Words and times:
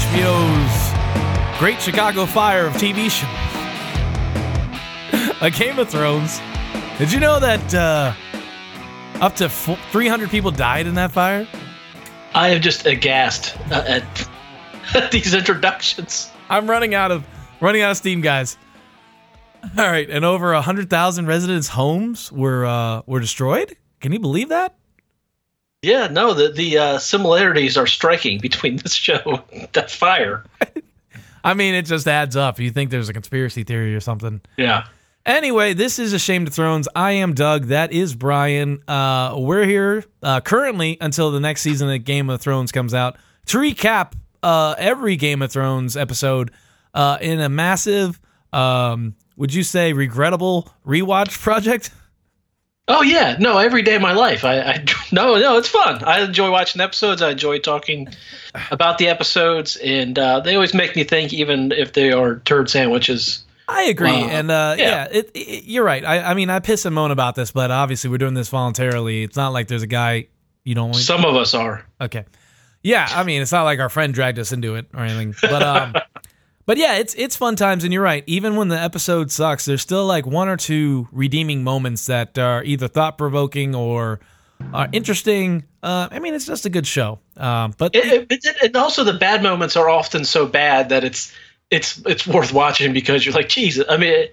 HBO's 0.00 1.58
Great 1.58 1.78
Chicago 1.78 2.24
Fire 2.24 2.66
of 2.66 2.72
TV 2.72 3.10
shows. 3.10 3.28
A 5.42 5.50
Game 5.50 5.78
of 5.78 5.90
Thrones. 5.90 6.40
Did 6.96 7.12
you 7.12 7.20
know 7.20 7.38
that 7.38 7.74
uh, 7.74 8.14
up 9.20 9.36
to 9.36 9.50
300 9.50 10.30
people 10.30 10.50
died 10.52 10.86
in 10.86 10.94
that 10.94 11.12
fire? 11.12 11.46
I 12.34 12.48
am 12.48 12.62
just 12.62 12.86
aghast 12.86 13.54
uh, 13.70 13.84
at, 13.86 14.28
at 14.94 15.10
these 15.12 15.34
introductions. 15.34 16.30
I'm 16.48 16.68
running 16.68 16.94
out 16.94 17.10
of 17.12 17.26
running 17.60 17.82
out 17.82 17.90
of 17.90 17.98
steam, 17.98 18.22
guys. 18.22 18.56
All 19.76 19.86
right, 19.86 20.08
and 20.08 20.24
over 20.24 20.54
hundred 20.54 20.88
thousand 20.88 21.26
residents' 21.26 21.68
homes 21.68 22.32
were 22.32 22.64
uh, 22.64 23.02
were 23.04 23.20
destroyed. 23.20 23.76
Can 24.00 24.12
you 24.12 24.18
believe 24.18 24.48
that? 24.48 24.74
Yeah, 25.82 26.08
no, 26.08 26.34
the 26.34 26.50
the 26.50 26.78
uh, 26.78 26.98
similarities 26.98 27.76
are 27.76 27.86
striking 27.86 28.38
between 28.38 28.76
this 28.82 28.94
show 28.94 29.42
and 29.52 29.68
that 29.72 29.90
fire. 29.90 30.44
I 31.44 31.54
mean, 31.54 31.74
it 31.74 31.86
just 31.86 32.06
adds 32.06 32.36
up. 32.36 32.58
You 32.58 32.70
think 32.70 32.90
there's 32.90 33.08
a 33.08 33.14
conspiracy 33.14 33.64
theory 33.64 33.94
or 33.94 34.00
something? 34.00 34.42
Yeah. 34.58 34.86
Anyway, 35.24 35.74
this 35.74 35.98
is 35.98 36.12
a 36.12 36.18
Shame 36.18 36.44
to 36.46 36.50
Thrones. 36.50 36.88
I 36.94 37.12
am 37.12 37.34
Doug. 37.34 37.66
That 37.66 37.92
is 37.92 38.14
Brian. 38.14 38.82
Uh, 38.88 39.36
we're 39.38 39.64
here 39.64 40.04
uh, 40.22 40.40
currently 40.40 40.98
until 41.00 41.30
the 41.30 41.40
next 41.40 41.62
season 41.62 41.90
of 41.90 42.04
Game 42.04 42.30
of 42.30 42.40
Thrones 42.40 42.72
comes 42.72 42.94
out 42.94 43.16
to 43.46 43.58
recap 43.58 44.12
uh, 44.42 44.74
every 44.78 45.16
Game 45.16 45.42
of 45.42 45.52
Thrones 45.52 45.96
episode 45.96 46.50
uh, 46.94 47.18
in 47.20 47.40
a 47.40 47.48
massive, 47.48 48.18
um, 48.52 49.14
would 49.36 49.52
you 49.52 49.62
say, 49.62 49.92
regrettable 49.92 50.72
rewatch 50.86 51.38
project? 51.42 51.90
Oh 52.92 53.02
yeah, 53.02 53.36
no, 53.38 53.58
every 53.58 53.82
day 53.82 53.94
of 53.94 54.02
my 54.02 54.12
life. 54.12 54.44
I, 54.44 54.60
I 54.60 54.84
no, 55.12 55.38
no, 55.38 55.56
it's 55.56 55.68
fun. 55.68 56.02
I 56.02 56.22
enjoy 56.22 56.50
watching 56.50 56.80
episodes. 56.80 57.22
I 57.22 57.30
enjoy 57.30 57.60
talking 57.60 58.08
about 58.72 58.98
the 58.98 59.06
episodes, 59.06 59.76
and 59.76 60.18
uh, 60.18 60.40
they 60.40 60.56
always 60.56 60.74
make 60.74 60.96
me 60.96 61.04
think, 61.04 61.32
even 61.32 61.70
if 61.70 61.92
they 61.92 62.10
are 62.10 62.40
turd 62.40 62.68
sandwiches. 62.68 63.44
I 63.68 63.84
agree, 63.84 64.10
uh, 64.10 64.26
and 64.26 64.50
uh, 64.50 64.74
yeah, 64.76 64.84
yeah 64.84 65.18
it, 65.18 65.30
it, 65.34 65.64
you're 65.66 65.84
right. 65.84 66.04
I, 66.04 66.18
I, 66.18 66.34
mean, 66.34 66.50
I 66.50 66.58
piss 66.58 66.84
and 66.84 66.92
moan 66.92 67.12
about 67.12 67.36
this, 67.36 67.52
but 67.52 67.70
obviously 67.70 68.10
we're 68.10 68.18
doing 68.18 68.34
this 68.34 68.48
voluntarily. 68.48 69.22
It's 69.22 69.36
not 69.36 69.52
like 69.52 69.68
there's 69.68 69.84
a 69.84 69.86
guy 69.88 70.26
you 70.64 70.74
don't. 70.74 70.90
Want 70.90 70.96
Some 70.96 71.24
of 71.24 71.36
us 71.36 71.54
are. 71.54 71.86
Okay. 72.00 72.24
Yeah, 72.82 73.06
I 73.08 73.22
mean, 73.22 73.40
it's 73.40 73.52
not 73.52 73.62
like 73.62 73.78
our 73.78 73.90
friend 73.90 74.12
dragged 74.12 74.40
us 74.40 74.50
into 74.50 74.74
it 74.74 74.86
or 74.94 75.04
anything, 75.04 75.34
but 75.42 75.62
um, 75.62 75.94
but 76.66 76.76
yeah, 76.76 76.96
it's 76.96 77.14
it's 77.14 77.36
fun 77.36 77.56
times, 77.56 77.84
and 77.84 77.92
you're 77.92 78.02
right. 78.02 78.24
Even 78.26 78.56
when 78.56 78.68
the 78.68 78.78
episode 78.78 79.30
sucks, 79.30 79.64
there's 79.64 79.82
still 79.82 80.06
like 80.06 80.26
one 80.26 80.48
or 80.48 80.56
two 80.56 81.08
redeeming 81.12 81.64
moments 81.64 82.06
that 82.06 82.38
are 82.38 82.62
either 82.64 82.88
thought 82.88 83.18
provoking 83.18 83.74
or 83.74 84.20
are 84.72 84.88
interesting. 84.92 85.64
Uh, 85.82 86.08
I 86.10 86.18
mean, 86.18 86.34
it's 86.34 86.46
just 86.46 86.66
a 86.66 86.70
good 86.70 86.86
show. 86.86 87.18
Um, 87.36 87.74
but 87.78 87.94
it, 87.94 88.26
it, 88.30 88.56
and 88.62 88.76
also 88.76 89.04
the 89.04 89.14
bad 89.14 89.42
moments 89.42 89.76
are 89.76 89.88
often 89.88 90.24
so 90.24 90.46
bad 90.46 90.90
that 90.90 91.04
it's 91.04 91.34
it's 91.70 92.02
it's 92.06 92.26
worth 92.26 92.52
watching 92.52 92.92
because 92.92 93.24
you're 93.24 93.34
like, 93.34 93.48
Jesus. 93.48 93.86
I 93.88 93.96
mean, 93.96 94.28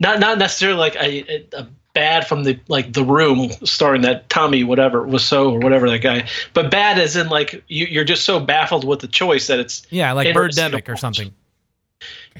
not 0.00 0.20
not 0.20 0.38
necessarily 0.38 0.78
like 0.78 0.96
a, 0.96 1.46
a 1.52 1.66
bad 1.92 2.26
from 2.26 2.44
the 2.44 2.58
like 2.68 2.92
the 2.92 3.04
room 3.04 3.50
starring 3.64 4.02
that 4.02 4.28
Tommy 4.28 4.64
whatever 4.64 5.02
was 5.06 5.24
so 5.24 5.52
or 5.52 5.58
whatever 5.58 5.88
that 5.90 6.00
guy, 6.00 6.28
but 6.54 6.70
bad 6.70 6.98
as 6.98 7.16
in 7.16 7.28
like 7.28 7.62
you, 7.68 8.00
are 8.00 8.04
just 8.04 8.24
so 8.24 8.40
baffled 8.40 8.84
with 8.84 9.00
the 9.00 9.08
choice 9.08 9.46
that 9.48 9.58
it's 9.58 9.86
yeah 9.90 10.12
like 10.12 10.34
Birdemic 10.34 10.88
or 10.88 10.96
something. 10.96 11.32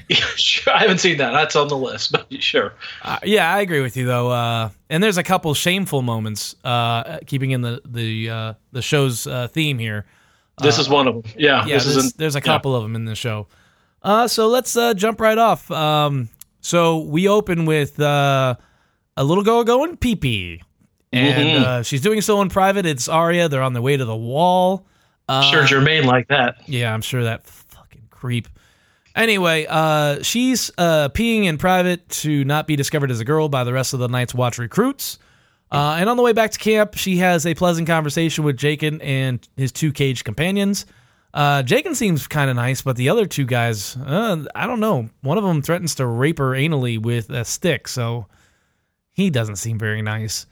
Sure. 0.37 0.73
I 0.73 0.79
haven't 0.79 0.99
seen 0.99 1.17
that. 1.17 1.31
That's 1.31 1.55
on 1.55 1.67
the 1.67 1.77
list, 1.77 2.11
but 2.29 2.31
sure. 2.41 2.73
Uh, 3.01 3.19
yeah, 3.23 3.53
I 3.53 3.61
agree 3.61 3.81
with 3.81 3.97
you 3.97 4.05
though. 4.05 4.31
Uh, 4.31 4.69
and 4.89 5.03
there's 5.03 5.17
a 5.17 5.23
couple 5.23 5.53
shameful 5.53 6.01
moments, 6.01 6.55
uh, 6.63 7.19
keeping 7.25 7.51
in 7.51 7.61
the 7.61 7.81
the 7.85 8.29
uh, 8.29 8.53
the 8.71 8.81
show's 8.81 9.27
uh, 9.27 9.47
theme 9.47 9.79
here. 9.79 10.05
This 10.59 10.79
is 10.79 10.89
one 10.89 11.07
of 11.07 11.21
them. 11.21 11.33
Yeah, 11.37 11.65
yeah. 11.67 11.77
There's, 11.77 12.13
there's, 12.13 12.35
a 12.35 12.41
couple 12.41 12.71
yeah. 12.71 12.77
of 12.77 12.83
them 12.83 12.95
in 12.95 13.05
the 13.05 13.13
show. 13.13 13.45
so 14.27 14.47
let's 14.47 14.73
jump 14.95 15.21
right 15.21 15.37
off. 15.37 15.69
Um, 15.69 16.29
so 16.61 16.99
we 16.99 17.27
open 17.27 17.65
with 17.65 17.99
a 17.99 18.57
little 19.17 19.43
girl 19.43 19.63
going 19.63 19.97
pee 19.97 20.15
pee, 20.15 20.63
and 21.13 21.63
mm-hmm. 21.63 21.81
she's 21.83 22.01
doing 22.01 22.21
so 22.21 22.41
in 22.41 22.49
private. 22.49 22.87
It's 22.87 23.07
Arya. 23.07 23.49
They're 23.49 23.61
on 23.61 23.73
their 23.73 23.83
way 23.83 23.97
to 23.97 24.05
the 24.05 24.15
wall. 24.15 24.87
sure, 25.29 25.63
Jermaine 25.63 26.05
like 26.05 26.29
that. 26.29 26.67
Yeah, 26.67 26.91
I'm 26.91 27.01
sure 27.01 27.23
that 27.23 27.45
fucking 27.45 28.07
creep. 28.09 28.47
Anyway, 29.17 29.65
uh, 29.67 30.21
she's 30.21 30.69
uh, 30.77 31.09
peeing 31.09 31.45
in 31.45 31.57
private 31.57 32.07
to 32.07 32.45
not 32.45 32.67
be 32.67 32.75
discovered 32.75 33.09
as 33.09 33.19
a 33.19 33.25
girl 33.25 33.49
by 33.49 33.63
the 33.63 33.73
rest 33.73 33.93
of 33.93 33.99
the 33.99 34.07
Night's 34.07 34.33
Watch 34.33 34.59
recruits. 34.59 35.17
Uh, 35.71 35.97
and 35.99 36.07
on 36.07 36.17
the 36.17 36.23
way 36.23 36.33
back 36.33 36.51
to 36.51 36.59
camp, 36.59 36.93
she 36.93 37.17
has 37.17 37.45
a 37.45 37.55
pleasant 37.55 37.87
conversation 37.87 38.43
with 38.43 38.57
Jaqen 38.57 39.03
and 39.03 39.45
his 39.57 39.71
two 39.71 39.91
caged 39.91 40.23
companions. 40.23 40.85
Uh, 41.33 41.63
Jaqen 41.63 41.95
seems 41.95 42.27
kind 42.27 42.49
of 42.49 42.55
nice, 42.55 42.83
but 42.83 42.95
the 42.95 43.09
other 43.09 43.25
two 43.25 43.45
guys, 43.45 43.97
uh, 43.97 44.45
I 44.55 44.67
don't 44.67 44.79
know. 44.79 45.09
One 45.21 45.37
of 45.37 45.43
them 45.43 45.63
threatens 45.63 45.95
to 45.95 46.05
rape 46.05 46.37
her 46.37 46.51
anally 46.51 47.01
with 47.01 47.31
a 47.31 47.43
stick, 47.43 47.87
so 47.87 48.27
he 49.13 49.31
doesn't 49.31 49.57
seem 49.57 49.79
very 49.79 50.03
nice. 50.03 50.45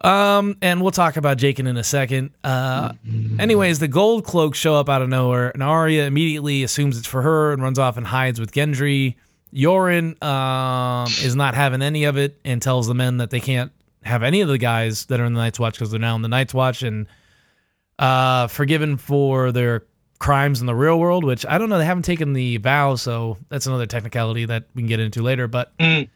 Um, 0.00 0.56
and 0.62 0.80
we'll 0.80 0.92
talk 0.92 1.16
about 1.16 1.38
Jaqen 1.38 1.66
in 1.66 1.76
a 1.76 1.84
second. 1.84 2.30
Uh, 2.44 2.92
anyways, 3.38 3.80
the 3.80 3.88
gold 3.88 4.24
cloaks 4.24 4.58
show 4.58 4.76
up 4.76 4.88
out 4.88 5.02
of 5.02 5.08
nowhere, 5.08 5.50
and 5.50 5.62
Arya 5.62 6.04
immediately 6.04 6.62
assumes 6.62 6.96
it's 6.96 7.06
for 7.06 7.22
her 7.22 7.52
and 7.52 7.62
runs 7.62 7.78
off 7.78 7.96
and 7.96 8.06
hides 8.06 8.38
with 8.38 8.52
Gendry. 8.52 9.16
Yoren 9.52 10.22
um, 10.22 11.06
is 11.06 11.34
not 11.34 11.54
having 11.54 11.82
any 11.82 12.04
of 12.04 12.16
it 12.16 12.38
and 12.44 12.62
tells 12.62 12.86
the 12.86 12.94
men 12.94 13.16
that 13.16 13.30
they 13.30 13.40
can't 13.40 13.72
have 14.02 14.22
any 14.22 14.40
of 14.40 14.48
the 14.48 14.58
guys 14.58 15.06
that 15.06 15.20
are 15.20 15.24
in 15.24 15.32
the 15.32 15.40
Night's 15.40 15.58
Watch 15.58 15.74
because 15.74 15.90
they're 15.90 15.98
now 15.98 16.14
in 16.14 16.22
the 16.22 16.28
Night's 16.28 16.54
Watch 16.54 16.82
and 16.82 17.06
uh, 17.98 18.46
forgiven 18.46 18.98
for 18.98 19.50
their 19.50 19.84
crimes 20.18 20.60
in 20.60 20.66
the 20.66 20.74
real 20.74 21.00
world. 21.00 21.24
Which 21.24 21.44
I 21.46 21.58
don't 21.58 21.70
know. 21.70 21.78
They 21.78 21.86
haven't 21.86 22.04
taken 22.04 22.34
the 22.34 22.58
vow, 22.58 22.94
so 22.94 23.38
that's 23.48 23.66
another 23.66 23.86
technicality 23.86 24.44
that 24.44 24.64
we 24.74 24.82
can 24.82 24.88
get 24.88 25.00
into 25.00 25.22
later. 25.22 25.48
But. 25.48 25.76
Mm 25.78 26.08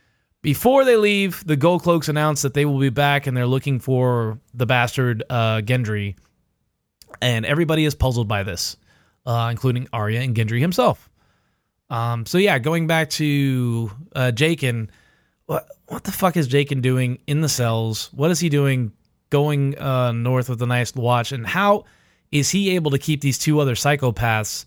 before 0.43 0.85
they 0.85 0.97
leave, 0.97 1.45
the 1.47 1.57
Gold 1.57 1.83
Cloaks 1.83 2.09
announce 2.09 2.43
that 2.43 2.53
they 2.53 2.65
will 2.65 2.81
be 2.81 2.91
back 2.91 3.27
and 3.27 3.37
they're 3.37 3.47
looking 3.47 3.79
for 3.79 4.39
the 4.53 4.67
bastard 4.67 5.23
uh, 5.31 5.61
Gendry. 5.65 6.17
And 7.21 7.47
everybody 7.47 7.85
is 7.85 7.95
puzzled 7.95 8.27
by 8.27 8.43
this, 8.43 8.77
uh, 9.25 9.49
including 9.51 9.89
Arya 9.93 10.21
and 10.21 10.35
Gendry 10.35 10.61
himself. 10.61 11.09
Um, 11.91 12.27
so 12.27 12.39
yeah, 12.39 12.59
going 12.59 12.87
back 12.87 13.11
to 13.11 13.91
uh, 14.17 14.33
Jaqen, 14.35 14.89
what 15.47 15.69
what 15.89 16.05
the 16.05 16.13
fuck 16.13 16.37
is 16.37 16.49
Jaqen 16.49 16.81
doing 16.81 17.19
in 17.27 17.43
the 17.43 17.49
cells? 17.49 18.11
What 18.15 18.31
is 18.31 18.41
he 18.41 18.49
doing 18.49 18.93
going 19.31 19.79
uh, 19.79 20.13
north 20.13 20.49
with 20.49 20.59
the 20.59 20.67
Night's 20.67 20.95
Watch? 20.95 21.33
And 21.33 21.47
how 21.47 21.85
is 22.31 22.51
he 22.51 22.75
able 22.75 22.91
to 22.93 22.99
keep 22.99 23.21
these 23.21 23.39
two 23.39 23.61
other 23.61 23.75
psychopaths 23.75 24.65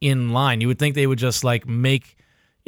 in 0.00 0.30
line? 0.32 0.60
You 0.60 0.68
would 0.68 0.78
think 0.78 0.94
they 0.94 1.06
would 1.06 1.18
just 1.18 1.42
like 1.42 1.66
make 1.66 2.16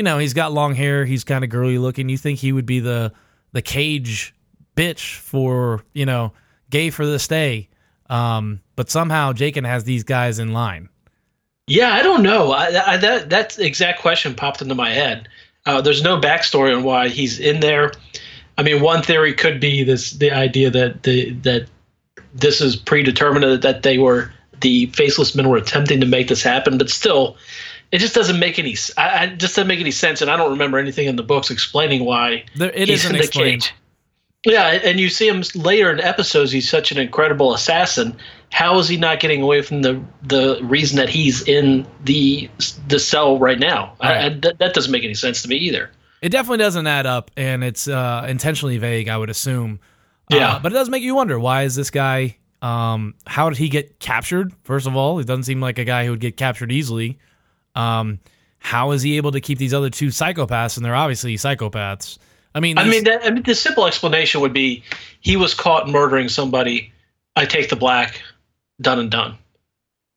you 0.00 0.04
know, 0.04 0.16
he's 0.16 0.32
got 0.32 0.50
long 0.50 0.74
hair, 0.74 1.04
he's 1.04 1.24
kind 1.24 1.44
of 1.44 1.50
girly 1.50 1.76
looking. 1.76 2.08
You 2.08 2.16
think 2.16 2.38
he 2.38 2.52
would 2.52 2.64
be 2.64 2.80
the 2.80 3.12
the 3.52 3.60
cage 3.60 4.34
bitch 4.74 5.16
for, 5.16 5.84
you 5.92 6.06
know, 6.06 6.32
gay 6.70 6.88
for 6.88 7.04
this 7.04 7.28
day. 7.28 7.68
Um, 8.08 8.62
but 8.76 8.88
somehow 8.88 9.34
Jaqen 9.34 9.66
has 9.66 9.84
these 9.84 10.02
guys 10.02 10.38
in 10.38 10.54
line. 10.54 10.88
Yeah, 11.66 11.92
I 11.92 12.02
don't 12.02 12.22
know. 12.22 12.50
I, 12.50 12.92
I, 12.92 12.96
that 12.96 13.28
that 13.28 13.58
exact 13.58 14.00
question 14.00 14.34
popped 14.34 14.62
into 14.62 14.74
my 14.74 14.88
head. 14.88 15.28
Uh, 15.66 15.82
there's 15.82 16.02
no 16.02 16.18
backstory 16.18 16.74
on 16.74 16.82
why 16.82 17.08
he's 17.08 17.38
in 17.38 17.60
there. 17.60 17.92
I 18.56 18.62
mean, 18.62 18.80
one 18.80 19.02
theory 19.02 19.34
could 19.34 19.60
be 19.60 19.82
this: 19.82 20.12
the 20.12 20.30
idea 20.30 20.70
that 20.70 21.02
the 21.02 21.32
that 21.42 21.66
this 22.32 22.62
is 22.62 22.74
predetermined 22.74 23.62
that 23.62 23.82
they 23.82 23.98
were 23.98 24.32
the 24.62 24.86
faceless 24.86 25.34
men 25.34 25.50
were 25.50 25.58
attempting 25.58 26.00
to 26.00 26.06
make 26.06 26.28
this 26.28 26.42
happen, 26.42 26.78
but 26.78 26.88
still, 26.88 27.36
it 27.92 27.98
just 27.98 28.14
doesn't 28.14 28.38
make 28.38 28.58
any. 28.58 28.76
I, 28.96 29.24
I 29.24 29.26
just 29.28 29.56
doesn't 29.56 29.68
make 29.68 29.80
any 29.80 29.90
sense, 29.90 30.22
and 30.22 30.30
I 30.30 30.36
don't 30.36 30.50
remember 30.50 30.78
anything 30.78 31.06
in 31.06 31.16
the 31.16 31.22
books 31.22 31.50
explaining 31.50 32.04
why 32.04 32.44
there, 32.56 32.70
it 32.70 32.88
he's 32.88 33.04
in 33.04 33.12
the 33.12 33.18
explained. 33.18 33.62
cage. 33.62 33.74
Yeah, 34.46 34.68
and 34.68 34.98
you 34.98 35.10
see 35.10 35.28
him 35.28 35.42
later 35.54 35.90
in 35.90 36.00
episodes. 36.00 36.50
He's 36.50 36.68
such 36.68 36.92
an 36.92 36.98
incredible 36.98 37.52
assassin. 37.52 38.16
How 38.52 38.78
is 38.78 38.88
he 38.88 38.96
not 38.96 39.20
getting 39.20 39.42
away 39.42 39.60
from 39.62 39.82
the 39.82 40.02
the 40.22 40.60
reason 40.62 40.96
that 40.96 41.08
he's 41.08 41.46
in 41.46 41.86
the 42.04 42.48
the 42.88 42.98
cell 42.98 43.38
right 43.38 43.58
now? 43.58 43.94
Right. 44.02 44.16
I, 44.16 44.26
I, 44.26 44.28
that, 44.30 44.58
that 44.58 44.74
doesn't 44.74 44.90
make 44.90 45.04
any 45.04 45.14
sense 45.14 45.42
to 45.42 45.48
me 45.48 45.56
either. 45.56 45.90
It 46.22 46.30
definitely 46.30 46.58
doesn't 46.58 46.86
add 46.86 47.06
up, 47.06 47.30
and 47.36 47.62
it's 47.64 47.88
uh, 47.88 48.26
intentionally 48.28 48.78
vague. 48.78 49.08
I 49.08 49.18
would 49.18 49.30
assume. 49.30 49.80
Uh, 50.32 50.36
yeah, 50.36 50.52
uh, 50.52 50.58
but 50.60 50.72
it 50.72 50.74
does 50.74 50.88
make 50.88 51.02
you 51.02 51.14
wonder 51.14 51.38
why 51.38 51.64
is 51.64 51.74
this 51.74 51.90
guy? 51.90 52.36
Um, 52.62 53.14
how 53.26 53.48
did 53.48 53.58
he 53.58 53.68
get 53.68 54.00
captured? 54.00 54.52
First 54.64 54.86
of 54.86 54.94
all, 54.96 55.18
he 55.18 55.24
doesn't 55.24 55.44
seem 55.44 55.60
like 55.60 55.78
a 55.78 55.84
guy 55.84 56.04
who 56.04 56.12
would 56.12 56.20
get 56.20 56.36
captured 56.36 56.70
easily. 56.72 57.18
Um, 57.74 58.18
how 58.58 58.92
is 58.92 59.02
he 59.02 59.16
able 59.16 59.32
to 59.32 59.40
keep 59.40 59.58
these 59.58 59.74
other 59.74 59.90
two 59.90 60.08
psychopaths? 60.08 60.76
And 60.76 60.84
they're 60.84 60.94
obviously 60.94 61.34
psychopaths. 61.36 62.18
I 62.54 62.60
mean, 62.60 62.78
I 62.78 62.84
mean, 62.84 63.04
that, 63.04 63.24
I 63.24 63.30
mean, 63.30 63.42
the 63.42 63.54
simple 63.54 63.86
explanation 63.86 64.40
would 64.40 64.52
be 64.52 64.82
he 65.20 65.36
was 65.36 65.54
caught 65.54 65.88
murdering 65.88 66.28
somebody. 66.28 66.92
I 67.36 67.44
take 67.46 67.70
the 67.70 67.76
black, 67.76 68.20
done 68.80 68.98
and 68.98 69.10
done. 69.10 69.38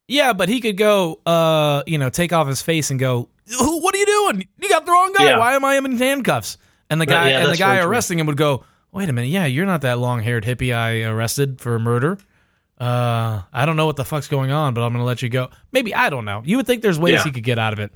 Yeah, 0.08 0.34
but 0.34 0.50
he 0.50 0.60
could 0.60 0.76
go, 0.76 1.20
uh, 1.26 1.84
you 1.86 1.98
know, 1.98 2.10
take 2.10 2.34
off 2.34 2.48
his 2.48 2.62
face 2.62 2.92
and 2.92 3.00
go, 3.00 3.30
"What 3.60 3.96
are 3.96 3.98
you 3.98 4.06
doing? 4.06 4.48
You 4.60 4.68
got 4.68 4.86
the 4.86 4.92
wrong 4.92 5.14
guy. 5.14 5.26
Yeah. 5.26 5.38
Why 5.38 5.54
am 5.54 5.64
I 5.64 5.78
in 5.78 5.98
handcuffs?" 5.98 6.58
And 6.90 7.00
the 7.00 7.06
guy, 7.06 7.30
yeah, 7.30 7.44
and 7.44 7.52
the 7.52 7.58
guy 7.58 7.80
arresting 7.80 8.18
true. 8.18 8.22
him 8.22 8.28
would 8.28 8.38
go, 8.38 8.66
"Wait 8.92 9.10
a 9.10 9.14
minute, 9.14 9.30
yeah, 9.30 9.46
you're 9.46 9.66
not 9.66 9.82
that 9.82 10.00
long-haired 10.00 10.44
hippie 10.44 10.76
I 10.76 11.04
arrested 11.04 11.62
for 11.62 11.78
murder." 11.80 12.18
Uh, 12.83 13.41
I 13.53 13.65
don't 13.65 13.75
know 13.77 13.85
what 13.85 13.95
the 13.95 14.06
fuck's 14.06 14.27
going 14.27 14.51
on, 14.51 14.74
but 14.74 14.81
I'm 14.81 14.91
gonna 14.91 15.06
let 15.06 15.21
you 15.21 15.30
go. 15.30 15.50
Maybe 15.71 15.94
I 15.95 16.09
don't 16.09 16.25
know. 16.25 16.41
You 16.45 16.57
would 16.57 16.68
think 16.68 16.81
there's 16.81 17.00
ways 17.00 17.13
Yeah. 17.13 17.24
he 17.24 17.31
could 17.31 17.44
get 17.44 17.57
out 17.59 17.74
of 17.74 17.80
it. 17.80 17.91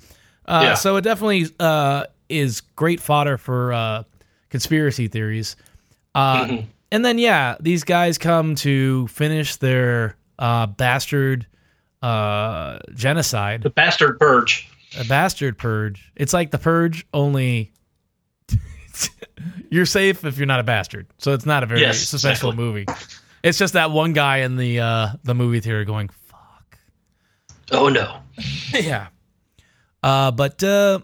Uh, 0.45 0.61
Yeah. 0.63 0.73
So 0.75 0.95
it 0.95 1.01
definitely 1.01 1.47
uh, 1.59 2.05
is 2.29 2.61
great 2.61 2.99
fodder 2.99 3.37
for 3.37 3.73
uh, 3.73 4.03
conspiracy 4.49 5.07
theories. 5.07 5.55
Uh, 6.15 6.45
Mhm. 6.45 6.65
And 6.91 7.03
then 7.03 7.17
yeah, 7.19 7.57
these 7.59 7.83
guys 7.83 8.17
come 8.17 8.55
to 8.55 9.07
finish 9.07 9.57
their 9.57 10.15
uh, 10.39 10.67
bastard 10.67 11.45
uh, 12.01 12.79
genocide, 12.93 13.63
The 13.63 13.69
bastard 13.71 14.19
purge. 14.19 14.69
a 14.97 15.03
bastard 15.03 15.57
purge. 15.57 16.11
It's 16.15 16.31
like 16.31 16.51
the 16.51 16.57
purge, 16.59 17.05
only 17.13 17.73
you're 19.69 19.85
safe 19.85 20.23
if 20.23 20.37
you're 20.37 20.45
not 20.47 20.59
a 20.59 20.63
bastard. 20.63 21.07
So 21.17 21.33
it's 21.33 21.45
not 21.45 21.63
a 21.63 21.65
very 21.65 21.81
Yes, 21.81 22.05
suspenseful 22.05 22.53
exactly. 22.53 22.55
movie. 22.55 22.85
It's 23.47 23.57
just 23.57 23.73
that 23.73 23.91
one 23.91 24.13
guy 24.13 24.37
in 24.39 24.57
the 24.57 24.79
uh, 24.79 25.07
the 25.23 25.33
movie 25.33 25.59
theater 25.59 25.85
going, 25.85 26.09
"Fuck." 26.09 26.77
Oh 27.71 27.89
no. 27.89 28.19
yeah. 28.73 29.07
Uh, 30.03 30.31
but 30.31 30.61
uh, 30.63 30.99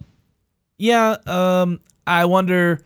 yeah, 0.78 1.18
um, 1.25 1.80
I 2.06 2.25
wonder. 2.25 2.84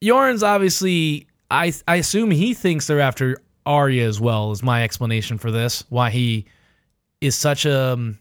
Yoren's 0.00 0.42
obviously. 0.42 1.26
I 1.50 1.72
I 1.86 1.96
assume 1.96 2.30
he 2.30 2.54
thinks 2.54 2.86
they're 2.86 3.00
after 3.00 3.38
Arya 3.66 4.06
as 4.06 4.20
well. 4.20 4.52
Is 4.52 4.62
my 4.62 4.84
explanation 4.84 5.38
for 5.38 5.50
this? 5.50 5.84
Why 5.90 6.10
he 6.10 6.46
is 7.20 7.36
such 7.36 7.66
a, 7.66 7.92
um, 7.92 8.18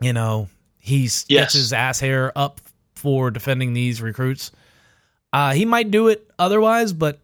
you 0.00 0.12
know, 0.12 0.48
he's 0.78 1.24
Yes. 1.28 1.42
gets 1.44 1.54
his 1.54 1.72
ass 1.72 2.00
hair 2.00 2.32
up 2.36 2.60
for 2.96 3.30
defending 3.30 3.74
these 3.74 4.00
recruits. 4.02 4.50
Uh, 5.32 5.52
he 5.52 5.64
might 5.66 5.90
do 5.90 6.08
it 6.08 6.28
otherwise, 6.38 6.92
but 6.92 7.20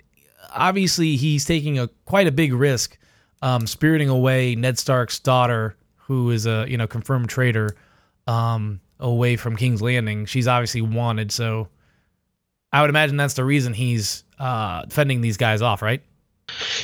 obviously 0.53 1.17
he's 1.17 1.45
taking 1.45 1.79
a 1.79 1.89
quite 2.05 2.27
a 2.27 2.33
big 2.33 2.53
risk, 2.53 2.99
um, 3.43 3.67
spiriting 3.67 4.09
away 4.09 4.55
Ned 4.55 4.79
Stark's 4.79 5.19
daughter, 5.19 5.77
who 5.97 6.31
is 6.31 6.47
a 6.47 6.67
you 6.69 6.77
know 6.77 6.87
confirmed 6.87 7.29
traitor, 7.29 7.77
um, 8.27 8.81
away 9.01 9.37
from 9.37 9.57
King's 9.57 9.83
Landing. 9.83 10.27
She's 10.27 10.49
obviously 10.49 10.83
wanted, 10.83 11.33
so 11.33 11.69
I 12.73 12.81
would 12.81 12.91
imagine 12.91 13.17
that's 13.17 13.35
the 13.35 13.45
reason 13.45 13.73
he's 13.73 14.25
uh, 14.39 14.85
fending 14.89 15.21
these 15.21 15.37
guys 15.37 15.63
off, 15.63 15.83
right? 15.83 16.03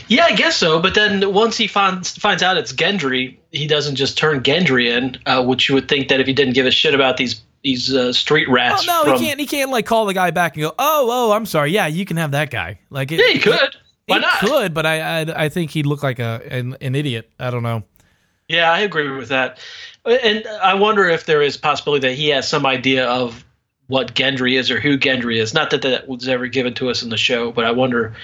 Yeah, 0.08 0.24
I 0.24 0.32
guess 0.34 0.56
so. 0.56 0.80
But 0.80 0.94
then 0.94 1.34
once 1.34 1.56
he 1.56 1.66
finds 1.66 2.16
finds 2.16 2.42
out 2.42 2.56
it's 2.56 2.72
Gendry, 2.72 3.36
he 3.50 3.66
doesn't 3.66 3.96
just 3.96 4.16
turn 4.16 4.42
Gendry 4.42 4.86
in, 4.86 5.18
uh, 5.26 5.44
which 5.44 5.68
you 5.68 5.74
would 5.74 5.88
think 5.88 6.08
that 6.08 6.20
if 6.20 6.26
he 6.26 6.32
didn't 6.32 6.54
give 6.54 6.66
a 6.66 6.70
shit 6.70 6.94
about 6.94 7.16
these 7.16 7.42
these 7.62 7.94
uh, 7.94 8.12
street 8.12 8.46
Oh 8.48 8.52
rats. 8.52 8.86
no, 8.86 9.04
from, 9.04 9.18
he 9.18 9.26
can't. 9.26 9.40
He 9.40 9.46
can't 9.46 9.70
like 9.70 9.86
call 9.86 10.06
the 10.06 10.14
guy 10.14 10.30
back 10.30 10.54
and 10.56 10.62
go, 10.62 10.74
"Oh, 10.78 11.08
oh, 11.10 11.32
I'm 11.32 11.46
sorry. 11.46 11.70
Yeah, 11.72 11.86
you 11.86 12.04
can 12.04 12.16
have 12.16 12.30
that 12.32 12.50
guy." 12.50 12.78
Like, 12.90 13.12
it, 13.12 13.20
Yeah, 13.20 13.32
he 13.32 13.38
could. 13.38 13.76
Why 14.06 14.16
he 14.16 14.20
not? 14.22 14.38
could, 14.40 14.74
but 14.74 14.86
I, 14.86 15.20
I, 15.20 15.44
I 15.44 15.48
think 15.48 15.70
he'd 15.70 15.86
look 15.86 16.02
like 16.02 16.18
a 16.18 16.40
an, 16.50 16.76
an 16.80 16.94
idiot. 16.94 17.30
I 17.38 17.50
don't 17.50 17.62
know. 17.62 17.82
Yeah, 18.48 18.72
I 18.72 18.80
agree 18.80 19.08
with 19.10 19.28
that. 19.28 19.58
And 20.04 20.44
I 20.62 20.74
wonder 20.74 21.08
if 21.08 21.26
there 21.26 21.42
is 21.42 21.56
possibility 21.56 22.08
that 22.08 22.14
he 22.14 22.28
has 22.30 22.48
some 22.48 22.66
idea 22.66 23.06
of 23.06 23.44
what 23.86 24.14
Gendry 24.14 24.58
is 24.58 24.70
or 24.70 24.80
who 24.80 24.96
Gendry 24.98 25.36
is. 25.36 25.52
Not 25.54 25.70
that 25.70 25.82
that 25.82 26.08
was 26.08 26.26
ever 26.26 26.46
given 26.48 26.74
to 26.74 26.90
us 26.90 27.02
in 27.02 27.10
the 27.10 27.16
show, 27.16 27.52
but 27.52 27.64
I 27.64 27.70
wonder 27.70 28.14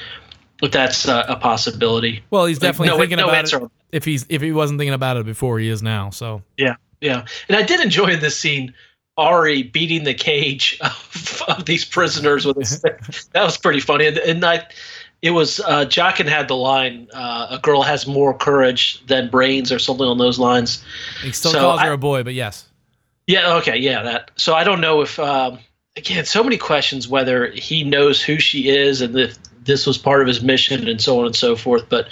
if 0.63 0.73
that's 0.73 1.07
uh, 1.07 1.27
a 1.29 1.37
possibility. 1.37 2.25
Well, 2.31 2.47
he's 2.47 2.59
definitely 2.59 2.89
no, 2.89 2.99
thinking 2.99 3.19
no 3.19 3.25
about 3.25 3.37
answer. 3.37 3.65
it. 3.67 3.71
If 3.93 4.05
he's 4.05 4.27
if 4.29 4.43
he 4.43 4.51
wasn't 4.53 4.81
thinking 4.81 4.95
about 4.95 5.17
it 5.19 5.27
before, 5.27 5.59
he 5.61 5.69
is 5.69 5.83
now. 5.83 6.11
So 6.11 6.43
Yeah, 6.57 6.77
yeah. 7.01 7.27
And 7.49 7.57
I 7.57 7.63
did 7.63 7.81
enjoy 7.81 8.17
this 8.17 8.37
scene. 8.37 8.75
Arya 9.17 9.65
beating 9.65 10.05
the 10.05 10.15
cage 10.15 10.79
of, 10.81 11.43
of 11.49 11.65
these 11.65 11.85
prisoners 11.85 12.45
with 12.45 12.57
a 12.59 12.65
stick. 12.65 13.01
That 13.33 13.45
was 13.45 13.57
pretty 13.57 13.81
funny. 13.81 14.07
And, 14.07 14.19
and 14.19 14.45
I, 14.45 14.67
it 15.23 15.31
was 15.31 15.61
uh, 15.61 15.87
Jaqen 15.87 16.27
had 16.27 16.49
the 16.49 16.57
line, 16.57 17.09
uh, 17.15 17.49
"A 17.51 17.59
girl 17.59 17.83
has 17.83 18.07
more 18.07 18.33
courage 18.37 19.05
than 19.07 19.31
brains," 19.31 19.73
or 19.73 19.79
something 19.79 20.07
on 20.07 20.19
those 20.19 20.39
lines. 20.39 20.85
he 21.23 21.33
still 21.33 21.53
So 21.53 21.61
calls 21.61 21.81
I- 21.81 21.87
her 21.87 21.93
a 21.93 21.99
boy, 21.99 22.23
but 22.23 22.35
yes. 22.35 22.69
Yeah. 23.27 23.55
Okay. 23.57 23.77
Yeah. 23.79 24.03
That. 24.03 24.31
So 24.37 24.55
I 24.55 24.63
don't 24.63 24.81
know 24.81 25.01
if 25.01 25.19
um, 25.19 25.59
again 25.97 26.25
so 26.27 26.45
many 26.45 26.59
questions 26.59 27.09
whether 27.09 27.51
he 27.51 27.83
knows 27.83 28.23
who 28.23 28.39
she 28.39 28.69
is 28.69 29.01
and 29.01 29.19
if 29.19 29.37
this 29.65 29.85
was 29.85 29.99
part 29.99 30.21
of 30.21 30.29
his 30.29 30.43
mission 30.43 30.87
and 30.87 31.01
so 31.01 31.19
on 31.19 31.27
and 31.27 31.35
so 31.35 31.57
forth. 31.57 31.89
But 31.89 32.09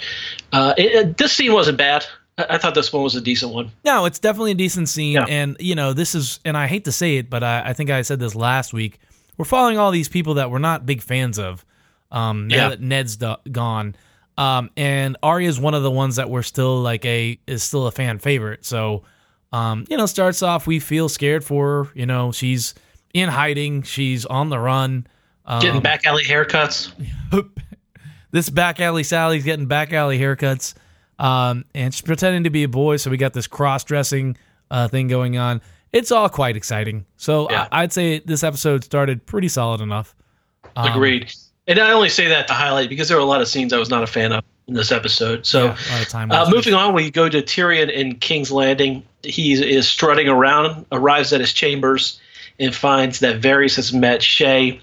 uh, 0.51 0.73
it, 0.77 0.85
it- 0.95 1.17
this 1.17 1.31
scene 1.31 1.53
wasn't 1.53 1.77
bad. 1.77 2.05
I, 2.37 2.57
thought 2.57 2.75
this 2.75 2.91
one 2.91 3.01
was 3.03 3.15
a 3.15 3.21
decent 3.21 3.53
one. 3.53 3.71
No, 3.85 4.05
it's 4.05 4.19
definitely 4.19 4.51
a 4.51 4.55
decent 4.55 4.89
scene, 4.89 5.13
Yeah. 5.13 5.25
and 5.27 5.55
you 5.59 5.73
know 5.75 5.93
this 5.93 6.15
is, 6.15 6.39
and 6.43 6.57
I 6.57 6.67
hate 6.67 6.85
to 6.85 6.91
say 6.91 7.17
it, 7.17 7.29
but 7.29 7.43
I, 7.43 7.69
I 7.69 7.73
think 7.73 7.89
I 7.89 8.01
said 8.01 8.19
this 8.19 8.35
last 8.35 8.73
week. 8.73 8.99
We're 9.37 9.45
following 9.45 9.77
all 9.77 9.91
these 9.91 10.09
people 10.09 10.35
that 10.35 10.51
we're 10.51 10.59
not 10.59 10.85
big 10.85 11.01
fans 11.01 11.39
of. 11.39 11.65
Um, 12.11 12.47
now 12.47 12.55
Yeah. 12.55 12.69
that 12.69 12.81
Ned's 12.81 13.15
do- 13.17 13.35
gone, 13.51 13.95
um, 14.37 14.69
and 14.75 15.17
Arya 15.23 15.47
is 15.49 15.59
one 15.59 15.73
of 15.73 15.83
the 15.83 15.91
ones 15.91 16.17
that 16.17 16.29
we're 16.29 16.41
still 16.43 16.81
like 16.81 17.05
a 17.05 17.39
is 17.47 17.63
still 17.63 17.87
a 17.87 17.91
fan 17.91 18.19
favorite. 18.19 18.65
So, 18.65 19.03
um, 19.53 19.85
you 19.89 19.95
know, 19.97 20.05
starts 20.05 20.41
off 20.43 20.67
we 20.67 20.79
feel 20.79 21.07
scared 21.09 21.43
for 21.43 21.85
her. 21.85 21.91
You 21.95 22.05
know, 22.05 22.31
she's 22.33 22.73
in 23.13 23.29
hiding, 23.29 23.83
she's 23.83 24.25
on 24.25 24.49
the 24.49 24.59
run. 24.59 25.07
Um, 25.45 25.61
Getting 25.61 25.81
back 25.81 26.05
alley 26.05 26.23
haircuts. 26.25 26.91
this 28.31 28.49
back 28.49 28.79
alley 28.81 29.03
Sally's 29.03 29.43
getting 29.45 29.67
back 29.67 29.93
alley 29.93 30.19
haircuts, 30.19 30.73
um, 31.19 31.65
and 31.73 31.93
she's 31.93 32.01
pretending 32.01 32.43
to 32.43 32.49
be 32.49 32.63
a 32.63 32.67
boy. 32.67 32.97
So 32.97 33.09
we 33.09 33.17
got 33.17 33.33
this 33.33 33.47
cross 33.47 33.83
dressing 33.83 34.37
uh, 34.71 34.87
thing 34.87 35.07
going 35.07 35.37
on. 35.37 35.61
It's 35.91 36.11
all 36.11 36.29
quite 36.29 36.57
exciting. 36.57 37.05
So 37.17 37.49
Yeah. 37.49 37.67
I, 37.71 37.83
I'd 37.83 37.93
say 37.93 38.19
this 38.19 38.43
episode 38.43 38.83
started 38.83 39.25
pretty 39.25 39.47
solid 39.47 39.81
enough. 39.81 40.15
Um, 40.75 40.91
Agreed. 40.91 41.33
And 41.67 41.79
I 41.79 41.91
only 41.91 42.09
say 42.09 42.27
that 42.27 42.47
to 42.47 42.53
highlight 42.53 42.89
because 42.89 43.07
there 43.07 43.17
were 43.17 43.23
a 43.23 43.27
lot 43.27 43.41
of 43.41 43.47
scenes 43.47 43.73
I 43.73 43.77
was 43.77 43.89
not 43.89 44.03
a 44.03 44.07
fan 44.07 44.31
of 44.31 44.43
in 44.67 44.73
this 44.73 44.91
episode. 44.91 45.45
So, 45.45 45.65
yeah, 45.65 45.77
a 45.89 45.91
lot 45.93 46.01
of 46.01 46.09
time. 46.09 46.31
uh, 46.31 46.49
moving 46.49 46.73
on, 46.73 46.93
we 46.93 47.11
go 47.11 47.29
to 47.29 47.41
Tyrion 47.41 47.91
in 47.91 48.15
King's 48.15 48.51
Landing. 48.51 49.03
He 49.23 49.53
is 49.53 49.87
strutting 49.87 50.27
around, 50.27 50.85
arrives 50.91 51.33
at 51.33 51.39
his 51.39 51.53
chambers, 51.53 52.19
and 52.59 52.73
finds 52.73 53.19
that 53.19 53.41
Varys 53.41 53.75
has 53.75 53.93
met 53.93 54.21
Shae. 54.21 54.79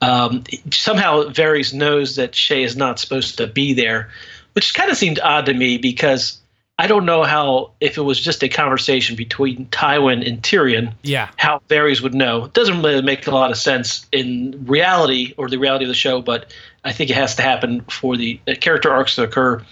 Um, 0.00 0.44
somehow, 0.70 1.24
Varys 1.24 1.74
knows 1.74 2.16
that 2.16 2.32
Shae 2.32 2.64
is 2.64 2.76
not 2.76 2.98
supposed 2.98 3.36
to 3.38 3.46
be 3.46 3.74
there, 3.74 4.10
which 4.60 4.74
kind 4.74 4.90
of 4.90 4.96
seemed 4.98 5.18
odd 5.20 5.46
to 5.46 5.54
me 5.54 5.78
because 5.78 6.38
I 6.78 6.86
don't 6.86 7.06
know 7.06 7.22
how, 7.22 7.70
if 7.80 7.96
it 7.96 8.02
was 8.02 8.20
just 8.20 8.42
a 8.44 8.48
conversation 8.50 9.16
between 9.16 9.64
Tywin 9.68 10.26
and 10.28 10.42
Tyrion, 10.42 10.92
Yeah, 11.02 11.30
how 11.38 11.62
Varys 11.70 12.02
would 12.02 12.12
know. 12.12 12.44
It 12.44 12.52
doesn't 12.52 12.82
really 12.82 13.00
make 13.00 13.26
a 13.26 13.30
lot 13.30 13.50
of 13.50 13.56
sense 13.56 14.04
in 14.12 14.62
reality 14.66 15.32
or 15.38 15.48
the 15.48 15.56
reality 15.58 15.86
of 15.86 15.88
the 15.88 15.94
show, 15.94 16.20
but 16.20 16.52
I 16.84 16.92
think 16.92 17.08
it 17.08 17.16
has 17.16 17.34
to 17.36 17.42
happen 17.42 17.80
for 17.88 18.18
the 18.18 18.38
character 18.60 18.92
arcs 18.92 19.14
to 19.14 19.22
occur. 19.22 19.64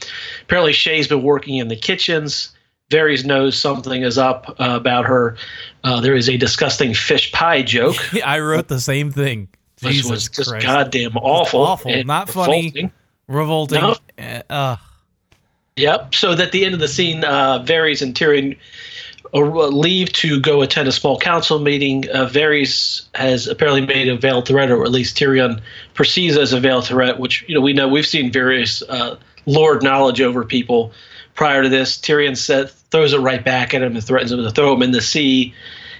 Apparently, 0.45 0.73
Shae's 0.73 1.07
been 1.07 1.23
working 1.23 1.57
in 1.57 1.69
the 1.69 1.77
kitchens. 1.77 2.57
Varys 2.89 3.27
knows 3.27 3.59
something 3.59 4.01
is 4.01 4.17
up 4.17 4.57
uh, 4.59 4.71
about 4.71 5.05
her. 5.05 5.37
Uh, 5.85 6.01
there 6.01 6.15
is 6.15 6.31
a 6.31 6.39
disgusting 6.39 6.95
fish 6.95 7.31
pie 7.33 7.61
joke, 7.61 7.97
I 8.25 8.41
wrote 8.41 8.69
the 8.69 8.81
same 8.81 9.11
thing. 9.11 9.49
which 9.83 9.93
Jesus 9.93 10.11
was 10.11 10.29
just 10.31 10.49
Christ. 10.49 10.65
goddamn 10.65 11.19
awful. 11.19 11.61
awful, 11.61 12.05
not 12.05 12.31
funny. 12.31 12.69
revolting. 12.73 12.93
revolting. 13.29 13.81
No. 13.83 13.97
Uh, 14.51 14.77
Yep. 15.79 16.15
So 16.15 16.33
at 16.33 16.53
the 16.53 16.65
end 16.65 16.75
of 16.75 16.81
the 16.81 16.89
scene, 16.89 17.25
uh, 17.25 17.65
Varys 17.65 18.03
and 18.03 18.15
Tyrion 18.15 18.57
uh, 19.33 19.39
leave 19.39 20.13
to 20.15 20.41
go 20.41 20.63
attend 20.63 20.89
a 20.89 20.93
small 20.93 21.19
council 21.19 21.61
meeting. 21.61 22.05
Uh, 22.11 22.27
Varys 22.27 23.03
has 23.15 23.47
apparently 23.47 23.87
made 23.87 24.09
a 24.09 24.17
veiled 24.17 24.49
threat, 24.49 24.71
or 24.71 24.85
at 24.85 24.91
least 24.91 25.17
Tyrion 25.17 25.61
perceives 25.95 26.37
as 26.37 26.53
a 26.53 26.61
veiled 26.61 26.87
threat, 26.87 27.21
which 27.21 27.45
you 27.47 27.55
know 27.55 27.61
we 27.61 27.73
know 27.73 27.87
we've 27.87 28.07
seen 28.07 28.33
Varys 28.33 28.83
uh, 28.89 29.17
lord 29.47 29.83
knowledge 29.83 30.21
over 30.21 30.45
people 30.45 30.93
prior 31.35 31.63
to 31.63 31.69
this. 31.69 31.97
Tyrion 31.97 32.37
said, 32.37 32.71
throws 32.91 33.13
it 33.13 33.19
right 33.19 33.45
back 33.45 33.73
at 33.73 33.83
him 33.83 33.95
and 33.95 34.05
threatens 34.05 34.33
him 34.33 34.43
to 34.43 34.51
throw 34.51 34.75
him 34.75 34.83
in 34.83 34.91
the 34.91 35.01
sea. 35.01 35.55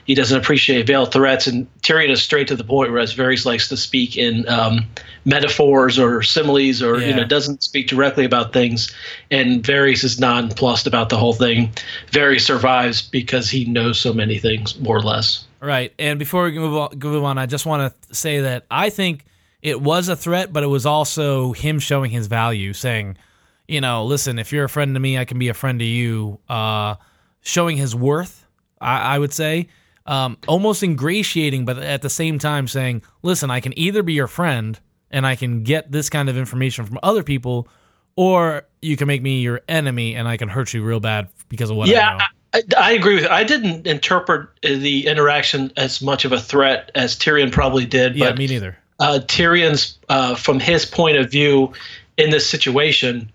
He 0.09 0.15
doesn't 0.15 0.37
appreciate 0.37 0.87
veiled 0.87 1.13
threats, 1.13 1.47
and 1.47 1.69
Tyrion 1.83 2.09
is 2.09 2.23
straight 2.23 2.49
to 2.49 2.57
the 2.57 2.65
point, 2.65 2.91
whereas 2.91 3.15
Varys 3.15 3.45
likes 3.45 3.69
to 3.69 3.77
speak 3.77 4.17
in 4.17 4.49
um, 4.49 4.87
metaphors 5.27 5.99
or 5.99 6.23
similes, 6.23 6.83
or 6.83 6.99
you 6.99 7.15
know 7.15 7.25
doesn't 7.25 7.63
speak 7.63 7.89
directly 7.89 8.25
about 8.25 8.55
things. 8.55 8.91
And 9.31 9.63
Varys 9.63 10.03
is 10.05 10.19
nonplussed 10.19 10.87
about 10.87 11.11
the 11.11 11.19
whole 11.19 11.35
thing. 11.35 11.71
Varys 12.11 12.41
survives 12.41 13.03
because 13.03 13.51
he 13.51 13.67
knows 13.67 14.01
so 14.01 14.15
many 14.15 14.39
things, 14.39 14.81
more 14.81 14.97
or 14.97 15.03
less. 15.03 15.47
Right. 15.61 15.93
And 15.99 16.19
before 16.19 16.45
we 16.45 16.59
move 16.59 16.75
on, 16.75 16.99
move 16.99 17.25
on, 17.25 17.37
I 17.37 17.45
just 17.45 17.67
want 17.67 17.93
to 17.93 18.15
say 18.15 18.41
that 18.41 18.65
I 18.71 18.89
think 18.89 19.27
it 19.61 19.79
was 19.79 20.09
a 20.09 20.17
threat, 20.17 20.55
but 20.55 20.63
it 20.63 20.69
was 20.69 20.87
also 20.87 21.53
him 21.53 21.79
showing 21.81 22.11
his 22.11 22.29
value, 22.29 22.73
saying, 22.73 23.19
you 23.67 23.83
know, 23.83 24.07
listen, 24.07 24.39
if 24.39 24.55
you're 24.55 24.65
a 24.65 24.71
friend 24.71 24.95
to 24.95 25.01
me, 25.01 25.19
I 25.19 25.27
can 25.27 25.39
be 25.39 25.49
a 25.49 25.55
friend 25.55 25.79
to 25.81 25.85
you. 25.85 26.39
Uh, 26.49 26.95
showing 27.43 27.77
his 27.77 27.95
worth, 27.95 28.47
I, 28.81 29.17
I 29.17 29.19
would 29.19 29.33
say, 29.33 29.69
um, 30.09 30.39
almost 30.47 30.83
ingratiating, 30.83 31.67
but 31.67 31.79
at 31.79 32.01
the 32.01 32.11
same 32.11 32.39
time 32.39 32.67
saying, 32.67 33.03
listen, 33.23 33.51
I 33.51 33.61
can 33.61 33.79
either 33.79 34.03
be 34.03 34.15
your 34.15 34.27
friend 34.27 34.81
and 35.11 35.27
I 35.27 35.37
can 35.37 35.63
get 35.63 35.93
this 35.93 36.09
kind 36.09 36.31
of 36.31 36.37
information 36.37 36.87
from 36.87 36.99
other 37.03 37.23
people, 37.23 37.69
or 38.17 38.67
you 38.81 38.97
can 38.97 39.07
make 39.07 39.23
me 39.23 39.43
your 39.43 39.61
enemy 39.69 40.15
and 40.17 40.27
I 40.27 40.39
can 40.39 40.49
hurt 40.49 40.73
you 40.73 40.83
real 40.83 40.99
bad 40.99 41.29
because 41.51 41.69
of 41.69 41.77
what 41.77 41.89
I 41.89 41.93
know. 41.93 41.99
yeah, 41.99 42.27
I, 42.55 42.63
I 42.79 42.93
agree 42.93 43.17
with. 43.17 43.27
I 43.27 43.45
didn't 43.45 43.87
interpret 43.87 44.49
the 44.63 45.07
interaction 45.07 45.73
as 45.77 46.01
much 46.01 46.25
of 46.25 46.33
a 46.33 46.41
threat 46.41 46.91
as 46.95 47.15
Tyrion 47.15 47.53
probably 47.53 47.85
did. 47.85 48.17
yeah, 48.17 48.31
but 48.31 48.39
me 48.39 48.47
neither. 48.47 48.79
uh, 49.01 49.21
Tyrion's, 49.27 49.99
uh, 50.09 50.35
from 50.35 50.59
his 50.59 50.87
point 50.87 51.19
of 51.19 51.31
view 51.31 51.73
in 52.17 52.31
this 52.31 52.49
situation, 52.49 53.31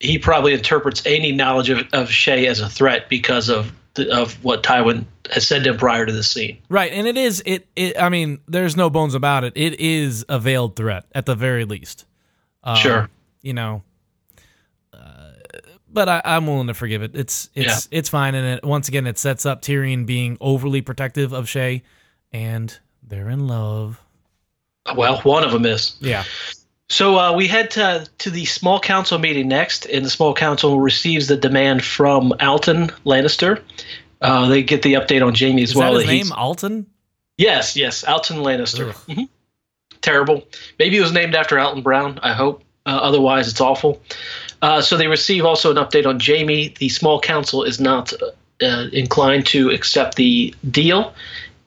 he 0.00 0.18
probably 0.18 0.52
interprets 0.52 1.02
any 1.06 1.32
knowledge 1.32 1.70
of, 1.70 1.78
of 1.94 2.08
Shae 2.08 2.46
as 2.46 2.60
a 2.60 2.68
threat 2.68 3.08
because 3.08 3.48
of 3.48 3.72
of 3.98 4.42
what 4.44 4.62
Tywin 4.62 5.04
has 5.30 5.46
said 5.46 5.64
to 5.64 5.70
him 5.70 5.76
prior 5.76 6.06
to 6.06 6.12
the 6.12 6.22
scene. 6.22 6.58
Right, 6.68 6.92
and 6.92 7.06
it 7.06 7.16
is 7.16 7.42
it, 7.46 7.66
it. 7.76 8.00
I 8.00 8.08
mean, 8.08 8.40
there's 8.48 8.76
no 8.76 8.90
bones 8.90 9.14
about 9.14 9.44
it. 9.44 9.52
It 9.56 9.80
is 9.80 10.24
a 10.28 10.38
veiled 10.38 10.76
threat 10.76 11.04
at 11.12 11.26
the 11.26 11.34
very 11.34 11.64
least. 11.64 12.04
Um, 12.62 12.76
Sure. 12.76 13.10
You 13.42 13.54
know. 13.54 13.82
Uh, 14.92 15.32
but 15.88 16.08
I, 16.08 16.22
I'm 16.24 16.46
willing 16.46 16.68
to 16.68 16.74
forgive 16.74 17.02
it. 17.02 17.12
It's 17.14 17.50
it's 17.54 17.88
it's 17.90 18.08
fine, 18.08 18.34
and 18.34 18.58
it, 18.58 18.64
once 18.64 18.88
again, 18.88 19.06
it 19.06 19.18
sets 19.18 19.46
up 19.46 19.62
Tyrion 19.62 20.06
being 20.06 20.36
overly 20.40 20.82
protective 20.82 21.32
of 21.32 21.46
Shae, 21.46 21.82
and 22.32 22.78
they're 23.02 23.28
in 23.30 23.46
love. 23.46 24.00
Well, 24.94 25.20
one 25.22 25.44
of 25.44 25.52
them 25.52 25.66
is. 25.66 25.96
Yeah, 26.00 26.24
So 26.90 27.16
uh, 27.18 27.32
we 27.32 27.46
head 27.46 27.70
to 27.72 28.06
to 28.18 28.30
the 28.30 28.44
small 28.44 28.80
council 28.80 29.18
meeting 29.18 29.46
next, 29.48 29.86
and 29.86 30.04
the 30.04 30.10
small 30.10 30.34
council 30.34 30.80
receives 30.80 31.28
the 31.28 31.36
demand 31.36 31.84
from 31.84 32.34
Alton 32.40 32.88
Lannister. 33.06 33.62
Uh, 34.20 34.48
they 34.48 34.62
get 34.62 34.82
the 34.82 34.94
update 34.94 35.24
on 35.24 35.34
Jaime 35.34 35.62
as 35.62 35.70
is 35.70 35.76
well. 35.76 35.92
that 35.94 36.00
his 36.00 36.06
that 36.08 36.12
name? 36.12 36.32
Alton. 36.32 36.86
Yes, 37.38 37.76
yes, 37.76 38.04
Alton 38.04 38.38
Lannister. 38.38 38.90
Ugh. 38.90 38.96
Mhm. 39.08 39.28
Terrible. 40.02 40.42
Maybe 40.78 40.96
it 40.96 41.00
was 41.00 41.12
named 41.12 41.34
after 41.34 41.58
Alton 41.58 41.82
Brown. 41.82 42.18
I 42.22 42.32
hope. 42.32 42.64
Uh, 42.86 42.98
otherwise, 43.02 43.46
it's 43.48 43.60
awful. 43.60 44.00
Uh, 44.60 44.80
so 44.80 44.96
they 44.96 45.06
receive 45.06 45.44
also 45.44 45.70
an 45.70 45.76
update 45.76 46.06
on 46.06 46.18
Jaime. 46.18 46.74
The 46.78 46.88
small 46.88 47.20
council 47.20 47.62
is 47.62 47.78
not 47.78 48.12
uh, 48.62 48.86
inclined 48.92 49.46
to 49.46 49.70
accept 49.70 50.16
the 50.16 50.54
deal, 50.70 51.14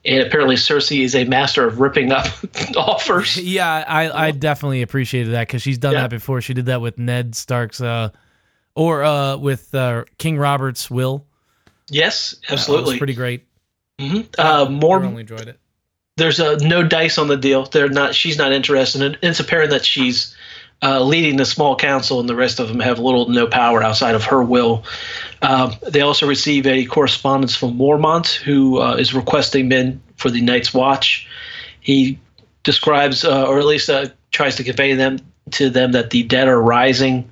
and 0.06 0.22
apparently 0.22 0.56
Cersei 0.56 1.04
is 1.04 1.16
a 1.16 1.24
master 1.26 1.66
of 1.68 1.80
ripping 1.80 2.12
up 2.12 2.28
offers. 2.78 3.38
Yeah, 3.38 3.84
I, 3.88 4.28
I 4.28 4.32
definitely 4.32 4.82
appreciated 4.82 5.34
that 5.34 5.48
because 5.48 5.62
she's 5.62 5.78
done 5.78 5.94
Yeah. 5.94 6.02
that 6.02 6.10
before. 6.10 6.42
She 6.42 6.54
did 6.54 6.66
that 6.68 6.82
with 6.82 6.98
Ned 6.98 7.36
Stark's, 7.36 7.80
uh, 7.82 8.10
or 8.76 9.04
uh, 9.04 9.38
with 9.38 9.74
uh, 9.76 10.04
King 10.18 10.38
Robert's 10.38 10.90
will. 10.92 11.26
Yes, 11.90 12.36
absolutely. 12.50 12.98
pretty 12.98 13.14
great. 13.14 13.46
hmm 14.00 14.22
Uh, 14.38 14.66
I 14.66 14.70
more 14.70 15.00
really 15.00 15.22
enjoyed 15.22 15.48
it. 15.48 15.60
there's 16.18 16.40
a 16.40 16.58
no 16.66 16.82
dice 16.84 17.18
on 17.18 17.28
the 17.28 17.38
deal. 17.38 17.66
They're 17.66 17.90
not. 17.90 18.16
She's 18.16 18.38
not 18.38 18.52
interested. 18.52 19.02
And 19.02 19.18
it's 19.22 19.40
apparent 19.40 19.70
that 19.72 19.86
she's 19.86 20.36
uh, 20.84 21.02
leading 21.02 21.38
the 21.38 21.46
small 21.46 21.78
council, 21.78 22.20
and 22.20 22.28
the 22.28 22.36
rest 22.36 22.60
of 22.60 22.68
them 22.68 22.82
have 22.82 23.00
little 23.00 23.26
to 23.26 23.32
no 23.32 23.48
power 23.48 23.82
outside 23.82 24.16
of 24.16 24.26
her 24.26 24.44
will. 24.44 24.84
Um, 25.42 25.76
they 25.82 26.02
also 26.02 26.28
receive 26.28 26.68
a 26.68 26.86
correspondence 26.86 27.56
from 27.56 27.78
Mormont, 27.78 28.34
who 28.34 28.82
uh, 28.82 28.96
is 28.96 29.14
requesting 29.14 29.70
men 29.70 30.02
for 30.18 30.30
the 30.30 30.42
Night's 30.42 30.74
Watch. 30.74 31.26
He 31.80 32.20
describes, 32.64 33.24
uh, 33.24 33.48
or 33.48 33.60
at 33.60 33.66
least 33.66 33.90
uh, 33.90 34.08
tries 34.32 34.58
to 34.58 34.64
convey 34.64 34.94
them 34.94 35.20
to 35.52 35.70
them 35.70 35.94
that 35.94 36.10
the 36.10 36.24
dead 36.24 36.50
are 36.50 36.62
rising, 36.62 37.32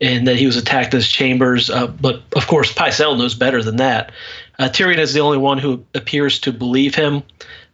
and 0.00 0.26
that 0.26 0.36
he 0.36 0.46
was 0.46 0.56
attacked 0.56 0.94
in 0.94 0.98
his 0.98 1.08
chambers. 1.08 1.68
Uh, 1.68 1.88
but 1.88 2.22
of 2.36 2.46
course, 2.46 2.72
Pycelle 2.72 3.18
knows 3.18 3.34
better 3.34 3.62
than 3.62 3.76
that. 3.76 4.12
Uh, 4.58 4.68
Tyrion 4.68 4.98
is 4.98 5.12
the 5.12 5.20
only 5.20 5.38
one 5.38 5.58
who 5.58 5.84
appears 5.94 6.38
to 6.40 6.52
believe 6.52 6.94
him. 6.94 7.22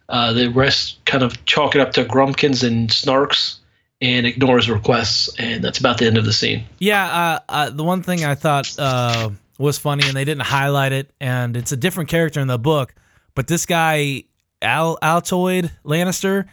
The 0.09 0.51
rest 0.53 1.03
kind 1.05 1.23
of 1.23 1.45
chalk 1.45 1.73
it 1.75 1.81
up 1.81 1.93
to 1.93 2.03
Grumpkins 2.03 2.63
and 2.63 2.89
Snarks 2.89 3.59
and 4.05 4.25
ignores 4.27 4.69
requests, 4.69 5.29
and 5.39 5.63
that's 5.63 5.79
about 5.79 5.97
the 5.97 6.05
end 6.05 6.17
of 6.17 6.25
the 6.25 6.33
scene. 6.33 6.63
Yeah, 6.79 7.05
uh, 7.05 7.39
uh, 7.49 7.69
the 7.71 7.83
one 7.83 8.03
thing 8.03 8.23
I 8.23 8.35
thought 8.35 8.73
uh, 8.77 9.31
was 9.57 9.77
funny, 9.79 10.05
and 10.07 10.15
they 10.15 10.25
didn't 10.25 10.43
highlight 10.43 10.91
it, 10.91 11.11
and 11.19 11.57
it's 11.57 11.71
a 11.71 11.77
different 11.77 12.09
character 12.09 12.39
in 12.39 12.47
the 12.47 12.59
book, 12.59 12.93
but 13.33 13.47
this 13.47 13.65
guy, 13.65 14.23
Al- 14.61 14.97
Altoid 15.01 15.71
Lannister, 15.83 16.45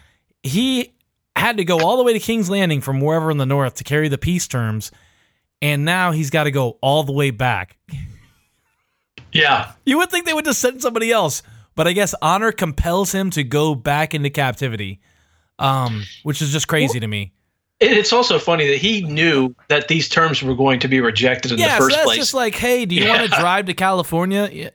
he 0.43 0.93
had 1.37 1.59
to 1.59 1.65
go 1.65 1.79
all 1.81 1.97
the 1.97 2.03
way 2.03 2.13
to 2.15 2.19
King's 2.19 2.49
Landing 2.49 2.81
from 2.81 3.01
wherever 3.01 3.31
in 3.31 3.39
the 3.39 3.47
north 3.47 3.75
to 3.77 3.85
carry 3.85 4.09
the 4.09 4.19
peace 4.19 4.47
terms, 4.47 4.91
and 5.61 5.85
now 5.85 6.13
he's 6.13 6.31
got 6.31 6.45
to 6.45 6.51
go 6.51 6.79
all 6.81 7.03
the 7.05 7.13
way 7.13 7.31
back. 7.31 7.77
Yeah, 9.33 9.73
You 9.87 9.99
would 9.99 10.11
think 10.11 10.27
they 10.27 10.35
would 10.35 10.45
just 10.45 10.61
send 10.61 10.83
somebody 10.83 11.11
else, 11.11 11.43
but 11.75 11.87
I 11.89 11.93
guess 11.93 12.15
honor 12.21 12.53
compels 12.53 13.13
him 13.13 13.31
to 13.31 13.43
go 13.45 13.75
back 13.75 14.15
into 14.15 14.29
captivity, 14.29 15.01
um, 15.59 16.03
which 16.23 16.43
is 16.43 16.53
just 16.53 16.69
crazy 16.69 17.01
to 17.01 17.07
me. 17.07 17.33
It's 17.83 18.13
also 18.13 18.39
funny 18.39 18.69
that 18.69 18.79
he 18.79 19.03
knew 19.03 19.55
that 19.69 19.89
these 19.89 20.09
terms 20.09 20.43
were 20.43 20.55
going 20.55 20.81
to 20.81 20.89
be 20.89 21.01
rejected 21.01 21.53
in 21.53 21.59
yeah, 21.59 21.79
the 21.79 21.85
first 21.85 21.91
so 21.91 21.97
that's 21.97 22.07
place. 22.07 22.19
just 22.19 22.35
like, 22.35 22.55
hey, 22.55 22.85
do 22.87 22.95
you 22.95 23.09
want 23.09 23.23
to 23.23 23.29
drive 23.41 23.67
to 23.67 23.75
California 23.75 24.71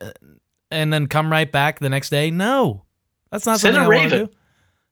and 0.70 0.92
then 0.92 1.08
come 1.08 1.32
right 1.32 1.50
back 1.50 1.80
the 1.80 1.90
next 1.90 2.10
day? 2.10 2.32
No, 2.32 2.84
that's 3.32 3.46
not 3.46 3.60
Send 3.60 3.76
something 3.76 3.92
a 3.92 3.96
I 3.96 4.00
want 4.00 4.12
to 4.12 4.26
do. 4.26 4.30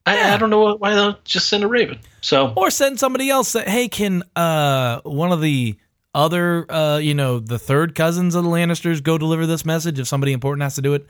I, 0.05 0.17
yeah. 0.17 0.33
I 0.33 0.37
don't 0.37 0.49
know 0.49 0.75
why 0.75 0.93
don't 0.93 1.23
just 1.25 1.49
send 1.49 1.63
a 1.63 1.67
raven. 1.67 1.99
So 2.21 2.53
Or 2.55 2.69
send 2.69 2.99
somebody 2.99 3.29
else. 3.29 3.53
That, 3.53 3.67
hey, 3.67 3.87
can 3.87 4.23
uh 4.35 5.01
one 5.01 5.31
of 5.31 5.41
the 5.41 5.75
other 6.13 6.71
uh 6.71 6.97
you 6.99 7.13
know 7.13 7.39
the 7.39 7.59
third 7.59 7.95
cousins 7.95 8.35
of 8.35 8.43
the 8.43 8.49
Lannisters 8.49 9.01
go 9.01 9.17
deliver 9.17 9.45
this 9.45 9.65
message 9.65 9.99
if 9.99 10.07
somebody 10.07 10.31
important 10.31 10.63
has 10.63 10.75
to 10.75 10.81
do 10.81 10.93
it? 10.93 11.07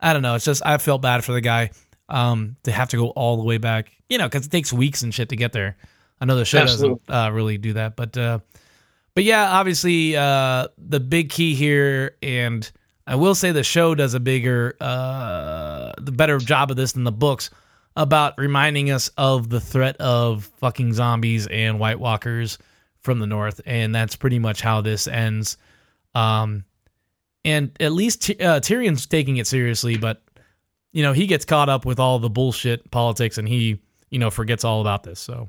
I 0.00 0.12
don't 0.12 0.22
know. 0.22 0.34
It's 0.34 0.44
just 0.44 0.64
I 0.64 0.78
felt 0.78 1.02
bad 1.02 1.24
for 1.24 1.32
the 1.32 1.40
guy 1.40 1.70
um 2.08 2.56
to 2.62 2.72
have 2.72 2.88
to 2.90 2.96
go 2.96 3.08
all 3.10 3.36
the 3.36 3.44
way 3.44 3.58
back. 3.58 3.92
You 4.08 4.16
know, 4.16 4.26
because 4.26 4.46
it 4.46 4.50
takes 4.50 4.72
weeks 4.72 5.02
and 5.02 5.12
shit 5.12 5.28
to 5.28 5.36
get 5.36 5.52
there. 5.52 5.76
I 6.20 6.24
know 6.24 6.36
the 6.36 6.44
show 6.44 6.58
Absolutely. 6.58 7.00
doesn't 7.06 7.26
uh, 7.26 7.32
really 7.32 7.58
do 7.58 7.74
that, 7.74 7.96
but 7.96 8.16
uh, 8.16 8.40
but 9.14 9.24
yeah, 9.24 9.50
obviously 9.50 10.16
uh, 10.16 10.68
the 10.78 11.00
big 11.00 11.30
key 11.30 11.54
here, 11.54 12.16
and 12.22 12.70
I 13.06 13.16
will 13.16 13.34
say 13.34 13.52
the 13.52 13.64
show 13.64 13.94
does 13.94 14.14
a 14.14 14.20
bigger, 14.20 14.76
uh, 14.80 15.92
the 15.98 16.12
better 16.12 16.38
job 16.38 16.70
of 16.70 16.76
this 16.76 16.92
than 16.92 17.04
the 17.04 17.12
books 17.12 17.50
about 17.96 18.34
reminding 18.38 18.90
us 18.90 19.10
of 19.16 19.48
the 19.48 19.60
threat 19.60 19.96
of 19.96 20.44
fucking 20.58 20.92
zombies 20.92 21.48
and 21.48 21.80
White 21.80 21.98
Walkers 21.98 22.58
from 23.00 23.18
the 23.18 23.26
north, 23.26 23.60
and 23.66 23.94
that's 23.94 24.14
pretty 24.14 24.38
much 24.38 24.60
how 24.60 24.80
this 24.80 25.08
ends. 25.08 25.56
Um, 26.14 26.64
and 27.44 27.72
at 27.80 27.92
least 27.92 28.30
uh, 28.30 28.60
Tyrion's 28.60 29.06
taking 29.06 29.38
it 29.38 29.46
seriously, 29.46 29.96
but 29.96 30.22
you 30.92 31.02
know 31.02 31.12
he 31.12 31.26
gets 31.26 31.44
caught 31.44 31.68
up 31.68 31.84
with 31.84 31.98
all 31.98 32.18
the 32.18 32.30
bullshit 32.30 32.90
politics, 32.90 33.38
and 33.38 33.48
he 33.48 33.80
you 34.10 34.18
know 34.18 34.30
forgets 34.30 34.64
all 34.64 34.80
about 34.80 35.02
this. 35.02 35.18
So 35.18 35.48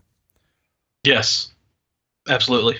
yes, 1.03 1.51
absolutely, 2.27 2.77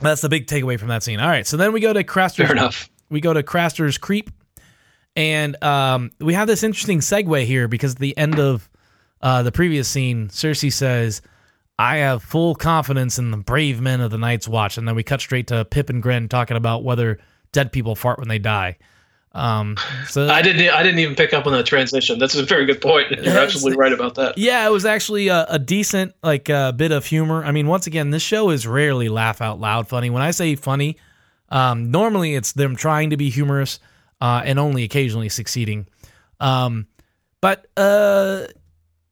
that's 0.00 0.20
the 0.20 0.28
big 0.28 0.46
takeaway 0.46 0.78
from 0.78 0.88
that 0.88 1.02
scene. 1.02 1.20
All 1.20 1.28
right, 1.28 1.46
so 1.46 1.56
then 1.56 1.72
we 1.72 1.80
go 1.80 1.92
to 1.92 2.04
Craster's 2.04 2.46
fair 2.46 2.56
enough. 2.56 2.88
we 3.10 3.20
go 3.20 3.32
to 3.32 3.42
Craster's 3.42 3.98
Creep, 3.98 4.30
and 5.16 5.62
um, 5.62 6.10
we 6.20 6.34
have 6.34 6.46
this 6.46 6.62
interesting 6.62 7.00
segue 7.00 7.44
here 7.44 7.68
because 7.68 7.94
at 7.94 7.98
the 7.98 8.16
end 8.16 8.38
of 8.38 8.68
uh, 9.20 9.42
the 9.42 9.52
previous 9.52 9.88
scene, 9.88 10.28
Cersei 10.28 10.72
says, 10.72 11.22
"I 11.78 11.96
have 11.98 12.22
full 12.22 12.54
confidence 12.54 13.18
in 13.18 13.30
the 13.30 13.36
brave 13.36 13.80
men 13.80 14.00
of 14.00 14.10
the 14.10 14.18
Night's 14.18 14.46
Watch," 14.48 14.78
and 14.78 14.86
then 14.86 14.94
we 14.94 15.02
cut 15.02 15.20
straight 15.20 15.48
to 15.48 15.64
Pyp 15.64 15.90
and 15.90 16.02
Grenn 16.02 16.28
talking 16.28 16.56
about 16.56 16.84
whether 16.84 17.18
dead 17.52 17.72
people 17.72 17.94
fart 17.96 18.18
when 18.18 18.28
they 18.28 18.38
die. 18.38 18.76
Um, 19.38 19.76
so 20.08 20.28
I 20.28 20.42
didn't. 20.42 20.68
I 20.70 20.82
didn't 20.82 20.98
even 20.98 21.14
pick 21.14 21.32
up 21.32 21.46
on 21.46 21.52
that 21.52 21.64
transition. 21.64 22.18
That's 22.18 22.34
a 22.34 22.42
very 22.42 22.66
good 22.66 22.80
point. 22.80 23.10
You're 23.10 23.38
absolutely 23.38 23.78
right 23.78 23.92
about 23.92 24.16
that. 24.16 24.36
Yeah, 24.36 24.66
it 24.66 24.70
was 24.70 24.84
actually 24.84 25.28
a, 25.28 25.46
a 25.48 25.58
decent 25.60 26.12
like 26.24 26.50
uh, 26.50 26.72
bit 26.72 26.90
of 26.90 27.06
humor. 27.06 27.44
I 27.44 27.52
mean, 27.52 27.68
once 27.68 27.86
again, 27.86 28.10
this 28.10 28.22
show 28.22 28.50
is 28.50 28.66
rarely 28.66 29.08
laugh 29.08 29.40
out 29.40 29.60
loud 29.60 29.88
funny. 29.88 30.10
When 30.10 30.22
I 30.22 30.32
say 30.32 30.56
funny, 30.56 30.96
um, 31.50 31.92
normally 31.92 32.34
it's 32.34 32.52
them 32.52 32.74
trying 32.74 33.10
to 33.10 33.16
be 33.16 33.30
humorous 33.30 33.78
uh, 34.20 34.42
and 34.44 34.58
only 34.58 34.82
occasionally 34.82 35.28
succeeding. 35.28 35.86
Um, 36.40 36.88
but 37.40 37.66
uh, 37.76 38.46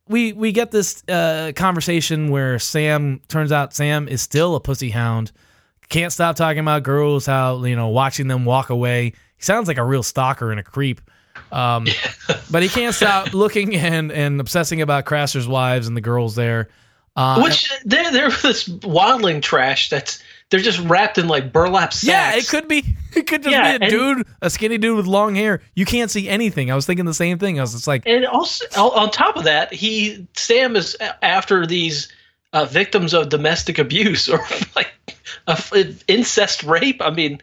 we 0.08 0.32
we 0.32 0.50
get 0.50 0.72
this 0.72 1.04
uh, 1.08 1.52
conversation 1.54 2.30
where 2.30 2.58
Sam 2.58 3.20
turns 3.28 3.52
out 3.52 3.74
Sam 3.74 4.08
is 4.08 4.22
still 4.22 4.56
a 4.56 4.60
pussy 4.60 4.90
hound. 4.90 5.30
Can't 5.88 6.12
stop 6.12 6.34
talking 6.34 6.58
about 6.58 6.82
girls, 6.82 7.26
how 7.26 7.64
you 7.64 7.76
know 7.76 7.88
watching 7.88 8.26
them 8.26 8.44
walk 8.44 8.70
away. 8.70 9.12
He 9.36 9.42
sounds 9.44 9.68
like 9.68 9.78
a 9.78 9.84
real 9.84 10.02
stalker 10.02 10.50
and 10.50 10.60
a 10.60 10.62
creep. 10.62 11.00
Um, 11.52 11.86
but 12.50 12.62
he 12.62 12.68
can't 12.68 12.94
stop 12.94 13.34
looking 13.34 13.74
and, 13.76 14.10
and 14.10 14.40
obsessing 14.40 14.80
about 14.80 15.04
Craster's 15.04 15.46
wives 15.48 15.86
and 15.86 15.96
the 15.96 16.00
girls 16.00 16.34
there. 16.34 16.68
Uh, 17.14 17.40
Which 17.40 17.70
they're 17.84 18.10
they're 18.12 18.28
this 18.28 18.68
wildling 18.68 19.40
trash 19.40 19.88
that's 19.88 20.22
they're 20.50 20.60
just 20.60 20.78
wrapped 20.80 21.16
in 21.16 21.28
like 21.28 21.50
burlap 21.50 21.94
sacks. 21.94 22.04
yeah, 22.04 22.34
it 22.36 22.48
could 22.48 22.68
be. 22.68 22.96
It 23.16 23.26
could 23.26 23.42
just 23.42 23.52
Yeah, 23.52 23.78
be 23.78 23.86
a 23.86 23.88
dude, 23.88 24.26
a 24.42 24.50
skinny 24.50 24.76
dude 24.76 24.94
with 24.94 25.06
long 25.06 25.34
hair. 25.34 25.62
You 25.74 25.86
can't 25.86 26.10
see 26.10 26.28
anything. 26.28 26.70
I 26.70 26.74
was 26.74 26.84
thinking 26.84 27.06
the 27.06 27.14
same 27.14 27.38
thing. 27.38 27.58
I 27.58 27.62
was 27.62 27.72
just 27.72 27.86
like, 27.86 28.02
And 28.04 28.26
also 28.26 28.66
on 28.78 29.10
top 29.10 29.38
of 29.38 29.44
that, 29.44 29.72
he 29.72 30.28
Sam 30.36 30.76
is 30.76 30.94
after 31.22 31.64
these 31.66 32.12
uh, 32.52 32.66
victims 32.66 33.14
of 33.14 33.30
domestic 33.30 33.78
abuse 33.78 34.28
or 34.28 34.38
like 34.74 34.92
incest 36.08 36.62
rape. 36.64 37.00
I 37.00 37.08
mean, 37.10 37.40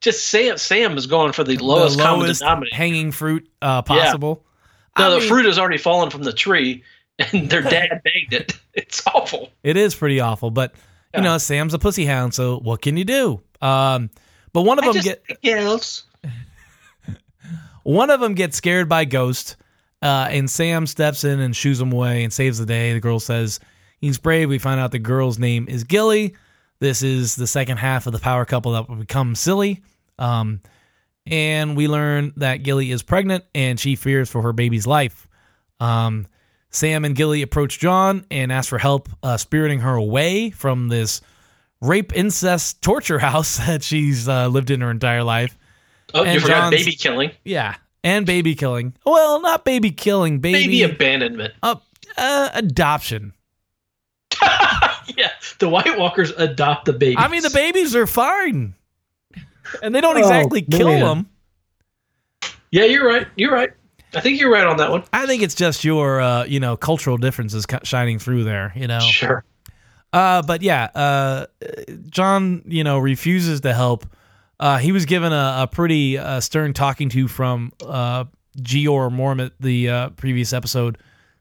just 0.00 0.28
Sam 0.28 0.56
Sam 0.58 0.96
is 0.96 1.06
going 1.06 1.32
for 1.32 1.44
the 1.44 1.56
lowest, 1.58 1.98
the 1.98 2.04
common 2.04 2.32
denominator. 2.32 2.76
hanging 2.76 3.12
fruit 3.12 3.48
uh, 3.60 3.82
possible. 3.82 4.44
No, 4.98 5.06
I 5.06 5.10
the 5.10 5.18
mean, 5.20 5.28
fruit 5.28 5.46
has 5.46 5.58
already 5.58 5.78
fallen 5.78 6.10
from 6.10 6.22
the 6.22 6.32
tree, 6.32 6.82
and 7.18 7.48
their 7.50 7.62
dad 7.62 8.00
begged 8.04 8.32
it. 8.32 8.58
It's 8.74 9.06
awful. 9.06 9.50
It 9.62 9.76
is 9.76 9.94
pretty 9.94 10.20
awful, 10.20 10.50
but 10.50 10.74
you 11.14 11.22
know, 11.22 11.38
Sam's 11.38 11.74
a 11.74 11.78
pussy 11.78 12.06
hound, 12.06 12.34
so 12.34 12.58
what 12.60 12.82
can 12.82 12.96
you 12.96 13.04
do? 13.04 13.40
Um, 13.60 14.10
but 14.52 14.62
one 14.62 14.78
of 14.78 14.92
them 14.92 15.02
get 15.02 15.22
yes. 15.42 16.04
One 17.82 18.10
of 18.10 18.20
them 18.20 18.34
gets 18.34 18.56
scared 18.56 18.88
by 18.88 19.06
Ghost, 19.06 19.56
uh, 20.02 20.28
and 20.30 20.50
Sam 20.50 20.86
steps 20.86 21.24
in 21.24 21.40
and 21.40 21.56
shoos 21.56 21.80
him 21.80 21.92
away 21.92 22.22
and 22.24 22.32
saves 22.32 22.58
the 22.58 22.66
day. 22.66 22.92
The 22.92 23.00
girl 23.00 23.18
says 23.18 23.58
he's 23.98 24.18
brave. 24.18 24.48
We 24.48 24.58
find 24.58 24.78
out 24.78 24.92
the 24.92 24.98
girl's 24.98 25.38
name 25.38 25.66
is 25.68 25.84
Gilly. 25.84 26.34
This 26.80 27.02
is 27.02 27.36
the 27.36 27.46
second 27.46 27.76
half 27.76 28.06
of 28.06 28.12
the 28.12 28.18
power 28.18 28.44
couple 28.44 28.72
that 28.72 28.88
will 28.88 28.96
become 28.96 29.34
silly. 29.34 29.82
Um, 30.18 30.60
and 31.26 31.76
we 31.76 31.88
learn 31.88 32.32
that 32.36 32.58
Gilly 32.62 32.90
is 32.90 33.02
pregnant 33.02 33.44
and 33.54 33.78
she 33.78 33.96
fears 33.96 34.30
for 34.30 34.42
her 34.42 34.52
baby's 34.52 34.86
life. 34.86 35.28
Um, 35.78 36.26
Sam 36.70 37.04
and 37.04 37.14
Gilly 37.14 37.42
approach 37.42 37.78
Jon 37.78 38.24
and 38.30 38.50
ask 38.52 38.68
for 38.68 38.78
help 38.78 39.08
uh, 39.22 39.36
spiriting 39.36 39.80
her 39.80 39.94
away 39.94 40.50
from 40.50 40.88
this 40.88 41.20
rape, 41.82 42.14
incest, 42.16 42.80
torture 42.82 43.18
house 43.30 43.58
that 43.58 43.82
she's 43.82 44.28
uh, 44.28 44.48
lived 44.48 44.70
in 44.70 44.80
her 44.80 44.90
entire 44.90 45.22
life. 45.24 45.56
Oh, 46.14 46.24
you 46.24 46.40
forgot 46.40 46.70
Jon's- 46.72 46.84
baby 46.84 46.96
killing, 46.96 47.30
Yeah, 47.44 47.76
and 48.02 48.24
baby 48.26 48.54
killing. 48.54 48.94
Well, 49.04 49.40
not 49.40 49.64
baby 49.64 49.90
killing, 49.90 50.40
baby, 50.40 50.64
baby 50.64 50.82
abandonment. 50.82 51.54
uh, 51.62 51.76
uh, 52.16 52.48
adoption. 52.54 53.32
yeah, 55.16 55.30
the 55.58 55.68
White 55.68 55.98
Walkers 55.98 56.30
adopt 56.36 56.84
the 56.86 56.92
baby. 56.92 57.16
I 57.16 57.28
mean, 57.28 57.42
the 57.42 57.50
babies 57.50 57.94
are 57.96 58.06
fine, 58.06 58.74
and 59.82 59.94
they 59.94 60.00
don't 60.00 60.16
Oh, 60.16 60.20
exactly 60.20 60.62
kill 60.62 60.88
man. 60.88 61.00
them. 61.00 61.30
Yeah, 62.70 62.84
you're 62.84 63.06
right. 63.06 63.26
You're 63.36 63.52
right. 63.52 63.70
I 64.14 64.20
think 64.20 64.40
you're 64.40 64.50
right 64.50 64.66
on 64.66 64.76
that 64.78 64.90
one. 64.90 65.04
I 65.12 65.26
think 65.26 65.42
it's 65.42 65.54
just 65.54 65.84
your, 65.84 66.20
uh, 66.20 66.44
you 66.44 66.58
know, 66.60 66.76
cultural 66.76 67.16
differences 67.16 67.64
shining 67.84 68.18
through 68.18 68.44
there. 68.44 68.72
You 68.74 68.86
know, 68.88 69.00
Sure. 69.00 69.44
Uh, 70.12 70.42
but 70.42 70.62
yeah, 70.62 70.88
uh, 70.94 71.46
Jon, 72.08 72.62
you 72.66 72.82
know, 72.82 72.98
refuses 72.98 73.60
to 73.60 73.72
help. 73.72 74.06
Uh, 74.58 74.78
he 74.78 74.90
was 74.92 75.04
given 75.06 75.32
a, 75.32 75.58
a 75.62 75.68
pretty 75.70 76.18
uh, 76.18 76.40
stern 76.40 76.72
talking 76.72 77.08
to 77.10 77.28
from 77.28 77.72
uh, 77.86 78.24
Jeor 78.58 79.10
Mormont, 79.12 79.52
the 79.60 79.88
uh, 79.88 80.08
previous 80.10 80.52
episode, 80.52 80.98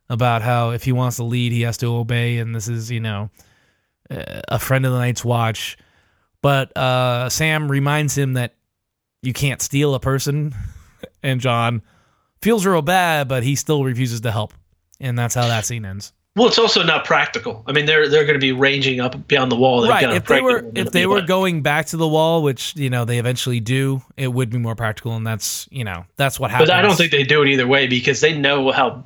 about 0.09 0.43
how 0.43 0.69
if 0.69 0.83
he 0.83 0.91
wants 0.91 1.17
to 1.17 1.23
lead, 1.23 1.51
he 1.51 1.61
has 1.61 1.77
to 1.77 1.87
obey, 1.87 2.37
and 2.37 2.55
this 2.55 2.67
is, 2.67 2.91
you 2.91 2.99
know, 2.99 3.29
uh, 3.33 3.43
a 4.09 4.59
friend 4.59 4.85
of 4.85 4.91
the 4.91 4.97
Night's 4.97 5.23
Watch. 5.23 5.77
But 6.41 6.75
uh, 6.77 7.29
Sam 7.29 7.69
reminds 7.69 8.17
him 8.17 8.33
that 8.33 8.55
you 9.21 9.33
can't 9.33 9.61
steal 9.61 9.93
a 9.93 9.99
person, 9.99 10.55
and 11.23 11.41
Jon 11.41 11.81
feels 12.41 12.65
real 12.65 12.81
bad, 12.81 13.27
but 13.27 13.43
he 13.43 13.55
still 13.55 13.83
refuses 13.83 14.21
to 14.21 14.31
help, 14.31 14.53
and 14.99 15.17
that's 15.19 15.35
how 15.35 15.47
that 15.47 15.65
scene 15.65 15.85
ends. 15.85 16.13
Well, 16.35 16.47
it's 16.47 16.59
also 16.59 16.83
not 16.83 17.03
practical. 17.03 17.63
I 17.67 17.73
mean, 17.73 17.85
they're 17.85 18.07
they're 18.07 18.23
going 18.23 18.35
to 18.35 18.39
be 18.39 18.53
ranging 18.53 19.01
up 19.01 19.27
beyond 19.27 19.51
the 19.51 19.57
wall. 19.57 19.81
They've 19.81 19.89
right 19.89 20.13
if 20.13 20.25
they 20.25 20.39
were 20.39 20.63
if 20.73 20.91
they 20.91 21.05
were 21.05 21.21
going 21.21 21.63
back 21.63 21.87
to 21.87 21.97
the 21.97 22.07
wall 22.07 22.43
which 22.43 22.75
you 22.77 22.89
know 22.89 23.03
they 23.03 23.17
eventually 23.17 23.59
do 23.59 24.01
it 24.15 24.29
would 24.29 24.49
be 24.49 24.57
more 24.57 24.75
practical 24.75 25.15
and 25.15 25.27
that's 25.27 25.67
you 25.69 25.83
know 25.83 26.05
that's 26.15 26.39
what 26.39 26.51
happens 26.51 26.69
But 26.69 26.77
I 26.77 26.81
don't 26.81 26.95
think 26.95 27.11
they 27.11 27.23
do 27.23 27.41
it 27.41 27.49
either 27.49 27.67
way 27.67 27.87
because 27.87 28.21
they 28.21 28.37
know 28.37 28.71
how 28.71 29.03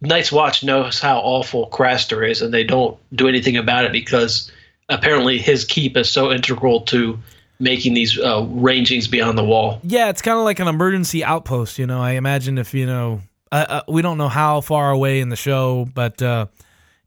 Night's 0.00 0.30
Watch 0.30 0.62
knows 0.62 1.00
how 1.00 1.18
awful 1.18 1.68
Craster 1.70 2.28
is, 2.28 2.42
and 2.42 2.52
they 2.52 2.64
don't 2.64 2.98
do 3.14 3.28
anything 3.28 3.56
about 3.56 3.84
it 3.84 3.92
because 3.92 4.50
apparently 4.88 5.38
his 5.38 5.64
keep 5.64 5.96
is 5.96 6.10
so 6.10 6.30
integral 6.30 6.82
to 6.82 7.18
making 7.58 7.94
these 7.94 8.18
uh, 8.18 8.44
rangings 8.50 9.08
beyond 9.08 9.38
the 9.38 9.42
wall. 9.44 9.80
yeah 9.82 10.10
it's 10.10 10.20
kind 10.20 10.38
of 10.38 10.44
like 10.44 10.60
an 10.60 10.68
emergency 10.68 11.24
outpost 11.24 11.78
you 11.78 11.86
know 11.86 12.00
i 12.02 12.12
imagine 12.12 12.58
if 12.58 12.74
you 12.74 12.84
know 12.84 13.22
uh, 13.50 13.64
uh, 13.68 13.80
we 13.88 14.02
don't 14.02 14.18
know 14.18 14.28
how 14.28 14.60
far 14.60 14.90
away 14.90 15.20
in 15.20 15.30
the 15.30 15.36
show 15.36 15.86
but 15.94 16.20
uh 16.20 16.44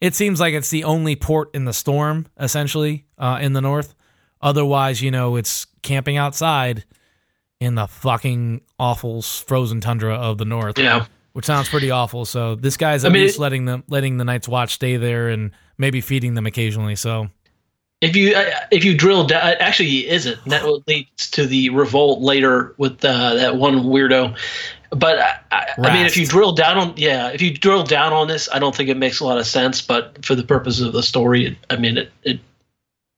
it 0.02 0.16
seems 0.16 0.40
like 0.40 0.56
it's 0.56 0.72
the 0.72 0.84
only 0.86 1.16
port 1.16 1.52
in 1.54 1.66
the 1.66 1.72
storm 1.74 2.26
essentially 2.40 3.06
uh 3.20 3.38
in 3.40 3.54
the 3.54 3.62
north 3.62 3.94
otherwise 4.42 5.04
you 5.04 5.12
know 5.12 5.36
it's 5.36 5.68
camping 5.84 6.18
outside 6.18 6.84
in 7.60 7.76
the 7.76 7.86
fucking 7.88 8.60
awful 8.80 9.22
frozen 9.22 9.80
tundra 9.80 10.16
of 10.16 10.40
the 10.40 10.46
north 10.46 10.80
Yeah. 10.80 11.06
Which 11.34 11.46
sounds 11.46 11.70
pretty 11.70 11.92
awful. 11.92 12.26
So 12.26 12.56
this 12.56 12.78
guy's 12.78 13.06
at 13.06 13.12
I 13.12 13.14
mean, 13.14 13.24
least 13.24 13.40
letting 13.40 13.66
them 13.66 13.84
letting 13.88 14.18
the 14.18 14.26
Night's 14.26 14.48
Watch 14.48 14.74
stay 14.74 14.98
there 14.98 15.30
and 15.30 15.52
maybe 15.78 16.02
feeding 16.02 16.34
them 16.34 16.46
occasionally. 16.46 16.96
So 16.96 17.30
If 18.02 18.16
you 18.16 18.36
uh, 18.36 18.50
if 18.72 18.84
you 18.84 18.96
drill 18.98 19.26
down, 19.28 19.56
actually 19.60 19.90
he 19.90 20.08
isn't. 20.08 20.44
That 20.46 20.66
leads 20.88 21.30
to 21.32 21.46
the 21.46 21.70
revolt 21.70 22.22
later 22.22 22.74
with 22.78 23.04
uh, 23.04 23.36
that 23.36 23.56
one 23.58 23.84
weirdo. 23.84 24.38
But 24.92 25.20
I, 25.52 25.68
I, 25.78 25.94
mean, 25.94 26.08
if 26.08 26.18
you 26.18 26.26
drill 26.26 26.54
down 26.54 26.78
on 26.80 26.94
yeah, 26.98 27.30
if 27.30 27.44
you 27.44 27.54
drill 27.54 27.84
down 27.84 28.12
on 28.12 28.28
this, 28.28 28.50
I 28.52 28.58
don't 28.58 28.76
think 28.76 28.90
it 28.90 28.98
makes 28.98 29.20
a 29.20 29.26
lot 29.26 29.38
of 29.38 29.46
sense. 29.46 29.82
But 29.84 30.26
for 30.26 30.34
the 30.34 30.44
purpose 30.44 30.82
of 30.82 30.94
the 30.94 31.04
story, 31.04 31.58
I 31.70 31.76
mean, 31.78 31.98
it. 31.98 32.12
it 32.24 32.40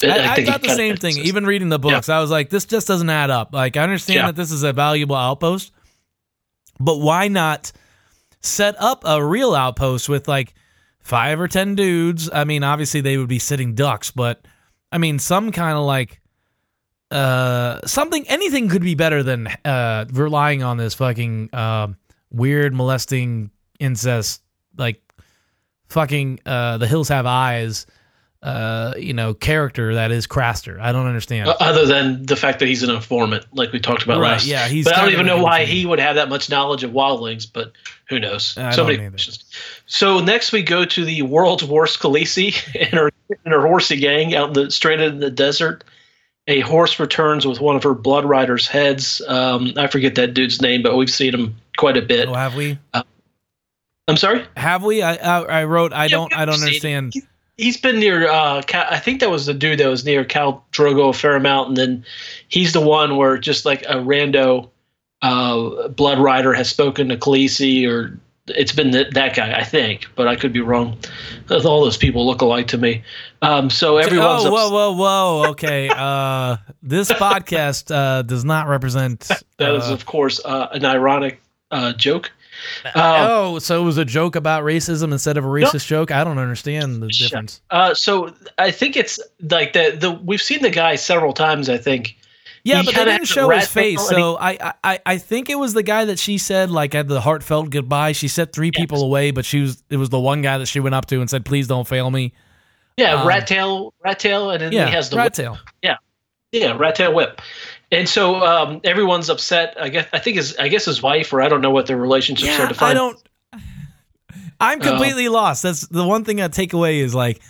I, 0.04 0.32
I, 0.32 0.36
think 0.36 0.48
thought 0.48 0.64
the 0.64 0.70
same 0.70 0.98
thing. 0.98 1.14
sense. 1.14 1.28
Even 1.28 1.46
reading 1.46 1.70
the 1.70 1.78
books, 1.78 2.10
I 2.10 2.20
was 2.20 2.32
like, 2.32 2.50
this 2.50 2.66
just 2.66 2.88
doesn't 2.88 3.10
add 3.10 3.30
up. 3.30 3.54
Like 3.54 3.78
I 3.78 3.84
understand 3.84 4.16
Yeah. 4.16 4.26
that 4.26 4.36
this 4.36 4.52
is 4.52 4.64
a 4.64 4.74
valuable 4.74 5.16
outpost, 5.16 5.72
but 6.80 6.98
why 6.98 7.28
not 7.28 7.72
set 8.42 8.76
up 8.80 9.04
a 9.06 9.24
real 9.24 9.56
outpost 9.56 10.10
with 10.10 10.28
like 10.28 10.54
five 11.00 11.40
or 11.40 11.48
ten 11.48 11.76
dudes? 11.76 12.30
I 12.32 12.44
mean, 12.44 12.64
obviously 12.64 13.02
they 13.02 13.18
would 13.18 13.30
be 13.30 13.40
sitting 13.40 13.76
ducks, 13.76 14.12
but 14.12 14.46
I 14.92 14.98
mean, 14.98 15.20
some 15.20 15.52
kind 15.52 15.78
of 15.78 15.86
like 15.86 16.22
uh 17.12 17.86
something 17.86 18.26
anything 18.30 18.70
could 18.70 18.82
be 18.82 18.96
better 18.96 19.22
than 19.22 19.48
uh 19.66 20.06
relying 20.14 20.64
on 20.64 20.78
this 20.78 20.94
fucking 20.94 21.50
uh, 21.52 21.88
weird 22.32 22.74
molesting 22.74 23.52
incest 23.82 24.42
like 24.78 25.02
fucking 25.90 26.40
uh 26.46 26.78
the 26.78 26.88
hills 26.88 27.10
have 27.10 27.26
eyes 27.26 27.86
uh 28.44 28.94
you 28.98 29.14
know 29.14 29.36
character 29.36 29.94
that 29.94 30.12
is 30.12 30.26
craster 30.26 30.80
i 30.80 30.92
don't 30.92 31.06
understand 31.06 31.48
Uh, 31.48 31.56
other 31.60 31.86
than 31.86 32.26
the 32.26 32.36
fact 32.36 32.58
that 32.60 32.68
he's 32.68 32.82
an 32.82 32.90
informant, 32.90 33.46
like 33.54 33.72
we 33.72 33.80
talked 33.80 34.02
about 34.04 34.20
Right, 34.20 34.32
last. 34.32 34.46
yeah, 34.48 34.68
he's 34.68 34.86
But 34.86 34.96
I 34.98 35.02
don't 35.04 35.12
even 35.12 35.26
know 35.28 35.44
why 35.44 35.66
he 35.66 35.86
would 35.86 36.00
have 36.00 36.16
that 36.16 36.28
much 36.28 36.50
knowledge 36.50 36.84
of 36.84 36.90
wildlings. 36.92 37.46
But 37.52 37.72
who 38.10 38.20
knows? 38.20 38.58
I 38.58 38.72
so 38.72 38.78
don't 38.88 38.98
many 38.98 39.10
questions. 39.10 39.44
So 39.86 40.20
next 40.22 40.52
we 40.52 40.64
go 40.64 40.86
to 40.86 41.06
the 41.06 41.22
world's 41.22 41.64
worst 41.64 42.00
Khaleesi 42.00 42.56
and 42.80 42.94
her 42.94 43.12
and 43.46 43.54
her 43.54 43.62
horsey 43.62 43.98
gang 43.98 44.34
out 44.34 44.48
in 44.50 44.54
the 44.54 44.72
stranded 44.72 45.14
in 45.14 45.20
the 45.20 45.30
desert. 45.30 45.84
A 46.48 46.62
horse 46.62 47.00
returns 47.00 47.46
with 47.46 47.62
one 47.62 47.76
of 47.76 47.84
her 47.84 47.94
blood 47.94 48.26
riders' 48.26 48.68
heads. 48.68 49.22
Um, 49.28 49.74
I 49.78 49.86
forget 49.86 50.16
that 50.16 50.34
dude's 50.34 50.60
name, 50.64 50.82
but 50.82 50.96
we've 50.98 51.12
seen 51.12 51.34
him 51.36 51.56
quite 51.78 51.96
a 51.98 52.02
bit. 52.02 52.28
oh, 52.28 52.34
have 52.34 52.56
we 52.56 52.80
I'm 54.08 54.18
sorry. 54.18 54.46
have 54.58 54.84
we 54.84 55.02
i 55.04 55.14
i, 55.16 55.62
I 55.62 55.64
wrote 55.66 55.94
i 55.94 56.06
Yeah, 56.06 56.10
don't 56.10 56.34
i 56.34 56.46
don't 56.46 56.56
understand 56.56 57.14
He's 57.62 57.78
been 57.78 58.00
near. 58.00 58.28
Uh, 58.28 58.62
Khal, 58.62 58.88
I 58.90 58.98
think 58.98 59.20
that 59.20 59.30
was 59.30 59.46
the 59.46 59.54
dude 59.54 59.80
that 59.80 59.88
was 59.88 60.04
near 60.04 60.26
Khal 60.26 60.62
Drogo 60.72 61.10
a 61.10 61.14
fair 61.14 61.36
amount, 61.36 61.70
and 61.70 61.78
then 61.78 62.06
he's 62.48 62.74
the 62.74 62.82
one 62.82 63.18
where 63.18 63.38
just 63.38 63.66
like 63.66 63.84
a 63.84 63.96
rando 63.96 64.70
uh, 65.22 65.88
blood 65.90 66.18
rider 66.18 66.54
has 66.54 66.70
spoken 66.70 67.10
to 67.10 67.18
Khaleesi, 67.18 67.88
or 67.88 68.20
it's 68.48 68.72
been 68.72 68.92
that, 68.92 69.14
that 69.14 69.36
guy, 69.36 69.54
I 69.54 69.64
think, 69.64 70.08
but 70.16 70.28
I 70.28 70.36
could 70.36 70.52
be 70.52 70.62
wrong. 70.62 70.98
All 71.50 71.84
those 71.84 71.98
people 71.98 72.26
look 72.26 72.42
alike 72.42 72.68
to 72.68 72.78
me. 72.78 73.04
Um, 73.44 73.70
so 73.70 73.98
everyone's 73.98 74.46
oh 74.46 74.52
whoa 74.52 74.70
whoa 74.70 74.92
whoa 74.94 75.50
okay 75.50 75.90
uh 75.90 76.58
this 76.84 77.12
podcast 77.12 77.90
uh 77.90 78.22
does 78.22 78.46
not 78.46 78.68
represent 78.68 79.32
that 79.58 79.74
is 79.74 79.90
uh, 79.90 79.94
of 79.94 80.06
course 80.06 80.40
uh, 80.46 80.68
an 80.72 80.86
ironic 80.86 81.42
uh, 81.72 81.94
joke. 81.94 82.32
Um, 82.86 82.92
oh 82.96 83.60
so 83.60 83.82
it 83.82 83.86
was 83.86 83.98
a 83.98 84.06
joke 84.06 84.36
about 84.36 84.64
racism 84.64 85.12
instead 85.12 85.38
of 85.38 85.46
a 85.46 85.48
racist 85.48 85.86
joke 85.88 86.12
i 86.12 86.24
don't 86.24 86.38
understand 86.38 87.02
the 87.02 87.08
difference 87.08 87.62
Uh, 87.70 87.94
so 87.94 88.34
I 88.58 88.72
think 88.72 88.96
it's 88.98 89.20
like 89.50 89.74
the 89.74 89.96
the 90.00 90.12
we've 90.12 90.42
seen 90.42 90.62
the 90.62 90.70
guy 90.70 90.96
several 90.96 91.34
times. 91.34 91.70
I 91.70 91.78
think. 91.78 92.18
Yeah, 92.64 92.82
He 92.82 92.86
but 92.86 92.94
they 92.96 93.06
didn't 93.06 93.26
show 93.28 93.50
his 93.50 93.68
face, 93.68 94.00
so 94.08 94.38
I, 94.40 94.74
I 94.84 95.00
I 95.04 95.18
think 95.18 95.50
it 95.50 95.58
was 95.58 95.74
the 95.74 95.82
guy 95.82 96.06
that 96.06 96.20
she 96.20 96.38
said 96.38 96.70
like 96.70 96.94
had 96.94 97.08
the 97.08 97.20
heartfelt 97.22 97.72
goodbye. 97.72 98.12
She 98.12 98.28
set 98.28 98.54
three 98.54 98.70
people 98.72 99.02
away, 99.04 99.32
but 99.32 99.46
she 99.46 99.62
was 99.62 99.84
it 99.90 99.98
was 99.98 100.10
the 100.10 100.20
one 100.20 100.42
guy 100.44 100.60
that 100.60 100.68
she 100.68 100.80
went 100.80 100.94
up 100.94 101.08
to 101.08 101.22
and 101.22 101.30
said, 101.30 101.44
"Please 101.44 101.68
don't 101.68 101.88
fail 101.88 102.12
me." 102.12 102.34
Yeah, 102.98 103.22
Um, 103.22 103.28
rat 103.28 103.48
tail, 103.48 103.94
rat 104.04 104.20
tail, 104.20 104.52
and 104.52 104.62
then 104.62 104.72
Yeah, 104.74 104.86
he 104.88 104.92
has 104.94 105.10
the 105.10 105.18
rat 105.18 105.26
whip. 105.28 105.34
tail. 105.34 105.58
Yeah, 105.82 105.96
yeah, 106.52 106.78
rat 106.78 106.96
tail 106.96 107.14
whip. 107.16 107.42
And 107.92 108.08
so 108.08 108.36
um, 108.46 108.80
everyone's 108.84 109.30
upset. 109.30 109.76
I 109.80 109.90
guess 109.90 110.08
I 110.14 110.20
think 110.20 110.38
his 110.38 110.56
I 110.58 110.70
guess 110.70 110.86
his 110.86 111.02
wife 111.02 111.34
or 111.34 111.42
I 111.42 111.50
don't 111.50 111.62
know 111.62 111.72
what 111.72 111.88
their 111.88 111.98
relationships 111.98 112.50
are 112.58 112.62
Yeah, 112.64 112.68
defined. 112.70 112.92
I 112.92 112.94
don't. 112.94 113.20
I'm 114.60 114.80
completely 114.80 115.28
lost. 115.28 115.64
That's 115.64 115.88
the 115.88 116.06
one 116.06 116.24
thing 116.24 116.40
I 116.40 116.48
take 116.48 116.74
away 116.74 117.00
is 117.00 117.16
like 117.16 117.42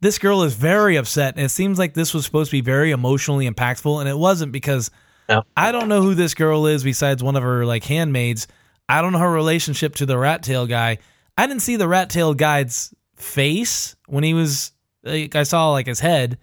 this 0.00 0.18
girl 0.18 0.42
is 0.42 0.54
very 0.54 0.96
upset, 0.96 1.34
and 1.36 1.44
it 1.44 1.48
seems 1.48 1.78
like 1.78 1.94
this 1.94 2.14
was 2.14 2.24
supposed 2.24 2.50
to 2.50 2.56
be 2.56 2.60
very 2.60 2.90
emotionally 2.92 3.48
impactful, 3.50 3.98
and 4.00 4.08
it 4.08 4.16
wasn't 4.16 4.52
because 4.52 4.90
No. 5.28 5.42
I 5.56 5.72
don't 5.72 5.88
know 5.88 6.02
who 6.02 6.14
this 6.14 6.34
girl 6.34 6.66
is 6.66 6.84
besides 6.84 7.22
one 7.22 7.36
of 7.36 7.42
her 7.42 7.64
like 7.66 7.84
handmaids. 7.84 8.46
I 8.88 9.02
don't 9.02 9.12
know 9.12 9.18
her 9.18 9.32
relationship 9.32 9.96
to 9.96 10.06
the 10.06 10.16
rat 10.16 10.42
tail 10.42 10.66
guy. 10.66 10.98
I 11.36 11.46
didn't 11.46 11.62
see 11.62 11.76
the 11.76 11.88
rat 11.88 12.10
tail 12.10 12.34
guy's 12.34 12.94
face 13.16 13.96
when 14.06 14.22
he 14.24 14.34
was. 14.34 14.72
Like, 15.04 15.34
I 15.36 15.44
saw 15.44 15.70
like 15.72 15.86
his 15.86 16.00
head. 16.00 16.38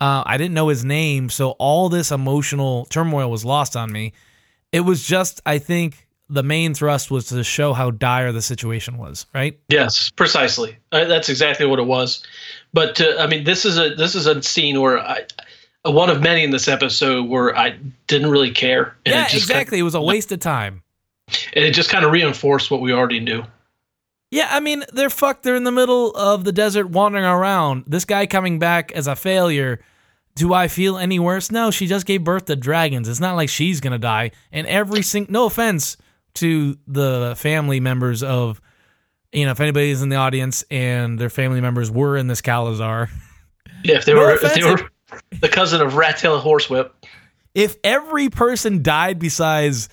Uh, 0.00 0.22
I 0.24 0.36
didn't 0.36 0.54
know 0.54 0.68
his 0.68 0.84
name, 0.84 1.28
so 1.28 1.50
all 1.52 1.88
this 1.88 2.12
emotional 2.12 2.84
turmoil 2.86 3.30
was 3.30 3.44
lost 3.44 3.76
on 3.76 3.90
me. 3.90 4.12
It 4.70 4.80
was 4.80 5.04
just, 5.04 5.40
I 5.44 5.58
think, 5.58 6.06
the 6.28 6.42
main 6.42 6.74
thrust 6.74 7.10
was 7.10 7.26
to 7.28 7.42
show 7.42 7.72
how 7.72 7.90
dire 7.90 8.32
the 8.32 8.42
situation 8.42 8.98
was. 8.98 9.26
Right? 9.34 9.58
Yes, 9.68 10.10
precisely. 10.10 10.76
Uh, 10.92 11.04
that's 11.06 11.28
exactly 11.28 11.66
what 11.66 11.78
it 11.78 11.86
was. 11.86 12.24
But 12.72 13.00
uh, 13.00 13.16
I 13.18 13.26
mean, 13.26 13.44
this 13.44 13.64
is 13.64 13.78
a 13.78 13.94
this 13.94 14.14
is 14.14 14.26
a 14.26 14.42
scene 14.42 14.80
where 14.80 15.00
I 15.00 15.24
uh, 15.84 15.90
one 15.90 16.10
of 16.10 16.20
many 16.20 16.44
in 16.44 16.50
this 16.50 16.68
episode 16.68 17.28
where 17.28 17.56
I 17.56 17.78
didn't 18.06 18.30
really 18.30 18.50
care. 18.50 18.96
And 19.06 19.14
yeah, 19.14 19.22
it 19.22 19.30
just 19.30 19.44
exactly. 19.44 19.78
it 19.78 19.82
was 19.82 19.94
a 19.94 20.02
waste 20.02 20.32
of 20.32 20.40
time. 20.40 20.82
And 21.54 21.64
it 21.64 21.72
just 21.72 21.90
kind 21.90 22.04
of 22.04 22.12
reinforced 22.12 22.70
what 22.70 22.80
we 22.80 22.92
already 22.92 23.20
knew. 23.20 23.44
Yeah, 24.30 24.48
I 24.50 24.60
mean, 24.60 24.84
they're 24.92 25.10
fucked. 25.10 25.42
They're 25.42 25.56
in 25.56 25.64
the 25.64 25.72
middle 25.72 26.10
of 26.14 26.44
the 26.44 26.52
desert 26.52 26.88
wandering 26.90 27.24
around. 27.24 27.84
This 27.86 28.04
guy 28.04 28.26
coming 28.26 28.58
back 28.58 28.92
as 28.92 29.06
a 29.06 29.16
failure 29.16 29.80
do 30.38 30.54
I 30.54 30.68
feel 30.68 30.96
any 30.98 31.18
worse? 31.18 31.50
No, 31.50 31.72
she 31.72 31.88
just 31.88 32.06
gave 32.06 32.22
birth 32.22 32.44
to 32.44 32.54
dragons. 32.54 33.08
It's 33.08 33.18
not 33.18 33.34
like 33.34 33.48
she's 33.48 33.80
gonna 33.80 33.98
die. 33.98 34.30
And 34.52 34.68
every 34.68 35.02
single, 35.02 35.32
no 35.32 35.46
offense 35.46 35.96
to 36.34 36.78
the 36.86 37.34
family 37.36 37.80
members 37.80 38.22
of, 38.22 38.60
you 39.32 39.44
know, 39.46 39.50
if 39.50 39.58
anybody's 39.60 40.00
in 40.00 40.10
the 40.10 40.16
audience 40.16 40.64
and 40.70 41.18
their 41.18 41.28
family 41.28 41.60
members 41.60 41.90
were 41.90 42.16
in 42.16 42.28
this 42.28 42.40
khalasar, 42.40 43.08
Yeah, 43.82 43.96
if 43.96 44.04
they 44.04 44.14
No 44.14 44.20
were 44.20 44.34
if 44.40 44.54
they 44.54 44.62
were 44.62 44.88
the 45.40 45.48
cousin 45.48 45.80
of 45.80 45.96
Rat 45.96 46.18
Tail 46.18 46.40
Horsewhip. 46.40 46.92
if 47.56 47.74
every 47.82 48.28
person 48.28 48.80
died 48.84 49.18
besides 49.18 49.88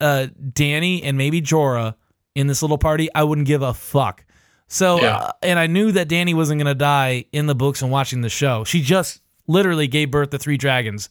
uh, 0.00 0.28
Dany 0.40 1.00
and 1.02 1.18
maybe 1.18 1.42
Jorah 1.42 1.96
in 2.34 2.46
this 2.46 2.62
little 2.62 2.78
party, 2.78 3.08
I 3.14 3.24
wouldn't 3.24 3.46
give 3.46 3.62
a 3.62 3.74
fuck. 3.74 4.24
So, 4.68 5.00
Yeah. 5.00 5.16
uh, 5.16 5.32
and 5.42 5.58
I 5.58 5.66
knew 5.66 5.92
that 5.92 6.08
Dany 6.08 6.34
wasn't 6.34 6.58
going 6.58 6.72
to 6.72 6.78
die 6.78 7.24
in 7.32 7.46
the 7.46 7.54
books 7.54 7.82
and 7.82 7.90
watching 7.90 8.20
the 8.20 8.28
show. 8.28 8.64
She 8.64 8.82
just 8.82 9.20
literally 9.46 9.88
gave 9.88 10.10
birth 10.10 10.30
to 10.30 10.38
three 10.38 10.56
dragons. 10.56 11.08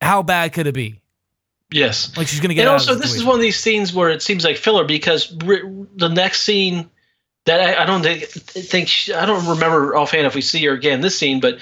How 0.00 0.22
bad 0.22 0.52
could 0.52 0.66
it 0.66 0.74
be? 0.74 1.00
Yes. 1.70 2.16
Like 2.16 2.26
she's 2.26 2.40
going 2.40 2.50
to 2.50 2.54
get 2.54 2.62
and 2.62 2.70
also 2.70 2.94
this 2.94 3.14
is 3.14 3.24
one 3.24 3.36
of 3.36 3.40
these 3.40 3.58
scenes 3.58 3.94
where 3.94 4.10
it 4.10 4.20
seems 4.20 4.44
like 4.44 4.56
filler 4.56 4.84
because 4.84 5.28
the 5.30 6.10
next 6.12 6.42
scene 6.42 6.90
that 7.44 7.60
I, 7.60 7.82
I 7.82 7.86
don't 7.86 8.02
think, 8.02 8.24
think 8.24 8.88
she, 8.88 9.14
I 9.14 9.26
don't 9.26 9.46
remember 9.46 9.96
offhand 9.96 10.26
if 10.26 10.34
we 10.34 10.42
see 10.42 10.64
her 10.66 10.72
again 10.72 11.00
this 11.00 11.18
scene, 11.18 11.40
but 11.40 11.60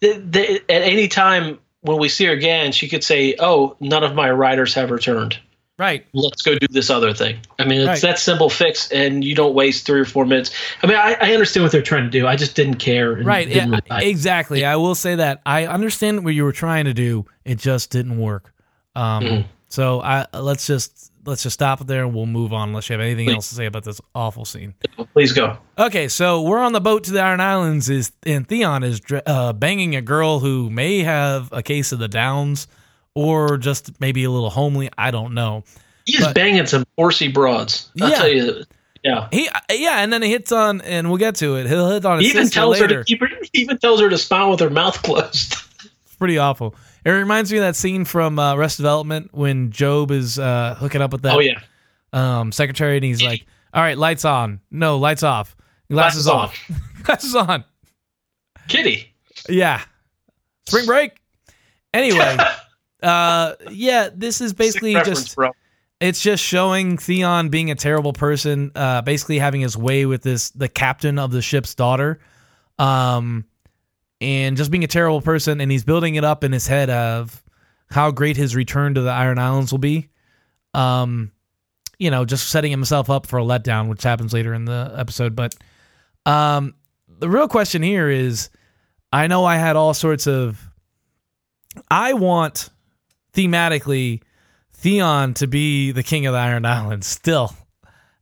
th 0.00 0.20
th 0.30 0.62
at 0.68 0.82
any 0.82 1.08
time 1.08 1.58
when 1.80 1.98
we 1.98 2.08
see 2.08 2.26
her 2.26 2.32
again, 2.32 2.72
she 2.72 2.88
could 2.88 3.02
say, 3.04 3.34
"Oh, 3.38 3.76
none 3.80 4.04
of 4.04 4.14
my 4.14 4.30
riders 4.30 4.74
have 4.74 4.90
returned. 4.90 5.38
Right. 5.78 6.04
Let's 6.12 6.42
go 6.42 6.54
do 6.58 6.66
this 6.70 6.90
other 6.90 7.12
thing." 7.14 7.38
I 7.58 7.64
mean, 7.64 7.80
it's 7.80 7.88
Right. 7.88 8.00
that 8.02 8.18
simple 8.18 8.50
fix, 8.50 8.90
and 8.90 9.24
you 9.24 9.34
don't 9.34 9.54
waste 9.54 9.86
three 9.86 10.00
or 10.00 10.04
four 10.04 10.24
minutes. 10.26 10.50
I 10.82 10.86
mean, 10.86 10.96
I, 10.96 11.16
I 11.20 11.32
understand 11.32 11.64
what 11.64 11.72
they're 11.72 11.82
trying 11.82 12.04
to 12.04 12.10
do. 12.10 12.26
I 12.26 12.36
just 12.36 12.54
didn't 12.54 12.76
care. 12.76 13.12
Right. 13.14 13.48
didn't 13.48 13.80
Yeah, 13.90 14.00
exactly. 14.00 14.64
I 14.64 14.76
will 14.76 14.94
say 14.94 15.14
that 15.14 15.40
I 15.46 15.66
understand 15.66 16.24
what 16.24 16.34
you 16.34 16.44
were 16.44 16.52
trying 16.52 16.84
to 16.86 16.94
do. 16.94 17.26
It 17.44 17.58
just 17.58 17.90
didn't 17.90 18.18
work. 18.18 18.52
Um, 18.94 19.24
Mhm. 19.24 19.44
So 19.70 20.00
I 20.00 20.26
let's 20.32 20.66
just 20.66 21.12
let's 21.26 21.42
just 21.42 21.52
stop 21.52 21.82
it 21.82 21.86
there 21.86 22.02
and 22.04 22.14
we'll 22.14 22.24
move 22.24 22.54
on. 22.54 22.70
Unless 22.70 22.88
you 22.88 22.94
have 22.94 23.02
anything 23.02 23.26
Please. 23.26 23.34
else 23.34 23.48
to 23.50 23.54
say 23.54 23.66
about 23.66 23.84
this 23.84 24.00
awful 24.14 24.46
scene. 24.46 24.72
Please 25.12 25.32
go. 25.34 25.58
Okay, 25.78 26.08
so 26.08 26.40
we're 26.40 26.58
on 26.58 26.72
the 26.72 26.80
boat 26.80 27.04
to 27.04 27.12
the 27.12 27.20
Iron 27.20 27.40
Islands. 27.40 27.90
Is 27.90 28.10
and 28.24 28.48
Theon 28.48 28.82
is 28.82 29.02
uh, 29.26 29.52
banging 29.52 29.94
a 29.94 30.00
girl 30.00 30.40
who 30.40 30.70
may 30.70 31.00
have 31.00 31.50
a 31.52 31.62
case 31.62 31.92
of 31.92 31.98
the 31.98 32.08
Downs, 32.08 32.66
or 33.18 33.56
just 33.58 34.00
maybe 34.00 34.22
a 34.22 34.30
little 34.30 34.50
homely. 34.50 34.88
I 34.96 35.10
don't 35.10 35.34
know. 35.34 35.64
He's 36.04 36.20
But- 36.24 36.34
banging 36.36 36.66
some 36.66 36.84
horsey 36.96 37.26
broads. 37.28 37.90
I'll 38.00 38.10
Yeah. 38.10 38.14
tell 38.16 38.28
you. 38.28 38.64
Yeah. 39.02 39.28
He 39.32 39.48
yeah, 39.70 39.98
and 40.02 40.12
then 40.12 40.22
he 40.22 40.30
hits 40.30 40.52
on, 40.52 40.80
and 40.82 41.08
we'll 41.08 41.18
get 41.18 41.34
to 41.36 41.56
it. 41.56 41.66
He'll 41.66 41.90
hit 41.90 42.04
on 42.04 42.18
his 42.18 42.26
He 42.26 42.30
even 42.38 42.48
tells 42.48 42.78
her 42.78 42.86
to 42.88 43.04
keep 43.04 43.20
her, 43.20 43.28
he 43.52 43.60
even 43.62 43.78
tells 43.78 44.00
her 44.00 44.08
to 44.08 44.18
smile 44.18 44.50
with 44.50 44.60
her 44.60 44.70
mouth 44.70 45.02
closed. 45.02 45.54
It's 46.04 46.14
pretty 46.18 46.38
awful. 46.38 46.74
It 47.04 47.10
reminds 47.10 47.50
me 47.50 47.58
of 47.58 47.62
that 47.64 47.76
scene 47.76 48.04
from 48.04 48.38
uh, 48.38 48.54
Arrested 48.54 48.82
Development 48.82 49.30
when 49.32 49.70
Gob 49.70 50.10
is 50.10 50.38
uh, 50.38 50.76
hooking 50.78 51.00
up 51.00 51.12
with 51.12 51.22
that 51.22 51.34
oh 51.36 51.40
yeah. 51.40 51.60
um, 52.12 52.52
secretary, 52.52 52.96
and 52.96 53.04
he's 53.04 53.22
like, 53.22 53.46
"All 53.74 53.82
right, 53.82 53.96
lights 53.98 54.24
on. 54.24 54.60
No, 54.70 54.98
lights 54.98 55.22
off. 55.22 55.56
Glasses, 55.90 56.26
Glasses 56.26 56.28
off. 56.28 56.80
Glasses 57.04 57.34
on." 57.36 57.64
Kitty. 58.68 59.12
Yeah. 59.48 59.80
Spring 60.66 60.86
break. 60.86 61.12
Anyway, 61.94 62.36
uh, 63.02 63.54
yeah, 63.70 64.08
this 64.14 64.40
is 64.40 64.52
basically 64.52 64.94
just 64.94 65.36
bro. 65.36 65.52
it's 66.00 66.20
just 66.20 66.42
showing 66.42 66.96
Theon 66.96 67.48
being 67.48 67.70
a 67.70 67.74
terrible 67.74 68.12
person, 68.12 68.72
uh, 68.74 69.02
basically 69.02 69.38
having 69.38 69.60
his 69.60 69.76
way 69.76 70.06
with 70.06 70.22
this 70.22 70.50
the 70.50 70.68
captain 70.68 71.18
of 71.18 71.30
the 71.30 71.42
ship's 71.42 71.74
daughter, 71.74 72.20
um, 72.78 73.44
and 74.20 74.56
just 74.56 74.70
being 74.70 74.84
a 74.84 74.88
terrible 74.88 75.20
person. 75.20 75.60
And 75.60 75.70
he's 75.70 75.84
building 75.84 76.16
it 76.16 76.24
up 76.24 76.44
in 76.44 76.52
his 76.52 76.66
head 76.66 76.90
of 76.90 77.42
how 77.90 78.10
great 78.10 78.36
his 78.36 78.56
return 78.56 78.94
to 78.94 79.00
the 79.00 79.10
Iron 79.10 79.38
Islands 79.38 79.72
will 79.72 79.78
be. 79.78 80.08
Um, 80.74 81.32
you 81.98 82.10
know, 82.10 82.24
just 82.24 82.48
setting 82.50 82.70
himself 82.70 83.10
up 83.10 83.26
for 83.26 83.38
a 83.38 83.42
letdown, 83.42 83.88
which 83.88 84.02
happens 84.02 84.32
later 84.32 84.54
in 84.54 84.64
the 84.64 84.94
episode. 84.96 85.34
But 85.34 85.54
um, 86.26 86.74
the 87.18 87.28
real 87.28 87.48
question 87.48 87.82
here 87.82 88.08
is, 88.08 88.50
I 89.12 89.26
know 89.26 89.44
I 89.44 89.56
had 89.56 89.76
all 89.76 89.94
sorts 89.94 90.26
of. 90.26 90.60
I 91.90 92.14
want 92.14 92.70
thematically 93.32 94.22
Theon 94.74 95.34
to 95.34 95.46
be 95.46 95.92
the 95.92 96.02
king 96.02 96.26
of 96.26 96.32
the 96.32 96.38
Iron 96.38 96.64
Islands 96.66 97.06
still. 97.06 97.52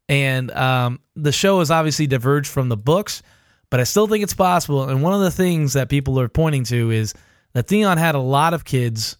And 0.09 0.51
um, 0.53 1.01
the 1.16 1.33
show 1.33 1.59
has 1.59 1.71
obviously 1.71 2.07
diverged 2.07 2.49
from 2.49 2.69
the 2.69 2.77
books, 2.77 3.23
but 3.71 3.81
I 3.81 3.85
still 3.85 4.07
think 4.07 4.23
it's 4.23 4.35
possible. 4.35 4.88
And 4.88 5.03
one 5.03 5.12
of 5.12 5.21
the 5.21 5.31
things 5.31 5.73
that 5.73 5.88
people 5.88 6.21
are 6.21 6.29
pointing 6.29 6.64
to 6.64 6.90
is 6.90 7.12
that 7.55 7.66
Theon 7.66 7.99
had 7.99 8.14
a 8.14 8.21
lot 8.21 8.55
of 8.55 8.64
kids 8.64 9.16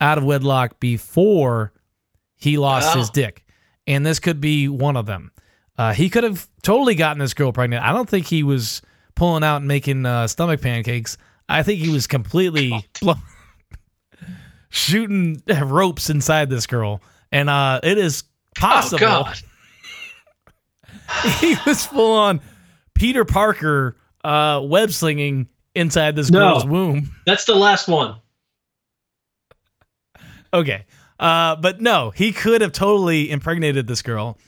out 0.00 0.18
of 0.18 0.24
wedlock 0.24 0.80
before 0.80 1.72
he 2.36 2.58
lost 2.58 2.88
Wow. 2.94 3.00
his 3.00 3.10
dick. 3.10 3.44
And 3.86 4.04
this 4.04 4.18
could 4.18 4.40
be 4.40 4.68
one 4.68 4.96
of 4.96 5.06
them. 5.06 5.30
Uh, 5.78 5.92
he 5.92 6.10
could 6.10 6.24
have 6.24 6.48
totally 6.62 6.94
gotten 6.96 7.18
this 7.20 7.34
girl 7.34 7.52
pregnant. 7.52 7.84
I 7.84 7.92
don't 7.92 8.08
think 8.08 8.26
he 8.26 8.42
was 8.42 8.82
pulling 9.14 9.44
out 9.44 9.58
and 9.58 9.68
making 9.68 10.04
uh, 10.04 10.26
stomach 10.26 10.60
pancakes. 10.60 11.16
I 11.48 11.62
think 11.62 11.80
he 11.80 11.90
was 11.90 12.06
completely 12.08 12.72
blow- 13.00 13.14
shooting 14.76 15.42
ropes 15.48 16.10
inside 16.10 16.50
this 16.50 16.66
girl. 16.66 17.00
And 17.32 17.48
uh, 17.50 17.80
it 17.82 17.98
is 17.98 18.24
possible 18.54 19.04
Oh 19.04 19.24
God. 19.24 19.38
he 21.40 21.56
was 21.66 21.86
full 21.86 22.12
on 22.12 22.40
Peter 22.94 23.24
Parker 23.24 23.96
uh, 24.22 24.60
web 24.62 24.90
slinging 24.92 25.48
inside 25.74 26.14
this 26.16 26.30
No. 26.30 26.38
girl's 26.40 26.66
womb. 26.66 27.10
That's 27.26 27.44
the 27.46 27.54
last 27.54 27.88
one. 27.88 28.16
Okay. 30.52 30.84
Uh, 31.18 31.56
but 31.56 31.80
no, 31.80 32.10
he 32.10 32.32
could 32.32 32.60
have 32.60 32.72
totally 32.72 33.30
impregnated 33.30 33.86
this 33.86 34.02
girl. 34.02 34.38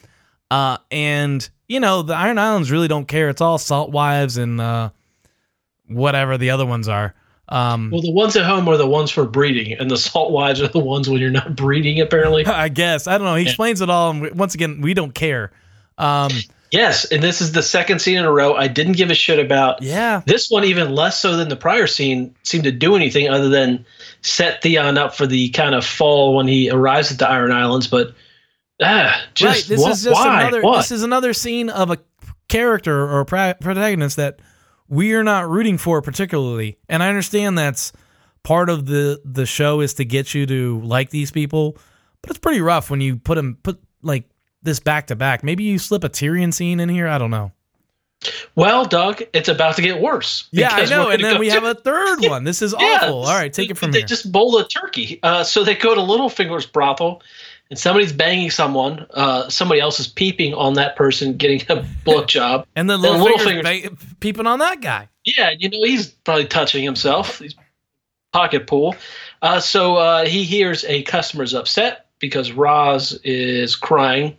Uh, 0.50 0.78
and, 0.90 1.48
you 1.68 1.80
know, 1.80 2.02
the 2.02 2.14
Iron 2.14 2.38
Islands 2.38 2.70
really 2.70 2.88
don't 2.88 3.06
care. 3.08 3.28
It's 3.28 3.40
all 3.40 3.58
salt 3.58 3.90
wives 3.90 4.36
and 4.36 4.60
uh, 4.60 4.90
whatever 5.86 6.36
the 6.38 6.50
other 6.50 6.66
ones 6.66 6.88
are. 6.88 7.14
Um, 7.50 7.90
Well, 7.90 8.02
the 8.02 8.12
ones 8.12 8.36
at 8.36 8.44
home 8.44 8.68
are 8.68 8.76
the 8.76 8.86
ones 8.86 9.10
for 9.10 9.24
breeding, 9.24 9.72
and 9.78 9.90
the 9.90 9.96
salt 9.96 10.30
wives 10.32 10.60
are 10.60 10.68
the 10.68 10.78
ones 10.78 11.08
when 11.08 11.20
you're 11.20 11.30
not 11.30 11.56
breeding. 11.56 12.00
Apparently, 12.00 12.44
I 12.46 12.68
guess. 12.68 13.06
I 13.06 13.16
don't 13.18 13.26
know. 13.26 13.34
He 13.36 13.44
explains 13.44 13.80
it 13.80 13.88
all. 13.90 14.10
And 14.10 14.20
we- 14.20 14.30
once 14.30 14.54
again, 14.54 14.80
we 14.82 14.92
don't 14.94 15.14
care. 15.14 15.50
Um, 15.96 16.30
yes. 16.70 17.06
And 17.06 17.22
this 17.22 17.40
is 17.40 17.52
the 17.52 17.62
second 17.62 18.00
scene 18.00 18.18
in 18.18 18.24
a 18.24 18.30
row 18.30 18.54
I 18.54 18.68
didn't 18.68 18.92
give 18.98 19.10
a 19.10 19.14
shit 19.14 19.38
about. 19.38 19.82
yeah. 19.82 20.22
This 20.26 20.50
one, 20.50 20.64
even 20.64 20.94
less 20.94 21.18
so 21.18 21.36
than 21.36 21.48
the 21.48 21.56
prior 21.56 21.86
scene, 21.86 22.34
seemed 22.44 22.64
to 22.64 22.70
do 22.72 22.94
anything 22.94 23.28
other 23.28 23.48
than 23.48 23.84
set 24.22 24.62
Theon 24.62 24.98
up 24.98 25.14
for 25.16 25.26
the 25.26 25.48
kind 25.50 25.74
of 25.74 25.84
fall 25.84 26.36
when 26.36 26.46
he 26.46 26.70
arrives 26.70 27.10
at 27.10 27.18
the 27.18 27.28
Iron 27.28 27.50
Islands. 27.50 27.86
But 27.86 28.14
ah, 28.82 29.20
just 29.34 29.54
right. 29.54 29.64
This 29.68 29.80
wha- 29.82 29.90
is 29.90 30.04
just 30.04 30.14
why? 30.14 30.42
another. 30.42 30.62
What? 30.62 30.76
This 30.78 30.92
is 30.92 31.02
another 31.02 31.32
scene 31.32 31.70
of 31.70 31.90
a 31.90 31.98
character 32.48 33.02
or 33.08 33.20
a 33.20 33.24
protagonist 33.24 34.16
that 34.16 34.38
we 34.88 35.12
are 35.14 35.24
not 35.24 35.48
rooting 35.48 35.78
for 35.78 36.00
particularly. 36.02 36.78
And 36.88 37.02
I 37.02 37.08
understand 37.08 37.58
that's 37.58 37.92
part 38.42 38.70
of 38.70 38.86
the 38.86 39.20
the 39.24 39.46
show 39.46 39.80
is 39.80 39.94
to 39.94 40.04
get 40.04 40.34
you 40.34 40.46
to 40.46 40.80
like 40.80 41.10
these 41.10 41.30
people, 41.30 41.76
but 42.22 42.30
it's 42.30 42.38
pretty 42.38 42.60
rough 42.60 42.90
when 42.90 43.00
you 43.00 43.16
put 43.16 43.34
them 43.36 43.58
put 43.62 43.80
like 44.02 44.24
this 44.62 44.80
back 44.80 45.08
to 45.08 45.16
back. 45.16 45.42
Maybe 45.44 45.64
you 45.64 45.78
slip 45.78 46.04
a 46.04 46.08
Tyrion 46.08 46.52
scene 46.52 46.80
in 46.80 46.88
here. 46.88 47.06
I 47.08 47.18
don't 47.18 47.30
know. 47.30 47.52
well, 48.56 48.84
Doug, 48.84 49.22
it's 49.32 49.48
about 49.48 49.76
to 49.76 49.82
get 49.82 50.00
worse. 50.00 50.48
Yeah, 50.50 50.70
I 50.72 50.86
know. 50.86 51.10
And 51.10 51.22
then 51.22 51.38
we 51.38 51.46
to- 51.48 51.52
have 51.54 51.64
a 51.64 51.74
third 51.74 52.18
one. 52.28 52.42
This 52.44 52.62
is 52.62 52.74
Yeah, 52.78 52.98
awful. 53.02 53.18
All 53.24 53.34
right, 53.38 53.52
take 53.52 53.70
it 53.70 53.76
from 53.78 53.92
they 53.92 53.98
here. 54.00 54.06
just 54.08 54.32
bowl 54.32 54.58
a 54.58 54.66
turkey. 54.66 55.20
Uh, 55.22 55.44
so 55.44 55.62
they 55.62 55.76
go 55.76 55.94
to 55.94 56.00
Littlefinger's 56.00 56.66
brothel, 56.66 57.22
and 57.70 57.78
somebody's 57.78 58.12
banging 58.12 58.50
someone. 58.50 59.06
Uh, 59.10 59.48
somebody 59.48 59.80
else 59.80 60.00
is 60.00 60.06
peeping 60.06 60.54
on 60.54 60.74
that 60.74 60.96
person 60.96 61.36
getting 61.36 61.60
a 61.68 61.84
blowjob. 62.04 62.64
and 62.76 62.88
then 62.88 63.00
little 63.00 63.38
fingers 63.38 63.62
ba- 63.62 63.96
peeping 64.20 64.46
on 64.46 64.58
that 64.60 64.80
guy. 64.80 65.08
yeah, 65.24 65.50
you 65.58 65.68
know 65.68 65.82
he's 65.84 66.06
probably 66.08 66.46
touching 66.46 66.82
himself. 66.84 67.38
He's 67.38 67.54
pocket 68.32 68.66
pool. 68.66 68.94
Uh, 69.42 69.60
so 69.60 69.96
uh, 69.96 70.24
he 70.26 70.44
hears 70.44 70.84
a 70.84 71.02
customer's 71.02 71.54
upset 71.54 72.06
because 72.18 72.52
Ros 72.52 73.12
is 73.24 73.76
crying, 73.76 74.36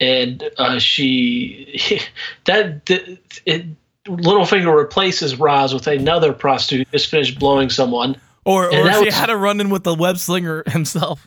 and 0.00 0.42
uh, 0.58 0.78
she 0.78 2.00
that 2.44 2.86
th- 2.86 3.18
it. 3.44 3.66
Littlefinger 4.06 4.72
replaces 4.72 5.36
Ros 5.36 5.74
with 5.74 5.88
another 5.88 6.32
prostitute 6.32 6.86
who 6.86 6.92
just 6.96 7.10
finished 7.10 7.40
blowing 7.40 7.70
someone. 7.70 8.16
Or, 8.44 8.66
or 8.72 8.92
she 8.92 9.04
was- 9.06 9.14
had 9.14 9.30
a 9.30 9.36
run 9.36 9.60
in 9.60 9.68
with 9.68 9.82
the 9.82 9.94
web 9.94 10.18
slinger 10.18 10.62
himself. 10.68 11.26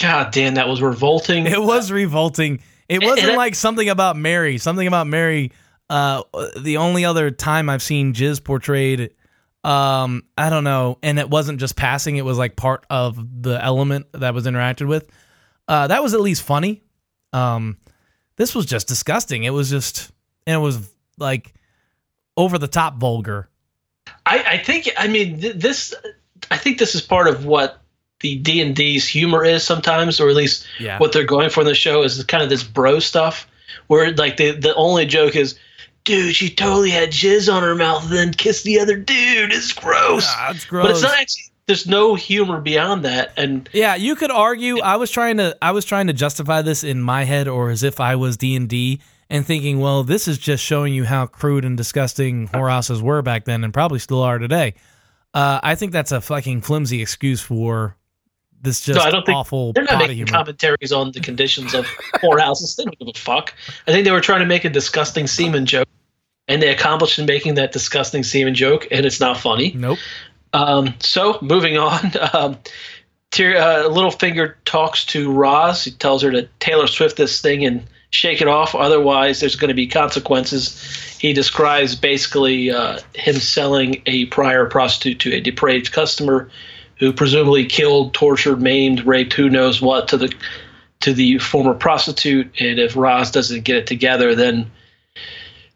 God 0.00 0.32
damn, 0.32 0.54
that 0.54 0.68
was 0.68 0.80
revolting. 0.80 1.46
It 1.46 1.60
was 1.60 1.90
revolting. 1.90 2.60
It 2.88 3.02
wasn't 3.02 3.32
I- 3.32 3.36
like 3.36 3.54
something 3.54 3.88
about 3.88 4.16
Mary. 4.16 4.58
Something 4.58 4.86
about 4.86 5.06
Mary. 5.06 5.52
Uh, 5.90 6.22
the 6.60 6.76
only 6.76 7.04
other 7.04 7.30
time 7.30 7.70
I've 7.70 7.82
seen 7.82 8.12
Jiz 8.12 8.42
portrayed, 8.44 9.14
um, 9.64 10.22
I 10.36 10.50
don't 10.50 10.64
know, 10.64 10.98
and 11.02 11.18
it 11.18 11.30
wasn't 11.30 11.60
just 11.60 11.76
passing. 11.76 12.16
It 12.16 12.24
was 12.24 12.36
like 12.36 12.56
part 12.56 12.84
of 12.90 13.42
the 13.42 13.62
element 13.62 14.06
that 14.12 14.34
was 14.34 14.44
interacted 14.46 14.86
with. 14.86 15.08
Uh, 15.66 15.86
that 15.86 16.02
was 16.02 16.14
at 16.14 16.20
least 16.20 16.42
funny. 16.42 16.82
Um, 17.32 17.78
this 18.36 18.54
was 18.54 18.66
just 18.66 18.86
disgusting. 18.86 19.44
It 19.44 19.50
was 19.50 19.70
just, 19.70 20.12
and 20.46 20.54
it 20.56 20.60
was 20.60 20.90
like 21.18 21.54
over 22.36 22.58
the 22.58 22.68
top 22.68 22.96
vulgar. 22.98 23.48
I, 24.24 24.44
I 24.46 24.58
think 24.58 24.90
I 24.96 25.08
mean 25.08 25.40
th- 25.40 25.56
this 25.56 25.94
I 26.50 26.56
think 26.56 26.78
this 26.78 26.94
is 26.94 27.02
part 27.02 27.28
of 27.28 27.44
what 27.44 27.82
the 28.20 28.36
D 28.36 28.60
and 28.60 28.74
D's 28.74 29.06
humor 29.06 29.44
is 29.44 29.62
sometimes, 29.64 30.20
or 30.20 30.28
at 30.28 30.36
least 30.36 30.66
Yeah. 30.80 30.98
what 30.98 31.12
they're 31.12 31.24
going 31.24 31.50
for 31.50 31.60
in 31.60 31.66
the 31.66 31.74
show 31.74 32.02
is 32.02 32.22
kind 32.24 32.42
of 32.42 32.48
this 32.48 32.62
bro 32.64 32.98
stuff, 32.98 33.46
where 33.86 34.12
like 34.14 34.36
the 34.36 34.52
the 34.52 34.74
only 34.74 35.06
joke 35.06 35.36
is, 35.36 35.56
dude, 36.04 36.34
she 36.34 36.50
totally 36.50 36.90
had 36.90 37.10
jizz 37.10 37.52
on 37.52 37.62
her 37.62 37.74
mouth 37.74 38.04
and 38.04 38.12
then 38.12 38.32
kissed 38.32 38.64
the 38.64 38.80
other 38.80 38.96
dude. 38.96 39.52
It's 39.52 39.72
gross. 39.72 40.24
Ah, 40.26 40.50
it's 40.50 40.64
gross. 40.64 40.84
But 40.86 40.90
it's 40.92 41.02
not 41.02 41.18
actually. 41.18 41.42
There's 41.66 41.86
no 41.86 42.14
humor 42.14 42.62
beyond 42.62 43.04
that, 43.04 43.32
and 43.36 43.68
Yeah, 43.74 43.94
you 43.94 44.16
could 44.16 44.30
argue. 44.30 44.80
I 44.80 44.96
was 44.96 45.10
trying 45.10 45.36
to. 45.36 45.54
I 45.60 45.72
was 45.72 45.84
trying 45.84 46.06
to 46.06 46.14
justify 46.14 46.62
this 46.62 46.82
in 46.82 47.02
my 47.02 47.24
head, 47.24 47.46
or 47.46 47.68
as 47.70 47.82
if 47.82 48.00
I 48.00 48.16
was 48.16 48.38
D 48.38 48.56
and 48.56 48.66
D, 48.70 49.00
and 49.28 49.44
thinking, 49.46 49.78
well, 49.78 50.02
this 50.02 50.26
is 50.26 50.38
just 50.38 50.64
showing 50.64 50.94
you 50.94 51.04
how 51.04 51.26
crude 51.26 51.66
and 51.66 51.76
disgusting 51.76 52.48
whorehouses 52.48 53.02
were 53.02 53.20
back 53.20 53.44
then, 53.44 53.64
and 53.64 53.74
probably 53.74 53.98
still 53.98 54.22
are 54.22 54.38
today. 54.38 54.72
Uh, 55.34 55.60
I 55.62 55.74
think 55.74 55.92
that's 55.92 56.10
a 56.10 56.22
fucking 56.22 56.62
flimsy 56.62 57.02
excuse 57.02 57.42
for 57.42 57.96
this 58.62 58.80
just 58.80 59.00
so 59.00 59.06
I 59.06 59.10
don't 59.10 59.24
think 59.24 59.36
awful 59.36 59.72
they're 59.72 59.84
not 59.84 59.98
making 59.98 60.16
humor. 60.16 60.32
commentaries 60.32 60.92
on 60.92 61.12
the 61.12 61.20
conditions 61.20 61.74
of 61.74 61.86
whorehouses. 62.16 62.76
They 62.76 62.84
don't 62.84 62.98
give 62.98 63.08
a 63.08 63.18
fuck. 63.18 63.54
I 63.86 63.92
think 63.92 64.04
they 64.04 64.10
were 64.10 64.20
trying 64.20 64.40
to 64.40 64.46
make 64.46 64.64
a 64.64 64.70
disgusting 64.70 65.26
semen 65.26 65.66
joke, 65.66 65.88
and 66.48 66.60
they 66.62 66.70
accomplished 66.70 67.18
in 67.18 67.26
making 67.26 67.54
that 67.54 67.72
disgusting 67.72 68.22
semen 68.22 68.54
joke, 68.54 68.88
and 68.90 69.06
it's 69.06 69.20
not 69.20 69.38
funny. 69.38 69.72
nope. 69.74 69.98
Um, 70.52 70.94
so 70.98 71.38
moving 71.42 71.76
on, 71.76 72.12
um, 72.32 72.58
Tyr- 73.30 73.56
uh, 73.56 73.88
Littlefinger 73.88 74.54
talks 74.64 75.04
to 75.06 75.30
Ros. 75.30 75.84
He 75.84 75.90
tells 75.90 76.22
her 76.22 76.30
to 76.30 76.48
Taylor 76.58 76.86
Swift 76.86 77.16
this 77.16 77.40
thing 77.40 77.64
and 77.64 77.84
shake 78.10 78.40
it 78.40 78.48
off. 78.48 78.74
Otherwise, 78.74 79.40
there's 79.40 79.56
going 79.56 79.68
to 79.68 79.74
be 79.74 79.86
consequences. 79.86 80.82
He 81.18 81.32
describes 81.32 81.94
basically 81.94 82.70
uh, 82.70 83.00
him 83.14 83.34
selling 83.34 84.02
a 84.06 84.26
prior 84.26 84.64
prostitute 84.66 85.20
to 85.20 85.34
a 85.34 85.40
depraved 85.40 85.92
customer 85.92 86.48
who 86.98 87.12
presumably 87.12 87.64
killed, 87.64 88.14
tortured, 88.14 88.60
maimed, 88.60 89.06
raped, 89.06 89.32
who 89.32 89.48
knows 89.48 89.80
what 89.80 90.08
to 90.08 90.16
the 90.16 90.32
to 91.00 91.14
the 91.14 91.38
former 91.38 91.74
prostitute. 91.74 92.50
And 92.60 92.78
if 92.80 92.96
Ros 92.96 93.30
doesn't 93.30 93.62
get 93.64 93.76
it 93.76 93.86
together, 93.86 94.34
then 94.34 94.68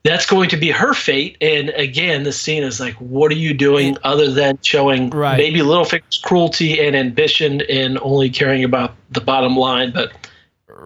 that's 0.03 0.27
going 0.27 0.49
to 0.49 0.57
be 0.57 0.71
her 0.71 0.95
fate. 0.95 1.37
And 1.41 1.69
again, 1.71 2.25
the 2.25 2.33
scene 2.33 2.65
is 2.65 2.81
like, 2.81 2.95
what 2.95 3.31
are 3.31 3.37
you 3.37 3.55
doing 3.55 3.97
other 4.03 4.31
than 4.33 4.59
showing 4.63 5.11
Right. 5.11 5.37
maybe 5.37 5.61
Littlefinger's 5.61 6.19
cruelty 6.25 6.81
and 6.85 6.97
ambition 6.97 7.61
and 7.71 7.99
only 8.03 8.31
caring 8.31 8.65
about 8.65 8.97
the 9.13 9.21
bottom 9.21 9.57
line, 9.57 9.93
but 9.93 10.11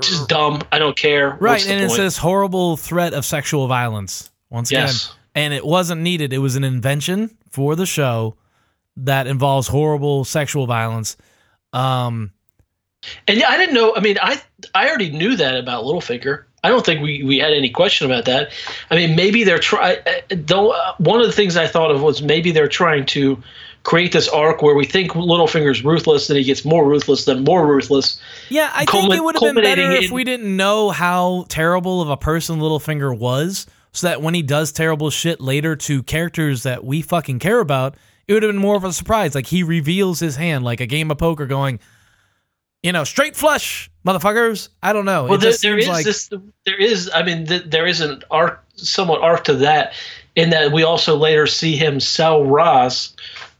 just 0.02 0.28
dumb. 0.28 0.60
I 0.70 0.78
don't 0.78 0.98
care. 0.98 1.38
Right, 1.40 1.66
and 1.66 1.82
it's 1.82 1.94
point? 1.94 2.02
this 2.02 2.18
horrible 2.18 2.76
threat 2.76 3.14
of 3.14 3.24
sexual 3.24 3.66
violence 3.68 4.30
once 4.50 4.70
Yes. 4.70 5.06
again, 5.06 5.16
and 5.34 5.54
it 5.54 5.64
wasn't 5.64 6.02
needed. 6.02 6.34
It 6.34 6.38
was 6.38 6.56
an 6.56 6.64
invention 6.64 7.30
for 7.50 7.74
the 7.74 7.86
show 7.86 8.36
that 8.98 9.26
involves 9.26 9.68
horrible 9.68 10.24
sexual 10.24 10.66
violence. 10.66 11.16
Um, 11.72 12.32
And 13.28 13.38
yeah, 13.38 13.48
I 13.48 13.56
didn't 13.56 13.74
know. 13.74 13.94
I 13.94 14.00
mean, 14.00 14.18
I 14.20 14.40
I 14.74 14.88
already 14.88 15.10
knew 15.10 15.36
that 15.36 15.56
about 15.56 15.84
Littlefinger. 15.84 16.44
I 16.64 16.68
don't 16.68 16.84
think 16.84 17.00
we, 17.00 17.22
we 17.22 17.38
had 17.38 17.52
any 17.52 17.70
question 17.70 18.10
about 18.10 18.24
that. 18.24 18.50
I 18.90 18.96
mean, 18.96 19.14
maybe 19.14 19.44
they're 19.44 19.58
trying. 19.58 19.98
Though 20.30 20.74
one 20.98 21.20
of 21.20 21.26
the 21.26 21.32
things 21.32 21.56
I 21.56 21.66
thought 21.68 21.92
of 21.92 22.02
was 22.02 22.22
maybe 22.22 22.50
they're 22.50 22.66
trying 22.66 23.06
to 23.06 23.40
create 23.84 24.10
this 24.10 24.28
arc 24.28 24.62
where 24.62 24.74
we 24.74 24.84
think 24.84 25.12
Littlefinger's 25.12 25.84
ruthless, 25.84 26.26
then 26.26 26.36
he 26.38 26.42
gets 26.42 26.64
more 26.64 26.84
ruthless, 26.84 27.24
then 27.24 27.44
more 27.44 27.64
ruthless. 27.64 28.20
yeah, 28.48 28.72
I 28.74 28.84
think 28.84 29.14
it 29.14 29.22
would 29.22 29.36
have 29.36 29.42
been 29.42 29.54
better 29.62 29.76
culminating 29.76 30.04
if 30.04 30.10
we 30.10 30.24
didn't 30.24 30.56
know 30.56 30.90
how 30.90 31.44
terrible 31.48 32.02
of 32.02 32.10
a 32.10 32.16
person 32.16 32.58
Littlefinger 32.58 33.16
was, 33.16 33.66
so 33.92 34.08
that 34.08 34.20
when 34.20 34.34
he 34.34 34.42
does 34.42 34.72
terrible 34.72 35.10
shit 35.10 35.40
later 35.40 35.76
to 35.76 36.02
characters 36.02 36.64
that 36.64 36.82
we 36.84 37.00
fucking 37.00 37.38
care 37.38 37.60
about, 37.60 37.96
it 38.28 38.34
would 38.34 38.42
have 38.42 38.52
been 38.52 38.60
more 38.60 38.76
of 38.76 38.84
a 38.84 38.92
surprise. 38.92 39.34
Like 39.34 39.46
he 39.46 39.62
reveals 39.62 40.20
his 40.20 40.36
hand, 40.36 40.64
like 40.64 40.80
a 40.80 40.86
game 40.86 41.10
of 41.10 41.18
poker, 41.18 41.46
going, 41.46 41.80
you 42.82 42.92
know, 42.92 43.04
straight 43.04 43.36
flush, 43.36 43.90
motherfuckers. 44.06 44.68
I 44.82 44.92
don't 44.92 45.04
know. 45.04 45.24
Well, 45.24 45.34
it 45.34 45.40
there, 45.40 45.50
just 45.50 45.62
there 45.62 45.80
seems 45.80 45.88
like 45.88 46.04
this. 46.04 46.30
There 46.64 46.80
is. 46.80 47.10
I 47.14 47.22
mean, 47.22 47.46
th- 47.46 47.64
there 47.66 47.86
is 47.86 48.00
an 48.00 48.22
arc, 48.30 48.64
somewhat 48.76 49.22
arc 49.22 49.44
to 49.44 49.54
that, 49.54 49.94
in 50.34 50.50
that 50.50 50.72
we 50.72 50.82
also 50.82 51.16
later 51.16 51.46
see 51.46 51.76
him 51.76 52.00
sell 52.00 52.44
Ros 52.44 53.14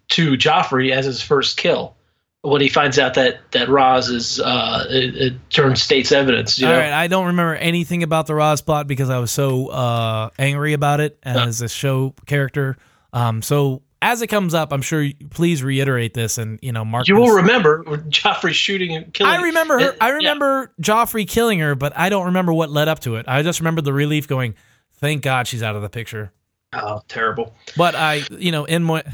to 0.09 0.33
Joffrey 0.33 0.93
as 0.93 1.05
his 1.05 1.21
first 1.23 1.57
kill 1.57 1.97
when 2.43 2.61
he 2.61 2.69
finds 2.69 2.99
out 2.99 3.15
that 3.15 3.51
that 3.53 3.69
Ros 3.69 4.09
is 4.09 4.41
uh, 4.41 4.87
it, 4.89 5.17
it 5.17 5.51
turns 5.51 5.83
state's 5.83 6.13
evidence. 6.13 6.59
You 6.59 6.67
know? 6.67 6.79
right, 6.79 6.93
I 6.93 7.09
don't 7.09 7.27
remember 7.27 7.57
anything 7.57 8.03
about 8.03 8.27
the 8.27 8.35
Ros 8.35 8.61
plot 8.61 8.87
because 8.87 9.11
I 9.11 9.19
was 9.19 9.31
so 9.31 9.69
uh, 9.69 10.31
angry 10.39 10.73
about 10.73 11.01
it 11.01 11.19
as 11.23 11.63
a 11.63 11.69
show 11.69 12.15
character. 12.27 12.77
Um, 13.13 13.43
so 13.43 13.83
as 14.03 14.23
it 14.23 14.27
comes 14.29 14.55
up, 14.55 14.73
I'm 14.73 14.83
sure. 14.83 15.03
You, 15.03 15.15
please 15.31 15.63
reiterate 15.63 16.15
this 16.15 16.39
and 16.39 16.59
you 16.63 16.73
know, 16.73 16.85
Mark. 16.85 17.09
You 17.09 17.17
will 17.17 17.35
remember 17.35 17.85
Joffrey 17.85 18.53
shooting 18.53 18.95
and 18.95 19.13
killing. 19.13 19.33
I 19.33 19.43
remember 19.43 19.79
her. 19.81 19.97
I 20.01 20.09
yeah. 20.09 20.15
remember 20.15 20.73
Joffrey 20.81 21.27
killing 21.27 21.59
her, 21.61 21.75
but 21.75 21.97
I 21.97 22.09
don't 22.09 22.27
remember 22.27 22.53
what 22.53 22.71
led 22.71 22.89
up 22.89 23.01
to 23.01 23.17
it. 23.17 23.27
I 23.29 23.43
just 23.43 23.61
remember 23.61 23.83
the 23.83 23.93
relief 23.93 24.29
going. 24.29 24.55
Thank 24.99 25.23
God 25.23 25.47
she's 25.47 25.63
out 25.63 25.77
of 25.77 25.83
the 25.83 25.91
picture. 25.91 26.33
Oh, 26.73 27.03
terrible. 27.07 27.55
But 27.77 27.95
I, 27.95 28.23
you 28.31 28.51
know, 28.51 28.65
in 28.65 28.83
my 28.83 29.05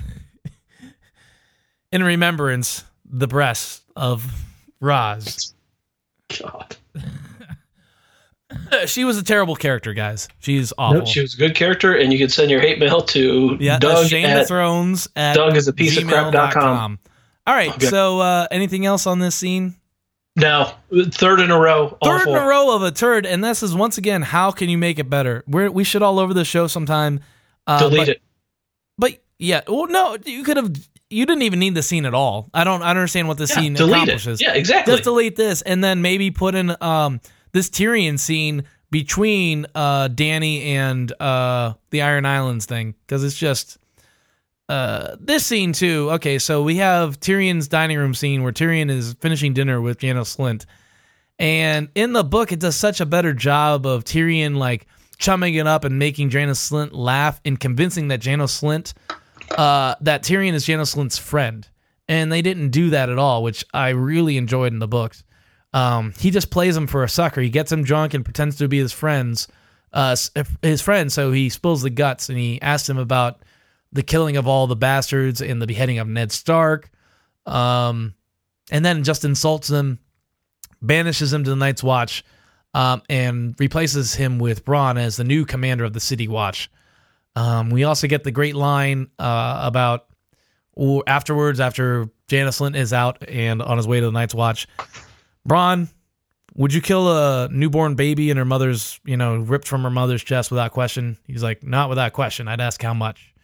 in 1.93 2.03
remembrance, 2.03 2.85
the 3.05 3.29
breasts 3.29 3.83
of 3.97 4.25
Ros. 4.81 5.55
God. 6.41 6.77
She 8.87 9.05
was 9.05 9.19
a 9.19 9.23
terrible 9.23 9.55
character, 9.57 9.93
guys. 9.93 10.29
She's 10.41 10.73
awful. 10.79 11.01
No, 11.01 11.05
she 11.05 11.21
was 11.21 11.35
a 11.35 11.37
good 11.37 11.55
character, 11.55 11.95
and 11.95 12.13
you 12.13 12.19
can 12.19 12.29
send 12.29 12.51
your 12.51 12.61
hate 12.61 12.79
mail 12.79 13.03
to 13.03 13.57
Yeah, 13.61 13.79
Doug 13.79 14.07
Shame 14.07 14.27
at 14.27 14.49
Thrones 14.49 15.09
at 15.15 15.35
Doug 15.35 15.57
is 15.57 15.69
a 15.69 15.73
piece 15.73 15.97
of 15.99 16.07
crap 16.09 16.33
dot 16.33 16.53
com. 16.53 16.63
gmail.com. 16.63 16.99
All 17.47 17.55
right, 17.55 17.71
Okay. 17.75 17.87
so 17.87 18.21
uh, 18.21 18.47
anything 18.51 18.87
else 18.87 19.07
on 19.07 19.19
this 19.19 19.35
scene? 19.35 19.75
No, 20.37 20.73
third 21.11 21.41
in 21.41 21.51
a 21.51 21.59
row. 21.59 21.99
Third 22.03 22.23
awful. 22.23 22.35
in 22.37 22.43
a 22.43 22.47
row 22.47 22.75
of 22.75 22.83
a 22.83 22.91
turd, 22.91 23.27
and 23.27 23.45
this 23.45 23.63
is 23.63 23.75
once 23.75 23.99
again, 23.99 24.23
how 24.23 24.51
can 24.51 24.71
you 24.71 24.79
make 24.79 24.99
it 24.99 25.11
better? 25.11 25.45
We're, 25.47 25.71
we 25.71 25.85
should 25.85 26.03
all 26.03 26.19
over 26.19 26.33
the 26.33 26.45
show 26.45 26.67
sometime. 26.69 27.21
Uh, 27.67 27.79
Delete 27.81 27.99
but, 27.99 28.09
it. 28.09 28.23
But 28.97 29.23
yeah, 29.39 29.61
well, 29.69 29.87
no, 29.89 30.17
you 30.25 30.43
could 30.45 30.57
have. 30.57 30.73
You 31.11 31.27
didn't 31.27 31.43
even 31.43 31.59
need 31.59 31.75
the 31.75 31.83
scene 31.83 32.07
at 32.07 32.15
all. 32.15 32.49
I 32.55 32.65
don't. 32.65 32.81
I 32.81 32.89
don't 32.95 32.99
understand 32.99 33.29
what 33.29 33.37
the 33.37 33.45
Yeah, 33.45 33.55
scene 33.57 33.75
delete 33.75 33.95
accomplishes. 33.95 34.41
it. 34.41 34.45
Yeah, 34.47 34.55
exactly. 34.55 34.95
Just 34.95 35.05
delete 35.05 35.37
this, 35.37 35.61
and 35.61 35.85
then 35.85 36.01
maybe 36.01 36.31
put 36.31 36.55
in 36.55 36.75
um 36.81 37.21
this 37.53 37.69
Tyrion 37.71 38.19
scene 38.19 38.65
between 38.91 39.67
uh 39.75 40.09
Dany 40.09 40.65
and 40.67 41.13
uh 41.21 41.75
the 41.91 42.03
Iron 42.03 42.27
Islands 42.27 42.67
thing 42.67 42.95
because 43.07 43.25
it's 43.25 43.37
just 43.37 43.79
uh 44.69 45.17
this 45.21 45.47
scene 45.47 45.73
too. 45.73 46.11
Okay, 46.13 46.39
so 46.39 46.63
we 46.63 46.77
have 46.77 47.19
Tyrion's 47.21 47.69
dining 47.69 47.99
room 47.99 48.15
scene 48.15 48.43
where 48.43 48.53
Tyrion 48.53 48.91
is 48.91 49.15
finishing 49.15 49.55
dinner 49.55 49.81
with 49.81 49.99
Janos 49.99 50.37
Slynt, 50.37 50.67
and 51.39 51.89
in 51.95 52.13
the 52.13 52.25
book 52.25 52.53
it 52.53 52.61
does 52.61 52.77
such 52.77 53.01
a 53.01 53.07
better 53.07 53.33
job 53.33 53.87
of 53.87 54.05
Tyrion 54.05 54.57
like 54.57 54.87
chumming 55.19 55.55
it 55.55 55.67
up 55.67 55.85
and 55.85 55.99
making 55.99 56.31
Janos 56.31 56.71
Slynt 56.71 56.91
laugh 56.93 57.41
and 57.45 57.59
convincing 57.59 58.09
that 58.09 58.21
Janos 58.21 58.61
Slynt 58.61 58.93
uh 59.57 59.95
that 60.01 60.23
Tyrion 60.23 60.53
is 60.53 60.65
Janos 60.67 60.95
Slynt's 60.95 61.19
friend. 61.19 61.69
And 62.09 62.31
they 62.31 62.43
didn't 62.43 62.71
do 62.71 62.91
that 62.91 63.09
at 63.09 63.17
all, 63.17 63.43
which 63.43 63.65
I 63.73 63.91
really 63.91 64.37
enjoyed 64.37 64.73
in 64.73 64.81
the 64.81 64.89
books. 64.89 65.25
Um, 65.73 66.13
he 66.19 66.31
just 66.31 66.51
plays 66.51 66.77
him 66.77 66.87
for 66.87 67.05
a 67.05 67.09
sucker. 67.09 67.41
He 67.41 67.51
gets 67.51 67.73
him 67.73 67.83
drunk 67.83 68.15
and 68.15 68.25
pretends 68.25 68.57
to 68.57 68.69
be 68.69 68.79
his 68.79 68.93
friends, 68.93 69.49
uh, 69.93 70.17
his 70.61 70.83
friend. 70.83 71.11
So 71.11 71.33
he 71.33 71.49
spills 71.49 71.83
the 71.83 71.91
guts 71.91 72.29
and 72.29 72.39
he 72.39 72.61
asks 72.61 72.89
him 72.89 72.99
about 72.99 73.43
the 73.93 74.03
killing 74.03 74.37
of 74.37 74.47
all 74.47 74.67
the 74.67 74.77
bastards 74.77 75.41
and 75.41 75.61
the 75.61 75.67
beheading 75.67 75.99
of 75.99 76.09
Ned 76.09 76.33
Stark. 76.33 76.91
Um, 77.47 78.15
and 78.71 78.85
then 78.85 79.03
just 79.03 79.25
insults 79.25 79.69
him, 79.69 79.99
banishes 80.81 81.33
him 81.33 81.45
to 81.45 81.51
the 81.51 81.57
Night's 81.57 81.83
Watch, 81.83 82.25
um, 82.75 83.03
and 83.09 83.55
replaces 83.59 84.15
him 84.15 84.39
with 84.39 84.65
Bronn 84.65 84.99
as 84.99 85.17
the 85.17 85.25
new 85.25 85.45
commander 85.45 85.85
of 85.85 85.93
the 85.93 86.01
City 86.01 86.29
Watch. 86.29 86.71
Um, 87.35 87.71
we 87.71 87.85
also 87.85 88.07
get 88.07 88.25
the 88.25 88.31
great 88.31 88.55
line 88.55 89.09
uh, 89.19 89.61
about 89.65 90.07
or 90.75 91.03
afterwards, 91.07 91.61
after 91.61 92.09
Janos 92.29 92.59
Slynt 92.59 92.77
is 92.77 92.93
out 92.93 93.29
and 93.29 93.61
on 93.61 93.77
his 93.77 93.87
way 93.87 94.01
to 94.01 94.07
the 94.07 94.13
Night's 94.13 94.35
Watch, 94.35 94.67
Bronn, 95.49 95.89
would 96.55 96.75
you 96.75 96.81
kill 96.81 97.09
a 97.09 97.49
newborn 97.51 97.95
baby 97.95 98.31
and 98.31 98.39
her 98.39 98.45
mother's, 98.45 99.01
you 99.05 99.17
know, 99.17 99.37
ripped 99.37 99.67
from 99.67 99.83
her 99.83 99.91
mother's 99.91 100.23
chest 100.23 100.51
without 100.51 100.73
question? 100.73 101.17
He's 101.27 101.43
like, 101.43 101.63
not 101.63 101.89
without 101.89 102.13
question. 102.13 102.49
I'd 102.49 102.61
ask 102.61 102.83
how 102.83 102.95
much, 102.95 103.35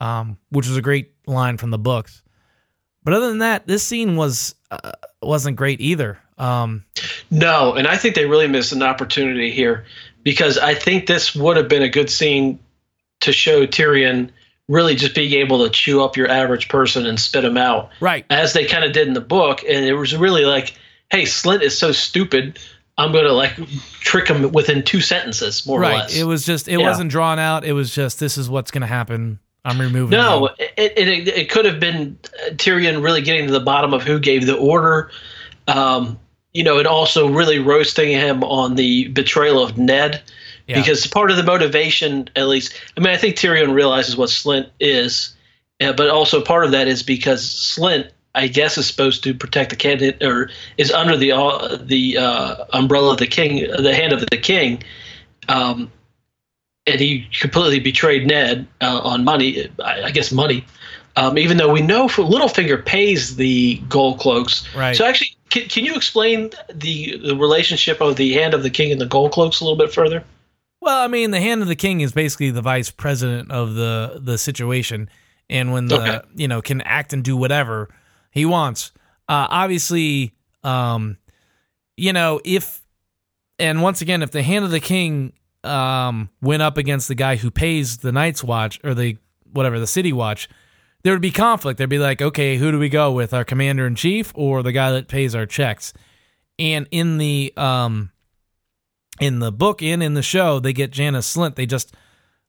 um, 0.00 0.38
which 0.50 0.68
was 0.68 0.76
a 0.76 0.82
great 0.82 1.12
line 1.26 1.56
from 1.56 1.70
the 1.70 1.78
books. 1.78 2.22
But 3.04 3.14
other 3.14 3.28
than 3.28 3.38
that, 3.38 3.66
this 3.66 3.82
scene 3.82 4.16
was 4.16 4.54
uh, 4.70 4.92
wasn't 5.20 5.56
great 5.56 5.80
either. 5.80 6.18
Um, 6.38 6.84
No, 7.30 7.74
and 7.74 7.86
I 7.86 7.96
think 7.96 8.14
they 8.14 8.26
really 8.26 8.46
missed 8.46 8.72
an 8.72 8.82
opportunity 8.82 9.50
here 9.50 9.84
because 10.22 10.58
I 10.58 10.74
think 10.74 11.06
this 11.06 11.34
would 11.34 11.56
have 11.56 11.68
been 11.68 11.82
a 11.82 11.88
good 11.88 12.10
scene 12.10 12.58
to 13.20 13.32
show 13.32 13.66
Tyrion 13.66 14.30
really 14.68 14.94
just 14.94 15.14
being 15.14 15.32
able 15.32 15.64
to 15.64 15.70
chew 15.70 16.02
up 16.02 16.16
your 16.16 16.28
average 16.28 16.68
person 16.68 17.06
and 17.06 17.18
spit 17.18 17.44
him 17.44 17.56
out, 17.56 17.90
right. 18.00 18.24
as 18.30 18.52
they 18.52 18.64
kind 18.64 18.84
of 18.84 18.92
did 18.92 19.08
in 19.08 19.14
the 19.14 19.20
book. 19.20 19.62
And 19.68 19.84
it 19.84 19.94
was 19.94 20.16
really 20.16 20.44
like, 20.44 20.74
hey, 21.12 21.22
Slynt 21.22 21.62
is 21.62 21.78
so 21.78 21.92
stupid. 21.92 22.58
I'm 22.98 23.12
going 23.12 23.24
to 23.24 23.32
like 23.32 23.54
trick 24.00 24.28
him 24.28 24.50
within 24.52 24.82
two 24.82 25.00
sentences, 25.00 25.64
more 25.66 25.78
or 25.78 25.82
Right. 25.82 25.94
less. 25.98 26.16
It 26.16 26.24
was 26.24 26.44
just 26.44 26.66
it 26.68 26.80
Yeah. 26.80 26.88
wasn't 26.88 27.10
drawn 27.10 27.38
out. 27.38 27.64
It 27.64 27.72
was 27.74 27.94
just 27.94 28.18
this 28.18 28.36
is 28.36 28.50
what's 28.50 28.70
going 28.70 28.82
to 28.82 28.86
happen. 28.88 29.38
I'm 29.64 29.80
removing. 29.80 30.10
No, 30.18 30.46
it, 30.58 30.92
it, 30.96 31.28
it 31.28 31.48
could 31.50 31.64
have 31.66 31.78
been 31.78 32.18
Tyrion 32.56 33.00
really 33.02 33.22
getting 33.22 33.46
to 33.46 33.52
the 33.52 33.60
bottom 33.60 33.94
of 33.94 34.02
who 34.02 34.18
gave 34.18 34.44
the 34.46 34.56
order. 34.56 35.12
Um, 35.68 36.18
you 36.52 36.64
know, 36.64 36.78
and 36.78 36.86
also 36.86 37.28
really 37.28 37.58
roasting 37.60 38.08
him 38.10 38.42
on 38.42 38.74
the 38.74 39.08
betrayal 39.08 39.62
of 39.62 39.78
Ned. 39.78 40.20
Yeah. 40.66 40.80
Because 40.80 41.06
part 41.06 41.30
of 41.30 41.36
the 41.36 41.42
motivation, 41.44 42.28
at 42.36 42.46
least, 42.48 42.74
I 42.96 43.00
mean, 43.00 43.10
I 43.10 43.16
think 43.16 43.36
Tyrion 43.36 43.72
realizes 43.72 44.16
what 44.16 44.28
Slynt 44.28 44.68
is, 44.80 45.34
uh, 45.80 45.92
but 45.92 46.08
also 46.10 46.42
part 46.42 46.64
of 46.64 46.72
that 46.72 46.88
is 46.88 47.02
because 47.02 47.42
Slynt, 47.44 48.10
I 48.34 48.46
guess, 48.46 48.78
is 48.78 48.86
supposed 48.86 49.22
to 49.24 49.34
protect 49.34 49.70
the 49.70 49.76
candidate 49.76 50.22
or 50.22 50.50
is 50.78 50.90
under 50.90 51.16
the 51.16 51.32
uh, 51.32 51.76
the 51.80 52.16
uh, 52.16 52.64
umbrella 52.72 53.12
of 53.12 53.18
the 53.18 53.26
king, 53.26 53.66
the 53.70 53.94
hand 53.94 54.12
of 54.12 54.20
the 54.20 54.38
king. 54.38 54.82
Um, 55.48 55.90
and 56.86 56.98
he 56.98 57.28
completely 57.38 57.78
betrayed 57.78 58.26
Ned 58.26 58.66
uh, 58.80 59.00
on 59.04 59.22
money, 59.22 59.70
I, 59.84 60.04
I 60.04 60.10
guess 60.10 60.32
money. 60.32 60.64
Um, 61.14 61.36
even 61.36 61.58
though 61.58 61.70
we 61.70 61.82
know 61.82 62.08
for 62.08 62.22
Littlefinger 62.22 62.84
pays 62.84 63.36
the 63.36 63.76
gold 63.88 64.18
cloaks. 64.18 64.66
Right. 64.74 64.96
So 64.96 65.04
actually, 65.04 65.36
can, 65.50 65.68
can 65.68 65.84
you 65.84 65.94
explain 65.94 66.50
the 66.72 67.18
the 67.18 67.36
relationship 67.36 68.00
of 68.00 68.16
the 68.16 68.32
hand 68.32 68.54
of 68.54 68.62
the 68.62 68.70
king 68.70 68.90
and 68.90 69.00
the 69.00 69.06
gold 69.06 69.32
cloaks 69.32 69.60
a 69.60 69.64
little 69.64 69.76
bit 69.76 69.92
further? 69.92 70.24
Well, 70.80 70.98
I 70.98 71.06
mean, 71.06 71.30
the 71.30 71.40
hand 71.40 71.62
of 71.62 71.68
the 71.68 71.76
king 71.76 72.00
is 72.00 72.12
basically 72.12 72.50
the 72.50 72.62
vice 72.62 72.90
president 72.90 73.52
of 73.52 73.74
the 73.74 74.20
the 74.24 74.38
situation, 74.38 75.10
and 75.50 75.70
when 75.70 75.86
the 75.88 76.00
Okay. 76.00 76.20
you 76.34 76.48
know 76.48 76.62
can 76.62 76.80
act 76.80 77.12
and 77.12 77.22
do 77.22 77.36
whatever 77.36 77.90
he 78.32 78.44
wants. 78.44 78.90
Uh, 79.28 79.46
obviously, 79.48 80.34
um, 80.64 81.18
you 81.96 82.12
know 82.12 82.40
if 82.44 82.82
and 83.58 83.80
once 83.80 84.00
again, 84.00 84.22
if 84.22 84.32
the 84.32 84.42
hand 84.42 84.64
of 84.64 84.72
the 84.72 84.80
king 84.80 85.34
um, 85.62 86.30
went 86.40 86.62
up 86.62 86.76
against 86.76 87.06
the 87.06 87.14
guy 87.14 87.36
who 87.36 87.50
pays 87.50 87.98
the 87.98 88.10
Night's 88.10 88.42
Watch 88.42 88.80
or 88.82 88.92
the 88.92 89.18
whatever 89.52 89.78
the 89.78 89.86
City 89.86 90.12
Watch, 90.12 90.48
there 91.02 91.12
would 91.12 91.22
be 91.22 91.30
conflict. 91.30 91.78
There'd 91.78 91.90
be 91.90 91.98
like, 91.98 92.20
okay, 92.20 92.56
who 92.56 92.72
do 92.72 92.78
we 92.78 92.88
go 92.88 93.12
with, 93.12 93.32
our 93.32 93.44
commander 93.44 93.86
in 93.86 93.94
chief 93.94 94.32
or 94.34 94.62
the 94.62 94.72
guy 94.72 94.90
that 94.92 95.06
pays 95.06 95.34
our 95.34 95.46
checks? 95.46 95.92
And 96.58 96.88
in 96.90 97.18
the 97.18 97.52
um, 97.56 98.10
in 99.20 99.38
the 99.38 99.52
book 99.52 99.82
and 99.82 100.02
in 100.02 100.14
the 100.14 100.22
show, 100.22 100.58
they 100.58 100.72
get 100.72 100.90
Janos 100.90 101.32
Slynt. 101.32 101.54
They 101.54 101.66
just 101.66 101.94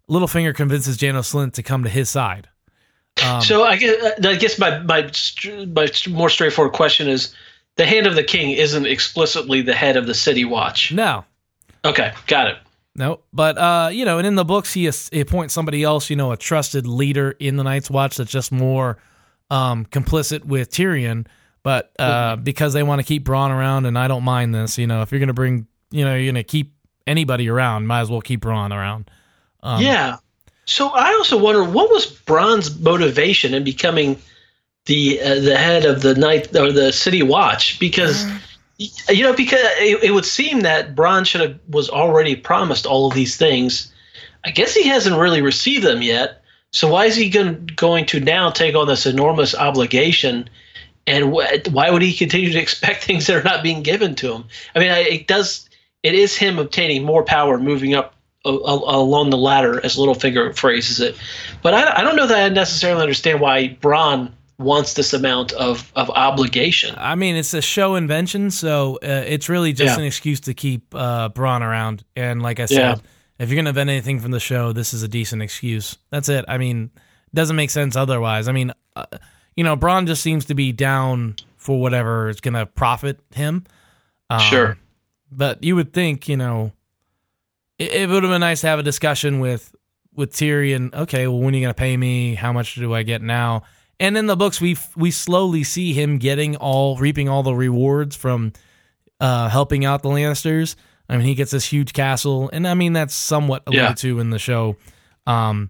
Littlefinger 0.09 0.55
convinces 0.55 0.97
Janos 0.97 1.31
Slynt 1.31 1.53
to 1.53 1.63
come 1.63 1.83
to 1.83 1.89
his 1.89 2.09
side. 2.09 2.49
Um, 3.23 3.41
so 3.41 3.63
I 3.63 3.75
guess, 3.75 4.01
uh, 4.03 4.29
I 4.29 4.35
guess 4.35 4.57
my, 4.57 4.79
my 4.79 5.09
my 5.67 5.87
more 6.09 6.29
straightforward 6.29 6.73
question 6.73 7.07
is: 7.07 7.35
the 7.75 7.85
hand 7.85 8.07
of 8.07 8.15
the 8.15 8.23
king 8.23 8.51
isn't 8.51 8.85
explicitly 8.85 9.61
the 9.61 9.73
head 9.73 9.97
of 9.97 10.07
the 10.07 10.15
city 10.15 10.45
watch. 10.45 10.91
no, 10.91 11.25
Okay, 11.85 12.13
got 12.27 12.47
it. 12.47 12.57
no, 12.95 13.19
but 13.31 13.57
uh, 13.57 13.89
you 13.91 14.05
know, 14.05 14.17
and 14.17 14.25
in 14.25 14.35
the 14.35 14.45
books, 14.45 14.73
he, 14.73 14.89
he 15.11 15.19
appoints 15.19 15.53
somebody 15.53 15.83
else, 15.83 16.09
you 16.09 16.15
know, 16.15 16.31
a 16.31 16.37
trusted 16.37 16.87
leader 16.87 17.31
in 17.39 17.57
the 17.57 17.63
Night's 17.63 17.89
Watch 17.89 18.17
that's 18.17 18.31
just 18.31 18.51
more 18.51 18.97
um, 19.51 19.85
complicit 19.85 20.45
with 20.45 20.71
Tyrion. 20.71 21.27
But 21.61 21.93
uh, 21.99 22.35
because 22.35 22.73
they 22.73 22.83
want 22.83 22.99
to 22.99 23.03
keep 23.05 23.25
Bronn 23.25 23.49
around, 23.49 23.85
and 23.85 23.97
I 23.97 24.07
don't 24.07 24.23
mind 24.23 24.53
this, 24.53 24.77
you 24.77 24.87
know, 24.87 25.01
if 25.01 25.11
you're 25.11 25.19
gonna 25.19 25.33
bring, 25.33 25.67
you 25.91 26.03
know, 26.03 26.15
you're 26.15 26.31
gonna 26.31 26.43
keep 26.43 26.73
anybody 27.07 27.47
around, 27.47 27.87
might 27.87 28.01
as 28.01 28.09
well 28.09 28.21
keep 28.21 28.41
Bronn 28.41 28.71
around. 28.71 29.09
Um, 29.61 29.81
yeah. 29.81 30.17
So 30.65 30.89
I 30.89 31.13
also 31.13 31.37
wonder 31.37 31.63
what 31.63 31.89
was 31.89 32.05
Bronn's 32.05 32.79
motivation 32.79 33.53
in 33.53 33.63
becoming 33.63 34.17
the 34.85 35.21
uh, 35.21 35.39
the 35.39 35.57
head 35.57 35.85
of 35.85 36.01
the 36.01 36.15
night 36.15 36.55
or 36.55 36.71
the 36.71 36.91
city 36.91 37.23
watch 37.23 37.79
because. 37.79 38.25
You 39.07 39.21
know, 39.23 39.33
because 39.33 39.61
it, 39.77 40.03
it 40.03 40.11
would 40.11 40.25
seem 40.25 40.61
that 40.61 40.95
Bron 40.95 41.25
should 41.25 41.41
have 41.41 41.59
was 41.69 41.89
already 41.91 42.35
promised 42.35 42.87
all 42.87 43.07
of 43.07 43.13
these 43.13 43.37
things. 43.37 43.93
I 44.43 44.49
guess 44.49 44.73
he 44.73 44.87
hasn't 44.87 45.15
really 45.15 45.43
received 45.43 45.85
them 45.85 46.01
yet. 46.01 46.43
So 46.71 46.87
why 46.91 47.05
is 47.05 47.15
he 47.15 47.29
going 47.29 47.69
going 47.75 48.07
to 48.07 48.19
now 48.19 48.49
take 48.49 48.75
on 48.75 48.87
this 48.87 49.05
enormous 49.05 49.53
obligation? 49.53 50.49
And 51.05 51.33
wh- 51.33 51.71
why 51.71 51.91
would 51.91 52.01
he 52.01 52.13
continue 52.13 52.51
to 52.51 52.59
expect 52.65 53.03
things 53.03 53.27
that 53.27 53.37
are 53.37 53.43
not 53.43 53.63
being 53.63 53.83
given 53.83 54.15
to 54.15 54.33
him? 54.33 54.45
I 54.75 54.79
mean, 54.79 54.89
I, 54.91 54.99
it 55.01 55.27
does. 55.27 55.69
It 56.01 56.15
is 56.15 56.35
him 56.35 56.59
obtaining 56.59 57.03
more 57.03 57.23
power, 57.23 57.57
moving 57.59 57.93
up 57.93 58.15
along 58.45 59.29
the 59.29 59.37
ladder, 59.37 59.79
as 59.83 59.95
Littlefinger 59.95 60.55
phrases 60.55 60.99
it. 60.99 61.15
But 61.61 61.73
I, 61.73 61.99
I 61.99 62.03
don't 62.03 62.15
know 62.15 62.27
that 62.27 62.43
I 62.43 62.49
necessarily 62.49 63.01
understand 63.01 63.39
why 63.39 63.77
Bronn 63.81 64.31
wants 64.59 64.93
this 64.93 65.13
amount 65.13 65.51
of, 65.53 65.91
of 65.95 66.09
obligation. 66.11 66.93
I 66.97 67.15
mean, 67.15 67.35
it's 67.35 67.53
a 67.53 67.61
show 67.61 67.95
invention, 67.95 68.51
so 68.51 68.95
uh, 69.03 69.23
it's 69.25 69.49
really 69.49 69.73
just 69.73 69.95
Yeah. 69.95 70.01
an 70.01 70.05
excuse 70.05 70.41
to 70.41 70.53
keep 70.53 70.93
uh, 70.93 71.29
Bronn 71.29 71.61
around. 71.61 72.03
And 72.15 72.41
like 72.41 72.59
I 72.59 72.65
said, 72.65 72.77
Yeah. 72.77 72.95
if 73.39 73.49
you're 73.49 73.55
gonna 73.55 73.69
invent 73.69 73.89
anything 73.89 74.19
from 74.19 74.31
the 74.31 74.39
show, 74.39 74.71
this 74.73 74.93
is 74.93 75.03
a 75.03 75.07
decent 75.07 75.41
excuse. 75.41 75.97
That's 76.11 76.29
it. 76.29 76.45
I 76.47 76.57
mean, 76.57 76.91
it 76.95 77.35
doesn't 77.35 77.55
make 77.55 77.71
sense 77.71 77.95
otherwise. 77.95 78.47
I 78.47 78.51
mean, 78.51 78.71
uh, 78.95 79.05
you 79.55 79.63
know, 79.63 79.75
Bronn 79.75 80.05
just 80.05 80.21
seems 80.21 80.45
to 80.45 80.53
be 80.53 80.71
down 80.71 81.35
for 81.57 81.79
whatever 81.81 82.29
is 82.29 82.39
gonna 82.41 82.65
profit 82.65 83.19
him. 83.33 83.63
Um, 84.29 84.39
Sure. 84.39 84.77
but 85.31 85.63
you 85.63 85.75
would 85.75 85.93
think, 85.93 86.27
you 86.29 86.37
know, 86.37 86.73
it, 87.85 88.01
it 88.03 88.09
would 88.09 88.23
have 88.23 88.31
been 88.31 88.41
nice 88.41 88.61
to 88.61 88.67
have 88.67 88.79
a 88.79 88.83
discussion 88.83 89.39
with 89.39 89.73
with 90.15 90.31
Tyrion. 90.33 90.93
Okay, 90.93 91.27
well, 91.27 91.39
when 91.39 91.53
are 91.53 91.57
you 91.57 91.63
gonna 91.63 91.73
pay 91.73 91.95
me? 91.97 92.35
How 92.35 92.53
much 92.53 92.75
do 92.75 92.93
I 92.93 93.03
get 93.03 93.21
now? 93.21 93.63
And 93.99 94.17
in 94.17 94.25
the 94.25 94.35
books, 94.35 94.59
we 94.59 94.77
we 94.95 95.11
slowly 95.11 95.63
see 95.63 95.93
him 95.93 96.17
getting 96.17 96.55
all 96.57 96.97
reaping 96.97 97.29
all 97.29 97.43
the 97.43 97.53
rewards 97.55 98.15
from 98.15 98.53
uh, 99.19 99.49
helping 99.49 99.85
out 99.85 100.03
the 100.03 100.09
Lannisters. 100.09 100.75
I 101.09 101.17
mean, 101.17 101.25
he 101.25 101.35
gets 101.35 101.51
this 101.51 101.65
huge 101.65 101.93
castle, 101.93 102.49
and 102.53 102.67
I 102.67 102.73
mean 102.73 102.93
that's 102.93 103.13
somewhat 103.13 103.63
alluded 103.67 103.83
Yeah. 103.89 103.93
to 103.93 104.19
in 104.19 104.29
the 104.29 104.39
show, 104.39 104.77
um, 105.27 105.69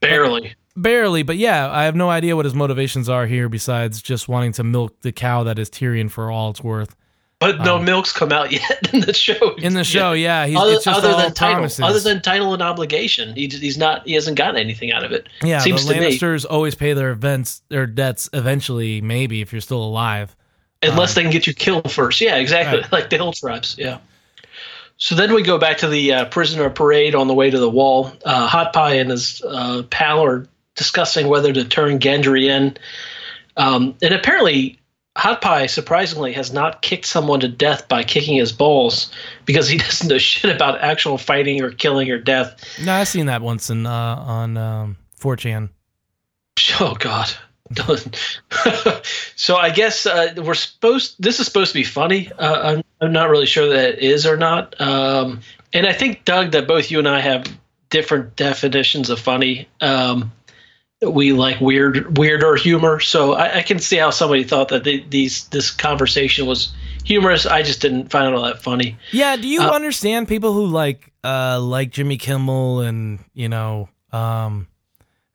Barely. 0.00 0.54
barely. 0.76 1.22
But 1.22 1.36
yeah, 1.38 1.70
I 1.70 1.84
have 1.84 1.94
no 1.96 2.10
idea 2.10 2.34
what 2.36 2.44
his 2.44 2.54
motivations 2.54 3.08
are 3.08 3.26
here 3.26 3.48
besides 3.48 4.02
just 4.02 4.28
wanting 4.28 4.52
to 4.54 4.64
milk 4.64 5.00
the 5.00 5.12
cow 5.12 5.44
that 5.44 5.58
is 5.58 5.70
Tyrion 5.70 6.10
for 6.10 6.30
all 6.30 6.50
it's 6.50 6.62
worth. 6.62 6.94
But 7.42 7.64
no 7.64 7.78
milk's 7.78 8.12
come 8.12 8.32
out 8.32 8.50
yet 8.52 8.92
in 8.92 9.00
the 9.00 9.12
show. 9.12 9.34
Um, 9.52 9.58
In 9.58 9.74
the 9.74 9.84
show, 9.84 10.12
yeah, 10.12 10.46
he's 10.46 10.56
other, 10.56 10.78
other 10.86 11.08
than 11.16 11.34
title, 11.34 11.54
promises. 11.56 11.80
other 11.80 12.00
than 12.00 12.22
title 12.22 12.52
and 12.54 12.62
obligation, 12.62 13.34
he, 13.34 13.46
he's 13.48 13.76
not. 13.76 14.06
He 14.06 14.14
hasn't 14.14 14.36
gotten 14.36 14.56
anything 14.56 14.92
out 14.92 15.04
of 15.04 15.12
it. 15.12 15.28
Yeah, 15.42 15.58
seems 15.60 15.86
the. 15.86 15.94
Lannisters 15.94 16.46
always 16.48 16.74
pay 16.74 16.92
their 16.92 17.10
events, 17.10 17.62
their 17.68 17.86
debts 17.86 18.28
eventually, 18.32 19.00
maybe 19.00 19.40
if 19.40 19.52
you're 19.52 19.60
still 19.60 19.82
alive. 19.82 20.34
unless 20.82 21.14
they 21.14 21.22
can 21.22 21.30
get 21.30 21.46
you 21.46 21.54
killed 21.54 21.90
first. 21.92 22.20
Yeah, 22.20 22.36
exactly, 22.36 22.80
Right. 22.80 22.92
like 22.92 23.10
the 23.10 23.16
hill 23.16 23.32
tribes. 23.32 23.76
Yeah. 23.78 23.98
So 24.98 25.14
then 25.16 25.34
we 25.34 25.42
go 25.42 25.58
back 25.58 25.78
to 25.78 25.88
the 25.88 26.12
uh, 26.12 26.24
prisoner 26.26 26.70
parade 26.70 27.14
on 27.14 27.26
the 27.26 27.34
way 27.34 27.50
to 27.50 27.58
the 27.58 27.70
wall. 27.70 28.12
Uh, 28.24 28.46
Hot 28.46 28.72
Pie 28.72 28.94
and 28.94 29.10
his 29.10 29.42
uh, 29.42 29.82
pal 29.90 30.24
are 30.24 30.46
discussing 30.76 31.26
whether 31.28 31.52
to 31.52 31.64
turn 31.64 31.98
Gendry 31.98 32.44
in, 32.44 32.76
um, 33.56 33.94
and 34.02 34.14
apparently. 34.14 34.78
Hot 35.16 35.42
Pie 35.42 35.66
surprisingly 35.66 36.32
has 36.32 36.52
not 36.52 36.80
kicked 36.80 37.04
someone 37.04 37.40
to 37.40 37.48
death 37.48 37.86
by 37.86 38.02
kicking 38.02 38.36
his 38.36 38.52
balls 38.52 39.12
because 39.44 39.68
he 39.68 39.78
doesn't 39.86 40.08
know 40.08 40.18
shit 40.18 40.54
about 40.54 40.80
actual 40.80 41.18
fighting 41.18 41.62
or 41.62 41.70
killing 41.70 42.10
or 42.10 42.18
death. 42.18 42.56
No, 42.82 42.94
I've 42.94 43.08
seen 43.08 43.26
that 43.26 43.42
once 43.42 43.68
in 43.68 43.86
uh, 43.86 43.90
on 43.90 44.56
um, 44.56 44.96
4chan. 45.18 45.68
Oh 46.80 46.94
God. 46.94 47.30
so 49.36 49.56
I 49.56 49.70
guess 49.70 50.04
uh, 50.04 50.34
we're 50.36 50.54
supposed. 50.54 51.16
This 51.18 51.40
is 51.40 51.46
supposed 51.46 51.72
to 51.72 51.78
be 51.78 51.84
funny. 51.84 52.30
Uh, 52.38 52.76
I'm, 52.76 52.84
I'm 53.00 53.12
not 53.12 53.30
really 53.30 53.46
sure 53.46 53.68
that 53.68 53.94
it 53.94 53.98
is 54.00 54.26
or 54.26 54.36
not. 54.36 54.78
Um, 54.80 55.40
and 55.72 55.86
I 55.86 55.92
think 55.92 56.24
Doug, 56.24 56.52
that 56.52 56.68
both 56.68 56.90
you 56.90 56.98
and 56.98 57.08
I 57.08 57.20
have 57.20 57.46
different 57.88 58.36
definitions 58.36 59.10
of 59.10 59.18
funny. 59.18 59.68
Um, 59.80 60.32
we 61.10 61.32
like 61.32 61.60
weird, 61.60 62.16
weirder 62.18 62.56
humor. 62.56 63.00
So 63.00 63.32
I, 63.34 63.58
I 63.58 63.62
can 63.62 63.78
see 63.78 63.96
how 63.96 64.10
somebody 64.10 64.44
thought 64.44 64.68
that 64.68 64.84
they, 64.84 65.00
these 65.00 65.48
this 65.48 65.70
conversation 65.70 66.46
was 66.46 66.72
humorous. 67.04 67.46
I 67.46 67.62
just 67.62 67.80
didn't 67.80 68.10
find 68.10 68.32
it 68.32 68.36
all 68.36 68.44
that 68.44 68.62
funny. 68.62 68.96
Yeah, 69.10 69.36
do 69.36 69.48
you 69.48 69.60
Uh, 69.62 69.70
understand 69.70 70.28
people 70.28 70.52
who 70.52 70.66
like 70.66 71.12
uh, 71.24 71.60
like 71.60 71.90
Jimmy 71.90 72.16
Kimmel 72.16 72.80
and 72.80 73.18
you 73.34 73.48
know 73.48 73.88
um, 74.12 74.68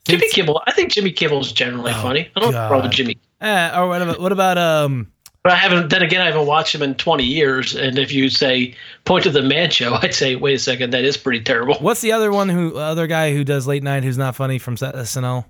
Jimmy 0.06 0.30
Kimmel. 0.30 0.62
I 0.66 0.72
think 0.72 0.92
Jimmy 0.92 1.12
Kimmel 1.12 1.42
is 1.42 1.52
generally 1.52 1.92
Oh, 1.94 2.02
funny. 2.02 2.30
I 2.36 2.40
don't 2.40 2.54
have 2.54 2.66
a 2.66 2.68
problem 2.68 2.88
with 2.90 2.96
Jimmy. 2.96 3.18
Eh, 3.42 3.80
or 3.80 3.88
what 3.88 4.02
about 4.02 4.20
what 4.20 4.32
about 4.32 4.58
um? 4.58 5.12
But 5.44 5.54
I 5.54 5.56
haven't. 5.58 5.90
Then 5.90 6.02
again, 6.04 6.20
I 6.22 6.26
haven't 6.26 6.46
watched 6.48 6.76
him 6.76 6.82
in 6.82 6.96
20 6.96 7.24
years. 7.24 7.74
And 7.76 7.98
if 7.98 8.12
you 8.12 8.28
say 8.30 8.76
point 9.06 9.24
to 9.24 9.30
the 9.30 9.42
man 9.44 9.70
show, 9.70 9.94
I'd 10.02 10.14
say, 10.14 10.36
wait 10.36 10.56
a 10.56 10.60
second, 10.60 10.90
that 10.92 11.06
is 11.06 11.16
pretty 11.16 11.42
terrible. 11.42 11.76
What's 11.76 12.02
the 12.02 12.12
other 12.12 12.32
one 12.32 12.50
who 12.50 12.76
other 12.76 13.08
guy 13.08 13.34
who 13.34 13.44
does 13.46 13.66
late 13.68 13.84
night 13.84 14.04
who's 14.04 14.18
not 14.18 14.36
funny 14.36 14.58
from 14.60 14.76
SNL? 14.76 15.46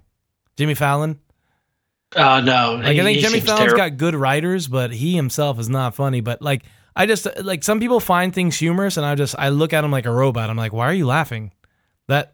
Jimmy 0.57 0.73
Fallon. 0.73 1.19
Uh, 2.15 2.41
no, 2.41 2.75
Like 2.81 2.93
he- 2.93 3.01
I 3.01 3.03
think 3.03 3.19
Jimmy 3.19 3.39
Fallon's 3.41 3.59
terrible. 3.73 3.77
got 3.77 3.97
good 3.97 4.15
writers, 4.15 4.67
but 4.67 4.91
he 4.91 5.15
himself 5.15 5.59
is 5.59 5.67
not 5.69 5.93
funny. 5.95 6.21
But 6.21 6.41
like 6.41 6.63
I 6.95 7.05
just 7.05 7.27
like 7.43 7.63
some 7.63 7.79
people 7.79 7.99
find 7.99 8.33
things 8.33 8.57
humorous, 8.57 8.97
and 8.97 9.05
I 9.05 9.15
just 9.15 9.35
I 9.37 9.49
look 9.49 9.73
at 9.73 9.83
him 9.83 9.91
like 9.91 10.05
a 10.05 10.11
robot. 10.11 10.49
I'm 10.49 10.57
like, 10.57 10.73
why 10.73 10.85
are 10.85 10.93
you 10.93 11.05
laughing? 11.05 11.51
That 12.07 12.33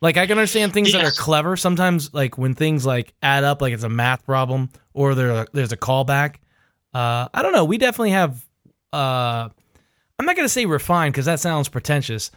like 0.00 0.16
I 0.16 0.26
can 0.26 0.38
understand 0.38 0.72
things 0.72 0.92
that 0.92 1.04
are 1.04 1.10
clever. 1.10 1.56
Sometimes 1.56 2.14
like 2.14 2.38
when 2.38 2.54
things 2.54 2.86
like 2.86 3.12
add 3.22 3.42
up, 3.44 3.60
like 3.60 3.72
it's 3.74 3.82
a 3.82 3.88
math 3.88 4.24
problem 4.24 4.70
or 4.94 5.14
there 5.14 5.46
there's 5.52 5.72
a 5.72 5.76
callback. 5.76 6.36
Uh, 6.94 7.26
I 7.34 7.42
don't 7.42 7.52
know. 7.52 7.64
We 7.64 7.78
definitely 7.78 8.10
have. 8.10 8.44
Uh, 8.92 9.48
I'm 10.18 10.26
not 10.26 10.36
gonna 10.36 10.48
say 10.48 10.64
refined 10.66 11.12
because 11.14 11.24
that 11.26 11.40
sounds 11.40 11.68
pretentious. 11.68 12.30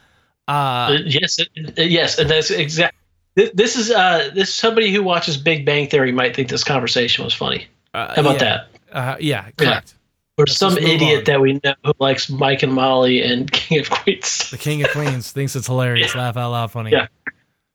Uh, 0.48 0.52
Uh, 0.52 0.98
yes, 1.06 1.40
yes, 1.78 2.18
and 2.18 2.30
that's 2.30 2.50
exact. 2.50 2.96
This, 3.36 3.52
this 3.54 3.76
is 3.76 3.92
uh, 3.92 4.32
this 4.34 4.54
somebody 4.54 4.94
who 4.94 5.04
watches 5.04 5.38
Big 5.38 5.66
Bang 5.66 5.88
Theory 5.88 6.12
might 6.12 6.36
think 6.36 6.50
this 6.50 6.64
conversation 6.64 7.24
was 7.24 7.34
funny. 7.34 7.68
Uh, 7.94 8.14
How 8.16 8.22
about 8.22 8.34
yeah. 8.36 8.40
that? 8.40 8.68
Uh, 8.92 9.18
yeah, 9.20 9.50
correct. 9.58 9.96
Or 10.38 10.44
Let's 10.46 10.58
some 10.58 10.78
idiot 10.78 11.20
on. 11.20 11.24
that 11.26 11.42
we 11.42 11.54
know 11.64 11.76
who 11.84 11.94
likes 12.00 12.30
Mike 12.30 12.64
and 12.64 12.74
Molly 12.74 13.22
and 13.22 13.50
King 13.54 13.80
of 13.80 13.90
Queens. 13.90 14.50
The 14.52 14.58
King 14.58 14.84
of 14.84 14.92
Queens 14.92 15.32
thinks 15.32 15.56
it's 15.56 15.68
hilarious. 15.68 16.14
Laugh 16.14 16.36
out 16.36 16.52
loud 16.52 16.72
funny. 16.72 16.92
Yeah. 16.92 17.08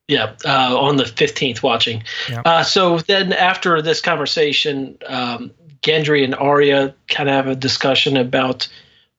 Yeah, 0.08 0.34
uh, 0.44 0.76
on 0.76 0.96
the 0.96 1.04
15th 1.04 1.62
watching. 1.62 2.02
Yeah. 2.28 2.42
Uh, 2.44 2.64
so 2.64 2.98
then 2.98 3.32
after 3.32 3.80
this 3.80 4.00
conversation, 4.00 4.98
um, 5.06 5.52
Gendry 5.82 6.24
and 6.24 6.34
Arya 6.34 6.92
kind 7.08 7.28
of 7.28 7.34
have 7.36 7.46
a 7.46 7.54
discussion 7.54 8.16
about 8.16 8.66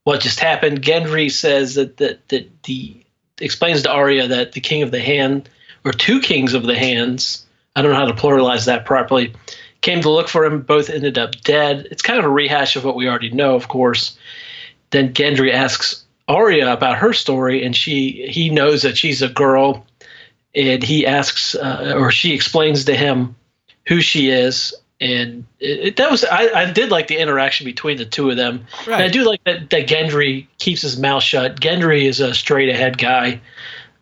what 0.04 0.20
just 0.20 0.42
happened. 0.42 0.82
Gendry 0.82 1.32
says 1.32 1.76
that, 1.76 1.96
that, 1.98 2.28
that 2.28 2.64
the 2.64 2.96
explains 3.40 3.84
to 3.84 3.92
Arya 3.92 4.28
that 4.28 4.52
the 4.52 4.60
King 4.60 4.84
of 4.84 4.92
the 4.92 5.00
Hand, 5.00 5.50
or 5.84 5.92
two 5.92 6.20
Kings 6.22 6.54
of 6.54 6.64
the 6.64 6.76
Hands, 6.76 7.46
I 7.76 7.82
don't 7.82 7.92
know 7.92 7.98
how 7.98 8.06
to 8.06 8.14
pluralize 8.14 8.66
that 8.66 8.86
properly, 8.86 9.34
came 9.82 10.02
to 10.02 10.10
look 10.10 10.28
for 10.28 10.46
him. 10.46 10.62
Both 10.62 10.90
ended 10.90 11.18
up 11.18 11.32
dead. 11.42 11.88
It's 11.92 12.02
kind 12.02 12.20
of 12.20 12.26
a 12.26 12.30
rehash 12.30 12.76
of 12.76 12.84
what 12.86 12.96
we 12.96 13.08
already 13.08 13.32
know, 13.32 13.56
of 13.56 13.68
course. 13.68 14.18
Then 14.92 15.14
Gendry 15.14 15.54
asks 15.54 16.04
Arya 16.28 16.72
about 16.72 16.98
her 16.98 17.14
story, 17.14 17.64
and 17.66 17.76
she 17.76 18.28
he 18.30 18.50
knows 18.50 18.84
that 18.84 18.98
she's 18.98 19.22
a 19.22 19.30
girl 19.30 19.86
and 20.54 20.84
he 20.84 21.06
asks 21.08 21.56
uh, 21.56 21.94
or 21.98 22.12
she 22.12 22.34
explains 22.34 22.86
to 22.86 22.96
him 22.96 23.36
who 23.88 24.02
she 24.02 24.30
is 24.30 24.74
and 25.00 25.46
it, 25.60 25.80
it- 25.80 25.96
that 25.96 26.12
was 26.12 26.24
I, 26.26 26.48
I 26.64 26.72
did 26.72 26.92
like 26.92 27.08
the 27.08 27.18
interaction 27.18 27.66
between 27.66 27.98
the 27.98 28.06
two 28.06 28.30
of 28.30 28.36
them 28.38 28.66
and 28.86 28.96
i 29.04 29.08
do 29.08 29.24
like 29.24 29.42
that, 29.46 29.70
that 29.70 29.88
gendry 29.88 30.48
keeps 30.60 30.82
his 30.82 31.00
mouth 31.00 31.24
shut 31.24 31.60
gendry 31.62 32.04
is 32.04 32.20
a 32.20 32.34
straight 32.34 32.68
ahead 32.70 32.98
guy 32.98 33.40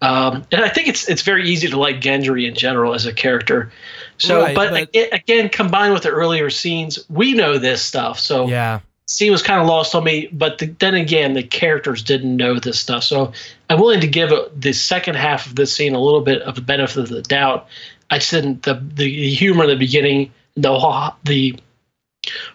um, 0.01 0.45
and 0.51 0.61
i 0.63 0.69
think 0.69 0.87
it's 0.87 1.07
it's 1.09 1.21
very 1.23 1.49
easy 1.49 1.67
to 1.67 1.77
like 1.77 1.99
gendry 2.01 2.47
in 2.47 2.55
general 2.55 2.93
as 2.93 3.05
a 3.05 3.13
character 3.13 3.71
so 4.17 4.41
Right, 4.41 4.55
but, 4.55 4.69
but- 4.71 4.81
aga- 4.95 5.13
again 5.15 5.49
combined 5.49 5.93
with 5.93 6.03
the 6.03 6.09
earlier 6.09 6.49
scenes 6.49 6.99
we 7.09 7.33
know 7.33 7.57
this 7.57 7.81
stuff 7.81 8.19
so 8.19 8.47
Yeah. 8.47 8.79
scene 9.07 9.31
was 9.31 9.41
kind 9.41 9.59
of 9.59 9.65
lost 9.65 9.95
on 9.95 10.03
me, 10.03 10.27
but 10.31 10.59
the, 10.59 10.67
then 10.77 10.93
again, 10.93 11.33
the 11.33 11.41
characters 11.41 12.03
didn't 12.03 12.37
know 12.37 12.59
this 12.59 12.79
stuff. 12.79 13.03
So 13.03 13.33
I'm 13.67 13.79
willing 13.79 14.01
to 14.01 14.07
give 14.07 14.29
the 14.55 14.71
second 14.71 15.15
half 15.15 15.47
of 15.47 15.55
this 15.55 15.75
scene 15.75 15.95
a 15.95 15.99
little 15.99 16.21
bit 16.21 16.43
of 16.43 16.53
the 16.53 16.61
benefit 16.61 16.97
of 16.97 17.09
the 17.09 17.23
doubt. 17.23 17.65
I 18.11 18.19
just 18.19 18.29
didn't 18.29 18.61
the 18.63 18.75
the 18.75 19.09
humor 19.33 19.63
in 19.63 19.71
the 19.71 19.75
beginning, 19.77 20.31
the 20.53 20.77
whole, 20.79 21.11
the 21.23 21.55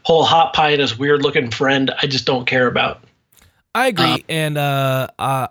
whole 0.04 0.22
hot 0.22 0.52
pie 0.54 0.70
and 0.70 0.80
his 0.80 0.96
weird 0.96 1.22
looking 1.22 1.50
friend. 1.50 1.90
I 2.00 2.06
just 2.06 2.24
don't 2.24 2.46
care 2.46 2.68
about. 2.68 3.02
I 3.74 3.88
agree, 3.88 4.04
Uh, 4.12 4.18
and 4.28 4.56
uh, 4.56 5.08
uh, 5.18 5.48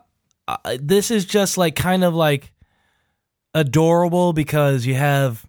uh, 0.48 0.78
this 0.80 1.12
is 1.12 1.26
just 1.26 1.58
like 1.58 1.76
kind 1.76 2.04
of 2.04 2.14
like 2.14 2.52
adorable 3.54 4.34
because 4.34 4.86
you 4.86 4.96
have, 4.96 5.46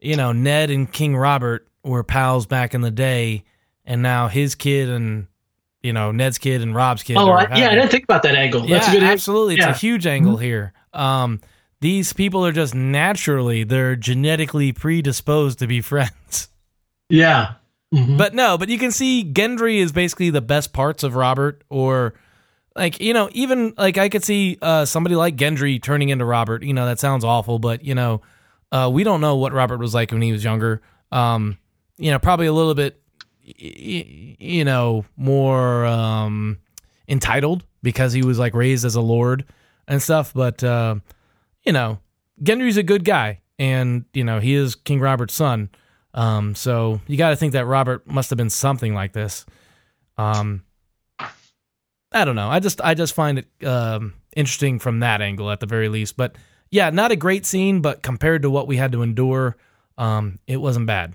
you 0.00 0.16
know, 0.16 0.32
Ned 0.32 0.70
and 0.70 0.90
King 0.90 1.16
Robert 1.16 1.66
were 1.82 2.02
pals 2.02 2.46
back 2.46 2.74
in 2.74 2.80
the 2.80 2.90
day, 2.90 3.44
and 3.84 4.02
now 4.02 4.28
his 4.28 4.54
kid 4.54 4.88
and 4.88 5.26
you 5.82 5.92
know 5.92 6.10
Ned's 6.12 6.38
kid 6.38 6.62
and 6.62 6.74
Rob's 6.74 7.02
kid. 7.02 7.16
Oh, 7.16 7.30
I, 7.30 7.42
yeah, 7.56 7.68
I 7.70 7.74
didn't 7.74 7.90
think 7.90 8.04
about 8.04 8.22
that 8.22 8.34
angle. 8.34 8.62
yeah, 8.66 8.76
That's 8.76 8.88
a 8.88 8.90
good 8.92 8.96
angle. 9.02 9.12
absolutely. 9.12 9.54
It's 9.54 9.60
Yeah. 9.60 9.66
Mm-hmm. 9.66 9.74
a 9.74 9.78
huge 9.78 10.06
angle 10.06 10.36
here. 10.38 10.72
Um, 10.92 11.40
these 11.80 12.12
people 12.14 12.46
are 12.46 12.52
just 12.52 12.74
naturally 12.74 13.64
they're 13.64 13.96
genetically 13.96 14.72
predisposed 14.72 15.58
to 15.58 15.66
be 15.66 15.80
friends. 15.82 16.48
Yeah. 17.10 17.54
Mhm. 17.94 18.16
But 18.16 18.34
no, 18.34 18.56
but 18.58 18.68
you 18.70 18.78
can 18.78 18.90
see 18.90 19.24
Gendry 19.30 19.76
is 19.76 19.92
basically 19.92 20.30
the 20.30 20.40
best 20.40 20.72
parts 20.72 21.02
of 21.04 21.14
Robert, 21.14 21.62
or 21.68 22.14
like 22.76 23.00
you 23.00 23.12
know, 23.12 23.28
even 23.32 23.74
like 23.76 23.98
I 23.98 24.08
could 24.08 24.24
see 24.24 24.58
uh, 24.60 24.84
somebody 24.84 25.14
like 25.14 25.36
Gendry 25.36 25.80
turning 25.82 26.08
into 26.08 26.24
Robert. 26.24 26.62
You 26.62 26.74
know, 26.74 26.86
that 26.86 26.98
sounds 26.98 27.24
awful, 27.24 27.58
but 27.58 27.84
you 27.84 27.94
know, 27.94 28.22
uh, 28.72 28.90
we 28.92 29.04
don't 29.04 29.20
know 29.20 29.36
what 29.36 29.52
Robert 29.52 29.78
was 29.78 29.94
like 29.94 30.10
when 30.10 30.22
he 30.22 30.32
was 30.32 30.42
younger. 30.42 30.82
Um, 31.12 31.58
you 31.96 32.10
know, 32.10 32.18
probably 32.18 32.46
a 32.46 32.52
little 32.52 32.74
bit, 32.74 33.00
you 33.42 34.64
know, 34.64 35.04
more 35.16 35.84
um, 35.84 36.58
entitled 37.08 37.64
because 37.82 38.12
he 38.12 38.22
was 38.22 38.38
like 38.38 38.54
raised 38.54 38.84
as 38.84 38.96
a 38.96 39.00
lord 39.00 39.44
and 39.86 40.02
stuff. 40.02 40.32
But 40.34 40.64
uh, 40.64 40.96
you 41.64 41.72
know, 41.72 42.00
Gendry's 42.42 42.76
a 42.76 42.82
good 42.82 43.04
guy, 43.04 43.40
and 43.58 44.04
you 44.12 44.24
know, 44.24 44.40
he 44.40 44.54
is 44.54 44.74
King 44.74 45.00
Robert's 45.00 45.34
son. 45.34 45.70
Um, 46.14 46.54
so 46.54 47.00
you 47.06 47.16
got 47.16 47.30
to 47.30 47.36
think 47.36 47.52
that 47.52 47.66
Robert 47.66 48.06
must 48.06 48.30
have 48.30 48.36
been 48.36 48.50
something 48.50 48.94
like 48.94 49.12
this. 49.12 49.44
Um, 50.16 50.64
I 52.14 52.24
don't 52.24 52.36
know. 52.36 52.48
I 52.48 52.60
just 52.60 52.80
I 52.80 52.94
just 52.94 53.12
find 53.14 53.38
it 53.40 53.66
um, 53.66 54.14
interesting 54.36 54.78
from 54.78 55.00
that 55.00 55.20
angle 55.20 55.50
at 55.50 55.60
the 55.60 55.66
very 55.66 55.88
least. 55.88 56.16
But 56.16 56.36
yeah, 56.70 56.90
not 56.90 57.12
a 57.12 57.16
great 57.16 57.44
scene, 57.44 57.80
but 57.80 58.02
compared 58.02 58.42
to 58.42 58.50
what 58.50 58.66
we 58.66 58.76
had 58.76 58.92
to 58.92 59.02
endure, 59.02 59.56
um, 59.98 60.38
it 60.46 60.58
wasn't 60.58 60.86
bad. 60.86 61.14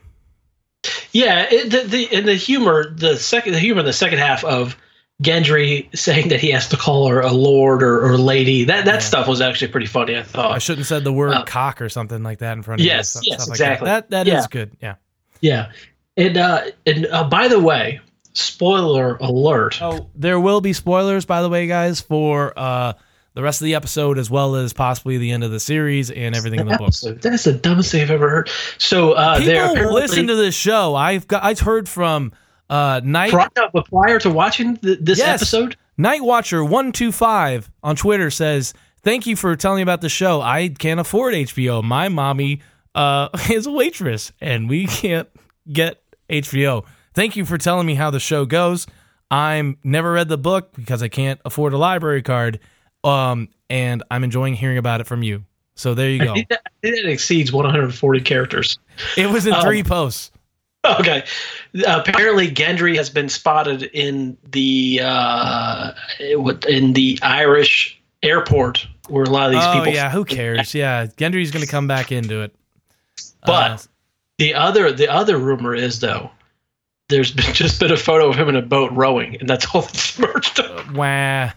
Yeah, 1.11 1.47
it, 1.49 1.69
the 1.71 1.81
the 1.87 2.09
and 2.15 2.27
the 2.27 2.35
humor, 2.35 2.93
the 2.93 3.17
second 3.17 3.53
the 3.53 3.59
humor 3.59 3.79
in 3.81 3.85
the 3.85 3.93
second 3.93 4.19
half 4.19 4.43
of 4.43 4.77
Gendry 5.21 5.93
saying 5.97 6.29
that 6.29 6.39
he 6.39 6.49
has 6.51 6.69
to 6.69 6.77
call 6.77 7.07
her 7.09 7.19
a 7.19 7.31
lord 7.31 7.83
or, 7.83 8.05
or 8.05 8.17
lady. 8.17 8.63
That 8.63 8.85
that 8.85 8.93
Yeah. 8.95 8.99
stuff 8.99 9.27
was 9.27 9.41
actually 9.41 9.69
pretty 9.71 9.87
funny. 9.87 10.15
I 10.17 10.23
thought. 10.23 10.51
I 10.51 10.59
shouldn't 10.59 10.79
have 10.81 10.87
said 10.87 11.03
the 11.03 11.11
word 11.13 11.33
Uh, 11.33 11.43
cock 11.43 11.81
or 11.81 11.89
something 11.89 12.23
like 12.23 12.39
that 12.39 12.53
in 12.53 12.63
front 12.63 12.79
of 12.81 12.85
you. 12.85 12.91
Yes, 12.91 13.09
Stuff- 13.09 13.23
yes, 13.25 13.35
stuff 13.43 13.49
like 13.49 13.55
exactly. 13.55 13.85
That 13.87 14.09
that, 14.11 14.25
that 14.25 14.27
is 14.37 14.43
Yeah. 14.43 14.47
good. 14.49 14.71
Yeah. 14.81 14.95
Yeah, 15.41 15.71
and 16.17 16.37
uh, 16.37 16.61
and 16.85 17.05
uh, 17.07 17.23
by 17.29 17.47
the 17.49 17.59
way, 17.59 17.99
spoiler 18.33 19.15
alert. 19.17 19.81
Oh, 19.81 20.09
there 20.15 20.39
will 20.39 20.61
be 20.61 20.73
spoilers, 20.73 21.25
by 21.25 21.41
the 21.41 21.49
way, 21.49 21.67
guys, 21.67 21.99
for 22.01 22.53
uh, 22.57 22.93
the 23.33 23.41
rest 23.43 23.61
of 23.61 23.65
the 23.65 23.75
episode 23.75 24.17
as 24.17 24.29
well 24.29 24.55
as 24.55 24.73
possibly 24.73 25.17
the 25.17 25.31
end 25.31 25.43
of 25.43 25.51
the 25.51 25.59
series 25.59 26.11
and 26.11 26.35
everything 26.35 26.59
in 26.59 26.67
the 26.67 26.77
book. 26.77 26.93
That's 27.21 27.43
the 27.43 27.53
dumbest 27.53 27.91
thing 27.91 28.01
I've 28.01 28.11
ever 28.11 28.29
heard. 28.29 28.49
So 28.77 29.13
uh, 29.13 29.39
People 29.39 29.93
listen 29.93 30.27
to 30.27 30.35
this 30.35 30.55
show. 30.55 30.95
I've 30.95 31.27
got 31.27 31.43
I've 31.43 31.59
heard 31.59 31.87
from 31.89 32.31
uh, 32.69 33.01
Night 33.03 33.31
prior, 33.31 33.49
prior 33.89 34.19
to 34.19 34.29
watching 34.29 34.77
th- 34.77 34.99
this 35.01 35.17
Yes. 35.19 35.41
episode. 35.41 35.75
Night 35.97 36.21
Watcher 36.23 36.63
one 36.63 36.91
two 36.91 37.11
five 37.11 37.69
on 37.83 37.95
Twitter 37.95 38.29
says, 38.31 38.73
"Thank 39.03 39.27
you 39.27 39.35
for 39.35 39.55
telling 39.55 39.77
me 39.77 39.81
about 39.83 40.01
the 40.01 40.09
show. 40.09 40.39
I 40.41 40.69
can't 40.69 40.99
afford 40.99 41.33
HBO. 41.33 41.83
My 41.83 42.07
mommy 42.09 42.61
uh, 42.95 43.29
is 43.51 43.65
a 43.67 43.71
waitress, 43.71 44.31
and 44.39 44.69
we 44.69 44.85
can't 44.87 45.27
get 45.71 46.01
HBO. 46.29 46.85
Thank 47.13 47.35
you 47.35 47.45
for 47.45 47.57
telling 47.57 47.85
me 47.87 47.95
how 47.95 48.09
the 48.09 48.19
show 48.19 48.45
goes. 48.45 48.87
I'm 49.31 49.77
never 49.83 50.11
read 50.13 50.29
the 50.29 50.37
book 50.37 50.73
because 50.75 51.03
I 51.03 51.07
can't 51.07 51.39
afford 51.45 51.73
a 51.73 51.77
library 51.77 52.21
card, 52.21 52.59
um, 53.03 53.49
and 53.69 54.03
I'm 54.09 54.23
enjoying 54.23 54.55
hearing 54.55 54.77
about 54.77 55.01
it 55.01 55.07
from 55.07 55.21
you. 55.23 55.43
So 55.75 55.93
there 55.93 56.09
you 56.09 56.19
go. 56.23 56.33
It 56.35 56.47
that, 56.49 56.61
I 56.65 56.69
think 56.81 56.95
that 57.03 57.09
exceeds 57.09 57.51
140 57.53 58.21
characters. 58.21 58.79
It 59.17 59.29
was 59.29 59.45
in 59.45 59.53
Um, 59.53 59.61
three 59.61 59.83
posts. 59.83 60.31
Okay. 60.85 61.23
Apparently, 61.85 62.49
Gendry 62.49 62.95
has 62.95 63.09
been 63.09 63.27
spotted 63.29 63.83
in 63.93 64.37
the 64.51 65.01
uh, 65.03 65.91
in 66.67 66.93
the 66.93 67.19
Irish 67.21 68.01
airport 68.23 68.87
where 69.09 69.23
a 69.25 69.29
lot 69.29 69.47
of 69.47 69.51
these 69.51 69.63
Oh 69.63 69.73
people. 69.73 69.93
yeah, 69.93 70.09
who 70.09 70.23
cares? 70.25 70.73
Yeah, 70.73 71.05
Gendry's 71.05 71.51
going 71.51 71.65
to 71.65 71.69
come 71.71 71.87
back 71.87 72.11
into 72.11 72.41
it. 72.41 72.55
But 73.45 73.71
Uh, 73.71 73.77
the 74.37 74.53
other 74.53 74.91
the 74.91 75.11
other 75.11 75.37
rumor 75.37 75.75
is 75.75 75.99
though, 75.99 76.31
there's 77.09 77.31
been, 77.31 77.45
just 77.53 77.79
been 77.79 77.91
a 77.91 77.97
photo 77.97 78.29
of 78.29 78.35
him 78.37 78.49
in 78.49 78.55
a 78.55 78.61
boat 78.61 78.91
rowing, 78.93 79.35
and 79.37 79.49
that's 79.49 79.65
all 79.75 79.81
that's 79.81 80.17
merged 80.17 80.59
up. 80.59 80.91
wah. 80.93 81.51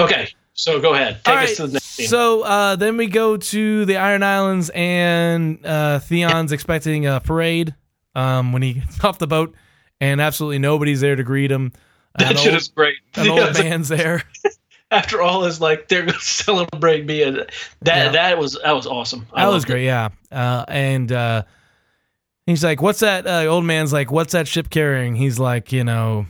Okay, 0.00 0.28
so 0.54 0.80
go 0.80 0.94
ahead, 0.94 1.20
take 1.24 1.28
All 1.34 1.42
us 1.42 1.48
right, 1.48 1.56
to 1.56 1.66
the 1.66 1.72
next 1.74 1.84
scene. 1.86 2.06
So 2.08 2.42
uh, 2.42 2.76
then 2.76 2.96
we 2.96 3.06
go 3.06 3.36
to 3.36 3.84
the 3.84 3.96
Iron 3.96 4.22
Islands, 4.22 4.70
and 4.74 5.64
uh, 5.64 5.98
Theon's 6.00 6.52
expecting 6.52 7.06
a 7.06 7.20
parade 7.20 7.74
um, 8.14 8.52
when 8.52 8.62
he 8.62 8.74
gets 8.74 9.02
off 9.04 9.18
the 9.18 9.26
boat, 9.26 9.54
and 10.00 10.20
absolutely 10.20 10.58
nobody's 10.58 11.00
there 11.00 11.16
to 11.16 11.24
greet 11.24 11.50
him. 11.50 11.72
that 12.18 12.32
An 12.32 12.36
shit 12.36 12.52
old, 12.52 12.60
is 12.62 12.68
great. 12.68 12.94
an 13.16 13.28
old 13.28 13.54
man's 13.54 13.88
there. 13.88 14.22
After 14.90 15.20
all, 15.20 15.44
is 15.44 15.60
like 15.60 15.88
they're 15.88 16.06
gonna 16.06 16.18
celebrate 16.20 17.04
me, 17.04 17.22
and 17.22 17.36
that 17.82 18.06
Yeah. 18.06 18.08
that 18.10 18.38
was 18.38 18.58
that 18.64 18.72
was 18.72 18.86
awesome. 18.86 19.26
I 19.34 19.42
That 19.42 19.48
was 19.48 19.54
loved 19.62 19.64
it. 19.64 19.72
great, 19.72 19.84
yeah. 19.84 20.08
Uh, 20.32 20.64
and 20.68 21.12
uh, 21.12 21.42
he's 22.50 22.64
like, 22.64 22.82
"What's 22.82 23.00
that?" 23.00 23.26
Uh, 23.26 23.46
old 23.46 23.64
man's 23.64 23.92
like, 23.92 24.10
"What's 24.10 24.32
that 24.32 24.48
ship 24.48 24.70
carrying?" 24.70 25.14
He's 25.16 25.38
like, 25.38 25.72
"You 25.72 25.84
know, 25.84 26.26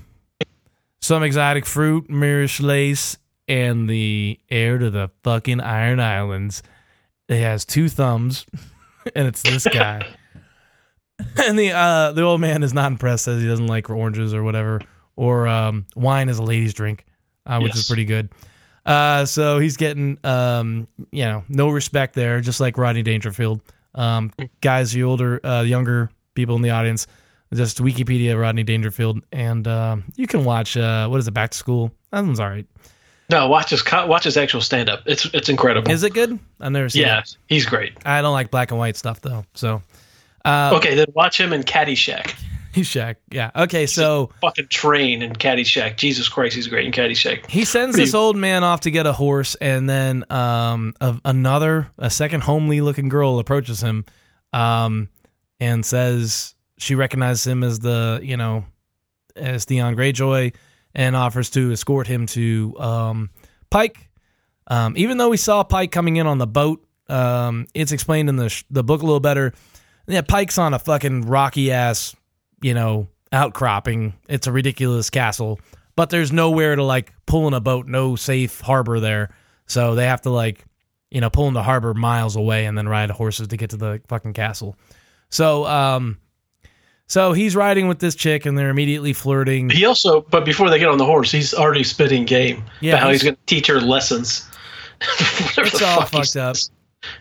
some 1.00 1.22
exotic 1.22 1.66
fruit, 1.66 2.08
Myrish 2.08 2.60
lace, 2.60 3.18
and 3.46 3.88
the 3.88 4.38
heir 4.50 4.78
to 4.78 4.90
the 4.90 5.10
fucking 5.22 5.60
Iron 5.60 6.00
Islands. 6.00 6.62
It 7.28 7.40
has 7.40 7.64
two 7.64 7.88
thumbs, 7.88 8.46
and 9.14 9.26
it's 9.28 9.42
this 9.42 9.66
guy." 9.66 10.06
and 11.36 11.58
the 11.58 11.72
uh, 11.72 12.12
the 12.12 12.22
old 12.22 12.40
man 12.40 12.62
is 12.62 12.72
not 12.74 12.90
impressed, 12.90 13.24
says 13.24 13.42
he 13.42 13.48
doesn't 13.48 13.66
like 13.66 13.90
oranges 13.90 14.34
or 14.34 14.42
whatever, 14.42 14.80
or 15.16 15.48
um, 15.48 15.86
wine 15.96 16.28
is 16.28 16.38
a 16.38 16.42
lady's 16.42 16.74
drink, 16.74 17.04
uh, 17.46 17.60
which 17.60 17.74
is 17.74 17.86
pretty 17.86 18.04
good. 18.04 18.30
Uh, 18.86 19.26
so 19.26 19.58
he's 19.58 19.76
getting, 19.76 20.18
um, 20.24 20.88
you 21.10 21.22
know, 21.22 21.44
no 21.48 21.68
respect 21.68 22.14
there, 22.14 22.40
just 22.40 22.58
like 22.58 22.78
Rodney 22.78 23.02
Dangerfield. 23.02 23.60
Um, 23.98 24.32
guys, 24.60 24.92
the 24.92 25.02
older, 25.02 25.44
uh, 25.44 25.62
younger 25.62 26.10
people 26.34 26.56
in 26.56 26.62
the 26.62 26.70
audience, 26.70 27.06
just 27.52 27.82
Wikipedia 27.82 28.40
Rodney 28.40 28.62
Dangerfield, 28.62 29.22
and 29.32 29.66
um, 29.66 30.04
you 30.16 30.26
can 30.26 30.44
watch. 30.44 30.76
Uh, 30.76 31.08
what 31.08 31.18
is 31.18 31.26
it? 31.28 31.32
Back 31.32 31.50
to 31.50 31.58
School. 31.58 31.92
That 32.12 32.24
one's 32.24 32.40
all 32.40 32.48
right. 32.48 32.66
No, 33.30 33.48
watch 33.48 33.70
his 33.70 33.84
watch 33.92 34.24
his 34.24 34.36
actual 34.36 34.60
stand 34.62 34.88
up. 34.88 35.02
It's 35.04 35.26
it's 35.34 35.48
incredible. 35.50 35.90
Is 35.90 36.02
it 36.02 36.14
good? 36.14 36.38
I've 36.60 36.72
never 36.72 36.88
seen 36.88 37.02
yeah, 37.02 37.18
it. 37.18 37.36
he's 37.46 37.66
great. 37.66 37.92
I 38.06 38.22
don't 38.22 38.32
like 38.32 38.50
black 38.50 38.70
and 38.70 38.78
white 38.78 38.96
stuff 38.96 39.20
though. 39.20 39.44
So 39.52 39.82
uh 40.46 40.72
Okay, 40.76 40.94
then 40.94 41.06
watch 41.12 41.38
him 41.38 41.52
in 41.52 41.62
Caddyshack. 41.62 42.34
He's 42.72 42.88
Shaq. 42.94 43.16
Yeah. 43.30 43.50
Okay, 43.54 43.86
so 43.86 44.30
Fucking 44.40 44.68
train 44.68 45.22
in 45.22 45.32
Caddyshack. 45.34 45.96
Jesus 45.96 46.28
Christ, 46.28 46.54
he's 46.56 46.66
great 46.68 46.86
in 46.86 46.92
Caddyshack. 46.92 47.46
he 47.48 47.64
sends 47.64 47.96
this 47.96 48.14
old 48.14 48.36
man 48.36 48.64
off 48.64 48.80
to 48.80 48.90
get 48.90 49.06
a 49.06 49.12
horse 49.12 49.54
and 49.56 49.88
then 49.88 50.24
um 50.30 50.94
a, 51.00 51.18
another 51.24 51.88
a 51.98 52.10
second 52.10 52.42
homely 52.42 52.80
looking 52.80 53.08
girl 53.08 53.38
approaches 53.38 53.80
him 53.82 54.04
um 54.52 55.08
and 55.60 55.84
says 55.84 56.54
she 56.78 56.94
recognizes 56.94 57.44
him 57.46 57.64
as 57.64 57.80
the, 57.80 58.20
you 58.22 58.36
know, 58.36 58.64
as 59.34 59.64
Theon 59.64 59.96
Greyjoy 59.96 60.54
and 60.94 61.16
offers 61.16 61.50
to 61.50 61.72
escort 61.72 62.06
him 62.06 62.26
to 62.26 62.74
um 62.78 63.30
Pike. 63.70 64.08
Um, 64.68 64.94
even 64.96 65.16
though 65.18 65.28
we 65.30 65.36
saw 65.36 65.62
Pike 65.64 65.90
coming 65.92 66.16
in 66.16 66.26
on 66.26 66.38
the 66.38 66.46
boat, 66.46 66.86
um, 67.08 67.66
it's 67.74 67.90
explained 67.92 68.28
in 68.28 68.36
the 68.36 68.48
sh- 68.50 68.64
the 68.70 68.84
book 68.84 69.02
a 69.02 69.04
little 69.04 69.18
better. 69.20 69.52
Yeah, 70.06 70.20
Pike's 70.22 70.58
on 70.58 70.72
a 70.74 70.78
fucking 70.78 71.22
rocky 71.22 71.70
ass, 71.72 72.14
you 72.62 72.74
know, 72.74 73.08
outcropping. 73.32 74.14
It's 74.28 74.46
a 74.46 74.52
ridiculous 74.52 75.10
castle, 75.10 75.60
but 75.96 76.10
there's 76.10 76.32
nowhere 76.32 76.76
to 76.76 76.82
like 76.84 77.12
pull 77.26 77.46
in 77.48 77.54
a 77.54 77.60
boat. 77.60 77.86
No 77.86 78.16
safe 78.16 78.60
harbor 78.60 79.00
there, 79.00 79.30
so 79.66 79.94
they 79.94 80.06
have 80.06 80.22
to 80.22 80.30
like, 80.30 80.64
you 81.10 81.20
know, 81.20 81.30
pull 81.30 81.48
in 81.48 81.54
the 81.54 81.62
harbor 81.62 81.94
miles 81.94 82.36
away 82.36 82.66
and 82.66 82.76
then 82.76 82.88
ride 82.88 83.10
horses 83.10 83.48
to 83.48 83.56
get 83.56 83.70
to 83.70 83.76
the 83.76 84.00
fucking 84.08 84.32
castle. 84.32 84.76
So, 85.30 85.66
um, 85.66 86.18
so 87.06 87.32
he's 87.32 87.54
riding 87.56 87.88
with 87.88 87.98
this 87.98 88.14
chick 88.14 88.44
and 88.46 88.56
they're 88.58 88.70
immediately 88.70 89.12
flirting. 89.12 89.70
He 89.70 89.84
also, 89.86 90.22
but 90.22 90.44
before 90.44 90.68
they 90.70 90.78
get 90.78 90.88
on 90.88 90.98
the 90.98 91.04
horse, 91.06 91.30
he's 91.30 91.52
already 91.54 91.84
spitting 91.84 92.24
game 92.24 92.64
Yeah, 92.80 92.92
about 92.94 93.02
how 93.02 93.10
he's 93.10 93.22
he's- 93.22 93.24
going 93.32 93.36
to 93.36 93.46
teach 93.46 93.66
her 93.68 93.80
lessons. 93.80 94.46
It's 95.58 95.80
all 95.82 96.00
fuck 96.02 96.08
fucked 96.10 96.36
up. 96.36 96.56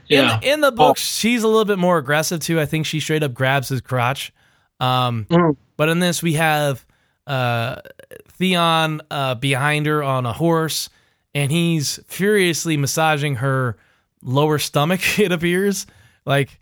Yeah. 0.07 0.37
In, 0.39 0.43
in 0.53 0.61
the 0.61 0.71
book, 0.71 0.97
she's 0.97 1.43
a 1.43 1.47
little 1.47 1.65
bit 1.65 1.77
more 1.77 1.97
aggressive 1.97 2.39
too. 2.39 2.59
I 2.59 2.65
think 2.65 2.85
she 2.85 2.99
straight 2.99 3.23
up 3.23 3.33
grabs 3.33 3.69
his 3.69 3.81
crotch. 3.81 4.33
Um, 4.79 5.25
Mm. 5.29 5.57
But 5.75 5.89
in 5.89 5.99
this, 5.99 6.23
we 6.23 6.33
have 6.33 6.83
uh, 7.27 7.81
Theon 8.29 9.01
uh, 9.11 9.35
behind 9.35 9.85
her 9.85 10.01
on 10.01 10.25
a 10.25 10.33
horse, 10.33 10.89
and 11.35 11.51
he's 11.51 11.99
furiously 12.07 12.77
massaging 12.77 13.35
her 13.35 13.77
lower 14.23 14.57
stomach. 14.57 15.01
It 15.19 15.31
appears 15.31 15.85
like 16.25 16.59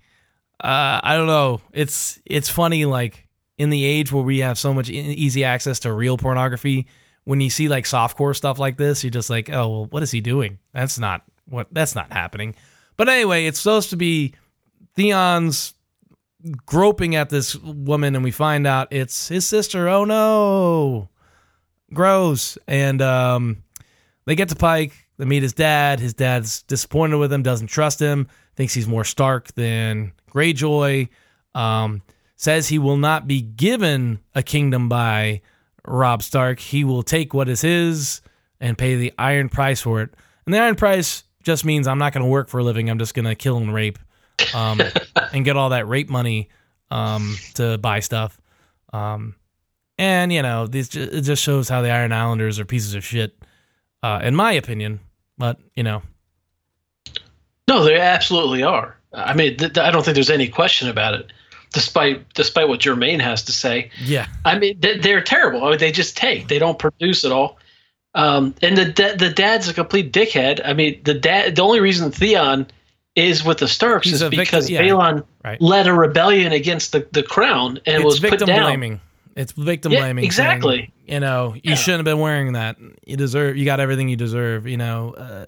uh, 0.61 0.99
I 1.03 1.15
don't 1.15 1.27
know. 1.27 1.61
It's 1.73 2.19
it's 2.25 2.49
funny 2.49 2.85
like 2.85 3.27
in 3.57 3.69
the 3.69 3.85
age 3.85 4.11
where 4.11 4.23
we 4.23 4.39
have 4.39 4.57
so 4.57 4.73
much 4.73 4.89
easy 4.89 5.43
access 5.43 5.79
to 5.79 5.93
real 5.93 6.17
pornography. 6.17 6.87
When 7.23 7.39
you 7.41 7.49
see 7.49 7.69
like 7.69 7.85
softcore 7.85 8.35
stuff 8.35 8.59
like 8.59 8.77
this, 8.77 9.03
you're 9.03 9.11
just 9.11 9.29
like, 9.29 9.49
oh 9.49 9.69
well, 9.69 9.85
what 9.85 10.03
is 10.03 10.11
he 10.11 10.19
doing? 10.21 10.59
That's 10.73 10.99
not 10.99 11.21
what 11.45 11.67
that's 11.71 11.95
not 11.95 12.11
happening. 12.11 12.55
But 12.97 13.07
anyway, 13.07 13.45
it's 13.45 13.59
supposed 13.59 13.91
to 13.91 13.97
be 13.97 14.33
Theon's 14.95 15.73
groping 16.65 17.15
at 17.15 17.29
this 17.29 17.55
woman, 17.55 18.15
and 18.15 18.23
we 18.23 18.31
find 18.31 18.67
out 18.67 18.87
it's 18.91 19.27
his 19.27 19.45
sister. 19.47 19.87
Oh 19.87 20.05
no, 20.05 21.09
gross! 21.93 22.57
And 22.67 23.01
um, 23.01 23.63
they 24.25 24.35
get 24.35 24.49
to 24.49 24.55
Pike. 24.55 24.93
They 25.17 25.25
meet 25.25 25.43
his 25.43 25.53
dad. 25.53 25.99
His 25.99 26.13
dad's 26.13 26.63
disappointed 26.63 27.17
with 27.17 27.31
him, 27.31 27.43
doesn't 27.43 27.67
trust 27.67 27.99
him, 27.99 28.27
thinks 28.55 28.73
he's 28.73 28.87
more 28.87 29.05
Stark 29.05 29.53
than 29.53 30.11
Greyjoy. 30.31 31.09
Um, 31.53 32.01
says 32.35 32.67
he 32.67 32.79
will 32.79 32.97
not 32.97 33.27
be 33.27 33.41
given 33.41 34.19
a 34.33 34.43
kingdom 34.43 34.89
by 34.89 35.41
Robb 35.87 36.21
Stark. 36.21 36.59
He 36.59 36.83
will 36.83 37.03
take 37.03 37.33
what 37.33 37.47
is 37.47 37.61
his 37.61 38.21
and 38.59 38.77
pay 38.77 38.95
the 38.95 39.13
iron 39.17 39.49
price 39.49 39.81
for 39.81 40.01
it. 40.01 40.13
And 40.45 40.53
the 40.53 40.59
iron 40.59 40.75
price 40.75 41.23
just 41.43 41.63
means 41.63 41.87
I'm 41.87 41.97
not 41.97 42.13
going 42.13 42.23
to 42.23 42.29
work 42.29 42.49
for 42.49 42.59
a 42.59 42.63
living. 42.63 42.89
I'm 42.89 42.99
just 42.99 43.13
going 43.13 43.25
to 43.25 43.35
kill 43.35 43.57
and 43.57 43.73
rape 43.73 43.99
um, 44.53 44.81
and 45.33 45.45
get 45.45 45.57
all 45.57 45.69
that 45.69 45.87
rape 45.87 46.09
money 46.09 46.49
um, 46.91 47.35
to 47.55 47.77
buy 47.77 47.99
stuff. 47.99 48.39
Um, 48.93 49.35
and, 49.97 50.31
you 50.31 50.41
know, 50.41 50.67
this 50.67 50.89
ju- 50.89 51.09
it 51.11 51.21
just 51.21 51.41
shows 51.43 51.69
how 51.69 51.81
the 51.81 51.89
Iron 51.91 52.11
Islanders 52.11 52.59
are 52.59 52.65
pieces 52.65 52.95
of 52.95 53.03
shit, 53.03 53.37
uh, 54.03 54.19
in 54.23 54.35
my 54.35 54.51
opinion. 54.53 54.99
But, 55.37 55.57
you 55.75 55.83
know, 55.83 56.01
No, 57.67 57.83
they 57.83 57.97
absolutely 57.99 58.63
are. 58.63 58.95
I 59.13 59.33
mean, 59.33 59.57
th- 59.57 59.73
th- 59.73 59.85
I 59.85 59.91
don't 59.91 60.03
think 60.03 60.15
there's 60.15 60.29
any 60.29 60.47
question 60.47 60.87
about 60.89 61.13
it. 61.13 61.31
Despite 61.73 62.33
despite 62.33 62.69
what 62.69 62.79
Jermaine 62.79 63.19
has 63.19 63.43
to 63.43 63.51
say, 63.51 63.89
yeah. 64.01 64.27
I 64.45 64.57
mean, 64.57 64.79
they- 64.79 64.97
they're 64.97 65.21
terrible. 65.21 65.65
I 65.65 65.71
mean, 65.71 65.79
they 65.79 65.91
just 65.91 66.15
take. 66.15 66.47
They 66.47 66.59
don't 66.59 66.79
produce 66.79 67.25
at 67.25 67.31
all. 67.33 67.57
Um, 68.13 68.55
and 68.61 68.77
the 68.77 68.85
da- 68.85 69.15
the 69.15 69.29
dad's 69.29 69.67
a 69.67 69.73
complete 69.73 70.13
dickhead. 70.13 70.61
I 70.63 70.73
mean, 70.73 71.01
the 71.03 71.13
dad. 71.13 71.55
The 71.57 71.61
only 71.63 71.81
reason 71.81 72.11
Theon 72.11 72.67
is 73.15 73.43
with 73.45 73.59
the 73.59 73.67
Starks 73.67 74.05
He's 74.05 74.15
is 74.15 74.21
a 74.21 74.29
victim- 74.29 74.39
because 74.45 74.69
yeah, 74.69 74.81
Balon 74.81 75.23
right. 75.43 75.61
led 75.61 75.87
a 75.87 75.93
rebellion 75.93 76.51
against 76.51 76.91
the, 76.91 77.07
the 77.11 77.23
crown 77.23 77.79
and 77.85 77.97
it's 77.97 78.03
was 78.05 78.19
put 78.19 78.31
victim 78.31 78.47
down. 78.47 78.61
blaming. 78.63 79.01
It's 79.37 79.51
victim 79.51 79.91
Yeah, 79.91 79.99
blaming. 79.99 80.23
saying, 80.23 80.25
exactly. 80.25 80.93
you 81.05 81.19
know, 81.19 81.53
you 81.55 81.61
Yeah. 81.71 81.75
shouldn't 81.75 81.99
have 81.99 82.05
been 82.05 82.19
wearing 82.19 82.53
that. 82.53 82.77
You 83.05 83.17
deserve. 83.17 83.57
You 83.57 83.65
got 83.65 83.79
everything 83.81 84.07
you 84.09 84.15
deserve. 84.15 84.65
You 84.67 84.77
know, 84.77 85.13
uh, 85.13 85.45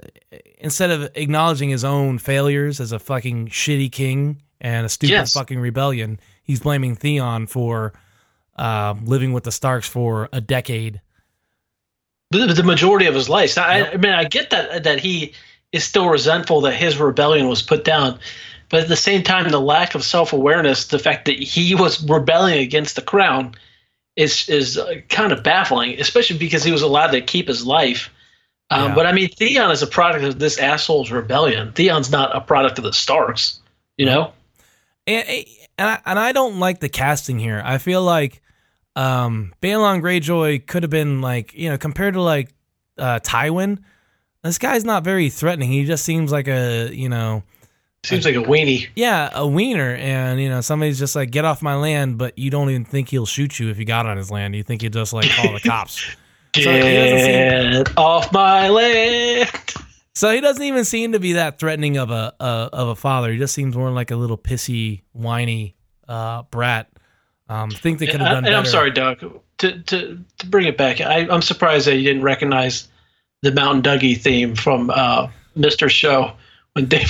instead 0.59 0.91
of 0.91 1.09
acknowledging 1.15 1.69
his 1.69 1.83
own 1.85 2.17
failures 2.19 2.79
as 2.81 2.91
a 2.91 2.99
fucking 2.99 3.47
shitty 3.47 3.91
king 3.91 4.41
and 4.59 4.85
a 4.85 4.89
stupid 4.89 5.11
Yes. 5.13 5.33
fucking 5.33 5.59
rebellion, 5.59 6.19
he's 6.43 6.59
blaming 6.59 6.95
Theon 6.95 7.47
for 7.47 7.93
uh, 8.57 8.95
living 9.03 9.31
with 9.33 9.43
the 9.45 9.51
Starks 9.51 9.87
for 9.87 10.27
a 10.33 10.41
decade. 10.41 10.99
the, 12.31 12.47
the 12.47 12.63
majority 12.63 13.05
of 13.05 13.15
his 13.15 13.29
life. 13.29 13.55
Yep. 13.55 13.65
I, 13.65 13.91
I 13.91 13.97
mean, 13.97 14.13
I 14.13 14.25
get 14.25 14.49
that 14.49 14.83
that 14.83 14.99
he 14.99 15.33
is 15.77 15.83
still 15.83 16.09
resentful 16.09 16.61
that 16.61 16.73
his 16.73 16.97
rebellion 16.97 17.47
was 17.47 17.61
put 17.61 17.83
down, 17.83 18.19
but 18.69 18.81
at 18.81 18.89
the 18.89 18.95
same 18.95 19.23
time, 19.23 19.47
the 19.49 19.61
lack 19.61 19.95
of 19.95 20.03
self 20.03 20.33
awareness, 20.33 20.87
the 20.87 20.99
fact 20.99 21.25
that 21.25 21.37
he 21.37 21.73
was 21.73 22.03
rebelling 22.03 22.59
against 22.59 22.95
the 22.95 23.01
crown, 23.01 23.55
is 24.15 24.49
is 24.49 24.77
uh, 24.77 24.95
kind 25.09 25.31
of 25.31 25.43
baffling, 25.43 25.99
especially 25.99 26.37
because 26.37 26.63
he 26.63 26.71
was 26.71 26.81
allowed 26.81 27.11
to 27.11 27.21
keep 27.21 27.47
his 27.47 27.65
life. 27.65 28.09
Um, 28.69 28.89
Yeah. 28.89 28.95
But 28.95 29.05
I 29.05 29.13
mean, 29.13 29.29
Theon 29.29 29.71
is 29.71 29.81
a 29.81 29.87
product 29.87 30.25
of 30.25 30.39
this 30.39 30.59
asshole's 30.59 31.11
rebellion. 31.11 31.71
Theon's 31.71 32.11
not 32.11 32.35
a 32.35 32.41
product 32.41 32.77
of 32.77 32.83
the 32.83 32.93
Starks, 32.93 33.61
you 33.97 34.05
know. 34.05 34.33
And 35.05 35.45
and 35.77 35.89
I, 35.89 35.99
and 36.05 36.19
I 36.19 36.31
don't 36.33 36.59
like 36.59 36.79
the 36.79 36.89
casting 36.89 37.39
here. 37.39 37.61
I 37.63 37.77
feel 37.77 38.01
like 38.01 38.41
um, 38.97 39.53
Balon 39.61 40.01
Greyjoy 40.01 40.65
could 40.65 40.83
have 40.83 40.89
been 40.89 41.21
like 41.21 41.53
you 41.53 41.69
know 41.69 41.77
compared 41.77 42.15
to 42.15 42.21
like 42.21 42.49
uh, 42.97 43.19
Tywin. 43.23 43.79
This 44.47 44.57
guy's 44.57 44.83
not 44.83 45.03
very 45.03 45.29
threatening. 45.29 45.69
He 45.71 45.85
just 45.85 46.03
seems 46.03 46.31
like 46.31 46.47
a 46.47 46.89
you 46.93 47.09
know 47.09 47.43
Seems 48.03 48.25
like 48.25 48.35
a 48.35 48.39
weenie. 48.43 48.87
yeah 48.95 49.29
a 49.33 49.45
wiener, 49.45 49.95
and 49.95 50.39
you 50.39 50.49
know 50.49 50.61
somebody's 50.61 50.97
just 50.99 51.15
like 51.15 51.29
get 51.31 51.45
off 51.45 51.61
my 51.61 51.75
land, 51.75 52.17
but 52.17 52.37
you 52.37 52.49
don't 52.49 52.69
even 52.69 52.85
think 52.85 53.09
he'll 53.09 53.25
shoot 53.25 53.59
you 53.59 53.69
if 53.69 53.77
you 53.77 53.85
got 53.85 54.05
on 54.05 54.17
his 54.17 54.31
land. 54.31 54.55
You 54.55 54.63
think 54.63 54.81
he'd 54.81 54.93
just 54.93 55.13
like 55.13 55.29
call 55.29 55.53
the 55.53 55.59
cops. 55.59 56.15
So 56.55 56.61
he 56.71 56.79
doesn't 56.79 57.19
seem- 57.19 57.83
Get 57.83 57.97
off 57.97 58.31
my 58.31 58.69
land. 58.69 59.51
So 60.15 60.31
he 60.33 60.41
doesn't 60.41 60.63
even 60.63 60.85
seem 60.85 61.11
to 61.11 61.19
be 61.19 61.33
that 61.33 61.59
threatening 61.59 61.97
of 61.97 62.09
a, 62.09 62.33
a 62.39 62.43
of 62.73 62.87
a 62.87 62.95
father. 62.95 63.31
He 63.31 63.37
just 63.37 63.53
seems 63.53 63.75
more 63.75 63.91
like 63.91 64.09
a 64.09 64.15
little 64.15 64.37
pissy, 64.39 65.01
whiny 65.11 65.75
uh, 66.07 66.43
brat. 66.49 66.89
Um, 67.49 67.69
think 67.69 67.99
they 67.99 68.07
could 68.07 68.21
have 68.21 68.31
done 68.31 68.45
and. 68.45 68.55
I'm 68.55 68.65
sorry, 68.65 68.89
Doug. 68.89 69.19
To 69.59 69.79
to 69.83 70.17
to 70.39 70.45
bring 70.47 70.65
it 70.65 70.77
back, 70.77 70.99
I, 71.01 71.27
I'm 71.29 71.43
surprised 71.43 71.85
that 71.85 71.97
you 71.97 72.03
didn't 72.03 72.23
recognize 72.23 72.87
the 73.47 73.53
Mountain 73.61 73.81
Dougie 73.83 74.19
theme 74.19 74.55
from 74.55 74.89
uh, 74.89 75.27
Mr. 75.57 75.89
Show 75.89 76.33
when 76.73 76.85
David. 76.89 77.09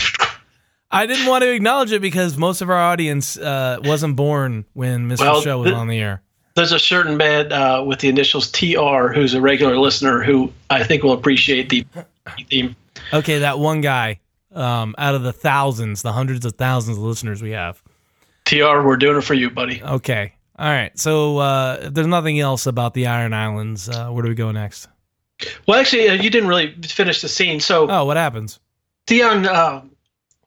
I 0.91 1.05
didn't 1.05 1.25
want 1.25 1.43
to 1.43 1.51
acknowledge 1.53 1.91
it 1.91 2.01
because 2.01 2.37
most 2.37 2.61
of 2.61 2.69
our 2.69 2.77
audience 2.77 3.37
uh, 3.37 3.79
wasn't 3.83 4.15
born 4.15 4.65
when 4.73 5.09
Mr. 5.09 5.19
Well, 5.21 5.41
Show 5.41 5.59
was 5.59 5.71
the- 5.71 5.75
on 5.77 5.87
the 5.87 5.99
air. 5.99 6.21
There's 6.55 6.71
a 6.71 6.79
certain 6.79 7.17
man 7.17 7.51
uh, 7.51 7.83
with 7.83 7.99
the 7.99 8.09
initials 8.09 8.49
TR 8.51 9.09
who's 9.13 9.35
a 9.35 9.41
regular 9.41 9.77
listener 9.77 10.23
who 10.23 10.51
I 10.71 10.83
think 10.83 11.03
will 11.03 11.13
appreciate 11.13 11.69
the 11.69 11.85
theme. 12.49 12.75
Okay, 13.13 13.39
that 13.39 13.59
one 13.59 13.81
guy 13.81 14.21
um, 14.55 14.95
out 14.97 15.13
of 15.13 15.21
the 15.21 15.31
thousands, 15.33 16.01
the 16.01 16.13
hundreds 16.13 16.45
of 16.45 16.53
thousands 16.53 16.97
of 16.97 17.03
listeners 17.03 17.43
we 17.43 17.51
have. 17.51 17.83
TR, 18.45 18.81
we're 18.81 18.97
doing 18.97 19.17
it 19.17 19.21
for 19.21 19.35
you, 19.35 19.51
buddy. 19.51 19.83
Okay, 19.83 20.33
all 20.57 20.67
right. 20.67 20.97
So 20.97 21.37
uh, 21.37 21.77
if 21.83 21.93
there's 21.93 22.07
nothing 22.07 22.39
else 22.39 22.65
about 22.65 22.95
the 22.95 23.05
Iron 23.05 23.33
Islands, 23.33 23.87
uh, 23.87 24.09
where 24.09 24.23
do 24.23 24.29
we 24.29 24.33
go 24.35 24.51
next? 24.51 24.87
Well, 25.67 25.79
actually, 25.79 26.09
uh, 26.09 26.13
you 26.13 26.29
didn't 26.29 26.49
really 26.49 26.73
finish 26.83 27.21
the 27.21 27.29
scene. 27.29 27.59
So 27.59 27.89
Oh, 27.89 28.05
what 28.05 28.17
happens? 28.17 28.59
Theon 29.05 29.45
uh, 29.45 29.81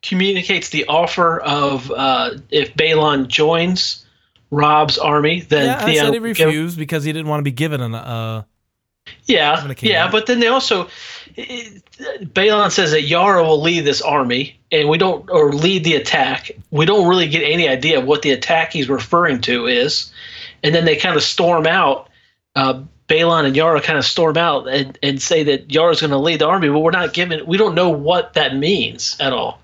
communicates 0.03 0.71
the 0.71 0.87
offer 0.87 1.39
of 1.41 1.91
uh, 1.91 2.33
if 2.51 2.75
Balon 2.75 3.29
joins 3.29 4.05
Robb's 4.51 4.99
army, 4.99 5.41
then 5.43 5.67
yeah, 5.67 5.79
I 5.79 5.85
Theon 5.87 6.05
said 6.07 6.13
he 6.15 6.19
will 6.21 6.35
give- 6.35 6.47
refused 6.49 6.79
because 6.79 7.05
he 7.05 7.13
didn't 7.13 7.29
want 7.29 7.41
to 7.41 7.45
be 7.45 7.53
given 7.53 7.81
an. 7.81 7.95
Uh, 7.95 8.43
Yeah, 9.27 9.73
yeah, 9.81 10.05
that. 10.05 10.13
but 10.13 10.27
then 10.27 10.41
they 10.41 10.49
also 10.49 10.89
it- 11.37 11.83
Balon 12.35 12.71
says 12.71 12.91
that 12.91 13.03
Yara 13.03 13.43
will 13.45 13.61
lead 13.63 13.81
this 13.85 14.03
army, 14.03 14.59
and 14.73 14.89
we 14.89 14.99
don't 14.99 15.29
or 15.31 15.53
lead 15.53 15.85
the 15.85 15.95
attack. 15.95 16.51
We 16.71 16.85
don't 16.87 17.07
really 17.09 17.29
get 17.29 17.43
any 17.43 17.69
idea 17.69 17.99
of 17.99 18.07
what 18.07 18.23
the 18.23 18.31
attack 18.33 18.73
he's 18.73 18.89
referring 18.89 19.41
to 19.43 19.67
is, 19.67 20.13
and 20.63 20.75
then 20.75 20.85
they 20.85 20.97
kind 20.97 21.17
of 21.17 21.23
storm 21.23 21.67
out, 21.67 22.09
uh, 22.57 22.81
Balon 23.11 23.45
and 23.45 23.57
Yara 23.57 23.81
kind 23.83 23.99
of 23.99 24.05
storm 24.05 24.37
out 24.39 24.69
and, 24.69 24.97
and 25.03 25.21
say 25.21 25.43
that 25.43 25.71
Yara's 25.71 26.01
going 26.01 26.13
to 26.13 26.19
lead 26.19 26.41
the 26.41 26.47
army, 26.47 26.69
but 26.69 26.79
we're 26.79 26.91
not 26.93 27.13
given. 27.13 27.45
We 27.47 27.57
don't 27.59 27.75
know 27.75 27.91
what 27.91 28.35
that 28.35 28.55
means 28.57 29.17
at 29.21 29.33
all. 29.33 29.61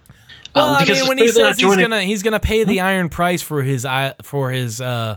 Well, 0.55 0.71
Um, 0.71 0.77
I 0.77 0.81
because 0.81 0.99
mean, 1.01 1.09
when 1.09 1.19
he 1.19 1.29
says 1.29 1.59
he's 1.59 1.77
gonna 1.77 2.03
he's 2.03 2.23
gonna 2.23 2.41
pay 2.41 2.65
the 2.65 2.81
iron 2.81 3.09
price 3.11 3.43
for 3.43 3.63
his 3.63 3.87
for 4.23 4.51
his 4.51 4.81
uh 4.81 5.17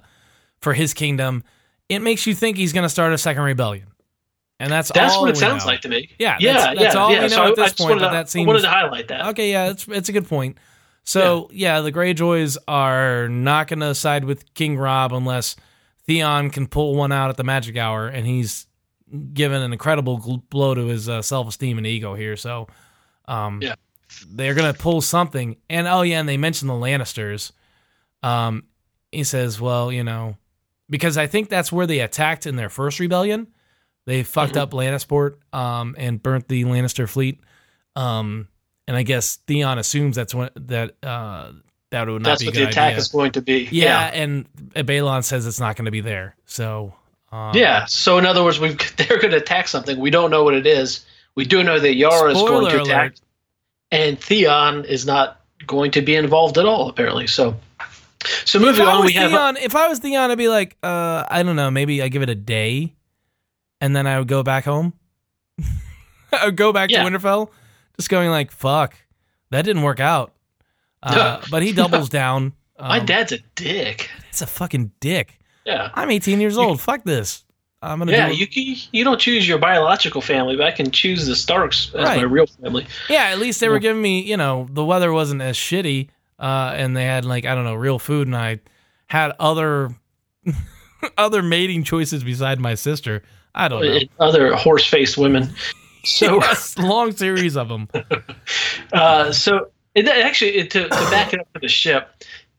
for 0.59 0.73
his 0.73 0.93
kingdom, 0.93 1.43
it 1.87 1.99
makes 1.99 2.27
you 2.27 2.35
think 2.35 2.57
he's 2.57 2.73
gonna 2.73 2.89
start 2.89 3.13
a 3.13 3.17
second 3.17 3.43
rebellion, 3.43 3.87
and 4.59 4.69
that's 4.69 4.91
That's 4.91 5.13
all 5.15 5.21
what 5.21 5.31
it 5.31 5.37
sounds 5.37 5.63
know. 5.65 5.71
like 5.71 5.81
to 5.81 5.87
me. 5.89 6.09
Yeah, 6.19 6.35
yeah, 6.41 6.53
that's- 6.53 6.77
that's 6.79 6.95
yeah, 6.95 7.01
all 7.01 7.09
we 7.09 7.15
know 7.19 7.27
so 7.29 7.47
at 7.47 7.55
this 7.55 7.71
point, 7.73 7.89
wanted 7.91 7.99
to- 7.99 8.05
that 8.07 8.11
I 8.11 8.45
wanted 8.45 8.59
seems- 8.59 8.61
to 8.63 8.69
highlight 8.69 9.07
that. 9.07 9.27
Okay, 9.27 9.49
yeah, 9.51 9.69
it's 9.69 9.87
it's 9.87 10.09
a 10.09 10.11
good 10.11 10.27
point. 10.27 10.57
So 11.05 11.49
yeah, 11.53 11.79
the 11.79 11.91
Greyjoys 11.93 12.57
are 12.67 13.29
not 13.29 13.69
going 13.69 13.79
to 13.79 13.95
side 13.95 14.25
with 14.25 14.53
King 14.53 14.77
Robb 14.77 15.13
unless 15.13 15.55
Theon 16.09 16.49
can 16.49 16.65
pull 16.65 16.95
one 16.95 17.11
out 17.11 17.29
at 17.29 17.37
the 17.37 17.43
magic 17.43 17.77
hour, 17.77 18.07
and 18.07 18.25
he's 18.25 18.65
given 19.31 19.61
an 19.61 19.71
incredible 19.71 20.19
gl- 20.19 20.41
blow 20.49 20.73
to 20.73 20.87
his 20.87 21.07
uh, 21.07 21.21
self 21.21 21.47
esteem 21.47 21.77
and 21.77 21.85
ego 21.85 22.15
here. 22.15 22.35
So, 22.35 22.67
um, 23.25 23.61
Yeah. 23.61 23.75
they're 24.27 24.55
to 24.73 24.79
pull 24.79 25.01
something. 25.01 25.57
And 25.69 25.87
oh 25.87 26.01
yeah, 26.01 26.19
and 26.19 26.27
they 26.27 26.35
mentioned 26.37 26.67
the 26.67 26.73
Lannisters. 26.73 27.51
Um, 28.23 28.63
he 29.11 29.23
says, 29.23 29.61
well, 29.61 29.91
you 29.91 30.03
know, 30.03 30.35
because 30.89 31.15
I 31.15 31.27
think 31.27 31.47
that's 31.47 31.71
where 31.71 31.85
they 31.85 31.99
attacked 31.99 32.47
in 32.47 32.55
their 32.55 32.69
first 32.69 32.99
rebellion. 32.99 33.45
They 34.07 34.23
fucked 34.23 34.55
Mhm. 34.55 34.61
up 34.61 34.71
Lannisport 34.71 35.35
um, 35.53 35.93
and 35.97 36.21
burnt 36.23 36.47
the 36.47 36.63
Lannister 36.63 37.07
fleet. 37.07 37.39
Um, 37.95 38.47
and 38.87 38.97
I 38.97 39.03
guess 39.03 39.35
Theon 39.45 39.77
assumes 39.77 40.15
that's 40.15 40.33
what 40.33 40.53
that 40.55 40.95
uh, 41.03 41.51
that 41.91 42.07
would 42.07 42.21
not 42.21 42.29
That's 42.29 42.41
be 42.41 42.47
a 42.47 42.49
what 42.51 42.55
the 42.55 42.67
attack 42.69 42.87
idea. 42.89 42.97
is 42.99 43.07
going 43.07 43.31
to 43.33 43.41
be. 43.41 43.67
yeah, 43.71 44.11
and 44.13 44.45
Balon 44.73 45.23
says 45.23 45.45
it's 45.47 45.59
not 45.59 45.75
going 45.75 45.85
to 45.85 45.91
be 45.91 46.01
there. 46.01 46.35
So 46.45 46.93
um, 47.31 47.55
Yeah. 47.55 47.85
So 47.85 48.17
in 48.17 48.25
other 48.25 48.43
words, 48.43 48.59
we 48.59 48.69
they're 48.97 49.19
going 49.19 49.31
to 49.31 49.37
attack 49.37 49.67
something. 49.67 49.99
We 49.99 50.09
don't 50.09 50.31
know 50.31 50.43
what 50.43 50.53
it 50.53 50.67
is. 50.67 51.05
We 51.35 51.45
do 51.45 51.63
know 51.63 51.79
that 51.79 51.95
Yara 51.95 52.31
is 52.31 52.37
going 52.37 52.69
to 52.71 52.81
attack, 52.81 53.11
alert. 53.11 53.21
and 53.91 54.19
Theon 54.19 54.85
is 54.85 55.05
not 55.05 55.39
going 55.67 55.91
to 55.91 56.01
be 56.01 56.15
involved 56.15 56.57
at 56.57 56.65
all. 56.65 56.89
Apparently. 56.89 57.27
So. 57.27 57.55
So 58.43 58.59
moving 58.59 58.85
on, 58.85 59.05
we 59.05 59.13
have 59.13 59.31
Theon, 59.31 59.55
if 59.57 59.77
I 59.77 59.87
was 59.87 59.99
Theon, 59.99 60.29
I'd 60.29 60.37
be 60.37 60.49
like, 60.49 60.75
uh, 60.83 61.23
I 61.29 61.41
don't 61.41 61.55
know, 61.55 61.71
maybe 61.71 62.01
I 62.03 62.09
give 62.09 62.21
it 62.21 62.29
a 62.29 62.35
day, 62.35 62.93
and 63.79 63.95
then 63.95 64.05
I 64.07 64.19
would 64.19 64.27
go 64.27 64.43
back 64.43 64.65
home. 64.65 64.91
I 66.33 66.45
would 66.45 66.57
go 66.57 66.73
back 66.73 66.89
Yeah. 66.91 67.03
to 67.03 67.09
Winterfell, 67.09 67.49
just 67.97 68.09
going 68.09 68.29
like, 68.29 68.51
"Fuck, 68.51 68.95
that 69.51 69.63
didn't 69.63 69.83
work 69.83 69.99
out." 70.01 70.33
Uh, 71.03 71.41
but 71.51 71.63
he 71.63 71.71
doubles 71.73 72.09
down. 72.09 72.53
my 72.79 72.99
Um, 72.99 73.05
dad's 73.05 73.31
a 73.31 73.39
dick. 73.55 74.09
It's 74.29 74.41
a 74.41 74.47
fucking 74.47 74.91
dick. 74.99 75.39
Yeah. 75.65 75.89
I'm 75.93 76.09
18 76.09 76.39
years 76.41 76.57
old. 76.57 76.81
Fuck 76.81 77.03
this. 77.03 77.43
I'm 77.81 77.99
gonna 77.99 78.11
Yeah, 78.11 78.27
do. 78.29 78.35
you 78.35 78.75
you 78.91 79.03
don't 79.05 79.19
choose 79.21 79.47
your 79.47 79.57
biological 79.57 80.19
family, 80.21 80.57
but 80.57 80.65
I 80.65 80.71
can 80.71 80.91
choose 80.91 81.25
the 81.27 81.35
Starks 81.35 81.91
as 81.95 82.03
Right. 82.03 82.17
my 82.17 82.23
real 82.23 82.45
family. 82.45 82.85
yeah, 83.09 83.25
at 83.25 83.39
least 83.39 83.61
they 83.61 83.69
were 83.69 83.79
giving 83.79 84.01
me. 84.01 84.21
You 84.21 84.35
know, 84.35 84.67
the 84.69 84.83
weather 84.83 85.13
wasn't 85.13 85.41
as 85.41 85.55
shitty, 85.55 86.09
uh, 86.39 86.73
and 86.75 86.97
they 86.97 87.05
had 87.05 87.23
like 87.23 87.45
I 87.45 87.55
don't 87.55 87.63
know 87.63 87.75
real 87.75 87.97
food, 87.97 88.27
and 88.27 88.35
I 88.35 88.59
had 89.07 89.31
other 89.39 89.91
other 91.17 91.41
mating 91.41 91.83
choices 91.85 92.21
beside 92.23 92.59
my 92.59 92.75
sister. 92.75 93.23
I 93.55 93.69
don't 93.69 93.81
know. 93.83 93.91
And 93.93 94.09
Other 94.19 94.53
horse-faced 94.55 95.17
women. 95.17 95.53
So, 96.03 96.35
yes, 96.41 96.77
long 96.77 97.11
series 97.13 97.55
of 97.57 97.69
them. 97.69 97.87
uh, 98.93 99.31
so 99.31 99.69
that 99.95 100.07
actually 100.07 100.55
it- 100.57 100.71
to, 100.71 100.83
to 100.83 101.09
back 101.09 101.33
it 101.33 101.39
up 101.39 101.51
to 101.53 101.59
the 101.59 101.67
ship, 101.67 102.09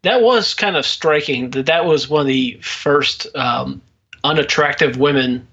that 0.02 0.22
was 0.22 0.54
kind 0.54 0.76
of 0.76 0.86
striking. 0.86 1.50
That 1.50 1.66
that 1.66 1.84
was 1.84 2.08
one 2.08 2.22
of 2.22 2.26
the 2.26 2.58
first 2.62 3.26
um, 3.36 3.80
unattractive 4.24 4.96
women 4.96 5.46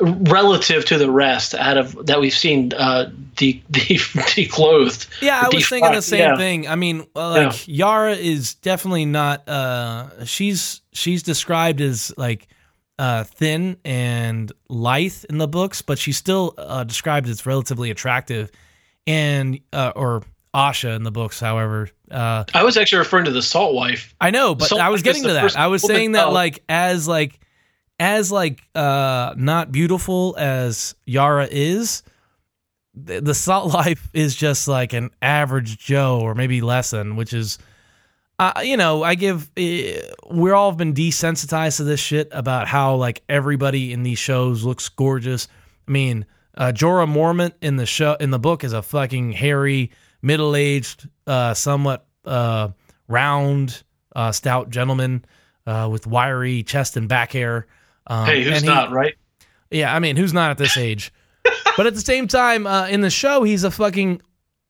relative 0.00 0.84
to 0.84 0.98
the 0.98 1.10
rest 1.10 1.54
out 1.54 1.76
of 1.76 2.06
that 2.06 2.20
we've 2.20 2.32
seen 2.34 2.72
uh, 2.76 3.10
de, 3.36 3.62
de, 3.70 3.98
declothed. 4.34 5.06
Yeah, 5.20 5.40
I 5.40 5.46
was 5.46 5.64
Defrocked, 5.64 5.68
thinking 5.68 5.92
the 5.92 6.02
same 6.02 6.18
yeah. 6.20 6.36
thing. 6.36 6.68
I 6.68 6.74
mean, 6.74 7.06
uh, 7.14 7.30
like 7.30 7.68
Yara 7.68 8.14
is 8.14 8.54
definitely 8.54 9.04
not. 9.04 9.48
Uh, 9.48 10.24
she's 10.24 10.82
she's 10.92 11.22
described 11.22 11.80
as 11.80 12.12
like 12.16 12.48
uh, 12.98 13.24
thin 13.24 13.76
and 13.84 14.52
lithe 14.68 15.24
in 15.28 15.38
the 15.38 15.48
books, 15.48 15.82
but 15.82 15.98
she's 15.98 16.16
still 16.16 16.54
uh, 16.58 16.84
described 16.84 17.28
as 17.28 17.46
relatively 17.46 17.90
attractive, 17.90 18.50
and 19.06 19.60
uh, 19.72 19.92
or 19.94 20.22
Asha 20.54 20.94
in 20.94 21.02
the 21.02 21.10
books. 21.10 21.40
However, 21.40 21.90
uh, 22.10 22.44
I 22.54 22.62
was 22.62 22.76
actually 22.76 22.98
referring 22.98 23.24
to 23.24 23.32
the 23.32 23.42
Salt 23.42 23.74
Wife. 23.74 24.14
I 24.20 24.30
know, 24.30 24.54
but 24.54 24.72
I 24.72 24.88
was 24.88 25.02
getting 25.02 25.24
to 25.24 25.32
that. 25.34 25.56
I 25.56 25.66
was 25.66 25.82
saying 25.82 26.12
that 26.12 26.28
oh. 26.28 26.32
like 26.32 26.62
as 26.68 27.08
like 27.08 27.40
as 27.98 28.30
like 28.30 28.62
uh 28.74 29.34
not 29.36 29.72
beautiful 29.72 30.36
as 30.38 30.94
Yara 31.04 31.48
is, 31.50 32.02
the, 32.94 33.20
the 33.20 33.34
salt 33.34 33.72
life 33.74 34.08
is 34.12 34.34
just 34.34 34.68
like 34.68 34.92
an 34.92 35.10
average 35.20 35.78
Joe 35.78 36.20
or 36.20 36.34
maybe 36.34 36.60
less 36.60 36.90
than, 36.90 37.16
which 37.16 37.32
is 37.32 37.58
uh, 38.38 38.52
you 38.64 38.76
know, 38.76 39.02
I 39.02 39.14
give 39.14 39.50
uh, 39.56 40.12
we're 40.28 40.54
all 40.54 40.72
been 40.72 40.94
desensitized 40.94 41.76
to 41.76 41.84
this 41.84 42.00
shit 42.00 42.28
about 42.32 42.66
how 42.66 42.96
like 42.96 43.22
everybody 43.28 43.92
in 43.92 44.02
these 44.02 44.18
shows 44.18 44.64
looks 44.64 44.88
gorgeous. 44.88 45.46
I 45.86 45.90
mean, 45.90 46.26
uh, 46.56 46.72
Jorah 46.74 47.08
Mormont 47.08 47.52
in 47.60 47.76
the 47.76 47.86
show 47.86 48.16
in 48.18 48.30
the 48.30 48.38
book 48.38 48.64
is 48.64 48.72
a 48.72 48.82
fucking 48.82 49.32
hairy, 49.32 49.92
middle 50.24 50.56
aged, 50.56 51.08
uh, 51.26 51.54
somewhat 51.54 52.06
uh, 52.24 52.70
round, 53.06 53.82
uh, 54.16 54.32
stout 54.32 54.70
gentleman 54.70 55.24
uh, 55.66 55.88
with 55.90 56.06
wiry 56.06 56.62
chest 56.62 56.96
and 56.96 57.08
back 57.08 57.32
hair. 57.32 57.66
Um, 58.06 58.26
hey, 58.26 58.42
who's 58.42 58.62
he- 58.62 58.66
not 58.66 58.90
right? 58.90 59.14
yeah, 59.70 59.94
I 59.94 59.98
mean, 59.98 60.16
who's 60.16 60.32
not 60.32 60.50
at 60.50 60.58
this 60.58 60.76
age? 60.76 61.12
but 61.76 61.86
at 61.86 61.94
the 61.94 62.00
same 62.00 62.26
time, 62.26 62.66
uh, 62.66 62.86
in 62.88 63.02
the 63.02 63.10
show, 63.10 63.42
he's 63.42 63.64
a 63.64 63.70
fucking 63.70 64.22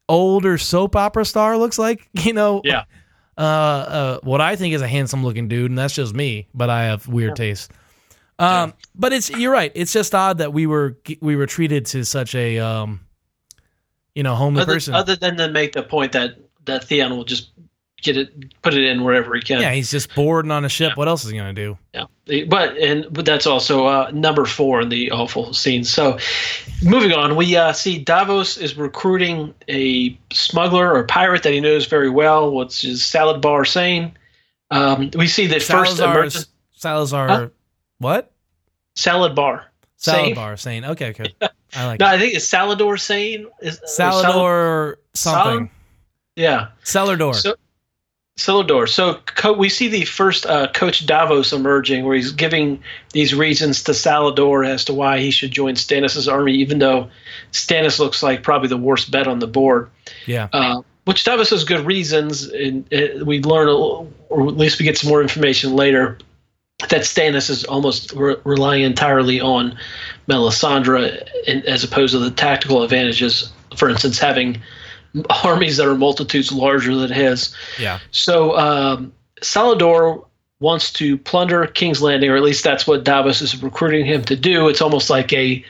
older 0.08 0.58
soap 0.58 0.96
opera 0.96 1.24
star. 1.24 1.56
Looks 1.56 1.78
like 1.78 2.08
you 2.12 2.32
know. 2.32 2.60
Yeah. 2.64 2.84
Uh, 3.36 3.40
uh, 3.40 4.18
what 4.22 4.40
I 4.40 4.54
think 4.54 4.74
is 4.74 4.82
a 4.82 4.86
handsome 4.86 5.24
looking 5.24 5.48
dude, 5.48 5.70
and 5.70 5.76
that's 5.76 5.94
just 5.94 6.14
me. 6.14 6.46
But 6.54 6.70
I 6.70 6.84
have 6.84 7.08
weird 7.08 7.34
taste. 7.34 7.72
Um, 8.38 8.74
but 8.94 9.12
it's 9.12 9.28
you're 9.30 9.52
right. 9.52 9.72
It's 9.74 9.92
just 9.92 10.14
odd 10.14 10.38
that 10.38 10.52
we 10.52 10.66
were 10.66 10.98
we 11.20 11.34
were 11.34 11.46
treated 11.46 11.86
to 11.86 12.04
such 12.04 12.36
a 12.36 12.58
um, 12.60 13.00
you 14.14 14.22
know, 14.22 14.34
homely 14.34 14.62
Other, 14.62 14.74
person. 14.74 14.94
other 14.94 15.16
than 15.16 15.36
to 15.38 15.48
make 15.48 15.72
the 15.72 15.82
point 15.82 16.12
that 16.12 16.36
that 16.66 16.84
Theon 16.84 17.16
will 17.16 17.24
just 17.24 17.50
get 18.02 18.16
it, 18.16 18.60
put 18.62 18.74
it 18.74 18.84
in 18.84 19.02
wherever 19.02 19.34
he 19.34 19.40
can. 19.40 19.60
yeah, 19.60 19.72
he's 19.72 19.90
just 19.90 20.14
bored 20.14 20.44
and 20.44 20.52
on 20.52 20.64
a 20.64 20.68
ship. 20.68 20.96
What 20.96 21.08
else 21.08 21.24
is 21.24 21.30
he 21.30 21.36
gonna 21.36 21.52
do? 21.52 21.76
Yeah, 21.92 22.44
but 22.48 22.76
and 22.76 23.06
but 23.10 23.24
that's 23.24 23.46
also 23.46 23.86
uh, 23.86 24.10
number 24.12 24.44
four 24.44 24.80
in 24.80 24.88
the 24.90 25.10
awful 25.10 25.52
scene. 25.52 25.84
So, 25.84 26.18
moving 26.82 27.12
on, 27.12 27.36
we 27.36 27.56
uh, 27.56 27.72
see 27.72 27.98
Davos 27.98 28.56
is 28.56 28.76
recruiting 28.76 29.54
a 29.68 30.18
smuggler 30.32 30.94
or 30.94 31.04
pirate 31.04 31.42
that 31.42 31.52
he 31.52 31.60
knows 31.60 31.86
very 31.86 32.10
well, 32.10 32.52
which 32.54 32.84
is 32.84 33.04
Salad 33.04 33.40
Bar 33.40 33.64
Sane. 33.64 34.16
Um, 34.70 35.10
we 35.16 35.26
see 35.26 35.46
the 35.46 35.54
first 35.54 35.66
Salazar. 35.96 36.10
emergent 36.18 36.46
Salazar. 36.76 37.28
Huh? 37.28 37.48
What? 37.98 38.32
Salad 38.94 39.34
Bar. 39.34 39.66
Salad 40.04 40.58
Sane? 40.60 40.84
okay, 40.84 41.10
okay. 41.10 41.34
I 41.76 41.86
like 41.86 42.00
No, 42.00 42.06
I 42.06 42.18
think 42.18 42.34
it's 42.34 42.46
Salador 42.48 42.98
Sane. 43.00 43.46
Is 43.60 43.80
or 43.80 43.86
Salad- 43.86 44.24
Salador 44.26 44.94
something. 45.14 45.70
yeah. 46.36 46.68
Celador. 46.84 47.34
So, 47.34 47.54
Celador. 48.38 48.88
So 48.88 49.20
co- 49.26 49.52
we 49.52 49.68
see 49.68 49.86
the 49.88 50.04
first 50.04 50.44
uh, 50.46 50.66
Coach 50.72 51.06
Davos 51.06 51.52
emerging, 51.52 52.04
where 52.04 52.16
he's 52.16 52.32
giving 52.32 52.82
these 53.12 53.32
reasons 53.34 53.82
to 53.84 53.92
Salladhor 53.92 54.66
as 54.66 54.84
to 54.86 54.92
why 54.94 55.20
he 55.20 55.30
should 55.30 55.52
join 55.52 55.74
Stannis' 55.74 56.30
army, 56.30 56.54
even 56.54 56.80
though 56.80 57.08
Stannis 57.52 57.98
looks 58.00 58.22
like 58.24 58.42
probably 58.42 58.68
the 58.68 58.76
worst 58.76 59.10
bet 59.12 59.28
on 59.28 59.38
the 59.38 59.46
board. 59.46 59.88
yeah. 60.26 60.48
Uh, 60.52 60.82
which 61.04 61.22
Davos 61.22 61.50
has 61.50 61.64
good 61.64 61.84
reasons, 61.86 62.46
and 62.48 62.90
uh, 62.92 63.24
we 63.26 63.40
learn, 63.42 63.68
a 63.68 63.72
little, 63.72 64.10
or 64.30 64.48
at 64.48 64.56
least 64.56 64.78
we 64.80 64.84
get 64.86 64.96
some 64.96 65.10
more 65.10 65.20
information 65.20 65.76
later, 65.76 66.16
that 66.80 67.02
Stannis 67.02 67.50
is 67.50 67.64
almost 67.64 68.12
re- 68.12 68.36
relying 68.44 68.82
entirely 68.82 69.40
on 69.40 69.78
Melisandre, 70.28 71.28
in, 71.46 71.62
as 71.66 71.84
opposed 71.84 72.12
to 72.12 72.18
the 72.18 72.30
tactical 72.30 72.82
advantages. 72.82 73.52
For 73.76 73.88
instance, 73.88 74.18
having 74.18 74.60
armies 75.44 75.76
that 75.76 75.86
are 75.86 75.94
multitudes 75.94 76.52
larger 76.52 76.94
than 76.96 77.10
his. 77.10 77.54
Yeah. 77.78 78.00
So 78.10 78.56
um, 78.56 79.12
Salladhor 79.40 80.26
wants 80.60 80.92
to 80.94 81.18
plunder 81.18 81.66
King's 81.66 82.02
Landing, 82.02 82.30
or 82.30 82.36
at 82.36 82.42
least 82.42 82.64
that's 82.64 82.86
what 82.86 83.04
Davos 83.04 83.40
is 83.40 83.62
recruiting 83.62 84.06
him 84.06 84.22
to 84.24 84.36
do. 84.36 84.68
It's 84.68 84.80
almost 84.80 85.10
like 85.10 85.32
a 85.32 85.64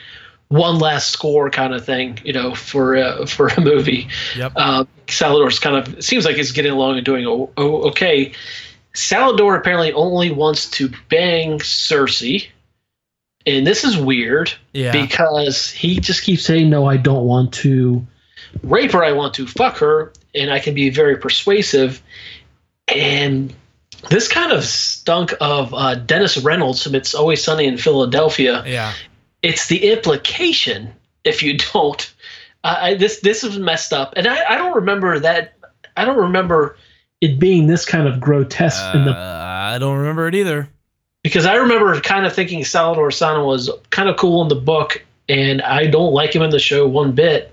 one 0.47 0.77
last 0.77 1.09
score 1.09 1.49
kind 1.49 1.73
of 1.73 1.83
thing, 1.83 2.19
you 2.23 2.33
know, 2.33 2.53
for 2.55 2.95
uh, 2.95 3.25
for 3.25 3.47
a 3.47 3.61
movie. 3.61 4.07
Yep. 4.37 4.53
Uh, 4.55 4.85
Salladhor's 5.07 5.59
kind 5.59 5.75
of 5.75 6.03
seems 6.03 6.25
like 6.25 6.35
he's 6.35 6.51
getting 6.51 6.71
along 6.71 6.97
and 6.97 7.05
doing 7.05 7.25
okay. 7.57 8.33
Salladhor 8.95 9.57
apparently 9.57 9.93
only 9.93 10.31
wants 10.31 10.69
to 10.71 10.89
bang 11.09 11.59
Cersei, 11.59 12.47
and 13.45 13.67
this 13.67 13.83
is 13.83 13.95
weird 13.97 14.51
Yeah. 14.73 14.91
because 14.91 15.69
he 15.69 15.99
just 15.99 16.23
keeps 16.23 16.43
saying, 16.43 16.69
"No, 16.69 16.85
I 16.85 16.97
don't 16.97 17.25
want 17.25 17.53
to 17.55 18.05
rape 18.63 18.91
her. 18.93 19.03
I 19.03 19.11
want 19.11 19.33
to 19.35 19.45
fuck 19.47 19.77
her," 19.77 20.11
and 20.33 20.49
I 20.51 20.59
can 20.59 20.73
be 20.73 20.89
very 20.89 21.17
persuasive. 21.17 22.01
And 22.87 23.53
this 24.09 24.27
kind 24.27 24.51
of 24.51 24.63
stunk 24.63 25.33
of 25.41 25.73
uh, 25.73 25.95
Dennis 25.95 26.37
Reynolds 26.37 26.83
from 26.83 26.95
It's 26.95 27.13
Always 27.13 27.43
Sunny 27.43 27.65
in 27.65 27.77
Philadelphia. 27.77 28.63
Yeah. 28.65 28.93
It's 29.41 29.67
the 29.67 29.91
implication 29.91 30.93
if 31.23 31.43
you 31.43 31.57
don't. 31.73 32.13
Uh, 32.63 32.77
I, 32.79 32.93
this 32.95 33.19
this 33.19 33.43
was 33.43 33.59
messed 33.59 33.93
up, 33.93 34.13
and 34.15 34.27
I, 34.27 34.53
I 34.53 34.57
don't 34.57 34.75
remember 34.75 35.19
that. 35.19 35.53
I 35.97 36.03
don't 36.05 36.17
remember 36.17 36.77
it 37.25 37.39
being 37.39 37.65
this 37.65 37.85
kind 37.85 38.07
of 38.07 38.19
grotesque 38.19 38.83
uh, 38.93 38.97
in 38.97 39.05
the. 39.05 39.11
I 39.11 39.77
don't 39.79 39.97
remember 39.97 40.27
it 40.27 40.35
either. 40.35 40.69
Because 41.23 41.47
I 41.47 41.55
remember 41.55 41.99
kind 42.01 42.25
of 42.25 42.33
thinking 42.33 42.63
Salvador 42.63 43.09
Sana 43.09 43.43
was 43.43 43.71
kind 43.89 44.09
of 44.09 44.15
cool 44.15 44.43
in 44.43 44.47
the 44.47 44.55
book, 44.55 45.03
and 45.27 45.61
I 45.63 45.87
don't 45.87 46.13
like 46.13 46.35
him 46.35 46.43
in 46.43 46.51
the 46.51 46.59
show 46.59 46.87
one 46.87 47.13
bit. 47.13 47.51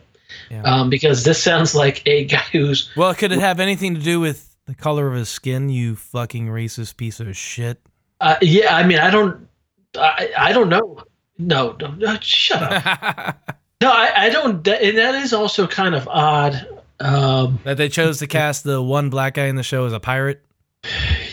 Yeah. 0.51 0.63
Um, 0.63 0.91
because 0.91 1.25
this 1.25 1.43
sounds 1.43 1.75
like 1.85 2.07
a 2.07 2.27
guy 2.27 2.45
who's. 2.53 2.91
Well, 2.97 3.15
could 3.15 3.33
it 3.33 3.41
have 3.41 3.61
anything 3.61 3.95
to 3.95 4.01
do 4.01 4.21
with 4.21 4.55
the 4.67 4.75
color 4.75 5.09
of 5.09 5.15
his 5.15 5.31
skin? 5.31 5.71
You 5.71 5.97
fucking 5.97 6.49
racist 6.49 6.99
piece 6.99 7.19
of 7.19 7.35
shit. 7.35 7.81
Uh, 8.21 8.37
yeah, 8.43 8.77
I 8.77 8.87
mean, 8.87 8.99
I 8.99 9.11
don't, 9.11 9.49
I, 9.97 10.31
I 10.37 10.53
don't 10.53 10.69
know. 10.69 11.03
No, 11.39 11.75
no, 11.81 11.89
no 11.93 12.19
shut 12.21 12.63
up. 12.63 13.57
no, 13.81 13.91
I, 13.91 14.27
I 14.27 14.29
don't. 14.29 14.69
And 14.69 14.99
that 14.99 15.15
is 15.15 15.33
also 15.33 15.67
kind 15.67 15.95
of 15.95 16.07
odd. 16.09 16.72
Um, 17.03 17.59
that 17.65 17.77
they 17.77 17.89
chose 17.89 18.19
to 18.21 18.27
cast 18.29 18.65
the 18.65 18.81
one 18.81 19.11
black 19.11 19.35
guy 19.35 19.47
in 19.47 19.57
the 19.57 19.63
show 19.63 19.85
as 19.87 19.93
a 19.93 20.01
pirate. 20.01 20.43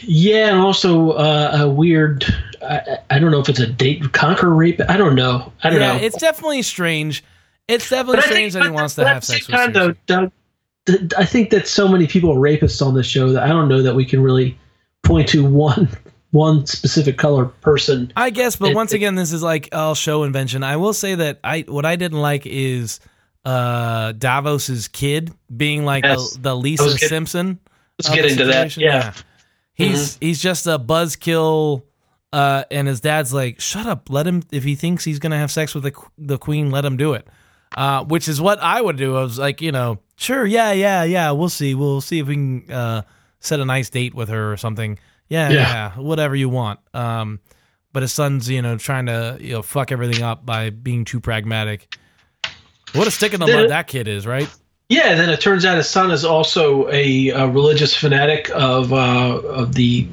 Yeah, 0.01 0.49
and 0.49 0.59
also 0.59 1.11
uh, 1.11 1.59
a 1.61 1.69
weird. 1.69 2.25
I, 2.61 2.97
I, 3.09 3.19
don't 3.19 3.31
know 3.31 3.39
if 3.39 3.49
it's 3.49 3.59
a 3.59 3.67
date 3.67 4.11
conquer 4.13 4.53
rape. 4.53 4.81
I 4.89 4.97
don't 4.97 5.15
know. 5.15 5.51
I 5.63 5.69
don't 5.69 5.79
yeah, 5.79 5.93
know. 5.93 6.03
It's 6.03 6.17
definitely 6.17 6.61
strange. 6.61 7.23
It's 7.67 7.89
definitely 7.89 8.21
strange 8.23 8.53
think, 8.53 8.63
that 8.63 8.69
he 8.69 8.75
wants 8.75 8.95
to 8.95 9.07
have 9.07 9.23
sex 9.23 9.47
with. 9.47 9.55
Time, 9.55 9.73
though, 9.73 9.95
Doug, 10.07 10.31
I 11.17 11.25
think 11.25 11.51
that 11.51 11.67
so 11.67 11.87
many 11.87 12.07
people 12.07 12.31
are 12.31 12.39
rapists 12.39 12.85
on 12.85 12.95
this 12.95 13.05
show 13.05 13.31
that 13.31 13.43
I 13.43 13.47
don't 13.47 13.69
know 13.69 13.81
that 13.81 13.95
we 13.95 14.05
can 14.05 14.21
really 14.21 14.57
point 15.03 15.29
to 15.29 15.45
one 15.45 15.89
one 16.31 16.65
specific 16.65 17.17
color 17.17 17.45
person. 17.45 18.11
I 18.15 18.29
guess, 18.29 18.55
but 18.55 18.71
it, 18.71 18.75
once 18.75 18.93
again, 18.93 19.15
this 19.15 19.31
is 19.31 19.41
like 19.41 19.69
all 19.71 19.95
show 19.95 20.23
invention. 20.23 20.63
I 20.63 20.77
will 20.77 20.93
say 20.93 21.15
that 21.15 21.39
I 21.43 21.61
what 21.67 21.85
I 21.85 21.95
didn't 21.95 22.21
like 22.21 22.45
is 22.45 22.99
uh 23.45 24.11
Davos's 24.13 24.87
kid 24.87 25.33
being 25.55 25.85
like 25.85 26.03
yes. 26.03 26.33
the, 26.33 26.39
the 26.41 26.55
Lisa 26.55 26.97
Simpson. 26.97 27.59
Let's 27.97 28.13
get 28.13 28.25
into 28.25 28.45
that. 28.45 28.77
Yeah. 28.77 28.87
yeah. 28.87 29.13
He's 29.73 30.15
mm-hmm. 30.15 30.25
he's 30.25 30.41
just 30.41 30.67
a 30.67 30.77
buzzkill 30.77 31.83
uh, 32.31 32.63
and 32.69 32.87
his 32.87 33.01
dad's 33.01 33.33
like, 33.33 33.59
"Shut 33.59 33.85
up! 33.85 34.09
Let 34.09 34.27
him. 34.27 34.43
If 34.51 34.63
he 34.63 34.75
thinks 34.75 35.03
he's 35.03 35.19
gonna 35.19 35.37
have 35.37 35.51
sex 35.51 35.73
with 35.73 35.83
the 35.83 35.93
the 36.17 36.37
queen, 36.37 36.69
let 36.69 36.85
him 36.85 36.97
do 36.97 37.13
it." 37.13 37.27
Uh, 37.75 38.03
which 38.03 38.27
is 38.27 38.41
what 38.41 38.59
I 38.59 38.81
would 38.81 38.97
do. 38.97 39.15
I 39.15 39.21
was 39.21 39.37
like, 39.37 39.61
you 39.61 39.71
know, 39.71 39.99
sure, 40.15 40.45
yeah, 40.45 40.71
yeah, 40.71 41.03
yeah. 41.03 41.31
We'll 41.31 41.49
see. 41.49 41.75
We'll 41.75 42.01
see 42.01 42.19
if 42.19 42.27
we 42.27 42.35
can 42.35 42.71
uh, 42.71 43.01
set 43.39 43.59
a 43.59 43.65
nice 43.65 43.89
date 43.89 44.13
with 44.13 44.29
her 44.29 44.51
or 44.51 44.57
something. 44.57 44.99
Yeah, 45.27 45.49
yeah, 45.49 45.59
yeah 45.59 45.91
whatever 45.99 46.35
you 46.35 46.49
want. 46.49 46.79
Um, 46.93 47.39
but 47.93 48.03
his 48.03 48.13
son's, 48.13 48.49
you 48.49 48.61
know, 48.61 48.77
trying 48.77 49.07
to 49.07 49.37
you 49.39 49.53
know 49.53 49.61
fuck 49.61 49.91
everything 49.91 50.23
up 50.23 50.45
by 50.45 50.69
being 50.69 51.05
too 51.05 51.19
pragmatic. 51.19 51.95
What 52.93 53.07
a 53.07 53.11
stick 53.11 53.33
in 53.33 53.39
the 53.39 53.47
mud 53.47 53.69
that 53.69 53.87
kid 53.87 54.07
is, 54.07 54.25
right? 54.25 54.49
Yeah, 54.89 55.09
and 55.09 55.19
then 55.19 55.29
it 55.29 55.39
turns 55.39 55.65
out 55.65 55.77
his 55.77 55.87
son 55.87 56.09
is 56.09 56.25
also 56.25 56.89
a, 56.89 57.29
a 57.29 57.47
religious 57.47 57.95
fanatic 57.95 58.49
of 58.53 58.91
uh, 58.91 59.37
of 59.37 59.75
the 59.75 60.07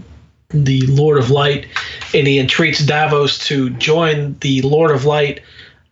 the 0.50 0.82
Lord 0.86 1.18
of 1.18 1.30
Light, 1.30 1.66
and 2.14 2.26
he 2.26 2.38
entreats 2.38 2.84
Davos 2.84 3.38
to 3.46 3.70
join 3.70 4.36
the 4.40 4.60
Lord 4.62 4.90
of 4.90 5.06
Light. 5.06 5.40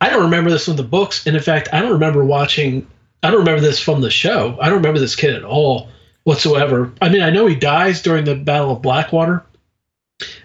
I 0.00 0.10
don't 0.10 0.22
remember 0.22 0.50
this 0.50 0.66
from 0.66 0.76
the 0.76 0.82
books, 0.82 1.26
and 1.26 1.34
in 1.34 1.42
fact, 1.42 1.68
I 1.72 1.80
don't 1.80 1.92
remember 1.92 2.24
watching. 2.24 2.86
I 3.22 3.30
don't 3.30 3.40
remember 3.40 3.62
this 3.62 3.80
from 3.80 4.02
the 4.02 4.10
show. 4.10 4.58
I 4.60 4.66
don't 4.66 4.76
remember 4.76 5.00
this 5.00 5.16
kid 5.16 5.34
at 5.34 5.44
all 5.44 5.88
whatsoever. 6.24 6.92
I 7.00 7.08
mean, 7.08 7.22
I 7.22 7.30
know 7.30 7.46
he 7.46 7.54
dies 7.54 8.02
during 8.02 8.26
the 8.26 8.34
Battle 8.34 8.72
of 8.72 8.82
Blackwater, 8.82 9.42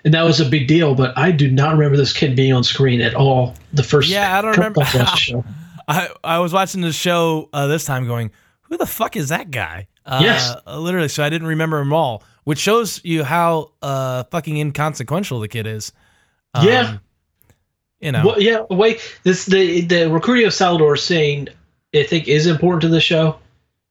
and 0.05 0.13
that 0.13 0.23
was 0.23 0.39
a 0.39 0.45
big 0.45 0.69
deal. 0.69 0.95
But 0.95 1.17
I 1.17 1.31
do 1.31 1.51
not 1.51 1.73
remember 1.73 1.97
this 1.97 2.13
kid 2.13 2.37
being 2.37 2.53
on 2.53 2.63
screen 2.63 3.01
at 3.01 3.15
all. 3.15 3.55
The 3.73 3.83
first 3.83 4.07
yeah, 4.09 4.37
I 4.37 4.41
don't 4.41 4.55
remember. 4.55 4.81
I 5.89 6.09
I 6.23 6.39
was 6.39 6.53
watching 6.53 6.81
the 6.81 6.93
show 6.93 7.49
uh, 7.51 7.67
this 7.67 7.83
time, 7.83 8.05
going, 8.05 8.31
"Who 8.61 8.77
the 8.77 8.85
fuck 8.85 9.17
is 9.17 9.29
that 9.29 9.49
guy?" 9.49 9.87
Uh, 10.05 10.19
yes, 10.21 10.55
literally. 10.67 11.09
So 11.09 11.23
I 11.23 11.29
didn't 11.29 11.47
remember 11.47 11.79
him 11.79 11.91
all, 11.91 12.23
which 12.43 12.59
shows 12.59 13.01
you 13.03 13.23
how 13.23 13.71
uh, 13.81 14.23
fucking 14.25 14.57
inconsequential 14.57 15.39
the 15.39 15.47
kid 15.47 15.65
is. 15.65 15.91
Um, 16.53 16.67
yeah, 16.67 16.97
you 17.99 18.11
know. 18.11 18.23
Well, 18.23 18.41
yeah. 18.41 18.65
Wait, 18.69 19.19
this 19.23 19.47
the 19.47 19.81
the 19.81 20.09
Recruiting 20.09 20.45
of 20.45 20.53
Salvador 20.53 20.95
saying 20.95 21.49
I 21.95 22.03
think 22.03 22.27
is 22.27 22.45
important 22.45 22.83
to 22.83 22.89
the 22.89 23.01
show. 23.01 23.39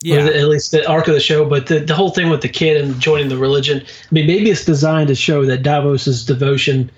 Yeah, 0.01 0.23
the, 0.23 0.39
at 0.39 0.49
least 0.49 0.71
the 0.71 0.89
arc 0.89 1.09
of 1.09 1.15
the 1.15 1.21
show. 1.21 1.45
But 1.45 1.67
the 1.67 1.81
the 1.81 1.95
whole 1.95 2.11
thing 2.11 2.31
with 2.31 2.43
the 2.43 2.49
kid 2.49 2.81
and 2.81 3.01
joining 3.01 3.29
the 3.29 3.37
religion. 3.37 3.81
I 3.81 4.15
mean, 4.15 4.29
maybe 4.29 4.51
it's 4.51 4.65
designed 4.65 5.09
to 5.09 5.17
show 5.17 5.45
that 5.47 5.65
Davos's 5.65 6.25
devotion 6.25 6.93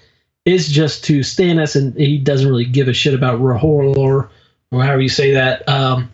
is 0.44 0.68
just 0.68 1.04
to 1.04 1.20
Stannis, 1.20 1.74
and 1.74 1.96
he 1.96 2.18
doesn't 2.18 2.46
really 2.46 2.66
give 2.66 2.88
a 2.88 2.92
shit 2.92 3.14
about 3.14 3.40
R'hllor 3.40 4.28
or 4.70 4.82
however 4.82 5.00
you 5.00 5.08
say 5.08 5.32
that. 5.32 5.68
Um, 5.68 6.10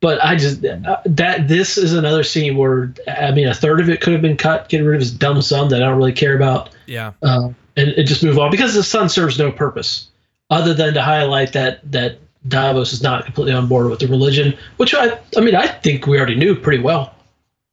but 0.00 0.22
I 0.24 0.36
just 0.36 0.62
that 0.62 1.48
this 1.48 1.76
is 1.76 1.92
another 1.92 2.22
scene 2.22 2.56
where 2.56 2.92
I 3.08 3.32
mean 3.32 3.48
a 3.48 3.54
third 3.54 3.80
of 3.80 3.88
it 3.88 4.00
could 4.00 4.12
have 4.12 4.22
been 4.22 4.36
cut, 4.36 4.68
getting 4.68 4.86
rid 4.86 4.96
of 4.96 5.00
his 5.00 5.12
dumb 5.12 5.42
son 5.42 5.68
that 5.68 5.82
I 5.82 5.86
don't 5.86 5.98
really 5.98 6.12
care 6.12 6.36
about. 6.36 6.70
Yeah, 6.86 7.12
uh, 7.22 7.50
and, 7.76 7.90
and 7.90 8.06
just 8.06 8.22
move 8.22 8.38
on 8.38 8.50
because 8.50 8.74
the 8.74 8.82
son 8.82 9.08
serves 9.08 9.38
no 9.38 9.50
purpose 9.50 10.08
other 10.50 10.72
than 10.72 10.94
to 10.94 11.02
highlight 11.02 11.52
that 11.54 11.80
that 11.90 12.18
Davos 12.46 12.92
is 12.92 13.02
not 13.02 13.24
completely 13.24 13.52
on 13.52 13.66
board 13.66 13.90
with 13.90 13.98
the 13.98 14.06
religion, 14.06 14.56
which 14.76 14.94
I 14.94 15.18
I 15.36 15.40
mean 15.40 15.56
I 15.56 15.66
think 15.66 16.06
we 16.06 16.16
already 16.16 16.36
knew 16.36 16.54
pretty 16.54 16.82
well. 16.82 17.14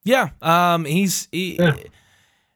Yeah, 0.04 0.30
um, 0.42 0.86
he's 0.86 1.28
he, 1.32 1.58
yeah. 1.58 1.76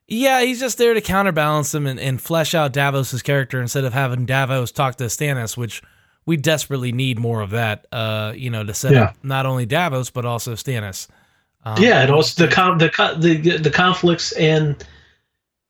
yeah. 0.08 0.42
he's 0.42 0.60
just 0.60 0.78
there 0.78 0.94
to 0.94 1.02
counterbalance 1.02 1.74
him 1.74 1.88
and, 1.88 2.00
and 2.00 2.22
flesh 2.22 2.54
out 2.54 2.74
Davos's 2.74 3.24
character 3.24 3.60
instead 3.60 3.86
of 3.86 3.94
having 3.94 4.26
Davos 4.26 4.72
talk 4.72 4.96
to 4.98 5.06
Stannis, 5.06 5.58
which 5.58 5.82
we 6.26 6.38
desperately 6.38 6.92
need 6.92 7.20
more 7.20 7.42
of 7.42 7.52
that. 7.52 7.86
Uh, 7.92 8.34
you 8.36 8.50
know, 8.50 8.64
to 8.64 8.74
set 8.74 8.94
yeah. 8.94 9.04
up 9.06 9.16
not 9.24 9.46
only 9.46 9.66
Davos 9.66 10.10
but 10.10 10.26
also 10.26 10.54
Stannis. 10.54 11.08
Um, 11.66 11.82
yeah, 11.82 12.02
and 12.02 12.12
also 12.12 12.46
the 12.46 12.52
com- 12.52 12.78
the 12.78 12.90
the 13.18 13.58
the 13.58 13.72
conflicts 13.72 14.32
and 14.34 14.84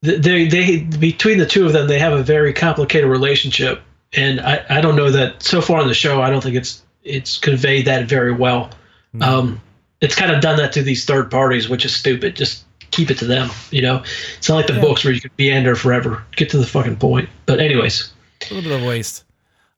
they 0.01 0.47
they 0.47 0.79
between 0.79 1.39
the 1.39 1.45
two 1.45 1.65
of 1.65 1.73
them 1.73 1.87
they 1.87 1.99
have 1.99 2.13
a 2.13 2.23
very 2.23 2.53
complicated 2.53 3.09
relationship, 3.09 3.81
and 4.13 4.39
I 4.39 4.63
I 4.69 4.81
don't 4.81 4.95
know 4.95 5.11
that 5.11 5.41
so 5.43 5.61
far 5.61 5.79
on 5.79 5.87
the 5.87 5.93
show 5.93 6.21
I 6.21 6.29
don't 6.29 6.41
think 6.41 6.55
it's 6.55 6.83
it's 7.03 7.37
conveyed 7.37 7.85
that 7.85 8.07
very 8.07 8.31
well. 8.31 8.69
Mm-hmm. 9.15 9.23
Um, 9.23 9.61
it's 10.01 10.15
kind 10.15 10.31
of 10.31 10.41
done 10.41 10.57
that 10.57 10.71
to 10.73 10.83
these 10.83 11.05
third 11.05 11.29
parties, 11.29 11.67
which 11.67 11.83
is 11.83 11.95
stupid. 11.95 12.35
Just 12.35 12.63
keep 12.91 13.11
it 13.11 13.17
to 13.17 13.25
them, 13.25 13.49
you 13.71 13.81
know. 13.81 14.03
It's 14.37 14.47
not 14.47 14.55
like 14.55 14.67
the 14.67 14.75
yeah. 14.75 14.81
books 14.81 15.03
where 15.03 15.13
you 15.13 15.21
could 15.21 15.31
meander 15.37 15.75
forever. 15.75 16.23
Get 16.35 16.49
to 16.51 16.57
the 16.57 16.65
fucking 16.65 16.97
point. 16.97 17.29
But 17.45 17.59
anyways, 17.59 18.11
a 18.49 18.53
little 18.53 18.69
bit 18.69 18.79
of 18.81 18.87
waste. 18.87 19.25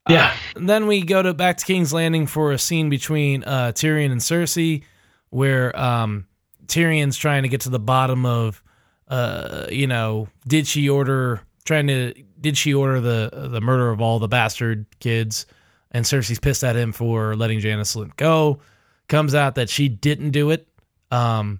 Yeah. 0.10 0.34
Uh, 0.56 0.60
then 0.66 0.88
we 0.88 1.04
go 1.04 1.22
to 1.22 1.34
back 1.34 1.58
to 1.58 1.66
King's 1.66 1.94
Landing 1.94 2.28
for 2.28 2.52
a 2.52 2.58
scene 2.58 2.90
between 2.90 3.44
uh, 3.44 3.72
Tyrion 3.74 4.12
and 4.12 4.22
Cersei, 4.22 4.84
where 5.30 5.78
um, 5.80 6.28
Tyrion's 6.66 7.18
trying 7.18 7.44
to 7.44 7.50
get 7.50 7.62
to 7.62 7.70
the 7.70 7.80
bottom 7.80 8.26
of, 8.26 8.64
uh, 9.08 9.68
you 9.70 9.88
know, 9.88 10.28
did 10.48 10.66
she 10.68 10.90
order 10.90 11.42
trying 11.66 11.88
to 11.88 12.14
did 12.40 12.58
she 12.58 12.74
order 12.74 13.00
the 13.00 13.48
the 13.50 13.62
murder 13.62 13.90
of 13.90 14.02
all 14.02 14.20
the 14.20 14.28
bastard 14.28 14.86
kids? 15.00 15.46
And 15.92 16.06
Cersei's 16.06 16.40
pissed 16.40 16.64
at 16.64 16.76
him 16.76 16.94
for 16.94 17.36
letting 17.36 17.60
Janos 17.60 17.96
Slynt 17.96 18.16
go. 18.16 18.62
Comes 19.10 19.36
out 19.36 19.56
that 19.56 19.70
she 19.70 19.90
didn't 19.90 20.32
do 20.32 20.52
it. 20.52 20.66
Um, 21.12 21.60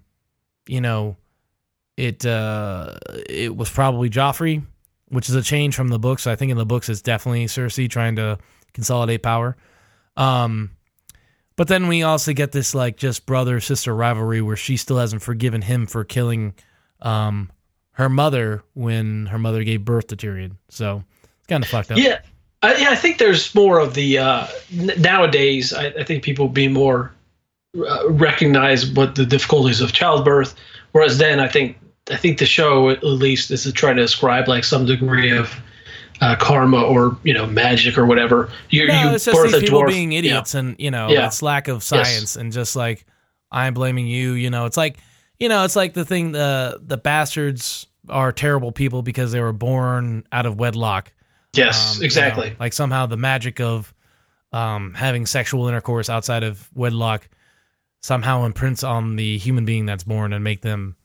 you 0.66 0.80
know, 0.80 1.16
it 1.96 2.24
uh, 2.24 2.94
it 3.28 3.54
was 3.54 3.70
probably 3.70 4.08
Joffrey 4.08 4.64
which 5.12 5.28
is 5.28 5.34
a 5.34 5.42
change 5.42 5.76
from 5.76 5.88
the 5.88 5.98
books. 5.98 6.26
I 6.26 6.36
think 6.36 6.50
in 6.50 6.56
the 6.56 6.66
books 6.66 6.88
it's 6.88 7.02
definitely 7.02 7.44
Cersei 7.44 7.88
trying 7.88 8.16
to 8.16 8.38
consolidate 8.72 9.22
power. 9.22 9.56
Um, 10.16 10.70
but 11.56 11.68
then 11.68 11.86
we 11.86 12.02
also 12.02 12.32
get 12.32 12.52
this 12.52 12.74
like 12.74 12.96
just 12.96 13.26
brother 13.26 13.60
sister 13.60 13.94
rivalry 13.94 14.40
where 14.40 14.56
she 14.56 14.78
still 14.78 14.98
hasn't 14.98 15.20
forgiven 15.20 15.60
him 15.60 15.86
for 15.86 16.02
killing 16.02 16.54
um, 17.02 17.50
her 17.92 18.08
mother 18.08 18.62
when 18.72 19.26
her 19.26 19.38
mother 19.38 19.64
gave 19.64 19.84
birth 19.84 20.06
to 20.08 20.16
Tyrion. 20.16 20.56
So 20.70 21.04
it's 21.38 21.46
kind 21.46 21.62
of 21.62 21.68
fucked 21.68 21.92
up. 21.92 21.98
Yeah. 21.98 22.20
I, 22.62 22.76
yeah, 22.76 22.90
I 22.90 22.96
think 22.96 23.18
there's 23.18 23.54
more 23.54 23.80
of 23.80 23.94
the 23.94 24.18
uh, 24.18 24.46
nowadays. 24.98 25.74
I, 25.74 25.88
I, 25.88 26.04
think 26.04 26.22
people 26.22 26.48
be 26.48 26.68
more 26.68 27.12
uh, 27.76 28.08
recognize 28.08 28.86
what 28.86 29.16
the 29.16 29.26
difficulties 29.26 29.80
of 29.80 29.92
childbirth, 29.92 30.54
whereas 30.92 31.18
then 31.18 31.40
I 31.40 31.48
think 31.48 31.76
I 32.10 32.16
think 32.16 32.38
the 32.38 32.46
show 32.46 32.90
at 32.90 33.04
least 33.04 33.50
is 33.50 33.62
to 33.64 33.72
try 33.72 33.92
to 33.92 34.00
describe 34.00 34.48
like 34.48 34.64
some 34.64 34.86
degree 34.86 35.30
of 35.30 35.54
uh, 36.20 36.36
karma 36.36 36.82
or 36.82 37.16
you 37.22 37.34
know 37.34 37.46
magic 37.46 37.98
or 37.98 38.06
whatever. 38.06 38.50
You, 38.70 38.86
no, 38.86 39.02
you 39.02 39.14
it's 39.14 39.24
just 39.24 39.42
these 39.42 39.60
people 39.60 39.82
dwarf, 39.82 39.88
being 39.88 40.12
idiots 40.12 40.54
yeah. 40.54 40.60
and 40.60 40.76
you 40.78 40.90
know 40.90 41.08
yeah. 41.10 41.26
it's 41.26 41.42
lack 41.42 41.68
of 41.68 41.82
science 41.82 42.06
yes. 42.06 42.36
and 42.36 42.52
just 42.52 42.76
like 42.76 43.04
I'm 43.50 43.74
blaming 43.74 44.06
you. 44.06 44.32
You 44.32 44.50
know, 44.50 44.64
it's 44.66 44.76
like 44.76 44.98
you 45.38 45.48
know 45.48 45.64
it's 45.64 45.76
like 45.76 45.94
the 45.94 46.04
thing 46.04 46.32
the 46.32 46.80
the 46.84 46.96
bastards 46.96 47.86
are 48.08 48.32
terrible 48.32 48.72
people 48.72 49.02
because 49.02 49.32
they 49.32 49.40
were 49.40 49.52
born 49.52 50.24
out 50.32 50.46
of 50.46 50.58
wedlock. 50.58 51.12
Yes, 51.54 51.98
um, 51.98 52.04
exactly. 52.04 52.46
You 52.46 52.50
know, 52.52 52.56
like 52.60 52.72
somehow 52.72 53.06
the 53.06 53.16
magic 53.16 53.60
of 53.60 53.94
um, 54.52 54.94
having 54.94 55.26
sexual 55.26 55.68
intercourse 55.68 56.10
outside 56.10 56.42
of 56.42 56.68
wedlock 56.74 57.28
somehow 58.00 58.44
imprints 58.44 58.82
on 58.82 59.16
the 59.16 59.38
human 59.38 59.64
being 59.64 59.86
that's 59.86 60.04
born 60.04 60.32
and 60.32 60.42
make 60.42 60.60
them 60.60 60.96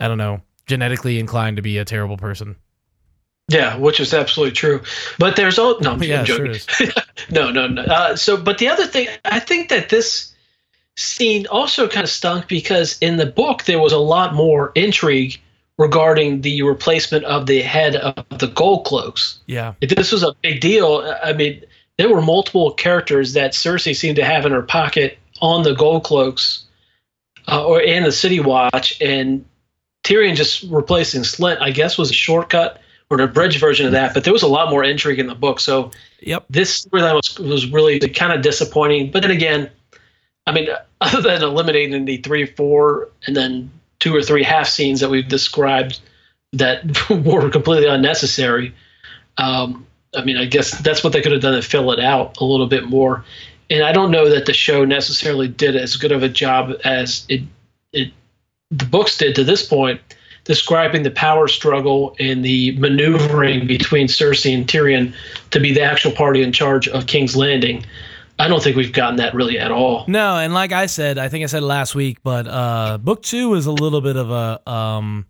I 0.00 0.08
don't 0.08 0.18
know, 0.18 0.40
genetically 0.66 1.18
inclined 1.18 1.56
to 1.56 1.62
be 1.62 1.78
a 1.78 1.84
terrible 1.84 2.16
person. 2.16 2.56
Yeah, 3.48 3.76
which 3.76 4.00
is 4.00 4.14
absolutely 4.14 4.54
true. 4.54 4.82
But 5.18 5.36
there's 5.36 5.58
all 5.58 5.78
no, 5.80 5.92
I'm, 5.92 6.02
Yeah, 6.02 6.20
I'm 6.20 6.24
sure 6.24 6.46
joking. 6.48 6.92
no, 7.30 7.50
no, 7.50 7.66
no. 7.66 7.82
Uh, 7.82 8.16
so, 8.16 8.36
but 8.36 8.58
the 8.58 8.68
other 8.68 8.86
thing, 8.86 9.08
I 9.24 9.38
think 9.38 9.68
that 9.68 9.90
this 9.90 10.32
scene 10.96 11.46
also 11.48 11.88
kind 11.88 12.04
of 12.04 12.10
stunk 12.10 12.48
because 12.48 12.96
in 13.00 13.16
the 13.16 13.26
book 13.26 13.64
there 13.64 13.78
was 13.78 13.92
a 13.92 13.98
lot 13.98 14.34
more 14.34 14.72
intrigue 14.74 15.40
regarding 15.76 16.40
the 16.40 16.62
replacement 16.62 17.24
of 17.24 17.46
the 17.46 17.60
head 17.60 17.96
of 17.96 18.38
the 18.38 18.46
gold 18.46 18.86
cloaks. 18.86 19.40
Yeah. 19.46 19.74
This 19.80 20.12
was 20.12 20.22
a 20.22 20.32
big 20.40 20.60
deal, 20.60 21.16
I 21.22 21.32
mean, 21.32 21.64
there 21.98 22.08
were 22.08 22.22
multiple 22.22 22.72
characters 22.72 23.34
that 23.34 23.52
Cersei 23.52 23.94
seemed 23.94 24.16
to 24.16 24.24
have 24.24 24.46
in 24.46 24.52
her 24.52 24.62
pocket 24.62 25.18
on 25.40 25.62
the 25.62 25.74
gold 25.74 26.04
cloaks, 26.04 26.64
uh, 27.48 27.64
or 27.64 27.80
in 27.80 28.04
the 28.04 28.12
City 28.12 28.40
Watch, 28.40 29.00
and 29.00 29.44
Tyrion 30.04 30.36
just 30.36 30.62
replacing 30.64 31.22
Slynt, 31.22 31.60
I 31.60 31.70
guess, 31.70 31.98
was 31.98 32.10
a 32.10 32.14
shortcut 32.14 32.80
or 33.10 33.18
an 33.18 33.24
abridged 33.24 33.58
version 33.58 33.86
of 33.86 33.92
that. 33.92 34.14
But 34.14 34.24
there 34.24 34.32
was 34.32 34.42
a 34.42 34.48
lot 34.48 34.70
more 34.70 34.84
intrigue 34.84 35.18
in 35.18 35.26
the 35.26 35.34
book, 35.34 35.60
so 35.60 35.90
Yep. 36.20 36.44
this 36.48 36.84
storyline 36.84 37.14
was 37.14 37.38
was 37.38 37.70
really 37.70 37.98
kind 38.00 38.32
of 38.32 38.42
disappointing. 38.42 39.10
But 39.10 39.22
then 39.22 39.30
again, 39.30 39.70
I 40.46 40.52
mean, 40.52 40.68
other 41.00 41.20
than 41.22 41.42
eliminating 41.42 42.04
the 42.04 42.18
three, 42.18 42.46
four, 42.46 43.08
and 43.26 43.34
then 43.34 43.70
two 43.98 44.14
or 44.14 44.22
three 44.22 44.42
half 44.42 44.68
scenes 44.68 45.00
that 45.00 45.10
we've 45.10 45.28
described 45.28 46.00
that 46.52 46.84
were 47.24 47.48
completely 47.50 47.88
unnecessary. 47.88 48.74
Um, 49.38 49.86
I 50.14 50.22
mean, 50.24 50.36
I 50.36 50.44
guess 50.44 50.78
that's 50.78 51.02
what 51.02 51.12
they 51.12 51.20
could 51.20 51.32
have 51.32 51.40
done 51.40 51.54
to 51.54 51.62
fill 51.62 51.90
it 51.90 51.98
out 51.98 52.40
a 52.40 52.44
little 52.44 52.68
bit 52.68 52.84
more. 52.84 53.24
And 53.70 53.82
I 53.82 53.92
don't 53.92 54.10
know 54.10 54.28
that 54.28 54.46
the 54.46 54.52
show 54.52 54.84
necessarily 54.84 55.48
did 55.48 55.74
as 55.74 55.96
good 55.96 56.12
of 56.12 56.22
a 56.22 56.28
job 56.28 56.74
as 56.84 57.24
it 57.28 57.42
it 57.92 58.12
the 58.70 58.84
books 58.84 59.16
did 59.18 59.34
to 59.36 59.44
this 59.44 59.66
point, 59.66 60.00
describing 60.44 61.02
the 61.02 61.10
power 61.10 61.48
struggle 61.48 62.14
and 62.18 62.44
the 62.44 62.76
maneuvering 62.78 63.66
between 63.66 64.06
Cersei 64.08 64.54
and 64.54 64.66
Tyrion 64.66 65.14
to 65.50 65.60
be 65.60 65.72
the 65.72 65.82
actual 65.82 66.12
party 66.12 66.42
in 66.42 66.52
charge 66.52 66.88
of 66.88 67.06
King's 67.06 67.36
Landing. 67.36 67.84
I 68.38 68.48
don't 68.48 68.62
think 68.62 68.76
we've 68.76 68.92
gotten 68.92 69.16
that 69.16 69.32
really 69.32 69.58
at 69.58 69.70
all. 69.70 70.04
No, 70.08 70.36
and 70.36 70.52
like 70.52 70.72
I 70.72 70.86
said, 70.86 71.18
I 71.18 71.28
think 71.28 71.44
I 71.44 71.46
said 71.46 71.62
last 71.62 71.94
week, 71.94 72.18
but 72.24 72.48
uh 72.48 72.98
book 72.98 73.22
2 73.22 73.48
was 73.48 73.66
a 73.66 73.72
little 73.72 74.00
bit 74.00 74.16
of 74.16 74.30
a 74.30 74.68
um 74.70 75.26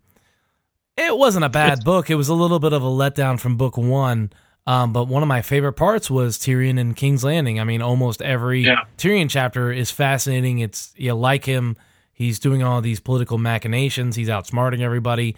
it 0.97 1.15
wasn't 1.17 1.45
a 1.45 1.49
bad 1.49 1.83
book. 1.83 2.09
It 2.09 2.15
was 2.15 2.29
a 2.29 2.33
little 2.33 2.59
bit 2.59 2.73
of 2.73 2.81
a 2.81 2.87
letdown 2.87 3.39
from 3.39 3.57
book 3.57 3.77
1. 3.77 4.31
Um, 4.67 4.93
but 4.93 5.07
one 5.07 5.21
of 5.21 5.27
my 5.27 5.41
favorite 5.41 5.73
parts 5.73 6.09
was 6.09 6.37
Tyrion 6.39 6.79
and 6.79 6.95
King's 6.95 7.23
Landing. 7.23 7.59
I 7.59 7.63
mean, 7.65 7.81
almost 7.81 8.21
every 8.21 8.61
Yeah. 8.61 8.85
Tyrion 8.97 9.29
chapter 9.29 9.71
is 9.71 9.91
fascinating. 9.91 10.59
It's 10.59 10.93
you 10.95 11.13
like 11.13 11.45
him. 11.45 11.77
He's 12.15 12.39
doing 12.39 12.63
all 12.63 12.79
these 12.79 13.01
political 13.01 13.37
machinations. 13.37 14.15
He's 14.15 14.29
outsmarting 14.29 14.79
everybody. 14.79 15.35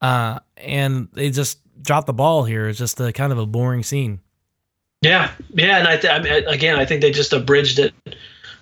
Uh, 0.00 0.38
and 0.56 1.08
they 1.12 1.28
just 1.30 1.58
dropped 1.82 2.06
the 2.06 2.12
ball 2.12 2.44
here. 2.44 2.68
It's 2.68 2.78
just 2.78 3.00
a 3.00 3.12
kind 3.12 3.32
of 3.32 3.38
a 3.38 3.46
boring 3.46 3.82
scene. 3.82 4.20
Yeah, 5.02 5.32
yeah, 5.50 5.78
and 5.78 5.88
I, 5.88 5.96
th- 5.96 6.12
I 6.12 6.18
mean, 6.20 6.46
again, 6.46 6.78
I 6.78 6.84
think 6.84 7.00
they 7.00 7.10
just 7.10 7.32
abridged 7.32 7.78
it 7.80 7.92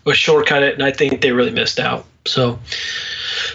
or 0.07 0.15
shortcut 0.15 0.63
it, 0.63 0.75
and 0.75 0.83
I 0.83 0.93
think 0.93 1.21
they 1.21 1.31
really 1.33 1.51
missed 1.51 1.79
out. 1.79 2.07
So, 2.27 2.59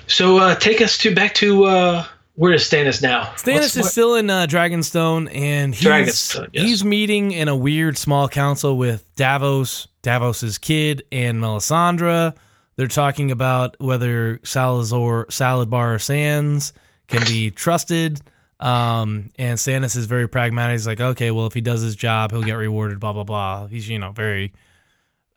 so 0.08 0.38
uh, 0.38 0.56
take 0.56 0.80
us 0.82 0.98
to 1.00 1.16
back 1.16 1.34
to 1.36 1.64
uh, 1.66 2.06
where 2.36 2.54
is 2.54 2.64
Stannis 2.64 3.02
now? 3.02 3.24
Stannis 3.38 3.54
What's- 3.62 3.78
is 3.78 3.92
still 3.92 4.14
in 4.16 4.30
uh, 4.30 4.46
Dragonstone, 4.48 5.34
and 5.34 5.74
he's 5.74 5.88
Dragonstone, 5.88 6.50
yes. 6.54 6.64
he's 6.66 6.86
meeting 6.86 7.32
in 7.32 7.48
a 7.48 7.56
weird 7.56 7.98
small 7.98 8.28
council 8.30 8.78
with 8.78 9.04
Davos, 9.16 9.88
Davos's 10.04 10.60
kid, 10.60 11.04
and 11.12 11.42
Melisandre. 11.42 12.36
They're 12.76 12.88
talking 12.88 13.32
about 13.32 13.76
whether 13.80 14.40
Salazar 14.44 15.28
Saladbar 15.28 16.02
Sands 16.02 16.74
can 17.08 17.24
be 17.26 17.52
trusted. 17.52 18.22
Um, 18.60 19.30
and 19.38 19.58
Stannis 19.60 19.98
is 19.98 20.06
very 20.06 20.28
pragmatic. 20.28 20.76
He's 20.76 20.88
like, 20.88 21.02
okay, 21.02 21.32
well, 21.32 21.48
if 21.48 21.54
he 21.54 21.62
does 21.62 21.82
his 21.82 21.96
job, 21.96 22.32
he'll 22.32 22.44
get 22.44 22.54
rewarded. 22.54 23.00
Blah 23.00 23.14
blah 23.14 23.24
blah. 23.24 23.68
He's 23.68 23.88
you 23.90 24.00
know 24.00 24.12
very 24.12 24.54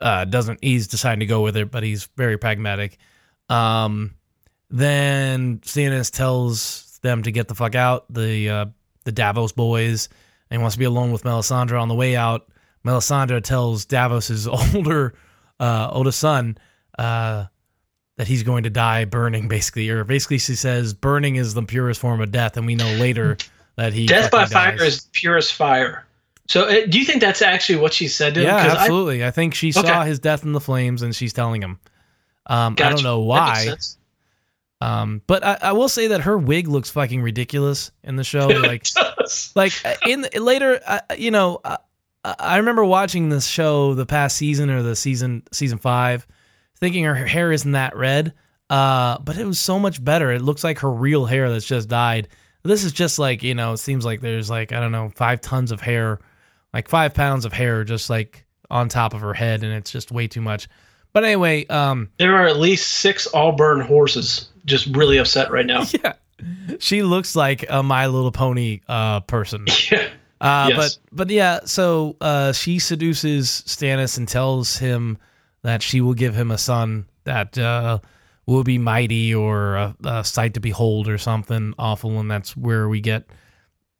uh, 0.01 0.25
doesn't 0.25 0.61
he's 0.63 0.87
deciding 0.87 1.21
to 1.21 1.27
go 1.27 1.43
with 1.43 1.57
it, 1.57 1.71
but 1.71 1.83
he's 1.83 2.09
very 2.17 2.39
pragmatic. 2.39 2.99
Um, 3.49 4.15
then 4.71 5.59
Stannis 5.59 6.11
tells 6.11 6.99
them 7.03 7.23
to 7.23 7.33
get 7.33 7.49
the 7.49 7.55
fuck 7.55 7.75
out, 7.75 8.13
the 8.13 8.49
uh, 8.49 8.67
the 9.05 9.13
Davos 9.13 9.53
boys, 9.53 10.09
and 10.51 10.61
he 10.61 10.63
wants 10.63 10.75
to 10.75 10.79
be 10.79 10.85
alone 10.85 11.13
with 11.13 11.25
Melisandre. 11.25 11.81
On 11.81 11.89
the 11.89 11.95
way 11.95 12.17
out, 12.17 12.49
Melisandre 12.85 13.43
tells 13.43 13.87
Davos's 13.87 14.47
older 14.75 15.15
uh, 15.61 15.89
oldest 15.91 16.19
son 16.19 16.59
uh, 16.99 17.47
that 18.17 18.27
he's 18.29 18.43
going 18.43 18.63
to 18.65 18.71
die 18.71 19.05
burning, 19.05 19.49
basically, 19.57 19.89
or 19.91 20.05
basically 20.05 20.39
she 20.39 20.55
says 20.55 20.95
burning 20.95 21.37
is 21.37 21.55
the 21.55 21.63
purest 21.63 22.01
form 22.01 22.21
of 22.21 22.31
death, 22.33 22.57
and 22.57 22.67
we 22.67 22.75
know 22.75 22.91
later 22.95 23.37
that 23.77 23.93
he 23.93 24.07
Death 24.07 24.31
by 24.31 24.45
fucking 24.45 24.53
fire 24.53 24.77
dies. 24.79 24.95
is 24.95 25.09
purest 25.13 25.53
fire. 25.55 26.07
So, 26.49 26.63
uh, 26.63 26.87
do 26.87 26.99
you 26.99 27.05
think 27.05 27.21
that's 27.21 27.43
actually 27.43 27.77
what 27.81 27.93
she 27.93 28.07
said 28.09 28.35
to 28.35 28.41
him? 28.41 28.47
yeah, 28.47 28.63
'Cause 28.69 28.77
I- 28.77 28.81
absolutely. 28.83 29.25
I, 29.25 29.31
think 29.33 29.55
she 29.55 29.73
saw 29.73 29.81
Okay. 29.81 30.07
his 30.09 30.19
death 30.21 30.45
in 30.45 30.53
the 30.53 30.61
flames, 30.61 31.03
and 31.03 31.15
she's 31.15 31.33
telling 31.33 31.61
him. 31.61 31.79
Um, 32.47 32.75
I 32.79 32.89
don't 32.91 33.03
know 33.03 33.21
why. 33.21 33.75
Um, 34.81 35.23
but 35.27 35.45
I, 35.45 35.59
I 35.63 35.73
will 35.73 35.89
say 35.89 36.09
that 36.09 36.21
her 36.23 36.37
wig 36.37 36.69
looks 36.69 36.91
fucking 36.91 37.23
ridiculous 37.23 37.91
in 38.05 38.17
the 38.17 38.25
show. 38.25 38.49
Like, 38.63 38.87
like 39.57 39.73
uh, 39.85 39.95
in 40.07 40.27
later, 40.41 40.81
uh, 40.87 41.01
you 41.19 41.31
know, 41.33 41.61
uh, 41.65 41.79
I 42.39 42.59
remember 42.59 42.85
watching 42.85 43.29
this 43.29 43.47
show 43.47 43.95
the 43.95 44.07
past 44.07 44.37
season 44.37 44.71
or 44.71 44.83
the 44.83 44.95
season 44.95 45.43
season 45.51 45.79
five, 45.79 46.27
thinking 46.79 47.05
her 47.05 47.15
hair 47.15 47.53
isn't 47.53 47.73
that 47.73 47.97
red. 47.97 48.33
Uh, 48.69 49.19
but 49.21 49.37
it 49.39 49.45
was 49.45 49.61
so 49.61 49.79
much 49.79 50.03
better. 50.03 50.33
It 50.33 50.43
looks 50.43 50.65
like 50.65 50.81
her 50.81 50.91
real 50.91 51.25
hair 51.25 51.51
that's 51.51 51.67
just 51.67 51.89
dyed. 51.89 52.29
This 52.65 52.83
is 52.83 52.93
just 52.93 53.19
like 53.19 53.45
you 53.45 53.55
know, 53.55 53.75
it 53.75 53.77
seems 53.79 54.05
like 54.05 54.21
there's 54.21 54.51
like 54.51 54.73
I 54.73 54.81
don't 54.81 54.91
know, 54.91 55.11
five 55.15 55.41
tons 55.41 55.71
of 55.71 55.81
hair, 55.81 56.19
like 56.75 56.89
five 56.89 57.15
pounds 57.15 57.45
of 57.45 57.53
hair, 57.53 57.85
just 57.85 58.11
like 58.11 58.45
on 58.71 58.89
top 58.89 59.15
of 59.15 59.21
her 59.21 59.35
head, 59.35 59.63
and 59.63 59.73
it's 59.73 59.93
just 59.93 60.11
way 60.11 60.27
too 60.27 60.41
much. 60.41 60.69
But 61.13 61.25
anyway, 61.25 61.65
um, 61.67 62.11
there 62.19 62.35
are 62.35 62.47
at 62.47 62.59
least 62.59 62.89
six 62.89 63.33
Auburn 63.33 63.81
horses 63.81 64.49
just 64.65 64.87
really 64.89 65.19
upset 65.19 65.53
right 65.53 65.65
now. 65.65 65.85
yeah, 66.05 66.15
she 66.81 67.05
looks 67.05 67.37
like 67.37 67.65
a 67.69 67.85
My 67.85 68.09
Little 68.09 68.33
Pony 68.33 68.81
uh 68.89 69.21
person. 69.21 69.67
yeah. 69.93 70.09
Uh, 70.41 70.67
Yes. 70.71 70.77
But 70.77 71.17
but 71.17 71.31
yeah, 71.31 71.61
so 71.65 72.17
uh, 72.21 72.53
she 72.53 72.81
seduces 72.81 73.63
Stannis 73.67 74.19
and 74.19 74.29
tells 74.29 74.77
him 74.77 75.19
that 75.67 75.83
she 75.83 76.01
will 76.01 76.15
give 76.15 76.35
him 76.35 76.51
a 76.51 76.59
son 76.59 77.07
that 77.25 77.59
uh, 77.59 77.99
will 78.47 78.63
be 78.63 78.79
mighty 78.79 79.35
or 79.35 79.75
a, 79.75 79.97
a 80.05 80.25
sight 80.25 80.55
to 80.55 80.61
behold 80.61 81.09
or 81.09 81.19
something 81.19 81.75
awful, 81.79 82.21
and 82.21 82.31
that's 82.31 82.57
where 82.57 82.89
we 82.89 83.01
get 83.01 83.29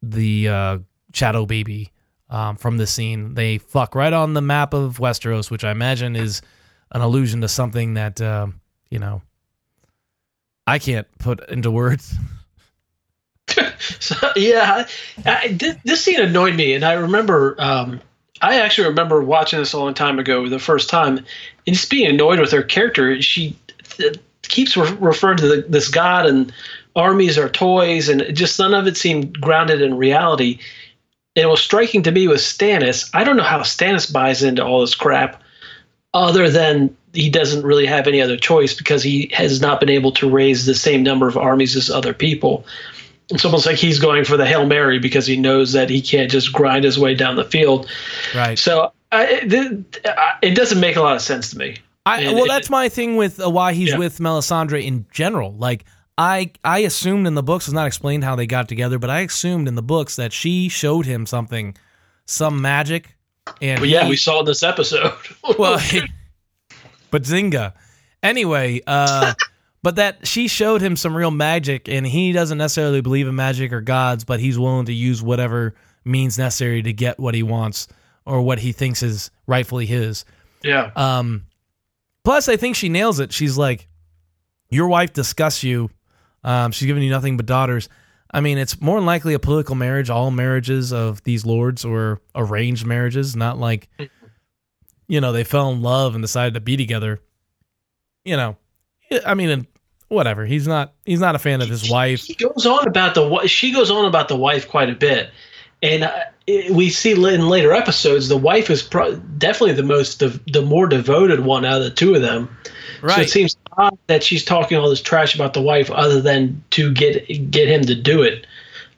the 0.01 0.47
uh, 0.47 0.77
shadow 1.13 1.45
baby 1.45 1.91
um, 2.29 2.55
from 2.55 2.77
the 2.77 2.87
scene. 2.87 3.33
They 3.33 3.57
fuck 3.57 3.95
right 3.95 4.13
on 4.13 4.33
the 4.33 4.41
map 4.41 4.73
of 4.73 4.99
Westeros, 4.99 5.51
which 5.51 5.63
I 5.63 5.71
imagine 5.71 6.15
is 6.15 6.41
an 6.91 7.01
allusion 7.01 7.41
to 7.41 7.47
something 7.49 7.95
that 7.95 8.21
uh, 8.21 8.47
you 8.89 8.99
know 8.99 9.21
I 10.65 10.79
can't 10.79 11.07
put 11.19 11.49
into 11.49 11.69
words. 11.69 12.15
So, 13.99 14.15
yeah, 14.35 14.87
I, 15.25 15.57
this 15.83 16.03
scene 16.03 16.19
annoyed 16.19 16.55
me, 16.55 16.73
and 16.73 16.83
I 16.83 16.93
remember. 16.93 17.55
Um, 17.57 18.01
I 18.41 18.59
actually 18.59 18.89
remember 18.89 19.21
watching 19.21 19.59
this 19.59 19.73
a 19.73 19.79
long 19.79 19.93
time 19.93 20.19
ago, 20.19 20.47
the 20.47 20.59
first 20.59 20.89
time, 20.89 21.17
and 21.17 21.75
just 21.75 21.89
being 21.89 22.07
annoyed 22.07 22.39
with 22.39 22.51
her 22.51 22.63
character. 22.63 23.21
She 23.21 23.55
th- 23.83 24.17
keeps 24.43 24.77
re- 24.77 24.97
referring 24.99 25.37
to 25.37 25.47
the, 25.47 25.65
this 25.67 25.89
god 25.89 26.25
and 26.25 26.53
armies 26.95 27.37
are 27.37 27.49
toys, 27.49 28.09
and 28.09 28.23
just 28.35 28.59
none 28.59 28.73
of 28.73 28.87
it 28.87 28.97
seemed 28.97 29.39
grounded 29.39 29.81
in 29.81 29.97
reality. 29.97 30.59
And 31.35 31.43
it 31.43 31.49
was 31.49 31.61
striking 31.61 32.03
to 32.03 32.11
me 32.11 32.27
with 32.27 32.39
Stannis. 32.39 33.09
I 33.13 33.23
don't 33.23 33.37
know 33.37 33.43
how 33.43 33.59
Stannis 33.59 34.11
buys 34.11 34.43
into 34.43 34.63
all 34.63 34.81
this 34.81 34.95
crap, 34.95 35.41
other 36.13 36.49
than 36.49 36.95
he 37.13 37.29
doesn't 37.29 37.65
really 37.65 37.85
have 37.85 38.07
any 38.07 38.21
other 38.21 38.37
choice 38.37 38.73
because 38.73 39.01
he 39.03 39.31
has 39.33 39.61
not 39.61 39.79
been 39.79 39.89
able 39.89 40.11
to 40.13 40.29
raise 40.29 40.65
the 40.65 40.75
same 40.75 41.03
number 41.03 41.27
of 41.27 41.37
armies 41.37 41.75
as 41.75 41.89
other 41.89 42.13
people 42.13 42.65
it's 43.29 43.43
almost 43.45 43.65
like 43.65 43.75
he's 43.77 43.99
going 43.99 44.23
for 44.23 44.37
the 44.37 44.45
hail 44.45 44.65
mary 44.65 44.99
because 44.99 45.25
he 45.27 45.35
knows 45.37 45.73
that 45.73 45.89
he 45.89 46.01
can't 46.01 46.31
just 46.31 46.53
grind 46.53 46.83
his 46.85 46.97
way 46.97 47.13
down 47.13 47.35
the 47.35 47.43
field. 47.43 47.89
Right. 48.35 48.57
So 48.57 48.91
I, 49.11 49.25
it, 49.25 49.99
it 50.41 50.55
doesn't 50.55 50.79
make 50.79 50.95
a 50.95 51.01
lot 51.01 51.15
of 51.15 51.21
sense 51.21 51.51
to 51.51 51.57
me. 51.57 51.77
I 52.05 52.21
And 52.21 52.35
well, 52.35 52.45
it- 52.45 52.47
that's 52.49 52.69
my 52.69 52.87
thing 52.89 53.15
with 53.17 53.39
uh, 53.45 53.49
why 53.49 53.73
he's 53.73 53.89
Yeah. 53.89 53.97
with 53.97 54.19
Melisandre 54.19 54.83
in 54.85 55.05
general. 55.11 55.53
Like 55.53 55.83
I, 56.17 56.51
I 56.63 56.79
assumed 56.79 57.27
in 57.27 57.35
the 57.35 57.43
books 57.43 57.67
it's 57.67 57.73
not 57.73 57.85
explained 57.87 58.23
how 58.23 58.35
they 58.35 58.47
got 58.47 58.67
together, 58.69 58.97
but 58.97 59.09
I 59.09 59.21
assumed 59.21 59.67
in 59.67 59.75
the 59.75 59.83
books 59.83 60.15
that 60.15 60.31
she 60.33 60.69
showed 60.69 61.05
him 61.05 61.25
something, 61.25 61.75
some 62.25 62.61
magic, 62.61 63.15
and 63.61 63.79
But 63.79 63.89
yeah, 63.89 64.03
he- 64.05 64.09
we 64.11 64.15
saw 64.17 64.39
in 64.39 64.45
this 64.45 64.63
episode. 64.63 65.13
well, 65.59 65.79
but 67.11 67.23
Zinga. 67.23 67.73
Anyway, 68.23 68.81
uh, 68.87 69.33
but 69.83 69.95
that 69.97 70.27
she 70.27 70.47
showed 70.47 70.81
him 70.81 70.95
some 70.95 71.15
real 71.15 71.31
magic, 71.31 71.87
and 71.87 72.05
he 72.05 72.31
doesn't 72.31 72.57
necessarily 72.57 73.01
believe 73.01 73.27
in 73.27 73.35
magic 73.35 73.71
or 73.71 73.81
gods, 73.81 74.23
but 74.23 74.39
he's 74.39 74.57
willing 74.59 74.85
to 74.87 74.93
use 74.93 75.21
whatever 75.21 75.75
means 76.03 76.37
necessary 76.37 76.81
to 76.81 76.93
get 76.93 77.19
what 77.19 77.35
he 77.35 77.43
wants 77.43 77.87
or 78.25 78.41
what 78.41 78.59
he 78.59 78.71
thinks 78.71 79.03
is 79.03 79.29
rightfully 79.45 79.85
his. 79.85 80.25
yeah, 80.63 80.91
Um, 80.95 81.45
plus, 82.23 82.49
I 82.49 82.57
think 82.57 82.75
she 82.75 82.89
nails 82.89 83.19
it. 83.19 83.31
She's 83.31 83.57
like, 83.57 83.87
"Your 84.69 84.87
wife 84.87 85.13
disgusts 85.13 85.63
you. 85.63 85.89
Um, 86.43 86.71
she's 86.71 86.85
giving 86.87 87.03
you 87.03 87.09
nothing 87.09 87.37
but 87.37 87.45
daughters. 87.45 87.87
I 88.31 88.41
mean, 88.41 88.57
it's 88.57 88.81
more 88.81 88.97
than 88.97 89.05
likely 89.05 89.33
a 89.33 89.39
political 89.39 89.75
marriage. 89.75 90.09
All 90.09 90.31
marriages 90.31 90.91
of 90.91 91.23
these 91.23 91.45
lords 91.45 91.85
or 91.85 92.21
arranged 92.35 92.85
marriages, 92.85 93.35
not 93.35 93.57
like, 93.57 93.87
you 95.07 95.21
know, 95.21 95.31
they 95.31 95.45
fell 95.45 95.71
in 95.71 95.81
love 95.81 96.13
and 96.15 96.21
decided 96.21 96.53
to 96.55 96.59
be 96.59 96.75
together. 96.75 97.19
You 98.25 98.35
know, 98.35 98.57
I 99.25 99.33
mean, 99.33 99.67
whatever. 100.07 100.45
He's 100.45 100.67
not. 100.67 100.93
He's 101.05 101.19
not 101.19 101.35
a 101.35 101.39
fan 101.39 101.61
of 101.61 101.69
his 101.69 101.89
wife. 101.89 102.23
He 102.23 102.33
goes 102.35 102.65
on 102.65 102.87
about 102.87 103.15
the. 103.15 103.47
She 103.47 103.71
goes 103.71 103.91
on 103.91 104.05
about 104.05 104.27
the 104.27 104.35
wife 104.37 104.67
quite 104.67 104.89
a 104.89 104.95
bit, 104.95 105.29
and 105.81 106.03
uh, 106.03 106.11
we 106.71 106.89
see 106.89 107.11
in 107.11 107.49
later 107.49 107.73
episodes 107.73 108.29
the 108.29 108.37
wife 108.37 108.69
is 108.69 108.81
pro- 108.81 109.15
definitely 109.15 109.73
the 109.73 109.83
most 109.83 110.19
the, 110.19 110.39
the 110.51 110.61
more 110.61 110.87
devoted 110.87 111.41
one 111.41 111.65
out 111.65 111.77
of 111.79 111.83
the 111.83 111.91
two 111.91 112.15
of 112.15 112.21
them. 112.21 112.49
So 112.65 113.07
Right. 113.07 113.27
it 113.27 113.29
seems 113.29 113.55
odd 113.77 113.97
that 114.07 114.23
she's 114.23 114.43
talking 114.43 114.77
all 114.77 114.89
this 114.89 115.01
trash 115.01 115.35
about 115.35 115.53
the 115.53 115.61
wife, 115.61 115.91
other 115.91 116.19
than 116.19 116.63
to 116.71 116.91
get 116.91 117.27
get 117.51 117.67
him 117.67 117.83
to 117.83 117.95
do 117.95 118.23
it, 118.23 118.47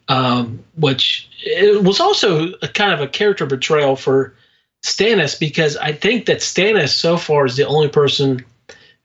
um, 0.08 0.64
which 0.76 1.28
it 1.44 1.84
was 1.84 2.00
also 2.00 2.54
a 2.62 2.68
kind 2.68 2.94
of 2.94 3.02
a 3.02 3.08
character 3.08 3.46
betrayal 3.46 3.96
for 3.96 4.34
Stannis 4.84 5.38
because 5.38 5.76
I 5.76 5.92
think 5.92 6.28
that 6.28 6.38
Stannis 6.38 6.90
so 6.90 7.18
far 7.18 7.46
is 7.46 7.58
the 7.58 7.68
only 7.68 7.90
person 7.90 8.46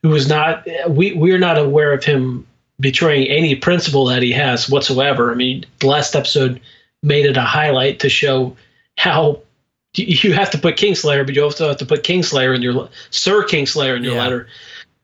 who 0.05 0.15
is 0.15 0.29
not 0.29 0.69
we 0.87 1.15
we're 1.15 1.39
not 1.39 1.57
aware 1.57 1.95
of 1.95 2.05
him 2.05 2.47
betraying 2.79 3.27
any 3.29 3.55
principle 3.55 4.05
that 4.05 4.21
he 4.23 4.33
has 4.33 4.69
whatsoever. 4.69 5.33
I 5.33 5.35
mean, 5.35 5.65
the 5.79 5.87
last 5.87 6.15
episode 6.15 6.61
made 7.03 7.25
it 7.25 7.39
a 7.39 7.41
highlight 7.41 8.01
to 8.01 8.11
show 8.11 8.55
how 8.99 9.41
you 9.95 10.35
have 10.35 10.51
to 10.51 10.59
put 10.59 10.77
Kingslayer, 10.77 11.25
but 11.25 11.35
you 11.35 11.43
also 11.43 11.67
have 11.69 11.79
to 11.79 11.87
put 11.87 12.03
Kingslayer 12.05 12.55
in 12.55 12.61
your 12.61 12.91
Sir 13.09 13.45
Kingslayer 13.45 13.97
in 13.97 14.05
your 14.05 14.13
Yeah. 14.17 14.23
letter. 14.23 14.47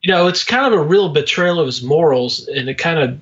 You 0.03 0.13
know, 0.13 0.27
it's 0.27 0.45
kind 0.45 0.67
of 0.67 0.79
a 0.79 0.83
real 0.85 1.09
betrayal 1.09 1.59
of 1.61 1.65
his 1.67 1.83
morals, 1.83 2.47
and 2.49 2.69
it 2.69 2.77
kind 2.77 2.99
of 2.99 3.19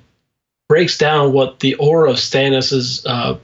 breaks 0.67 0.97
down 0.97 1.31
what 1.31 1.61
the 1.61 1.75
aura 1.75 2.11
of 2.11 2.17
Stannis's 2.19 3.05
uh, 3.05 3.37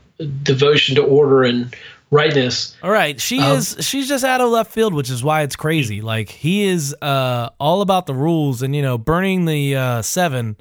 devotion 0.43 0.95
to 0.95 1.03
order 1.03 1.43
and 1.43 1.73
rightness. 2.11 2.75
All 2.83 2.91
right, 2.91 3.19
she 3.19 3.39
Um, 3.39 3.57
is. 3.57 3.77
She's 3.81 4.07
just 4.07 4.23
out 4.23 4.41
of 4.41 4.49
left 4.49 4.71
field, 4.71 4.93
which 4.93 5.09
is 5.09 5.23
why 5.23 5.41
it's 5.41 5.55
crazy. 5.55 6.01
Like 6.01 6.29
he 6.29 6.63
is 6.65 6.95
uh, 7.01 7.49
all 7.59 7.81
about 7.81 8.05
the 8.05 8.13
rules, 8.13 8.61
and 8.61 8.75
you 8.75 8.81
know, 8.81 8.97
burning 8.97 9.45
the 9.45 9.75
uh, 9.75 10.01
seven 10.01 10.55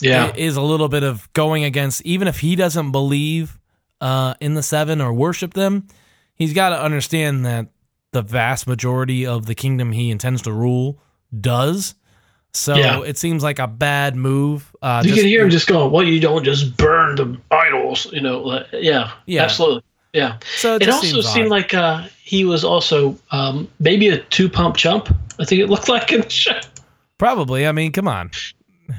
Yeah, 0.00 0.32
is 0.36 0.56
a 0.56 0.62
little 0.62 0.88
bit 0.88 1.02
of 1.02 1.32
going 1.32 1.64
against. 1.64 2.02
Even 2.02 2.28
if 2.28 2.40
he 2.40 2.56
doesn't 2.56 2.92
believe 2.92 3.58
uh, 4.00 4.34
in 4.40 4.54
the 4.54 4.62
seven 4.62 5.00
or 5.00 5.12
worship 5.12 5.54
them, 5.54 5.86
he's 6.34 6.52
got 6.52 6.68
to 6.70 6.80
understand 6.82 7.46
that 7.46 7.68
the 8.12 8.22
vast 8.22 8.66
majority 8.66 9.26
of 9.26 9.46
the 9.46 9.54
kingdom 9.54 9.92
he 9.92 10.10
intends 10.10 10.42
to 10.42 10.52
rule 10.52 11.00
does. 11.38 11.94
So 12.52 12.74
Yeah. 12.76 13.02
it 13.02 13.18
seems 13.18 13.42
like 13.42 13.58
a 13.58 13.66
bad 13.66 14.16
move. 14.16 14.74
Uh, 14.80 15.02
you 15.04 15.10
just- 15.10 15.20
can 15.20 15.28
hear 15.28 15.42
him 15.44 15.50
just 15.50 15.66
going, 15.66 15.90
"Well, 15.90 16.04
you 16.04 16.20
don't 16.20 16.42
just 16.44 16.76
burn 16.78 17.16
the 17.16 17.36
idols," 17.50 18.06
you 18.12 18.20
know? 18.22 18.38
like, 18.40 18.66
yeah, 18.72 19.10
Yeah. 19.26 19.42
absolutely, 19.42 19.82
yeah. 20.16 20.38
So 20.56 20.74
it, 20.76 20.82
It 20.82 20.88
also 20.88 21.06
seems 21.06 21.28
seemed 21.32 21.48
like 21.48 21.74
uh, 21.74 22.08
he 22.22 22.44
was 22.44 22.64
also 22.64 23.16
um, 23.30 23.68
maybe 23.78 24.08
a 24.08 24.18
two 24.18 24.48
pump 24.48 24.76
chump. 24.76 25.08
I 25.38 25.44
think 25.44 25.60
it 25.60 25.68
looked 25.70 25.88
like 25.96 26.10
in 26.12 26.22
the 26.22 26.30
show. 26.30 26.58
probably. 27.18 27.66
I 27.66 27.72
mean, 27.72 27.92
come 27.92 28.08
on. 28.08 28.30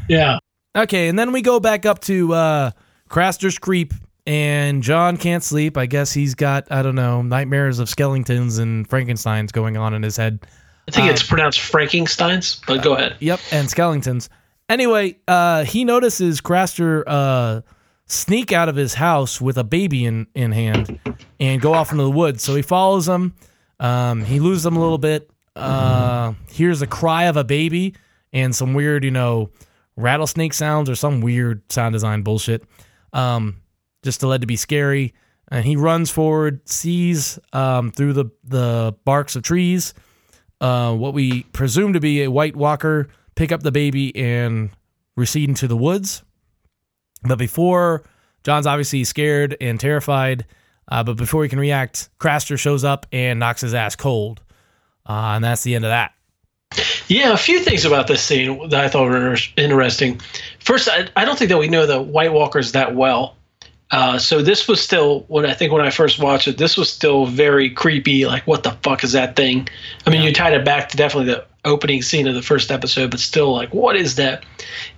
Yeah, 0.09 0.37
Okay, 0.75 1.07
and 1.07 1.17
then 1.17 1.31
we 1.31 1.41
go 1.41 1.59
back 1.59 1.85
up 1.85 1.99
to 2.01 2.33
uh 2.33 2.71
Craster's 3.09 3.57
Creep 3.57 3.93
and 4.25 4.83
Jon 4.83 5.15
can't 5.17 5.43
sleep. 5.43 5.77
I 5.77 5.85
guess 5.85 6.11
he's 6.11 6.35
got, 6.35 6.69
I 6.69 6.81
don't 6.83 6.95
know, 6.95 7.21
nightmares 7.21 7.79
of 7.79 7.87
skeletons 7.89 8.57
and 8.57 8.85
Frankenstein's 8.87 9.53
going 9.53 9.77
on 9.77 9.93
in 9.93 10.03
his 10.03 10.17
head. 10.17 10.45
I 10.87 10.91
think 10.91 11.07
Uh, 11.07 11.11
it's 11.11 11.23
pronounced 11.23 11.61
Frankenstein's, 11.61 12.59
but 12.67 12.83
go 12.83 12.95
ahead. 12.95 13.15
Yep, 13.19 13.39
and 13.53 13.69
skeletons. 13.69 14.29
Anyway, 14.69 15.17
uh 15.27 15.63
he 15.63 15.85
notices 15.85 16.41
Craster 16.41 17.03
uh 17.07 17.61
sneak 18.07 18.51
out 18.51 18.69
of 18.69 18.75
his 18.75 18.95
house 18.95 19.39
with 19.39 19.57
a 19.57 19.63
baby 19.63 20.05
in, 20.05 20.27
in 20.33 20.51
hand 20.51 20.99
and 21.39 21.61
go 21.61 21.73
off 21.73 21.91
into 21.91 22.03
the 22.03 22.11
woods. 22.11 22.43
So 22.43 22.55
he 22.55 22.61
follows 22.61 23.07
him. 23.07 23.35
Um, 23.79 24.23
he 24.23 24.39
loses 24.39 24.65
him 24.65 24.75
a 24.75 24.79
little 24.79 24.97
bit. 24.97 25.29
Uh, 25.55 26.33
hears 26.49 26.81
a 26.81 26.87
cry 26.87 27.23
of 27.25 27.37
a 27.37 27.43
baby 27.43 27.95
and 28.31 28.55
some 28.55 28.73
weird, 28.73 29.03
you 29.03 29.11
know, 29.11 29.49
rattlesnake 29.95 30.53
sounds 30.53 30.89
or 30.89 30.95
some 30.95 31.21
weird 31.21 31.71
sound 31.71 31.93
design 31.93 32.21
bullshit. 32.21 32.63
Um, 33.13 33.61
just 34.03 34.19
to 34.21 34.27
let 34.27 34.41
to 34.41 34.47
be 34.47 34.55
scary. 34.55 35.13
And 35.49 35.65
he 35.65 35.75
runs 35.75 36.11
forward, 36.11 36.67
sees 36.67 37.39
um, 37.53 37.91
through 37.91 38.13
the, 38.13 38.25
the 38.43 38.95
barks 39.05 39.35
of 39.35 39.43
trees 39.43 39.93
uh, 40.61 40.93
what 40.93 41.13
we 41.13 41.43
presume 41.43 41.93
to 41.93 41.99
be 41.99 42.23
a 42.23 42.31
White 42.31 42.55
Walker 42.55 43.07
pick 43.35 43.51
up 43.51 43.63
the 43.63 43.71
baby 43.71 44.15
and 44.15 44.71
recede 45.15 45.49
into 45.49 45.67
the 45.67 45.77
woods. 45.77 46.23
But 47.23 47.37
before 47.37 48.03
Jon's 48.43 48.67
obviously 48.67 49.03
scared 49.03 49.57
and 49.59 49.79
terrified, 49.79 50.45
uh, 50.89 51.03
but 51.03 51.17
before 51.17 51.43
he 51.43 51.49
can 51.49 51.59
react, 51.59 52.09
Craster 52.19 52.57
shows 52.57 52.83
up 52.83 53.05
and 53.11 53.39
knocks 53.39 53.61
his 53.61 53.73
ass 53.73 53.95
cold. 53.95 54.41
Uh, 55.07 55.33
and 55.35 55.43
that's 55.43 55.63
the 55.63 55.75
end 55.75 55.85
of 55.85 55.89
that. 55.89 56.13
Yeah, 57.07 57.31
a 57.31 57.37
few 57.37 57.61
things 57.61 57.85
about 57.85 58.07
this 58.07 58.21
scene 58.21 58.69
that 58.69 58.83
I 58.83 58.89
thought 58.89 59.09
were 59.09 59.35
interesting. 59.55 60.19
First, 60.59 60.89
I, 60.89 61.07
I 61.15 61.23
don't 61.23 61.39
think 61.39 61.49
that 61.49 61.57
we 61.57 61.69
know 61.69 61.85
the 61.85 62.01
White 62.01 62.33
Walkers 62.33 62.73
that 62.73 62.93
well. 62.93 63.36
Uh, 63.89 64.17
so 64.19 64.41
this 64.41 64.67
was 64.67 64.81
still 64.81 65.21
when 65.29 65.45
I 65.45 65.53
think 65.53 65.71
when 65.71 65.81
I 65.81 65.89
first 65.91 66.19
watched 66.19 66.47
it, 66.47 66.57
this 66.57 66.75
was 66.75 66.91
still 66.91 67.25
very 67.25 67.69
creepy. 67.69 68.25
Like, 68.25 68.45
what 68.45 68.63
the 68.63 68.71
fuck 68.83 69.03
is 69.03 69.13
that 69.13 69.35
thing? 69.37 69.67
I 70.05 70.09
mean, 70.09 70.23
you 70.23 70.33
tied 70.33 70.53
it 70.53 70.65
back 70.65 70.89
to 70.89 70.97
definitely 70.97 71.33
the 71.33 71.45
opening 71.63 72.01
scene 72.01 72.27
of 72.27 72.35
the 72.35 72.41
first 72.41 72.69
episode, 72.71 73.11
but 73.11 73.19
still, 73.21 73.53
like, 73.53 73.73
what 73.73 73.95
is 73.95 74.15
that? 74.15 74.43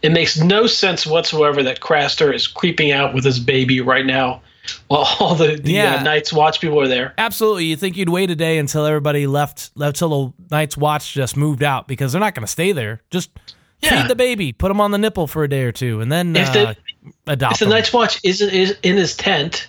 It 0.02 0.12
makes 0.12 0.40
no 0.40 0.66
sense 0.66 1.06
whatsoever 1.06 1.62
that 1.64 1.80
Craster 1.82 2.34
is 2.34 2.48
creeping 2.48 2.92
out 2.92 3.14
with 3.14 3.24
his 3.24 3.40
baby 3.40 3.80
right 3.80 4.06
now, 4.06 4.42
while 4.88 5.08
all 5.20 5.36
the, 5.36 5.58
the 5.58 5.72
Yeah. 5.74 5.96
uh, 5.98 6.04
Night's 6.04 6.34
Watch 6.34 6.60
people 6.60 6.80
are 6.82 6.88
there. 6.88 7.14
Absolutely. 7.18 7.66
You 7.66 7.76
think 7.76 7.96
you'd 7.96 8.10
wait 8.10 8.32
a 8.32 8.36
day 8.36 8.58
until 8.58 8.86
everybody 8.88 9.28
left, 9.28 9.70
left 9.76 9.98
till 9.98 10.10
the 10.10 10.34
Night's 10.52 10.76
Watch 10.78 11.14
just 11.14 11.38
moved 11.38 11.62
out 11.64 11.88
because 11.88 12.12
they're 12.12 12.20
not 12.20 12.34
going 12.34 12.46
to 12.46 12.52
stay 12.52 12.72
there. 12.72 13.02
Just 13.12 13.30
Yeah. 13.82 14.02
feed 14.02 14.10
the 14.10 14.16
baby, 14.16 14.52
put 14.52 14.72
him 14.72 14.82
on 14.82 14.92
the 14.92 14.98
nipple 14.98 15.26
for 15.28 15.44
a 15.44 15.50
day 15.50 15.64
or 15.64 15.72
two, 15.72 16.02
and 16.02 16.12
then 16.12 16.36
If 16.36 16.50
uh, 16.50 16.54
the- 16.54 16.76
adopt 17.28 17.54
if 17.54 17.60
the 17.60 17.66
him. 17.66 17.72
Night's 17.72 17.94
Watch 17.94 18.20
isn't 18.24 18.50
is 18.54 18.76
in 18.84 18.98
his 18.98 19.16
tent, 19.16 19.68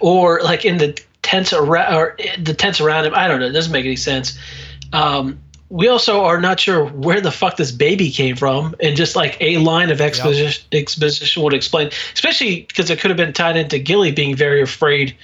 or 0.00 0.40
like 0.42 0.64
in 0.64 0.76
the 0.78 0.98
tents 1.22 1.52
around, 1.52 1.94
or 1.94 2.16
the 2.38 2.54
tents 2.54 2.80
around 2.80 3.06
him, 3.06 3.14
I 3.14 3.26
don't 3.28 3.40
know. 3.40 3.46
It 3.46 3.52
doesn't 3.52 3.72
make 3.72 3.84
any 3.86 3.96
sense. 3.96 4.38
Um, 4.92 5.38
we 5.70 5.88
also 5.88 6.24
are 6.24 6.40
not 6.40 6.58
sure 6.60 6.84
where 6.86 7.20
the 7.20 7.30
fuck 7.30 7.56
this 7.58 7.70
baby 7.72 8.10
came 8.10 8.36
from, 8.36 8.74
and 8.80 8.96
just 8.96 9.16
like 9.16 9.36
a 9.40 9.58
line 9.58 9.90
of 9.90 10.00
exposition, 10.00 10.64
exposition 10.72 11.42
would 11.42 11.52
explain, 11.54 11.90
especially 12.14 12.62
because 12.62 12.88
it 12.90 13.00
could 13.00 13.10
have 13.10 13.18
been 13.18 13.32
tied 13.34 13.56
into 13.56 13.78
Gilly 13.78 14.10
being 14.12 14.34
very 14.34 14.62
afraid 14.62 15.14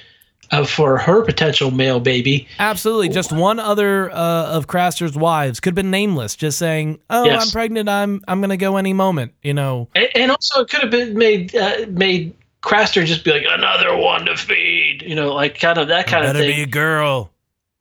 of 0.55 0.71
for 0.71 0.99
her 0.99 1.23
potential 1.23 1.71
male 1.71 2.01
baby. 2.01 2.47
Absolutely. 2.59 3.09
Just 3.09 3.33
one 3.33 3.59
other 3.59 4.11
uh, 4.11 4.47
of 4.47 4.67
Craster's 4.67 5.17
wives 5.17 5.61
could 5.61 5.71
have 5.71 5.75
been 5.77 5.91
nameless, 5.91 6.37
just 6.37 6.59
saying, 6.59 6.99
"Oh, 7.11 7.25
Yes. 7.25 7.47
I'm 7.47 7.51
pregnant. 7.53 7.89
I'm 7.89 8.23
I'm 8.29 8.41
going 8.41 8.51
to 8.51 8.57
go 8.57 8.77
any 8.77 8.93
moment." 8.93 9.33
You 9.43 9.55
know. 9.55 9.89
And, 9.95 10.09
and 10.15 10.31
also, 10.31 10.63
it 10.63 10.71
could 10.71 10.81
have 10.81 10.91
been 10.91 11.17
made 11.17 11.55
uh, 11.55 11.87
made 11.91 12.35
Craster 12.63 13.05
just 13.05 13.25
be 13.25 13.31
like 13.31 13.45
another 13.49 13.97
one 13.97 14.25
to 14.25 14.37
feed, 14.37 15.03
you 15.07 15.15
know, 15.15 15.35
like 15.35 15.59
kind 15.61 15.77
of 15.79 15.89
that 15.89 16.07
kind 16.07 16.25
of 16.25 16.35
thing. 16.35 16.49
Be 16.57 16.63
a 16.63 16.67
girl. 16.67 17.31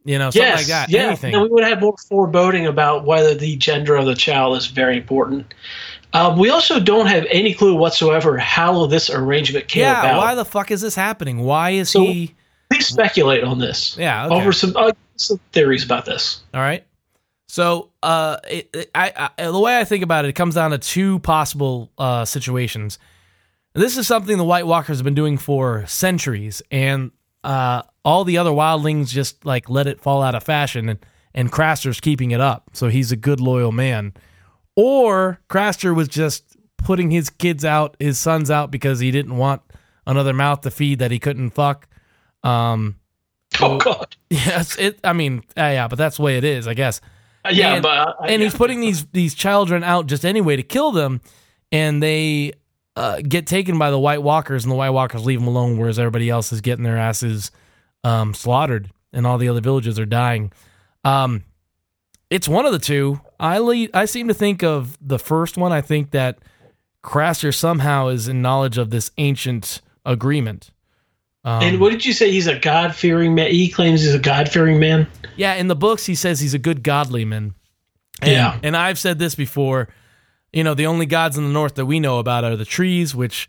You 0.06 0.20
know, 0.20 0.32
something 0.32 0.52
like 0.52 0.66
that. 0.66 0.90
Yeah, 0.90 1.04
Anything. 1.08 1.34
and 1.34 1.44
we 1.44 1.48
would 1.48 1.64
have 1.64 1.80
more 1.80 1.96
foreboding 2.10 2.68
about 2.68 3.06
whether 3.06 3.34
the 3.34 3.56
gender 3.56 3.96
of 3.96 4.06
the 4.06 4.16
child 4.16 4.58
is 4.58 4.68
very 4.68 4.98
important. 4.98 5.54
Um, 6.12 6.38
we 6.38 6.50
also 6.50 6.80
don't 6.80 7.08
have 7.08 7.26
any 7.30 7.54
clue 7.54 7.74
whatsoever 7.74 8.38
how 8.38 8.86
this 8.88 9.10
arrangement 9.10 9.70
came 9.70 9.82
yeah. 9.84 10.02
about. 10.02 10.18
Why 10.18 10.36
the 10.36 10.44
fuck 10.44 10.72
is 10.72 10.82
this 10.82 10.96
happening? 10.96 11.40
Why 11.40 11.70
is 11.70 11.90
So- 11.90 12.02
he? 12.04 12.36
Please 12.74 12.88
speculate 12.88 13.44
on 13.44 13.60
this. 13.60 13.98
Yeah. 13.98 14.26
Okay. 14.26 14.36
Over 14.36 14.52
some, 14.52 14.76
uh, 14.76 14.92
some 15.16 15.40
theories 15.52 15.84
about 15.84 16.06
this. 16.06 16.42
All 16.54 16.62
right. 16.62 16.86
So, 17.48 17.90
uh, 18.02 18.38
it, 18.50 18.70
it- 18.74 18.92
I, 18.96 19.30
I, 19.38 19.46
the 19.52 19.60
way 19.60 19.78
I 19.80 19.84
think 19.84 20.04
about 20.04 20.26
it, 20.26 20.30
it 20.30 20.34
comes 20.34 20.56
down 20.56 20.72
to 20.72 20.78
two 20.78 21.20
possible 21.20 21.92
uh, 21.98 22.26
situations. 22.26 22.98
This 23.74 23.98
is 23.98 24.08
something 24.08 24.38
the 24.38 24.44
White 24.44 24.68
Walkers 24.68 24.98
have 24.98 25.04
been 25.04 25.16
doing 25.16 25.38
for 25.38 25.86
centuries, 25.88 26.62
and 26.72 27.12
uh, 27.44 27.82
all 28.06 28.24
the 28.24 28.38
other 28.38 28.52
wildlings 28.52 29.10
just 29.10 29.46
like 29.46 29.68
let 29.70 29.88
it 29.88 30.00
fall 30.00 30.22
out 30.22 30.36
of 30.36 30.44
fashion, 30.44 30.90
and 30.90 31.00
and 31.34 31.52
Craster's 31.52 32.00
keeping 32.00 32.30
it 32.30 32.40
up, 32.40 32.70
so 32.74 32.88
he's 32.90 33.12
a 33.12 33.16
good 33.16 33.40
loyal 33.40 33.72
man. 33.72 34.14
Or 34.76 35.40
Craster 35.50 35.96
was 35.96 36.08
just 36.08 36.56
putting 36.78 37.10
his 37.10 37.32
kids 37.32 37.66
out, 37.66 37.96
his 38.00 38.20
sons 38.20 38.52
out, 38.52 38.70
because 38.70 39.00
he 39.00 39.10
didn't 39.10 39.38
want 39.38 39.64
another 40.06 40.34
mouth 40.34 40.62
to 40.62 40.70
feed 40.72 41.00
that 41.00 41.10
he 41.10 41.18
couldn't 41.18 41.50
fuck. 41.52 41.88
Um, 42.44 42.96
Oh 43.62 43.78
God. 43.84 44.16
yes, 44.30 44.78
it. 44.78 45.00
I 45.04 45.14
mean, 45.14 45.44
uh, 45.58 45.62
yeah, 45.62 45.88
but 45.88 45.98
that's 45.98 46.18
the 46.18 46.24
way 46.24 46.38
it 46.38 46.44
is, 46.44 46.68
I 46.68 46.74
guess 46.74 47.00
Uh, 47.46 47.50
yeah, 47.54 47.74
And- 47.76 47.84
but 47.84 47.98
uh, 47.98 48.14
and 48.24 48.42
yeah. 48.42 48.48
he's 48.48 48.56
putting 48.56 48.80
these 48.82 49.06
these 49.08 49.36
children 49.36 49.84
out 49.84 50.08
just 50.08 50.26
anyway 50.26 50.56
to 50.56 50.64
kill 50.64 50.92
them, 50.92 51.22
and 51.72 52.02
they 52.02 52.54
uh, 52.96 53.22
get 53.28 53.46
taken 53.48 53.78
by 53.80 53.90
the 53.92 54.00
White 54.00 54.22
Walkers, 54.24 54.64
and 54.64 54.72
the 54.72 54.76
White 54.76 54.90
Walkers 54.92 55.26
leave 55.26 55.40
them 55.40 55.48
alone, 55.48 55.78
whereas 55.78 55.98
everybody 56.00 56.30
else 56.30 56.52
is 56.54 56.62
getting 56.62 56.84
their 56.84 56.98
asses 56.98 57.52
um, 58.04 58.34
slaughtered, 58.34 58.92
and 59.12 59.26
all 59.28 59.38
the 59.38 59.50
other 59.50 59.62
villages 59.62 59.98
are 60.00 60.06
dying. 60.06 60.52
Um, 61.04 61.44
it's 62.30 62.48
one 62.48 62.66
of 62.66 62.72
the 62.72 62.80
two. 62.80 63.20
I 63.40 63.58
le- 63.60 63.88
I 63.94 64.06
seem 64.06 64.28
to 64.30 64.34
think 64.34 64.64
of 64.64 64.98
the 65.02 65.20
first 65.20 65.58
one. 65.58 65.72
I 65.72 65.82
think 65.82 66.12
that 66.12 66.40
Craster 67.04 67.54
somehow 67.54 68.08
is 68.08 68.28
in 68.28 68.42
knowledge 68.42 68.78
of 68.78 68.90
this 68.90 69.12
ancient 69.18 69.82
agreement. 70.06 70.72
Um, 71.46 71.62
and 71.64 71.80
what 71.80 71.92
did 71.92 72.06
you 72.06 72.14
say? 72.14 72.32
He's 72.32 72.48
a 72.48 72.58
God 72.58 72.96
fearing 72.96 73.36
man. 73.36 73.52
He 73.52 73.70
claims 73.70 74.02
he's 74.02 74.14
a 74.16 74.20
God 74.20 74.50
fearing 74.50 74.80
man. 74.80 75.08
Yeah, 75.36 75.56
in 75.56 75.68
the 75.68 75.76
books 75.76 76.06
he 76.06 76.16
says 76.16 76.40
he's 76.40 76.54
a 76.54 76.60
good 76.60 76.84
godly 76.84 77.26
man. 77.26 77.54
And, 78.22 78.32
Yeah. 78.32 78.60
and 78.64 78.78
I've 78.78 78.98
said 79.00 79.20
this 79.20 79.36
before. 79.36 79.90
You 80.54 80.64
know, 80.64 80.74
the 80.76 80.86
only 80.86 81.06
gods 81.06 81.38
in 81.38 81.44
the 81.46 81.52
north 81.52 81.76
that 81.76 81.86
we 81.86 82.00
know 82.00 82.20
about 82.20 82.44
are 82.44 82.56
the 82.56 82.64
trees, 82.66 83.14
which 83.16 83.48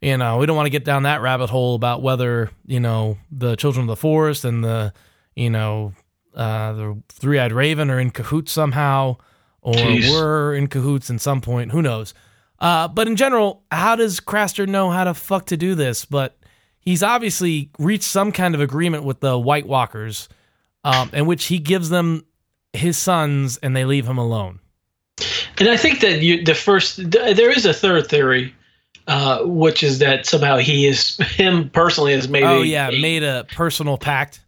you 0.00 0.16
know 0.16 0.38
we 0.38 0.46
don't 0.46 0.56
want 0.56 0.66
to 0.66 0.70
get 0.70 0.84
down 0.84 1.04
that 1.04 1.20
rabbit 1.22 1.50
hole 1.50 1.74
about 1.74 2.02
whether 2.02 2.50
you 2.66 2.80
know 2.80 3.18
the 3.30 3.54
children 3.56 3.82
of 3.84 3.88
the 3.88 3.96
forest 3.96 4.44
and 4.44 4.64
the 4.64 4.92
you 5.34 5.50
know 5.50 5.92
uh, 6.34 6.72
the 6.72 7.02
three-eyed 7.10 7.52
raven 7.52 7.90
are 7.90 8.00
in 8.00 8.10
cahoots 8.10 8.52
somehow, 8.52 9.16
or 9.60 9.74
Jeez. 9.74 10.10
were 10.10 10.54
in 10.54 10.66
cahoots 10.66 11.10
in 11.10 11.18
some 11.18 11.40
point. 11.40 11.70
Who 11.72 11.80
knows? 11.82 12.12
Uh, 12.58 12.88
but 12.88 13.06
in 13.06 13.16
general, 13.16 13.62
how 13.70 13.94
does 13.96 14.18
Craster 14.20 14.66
know 14.66 14.90
how 14.90 15.04
to 15.04 15.14
fuck 15.14 15.46
to 15.46 15.56
do 15.58 15.74
this? 15.74 16.04
But 16.06 16.38
he's 16.86 17.02
obviously 17.02 17.68
reached 17.78 18.04
some 18.04 18.32
kind 18.32 18.54
of 18.54 18.62
agreement 18.62 19.04
with 19.04 19.20
the 19.20 19.38
White 19.38 19.66
Walkers, 19.66 20.28
um, 20.84 21.10
in 21.12 21.26
which 21.26 21.44
he 21.46 21.58
gives 21.58 21.90
them 21.90 22.24
his 22.72 22.96
sons 22.96 23.58
and 23.58 23.76
they 23.76 23.84
leave 23.84 24.06
him 24.06 24.16
alone. 24.16 24.60
And 25.58 25.68
I 25.68 25.76
think 25.76 26.00
that 26.00 26.22
you, 26.22 26.42
the 26.44 26.54
first, 26.54 26.96
th- 26.96 27.36
there 27.36 27.50
is 27.50 27.66
a 27.66 27.72
third 27.74 28.06
theory, 28.08 28.54
uh, 29.06 29.40
which 29.44 29.82
is 29.82 29.98
that 30.00 30.26
somehow 30.26 30.58
he 30.58 30.86
is, 30.86 31.16
him 31.36 31.68
personally 31.70 32.12
has 32.12 32.28
made, 32.28 32.44
oh 32.44 32.62
a- 32.62 32.64
yeah, 32.64 32.90
made 32.90 33.22
a 33.22 33.44
personal 33.54 33.96
pact. 33.98 34.40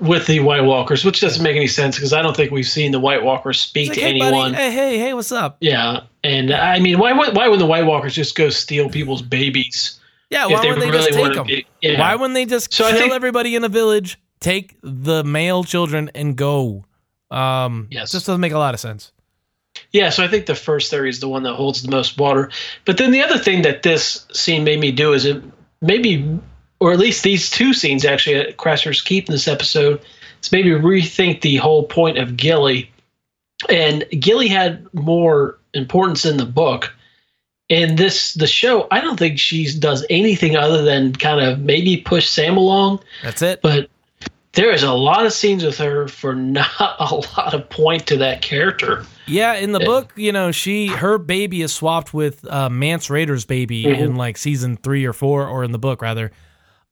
with 0.00 0.26
the 0.26 0.40
White 0.40 0.62
Walkers, 0.64 1.04
which 1.04 1.20
doesn't 1.20 1.42
make 1.42 1.56
any 1.56 1.66
sense 1.66 1.96
because 1.96 2.12
I 2.12 2.22
don't 2.22 2.36
think 2.36 2.52
we've 2.52 2.66
seen 2.68 2.92
the 2.92 3.00
White 3.00 3.24
Walkers 3.24 3.58
speak 3.60 3.88
It's 3.88 3.96
to 3.96 4.02
hey, 4.02 4.10
anyone. 4.10 4.52
buddy, 4.52 4.54
hey, 4.54 4.70
hey, 4.70 4.98
hey, 4.98 5.14
what's 5.14 5.32
up? 5.32 5.56
Yeah, 5.60 6.02
and 6.22 6.52
I 6.52 6.78
mean, 6.78 6.98
why 6.98 7.12
would 7.14 7.34
why 7.34 7.48
would 7.48 7.58
the 7.58 7.66
White 7.66 7.86
Walkers 7.86 8.14
just 8.14 8.36
go 8.36 8.48
steal 8.50 8.88
people's 8.90 9.22
babies? 9.22 9.97
Yeah, 10.30 10.46
why 10.46 10.60
wouldn't 10.60 10.80
they 10.80 10.90
really 10.90 11.10
just 11.10 11.18
take 11.18 11.34
them? 11.34 11.46
be- 11.46 11.66
yeah. 11.80 11.98
Why 11.98 12.14
wouldn't 12.14 12.34
they 12.34 12.44
just 12.44 12.72
So 12.72 12.88
kill 12.90 12.98
think- 12.98 13.12
everybody 13.12 13.54
in 13.56 13.62
the 13.62 13.68
village, 13.68 14.18
take 14.40 14.76
the 14.82 15.24
male 15.24 15.64
children, 15.64 16.10
and 16.14 16.36
go? 16.36 16.84
Um, 17.30 17.88
Yes. 17.90 18.12
this 18.12 18.24
doesn't 18.24 18.40
make 18.40 18.52
a 18.52 18.58
lot 18.58 18.74
of 18.74 18.80
sense. 18.80 19.12
Yeah, 19.92 20.10
so 20.10 20.24
I 20.24 20.28
think 20.28 20.46
the 20.46 20.54
first 20.54 20.90
theory 20.90 21.08
is 21.08 21.20
the 21.20 21.28
one 21.28 21.44
that 21.44 21.54
holds 21.54 21.82
the 21.82 21.90
most 21.90 22.18
water. 22.18 22.50
But 22.84 22.98
then 22.98 23.10
the 23.10 23.22
other 23.22 23.38
thing 23.38 23.62
that 23.62 23.82
this 23.82 24.26
scene 24.32 24.64
made 24.64 24.80
me 24.80 24.90
do 24.90 25.12
is 25.12 25.24
it 25.24 25.42
maybe, 25.80 26.26
or 26.80 26.92
at 26.92 26.98
least 26.98 27.22
these 27.22 27.48
two 27.50 27.72
scenes 27.72 28.04
actually 28.04 28.36
at 28.36 28.56
Craster's 28.56 29.00
Keep 29.00 29.28
in 29.28 29.32
this 29.32 29.46
episode, 29.48 30.00
is 30.42 30.52
maybe 30.52 30.70
rethink 30.70 31.40
the 31.42 31.56
whole 31.56 31.84
point 31.84 32.18
of 32.18 32.36
Gilly. 32.36 32.90
And 33.68 34.04
Gilly 34.20 34.48
had 34.48 34.86
more 34.94 35.58
importance 35.74 36.24
in 36.24 36.36
the 36.38 36.46
book. 36.46 36.94
In 37.68 37.96
this 37.96 38.32
the 38.34 38.46
show, 38.46 38.86
I 38.90 39.00
don't 39.00 39.18
think 39.18 39.38
she 39.38 39.70
does 39.78 40.04
anything 40.08 40.56
other 40.56 40.82
than 40.82 41.12
kind 41.14 41.40
of 41.40 41.58
maybe 41.60 41.98
push 41.98 42.26
Sam 42.28 42.56
along 42.56 43.00
That's 43.22 43.42
it. 43.42 43.60
but 43.62 43.90
there 44.54 44.70
is 44.72 44.82
a 44.82 44.92
lot 44.94 45.26
of 45.26 45.34
scenes 45.34 45.62
with 45.62 45.76
her 45.76 46.08
for 46.08 46.34
not 46.34 46.70
a 46.98 47.14
lot 47.14 47.52
of 47.52 47.68
point 47.68 48.06
to 48.06 48.16
that 48.16 48.40
character. 48.40 49.04
Yeah, 49.26 49.54
in 49.56 49.72
the 49.72 49.80
book, 49.80 50.14
you 50.16 50.32
know, 50.32 50.50
she 50.50 50.86
her 50.86 51.18
baby 51.18 51.60
is 51.60 51.74
swapped 51.74 52.14
with 52.14 52.42
uh, 52.50 52.70
Mance 52.70 53.08
Rayder's 53.08 53.44
baby 53.44 53.84
Mhm. 53.84 53.98
in 53.98 54.16
like 54.16 54.38
season 54.38 54.78
three 54.78 55.04
or 55.04 55.12
four, 55.12 55.46
or 55.46 55.62
in 55.62 55.72
the 55.72 55.78
book 55.78 56.00
rather. 56.00 56.32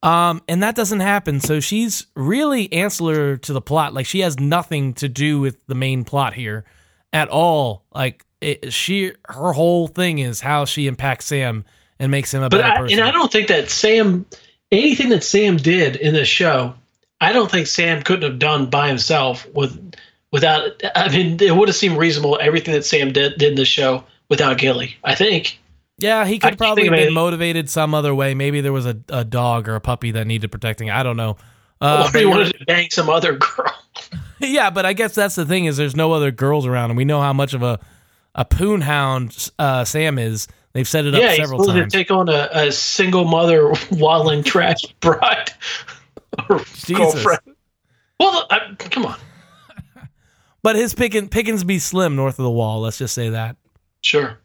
Um, 0.02 0.42
and 0.46 0.62
that 0.62 0.74
doesn't 0.76 1.00
happen. 1.00 1.40
So 1.40 1.58
she's 1.58 2.06
really 2.14 2.70
ancillary 2.70 3.38
to 3.38 3.54
the 3.54 3.62
plot. 3.62 3.94
Like 3.94 4.04
she 4.04 4.20
has 4.20 4.38
nothing 4.38 4.92
to 4.94 5.08
do 5.08 5.40
with 5.40 5.66
the 5.66 5.74
main 5.74 6.04
plot 6.04 6.34
here 6.34 6.66
at 7.14 7.28
all. 7.28 7.86
Like 7.94 8.25
it, 8.40 8.72
she, 8.72 9.12
her 9.28 9.52
whole 9.52 9.88
thing 9.88 10.18
is 10.18 10.40
how 10.40 10.64
she 10.64 10.86
impacts 10.86 11.26
Sam 11.26 11.64
and 11.98 12.10
makes 12.10 12.32
him 12.32 12.42
a 12.42 12.48
But 12.48 12.60
better 12.60 12.72
I, 12.74 12.76
person. 12.78 12.98
and 12.98 13.06
I 13.08 13.10
don't 13.10 13.30
think 13.32 13.48
that 13.48 13.70
Sam, 13.70 14.26
anything 14.70 15.08
that 15.10 15.24
Sam 15.24 15.56
did 15.56 15.96
in 15.96 16.14
the 16.14 16.24
show, 16.24 16.74
I 17.20 17.32
don't 17.32 17.50
think 17.50 17.66
Sam 17.66 18.02
couldn't 18.02 18.28
have 18.30 18.38
done 18.38 18.68
by 18.68 18.88
himself 18.88 19.46
with 19.54 19.94
without. 20.32 20.82
I 20.94 21.08
mean, 21.10 21.38
it 21.40 21.56
would 21.56 21.68
have 21.68 21.76
seemed 21.76 21.96
reasonable 21.96 22.38
everything 22.40 22.74
that 22.74 22.84
Sam 22.84 23.12
did 23.12 23.38
did 23.38 23.50
in 23.50 23.54
the 23.54 23.64
show 23.64 24.04
without 24.28 24.58
Gilly. 24.58 24.96
I 25.02 25.14
think. 25.14 25.58
yeah, 25.98 26.26
he 26.26 26.38
could 26.38 26.58
probably 26.58 26.84
have 26.84 26.92
been 26.92 27.14
motivated 27.14 27.70
some 27.70 27.94
other 27.94 28.14
way. 28.14 28.34
Maybe 28.34 28.60
there 28.60 28.72
was 28.72 28.84
a, 28.84 28.98
a 29.08 29.24
dog 29.24 29.66
or 29.68 29.76
a 29.76 29.80
puppy 29.80 30.10
that 30.10 30.26
needed 30.26 30.52
protecting. 30.52 30.90
I 30.90 31.02
don't 31.02 31.16
know. 31.16 31.38
Uh, 31.80 32.10
or 32.12 32.18
he 32.18 32.26
wanted 32.26 32.58
to 32.58 32.64
bang 32.66 32.88
some 32.90 33.08
other 33.08 33.32
girl. 33.38 33.72
Yeah, 34.38 34.68
but 34.68 34.84
I 34.84 34.92
guess 34.92 35.14
that's 35.14 35.34
the 35.34 35.46
thing 35.46 35.64
is 35.64 35.78
there's 35.78 35.96
no 35.96 36.12
other 36.12 36.30
girls 36.30 36.66
around, 36.66 36.90
and 36.90 36.98
we 36.98 37.06
know 37.06 37.22
how 37.22 37.32
much 37.32 37.54
of 37.54 37.62
a 37.62 37.80
a 38.36 38.44
poon 38.44 38.80
hound 38.82 39.50
uh, 39.58 39.84
Sam 39.84 40.18
is. 40.20 40.46
They've 40.72 40.86
set 40.86 41.06
it 41.06 41.14
up 41.14 41.20
yeah, 41.22 41.30
he's 41.30 41.38
several 41.38 41.60
willing 41.60 41.76
times. 41.80 41.92
to 41.92 41.98
take 41.98 42.10
on 42.10 42.28
a, 42.28 42.48
a 42.52 42.70
single 42.70 43.24
mother 43.24 43.72
waddling 43.92 44.44
trash 44.44 44.82
bride 45.00 45.50
or 46.48 46.60
girlfriend. 46.86 47.40
Well, 48.20 48.46
I, 48.50 48.74
come 48.78 49.06
on. 49.06 49.16
but 50.62 50.76
his 50.76 50.94
Pickens 50.94 51.28
Pickens 51.30 51.64
be 51.64 51.78
slim 51.78 52.14
north 52.14 52.38
of 52.38 52.44
the 52.44 52.50
wall. 52.50 52.80
Let's 52.82 52.98
just 52.98 53.14
say 53.14 53.30
that. 53.30 53.56
Sure. 54.02 54.38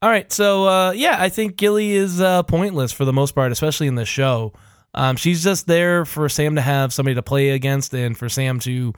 All 0.00 0.08
right, 0.08 0.30
so 0.32 0.68
uh, 0.68 0.90
yeah, 0.92 1.16
I 1.18 1.28
think 1.28 1.56
Gilly 1.56 1.90
is 1.92 2.20
uh, 2.20 2.44
pointless 2.44 2.92
for 2.92 3.04
the 3.04 3.12
most 3.12 3.34
part, 3.34 3.50
especially 3.50 3.88
in 3.88 3.96
the 3.96 4.04
show. 4.04 4.52
Um, 4.94 5.16
she's 5.16 5.42
just 5.42 5.66
there 5.66 6.04
for 6.04 6.28
Sam 6.28 6.54
to 6.54 6.60
have 6.60 6.92
somebody 6.92 7.16
to 7.16 7.22
play 7.22 7.50
against, 7.50 7.92
and 7.94 8.16
for 8.16 8.28
Sam 8.28 8.60
to 8.60 8.92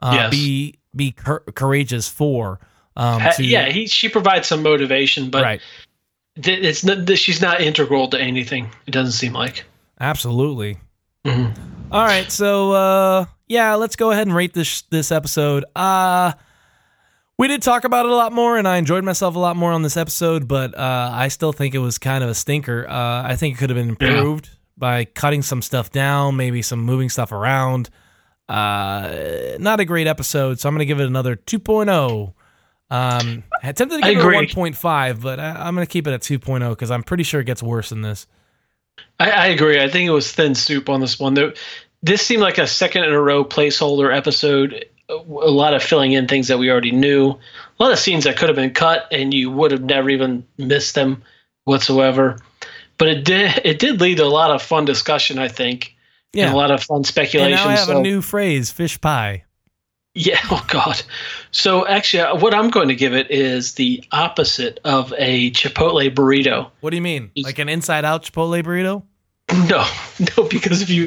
uh, 0.00 0.12
Yes. 0.14 0.30
be 0.30 0.74
be 0.94 1.10
cour- 1.10 1.42
courageous 1.56 2.08
for. 2.08 2.60
Um, 2.96 3.20
to, 3.36 3.44
yeah, 3.44 3.68
he, 3.70 3.86
she 3.86 4.08
provides 4.08 4.46
some 4.46 4.62
motivation, 4.62 5.30
but 5.30 5.42
right, 5.42 5.60
th- 6.40 6.64
it's 6.64 6.84
not, 6.84 7.06
th- 7.06 7.18
she's 7.18 7.40
not 7.40 7.60
integral 7.60 8.08
to 8.08 8.20
anything. 8.20 8.70
It 8.86 8.92
doesn't 8.92 9.12
seem 9.12 9.32
like. 9.32 9.64
absolutely. 10.00 10.78
Mhm. 11.26 11.56
All 11.90 12.04
right, 12.04 12.30
so 12.30 12.72
uh 12.72 13.24
yeah, 13.48 13.74
let's 13.74 13.96
go 13.96 14.10
ahead 14.10 14.26
and 14.26 14.34
rate 14.36 14.52
this 14.54 14.82
this 14.90 15.10
episode. 15.12 15.64
Uh 15.74 16.32
we 17.36 17.48
did 17.48 17.62
talk 17.62 17.84
about 17.84 18.06
it 18.06 18.12
a 18.12 18.14
lot 18.14 18.32
more 18.32 18.56
and 18.58 18.68
I 18.68 18.76
enjoyed 18.76 19.02
myself 19.04 19.34
a 19.34 19.38
lot 19.38 19.56
more 19.56 19.72
on 19.72 19.82
this 19.82 19.96
episode, 19.96 20.46
but 20.46 20.76
uh 20.78 21.10
I 21.12 21.28
still 21.28 21.52
think 21.52 21.74
it 21.74 21.78
was 21.78 21.98
kind 21.98 22.22
of 22.22 22.30
a 22.30 22.34
stinker. 22.34 22.86
Uh 22.88 23.22
I 23.24 23.36
think 23.36 23.54
it 23.56 23.58
could 23.58 23.70
have 23.70 23.76
been 23.76 23.88
improved 23.90 24.50
by 24.76 25.04
cutting 25.04 25.42
some 25.42 25.62
stuff 25.62 25.90
down, 25.90 26.36
maybe 26.36 26.60
some 26.62 26.80
moving 26.80 27.08
stuff 27.08 27.32
around. 27.32 27.90
Uh 28.48 29.56
not 29.58 29.80
a 29.80 29.84
great 29.84 30.06
episode, 30.06 30.60
so 30.60 30.68
I'm 30.68 30.74
going 30.74 30.80
to 30.80 30.86
give 30.86 31.00
it 31.00 31.06
another 31.06 31.36
2.0. 31.36 32.34
Um 32.94 33.42
I 33.62 33.68
attempted 33.70 34.00
to 34.00 34.06
I 34.06 34.14
give 34.14 34.18
it 34.20 34.24
a 34.24 34.28
agree. 34.28 34.46
1.5, 34.48 35.20
but 35.20 35.40
I, 35.40 35.50
I'm 35.66 35.74
going 35.74 35.86
to 35.86 35.90
keep 35.90 36.06
it 36.06 36.12
at 36.12 36.20
2.0 36.20 36.76
cuz 36.78 36.90
I'm 36.90 37.02
pretty 37.02 37.24
sure 37.24 37.40
it 37.40 37.44
gets 37.44 37.62
worse 37.62 37.88
than 37.90 38.02
this. 38.02 38.26
I, 39.18 39.30
I 39.30 39.46
agree. 39.46 39.80
I 39.80 39.88
think 39.88 40.06
it 40.06 40.12
was 40.12 40.30
thin 40.32 40.54
soup 40.54 40.88
on 40.88 41.00
this 41.00 41.18
one. 41.18 41.34
There, 41.34 41.54
this 42.02 42.24
seemed 42.24 42.42
like 42.42 42.58
a 42.58 42.66
second 42.66 43.04
in 43.04 43.12
a 43.12 43.20
row 43.20 43.44
placeholder 43.44 44.14
episode. 44.14 44.84
A 45.08 45.14
a 45.14 45.52
lot 45.52 45.74
of 45.74 45.82
filling 45.82 46.12
in 46.12 46.26
things 46.28 46.48
that 46.48 46.58
we 46.58 46.70
already 46.70 46.92
knew. 46.92 47.30
A 47.78 47.82
lot 47.82 47.92
of 47.92 47.98
scenes 47.98 48.24
that 48.24 48.36
could 48.36 48.48
have 48.48 48.56
been 48.56 48.72
cut, 48.72 49.06
and 49.12 49.34
you 49.34 49.50
would 49.50 49.70
have 49.70 49.82
never 49.82 50.08
even 50.08 50.46
missed 50.56 50.94
them 50.94 51.22
whatsoever. 51.64 52.38
But 52.96 53.08
it 53.08 53.24
did. 53.24 53.60
It 53.64 53.78
did 53.78 54.00
lead 54.00 54.16
to 54.18 54.24
a 54.24 54.26
lot 54.26 54.50
of 54.50 54.62
fun 54.62 54.84
discussion. 54.84 55.38
I 55.38 55.48
think. 55.48 55.94
Yeah. 56.32 56.46
And 56.46 56.54
a 56.54 56.56
lot 56.56 56.70
of 56.70 56.82
fun 56.82 57.04
speculation. 57.04 57.52
And 57.52 57.58
speculation. 57.58 57.64
now 57.64 57.74
I 57.74 57.76
have 57.76 57.86
so- 57.88 57.98
a 57.98 58.02
new 58.02 58.22
phrase, 58.22 58.70
fish 58.70 59.00
pie. 59.00 59.43
Yeah. 60.14 60.38
Oh 60.50 60.64
God. 60.68 61.02
So 61.50 61.86
actually, 61.86 62.20
uh, 62.20 62.36
what 62.36 62.54
I'm 62.54 62.70
going 62.70 62.88
to 62.88 62.94
give 62.94 63.14
it 63.14 63.30
is 63.30 63.74
the 63.74 64.04
opposite 64.12 64.78
of 64.84 65.12
a 65.16 65.50
Chipotle 65.50 66.14
burrito. 66.14 66.70
What 66.80 66.90
do 66.90 66.96
you 66.96 67.02
mean? 67.02 67.30
Like 67.36 67.58
an 67.58 67.68
inside 67.68 68.04
out 68.04 68.24
Chipotle 68.24 68.62
burrito? 68.62 69.02
No, 69.68 69.86
no, 70.36 70.48
because 70.48 70.80
if 70.80 70.88
you 70.88 71.04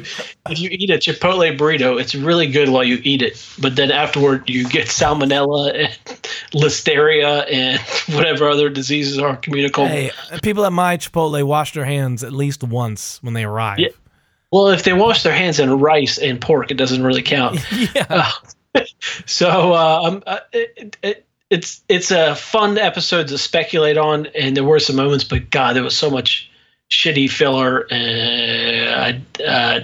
if 0.49 0.59
you 0.59 0.69
eat 0.71 0.89
a 0.91 0.97
Chipotle 0.97 1.57
burrito, 1.57 1.99
it's 1.99 2.13
really 2.13 2.47
good 2.47 2.69
while 2.69 2.83
you 2.83 2.99
eat 3.03 3.21
it, 3.23 3.43
but 3.59 3.75
then 3.75 3.91
afterward 3.91 4.47
you 4.47 4.69
get 4.69 4.87
salmonella 4.87 5.73
and 5.73 6.21
listeria 6.51 7.51
and 7.51 7.79
whatever 8.15 8.47
other 8.47 8.69
diseases 8.69 9.17
are 9.17 9.35
communicable. 9.37 9.87
Hey, 9.87 10.11
people 10.43 10.65
at 10.65 10.71
my 10.71 10.97
Chipotle 10.97 11.43
wash 11.45 11.73
their 11.73 11.85
hands 11.85 12.23
at 12.23 12.31
least 12.31 12.63
once 12.63 13.21
when 13.23 13.33
they 13.33 13.43
arrive. 13.43 13.79
Yeah. 13.79 13.89
Well, 14.51 14.67
if 14.67 14.83
they 14.83 14.93
wash 14.93 15.23
their 15.23 15.33
hands 15.33 15.59
in 15.59 15.79
rice 15.79 16.17
and 16.17 16.39
pork, 16.39 16.69
it 16.71 16.77
doesn't 16.77 17.03
really 17.03 17.23
count. 17.23 17.59
Yeah. 17.95 18.31
So 19.25 19.73
uh, 19.73 20.01
um, 20.03 20.23
uh, 20.25 20.39
it, 20.53 20.97
it, 21.03 21.25
it's 21.49 21.81
it's 21.89 22.11
a 22.11 22.35
fun 22.35 22.77
episode 22.77 23.27
to 23.29 23.37
speculate 23.37 23.97
on, 23.97 24.27
and 24.27 24.55
there 24.55 24.63
were 24.63 24.79
some 24.79 24.95
moments, 24.95 25.23
but 25.23 25.49
God, 25.49 25.75
there 25.75 25.83
was 25.83 25.97
so 25.97 26.09
much 26.09 26.49
shitty 26.89 27.29
filler. 27.29 27.87
Uh, 27.91 27.95
I 29.11 29.21
uh, 29.43 29.79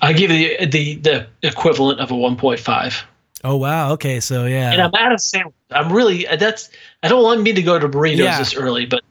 I 0.00 0.12
give 0.12 0.30
the 0.30 0.66
the 0.66 0.94
the 0.96 1.26
equivalent 1.42 2.00
of 2.00 2.10
a 2.10 2.16
one 2.16 2.36
point 2.36 2.60
five. 2.60 3.02
Oh 3.44 3.56
wow. 3.56 3.92
Okay. 3.92 4.20
So 4.20 4.46
yeah. 4.46 4.72
And 4.72 4.82
I'm 4.82 4.94
out 4.94 5.12
of 5.12 5.20
sandwich. 5.20 5.54
I'm 5.70 5.92
really 5.92 6.26
that's 6.38 6.70
I 7.02 7.08
don't 7.08 7.22
want 7.22 7.42
me 7.42 7.52
to 7.52 7.62
go 7.62 7.78
to 7.78 7.88
burritos 7.88 8.18
Yeah. 8.18 8.38
this 8.38 8.54
early, 8.54 8.86
but 8.86 9.02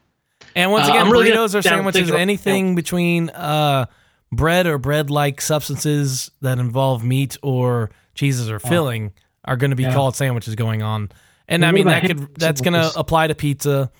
And 0.55 0.71
once 0.71 0.87
Uh, 0.87 0.91
again, 0.91 1.05
I'm 1.07 1.11
really 1.11 1.31
burritos 1.31 1.55
are 1.55 1.61
sandwiches. 1.61 2.11
Anything 2.11 2.75
between 2.75 3.29
uh, 3.31 3.85
bread 4.31 4.67
or 4.67 4.77
bread-like 4.77 5.41
substances 5.41 6.29
that 6.41 6.59
involve 6.59 7.03
meat 7.03 7.37
or 7.41 7.89
cheeses 8.19 8.49
or 8.49 8.59
filling 8.59 9.13
are 9.45 9.55
going 9.55 9.69
to 9.71 9.75
be 9.77 9.83
Yeah. 9.83 9.93
called 9.93 10.15
sandwiches 10.15 10.55
going 10.55 10.81
on. 10.83 11.09
And 11.47 11.65
I 11.65 11.71
mean 11.71 11.87
that 11.87 12.03
could 12.03 12.35
that's 12.37 12.61
going 12.61 12.73
to 12.73 12.91
apply 12.99 13.27
to 13.27 13.35
pizza. 13.35 13.91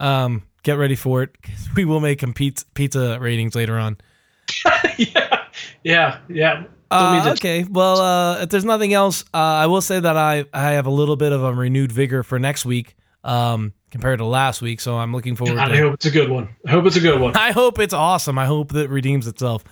Um, 0.00 0.42
get 0.62 0.78
ready 0.78 0.94
for 0.94 1.22
it. 1.22 1.36
We 1.76 1.84
will 1.84 2.00
make 2.00 2.20
them 2.20 2.32
pizza, 2.32 2.64
pizza 2.74 3.18
ratings 3.20 3.54
later 3.56 3.76
on. 3.78 3.96
yeah, 4.96 5.44
yeah, 5.82 6.18
yeah. 6.28 6.64
Uh, 6.90 7.32
okay. 7.32 7.64
Well, 7.64 8.00
uh, 8.00 8.42
if 8.42 8.50
there's 8.50 8.64
nothing 8.64 8.92
else, 8.92 9.24
uh, 9.34 9.38
I 9.38 9.66
will 9.66 9.80
say 9.80 9.98
that 9.98 10.16
I, 10.16 10.44
I 10.52 10.72
have 10.72 10.86
a 10.86 10.90
little 10.90 11.16
bit 11.16 11.32
of 11.32 11.42
a 11.42 11.52
renewed 11.52 11.90
vigor 11.90 12.22
for 12.22 12.38
next 12.38 12.64
week 12.64 12.94
um, 13.24 13.72
compared 13.90 14.18
to 14.20 14.24
last 14.24 14.62
week. 14.62 14.80
So 14.80 14.96
I'm 14.96 15.12
looking 15.12 15.34
forward 15.34 15.56
God, 15.56 15.68
to 15.68 15.74
I 15.74 15.78
hope 15.78 15.94
it's 15.94 16.06
a 16.06 16.10
good 16.12 16.30
one. 16.30 16.48
I 16.64 16.70
hope 16.70 16.86
it's 16.86 16.96
a 16.96 17.00
good 17.00 17.20
one. 17.20 17.34
I 17.36 17.50
hope 17.50 17.80
it's 17.80 17.94
awesome. 17.94 18.38
I 18.38 18.46
hope 18.46 18.72
that 18.72 18.88
redeems 18.88 19.26
itself. 19.26 19.64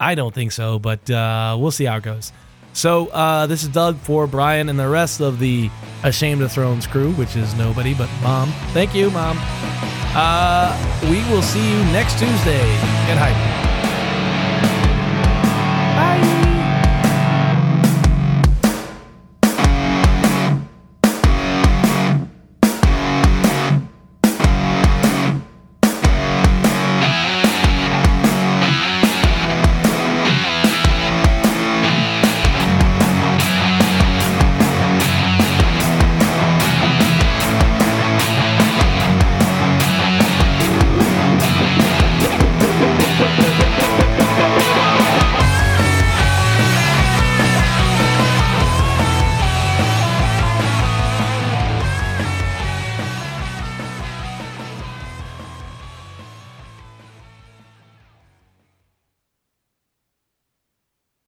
I 0.00 0.16
don't 0.16 0.34
think 0.34 0.50
so, 0.50 0.80
but 0.80 1.08
uh, 1.08 1.56
we'll 1.60 1.70
see 1.70 1.84
how 1.84 1.96
it 1.98 2.02
goes. 2.02 2.32
So 2.74 3.06
uh, 3.06 3.46
this 3.46 3.62
is 3.62 3.68
Doug 3.68 3.96
for 3.98 4.26
Brian 4.26 4.68
and 4.68 4.78
the 4.78 4.88
rest 4.88 5.20
of 5.20 5.38
the 5.38 5.70
Ashamed 6.02 6.42
of 6.42 6.52
Thrones 6.52 6.86
crew, 6.86 7.12
which 7.12 7.36
is 7.36 7.54
nobody 7.54 7.94
but 7.94 8.10
Mom. 8.22 8.50
Thank 8.72 8.94
you, 8.94 9.10
Mom. 9.10 9.38
Uh, 10.16 11.00
we 11.04 11.24
will 11.32 11.42
see 11.42 11.64
you 11.66 11.78
next 11.86 12.18
Tuesday. 12.18 12.66
Get 13.06 13.16
hype. 13.16 13.34
Bye. 15.96 16.33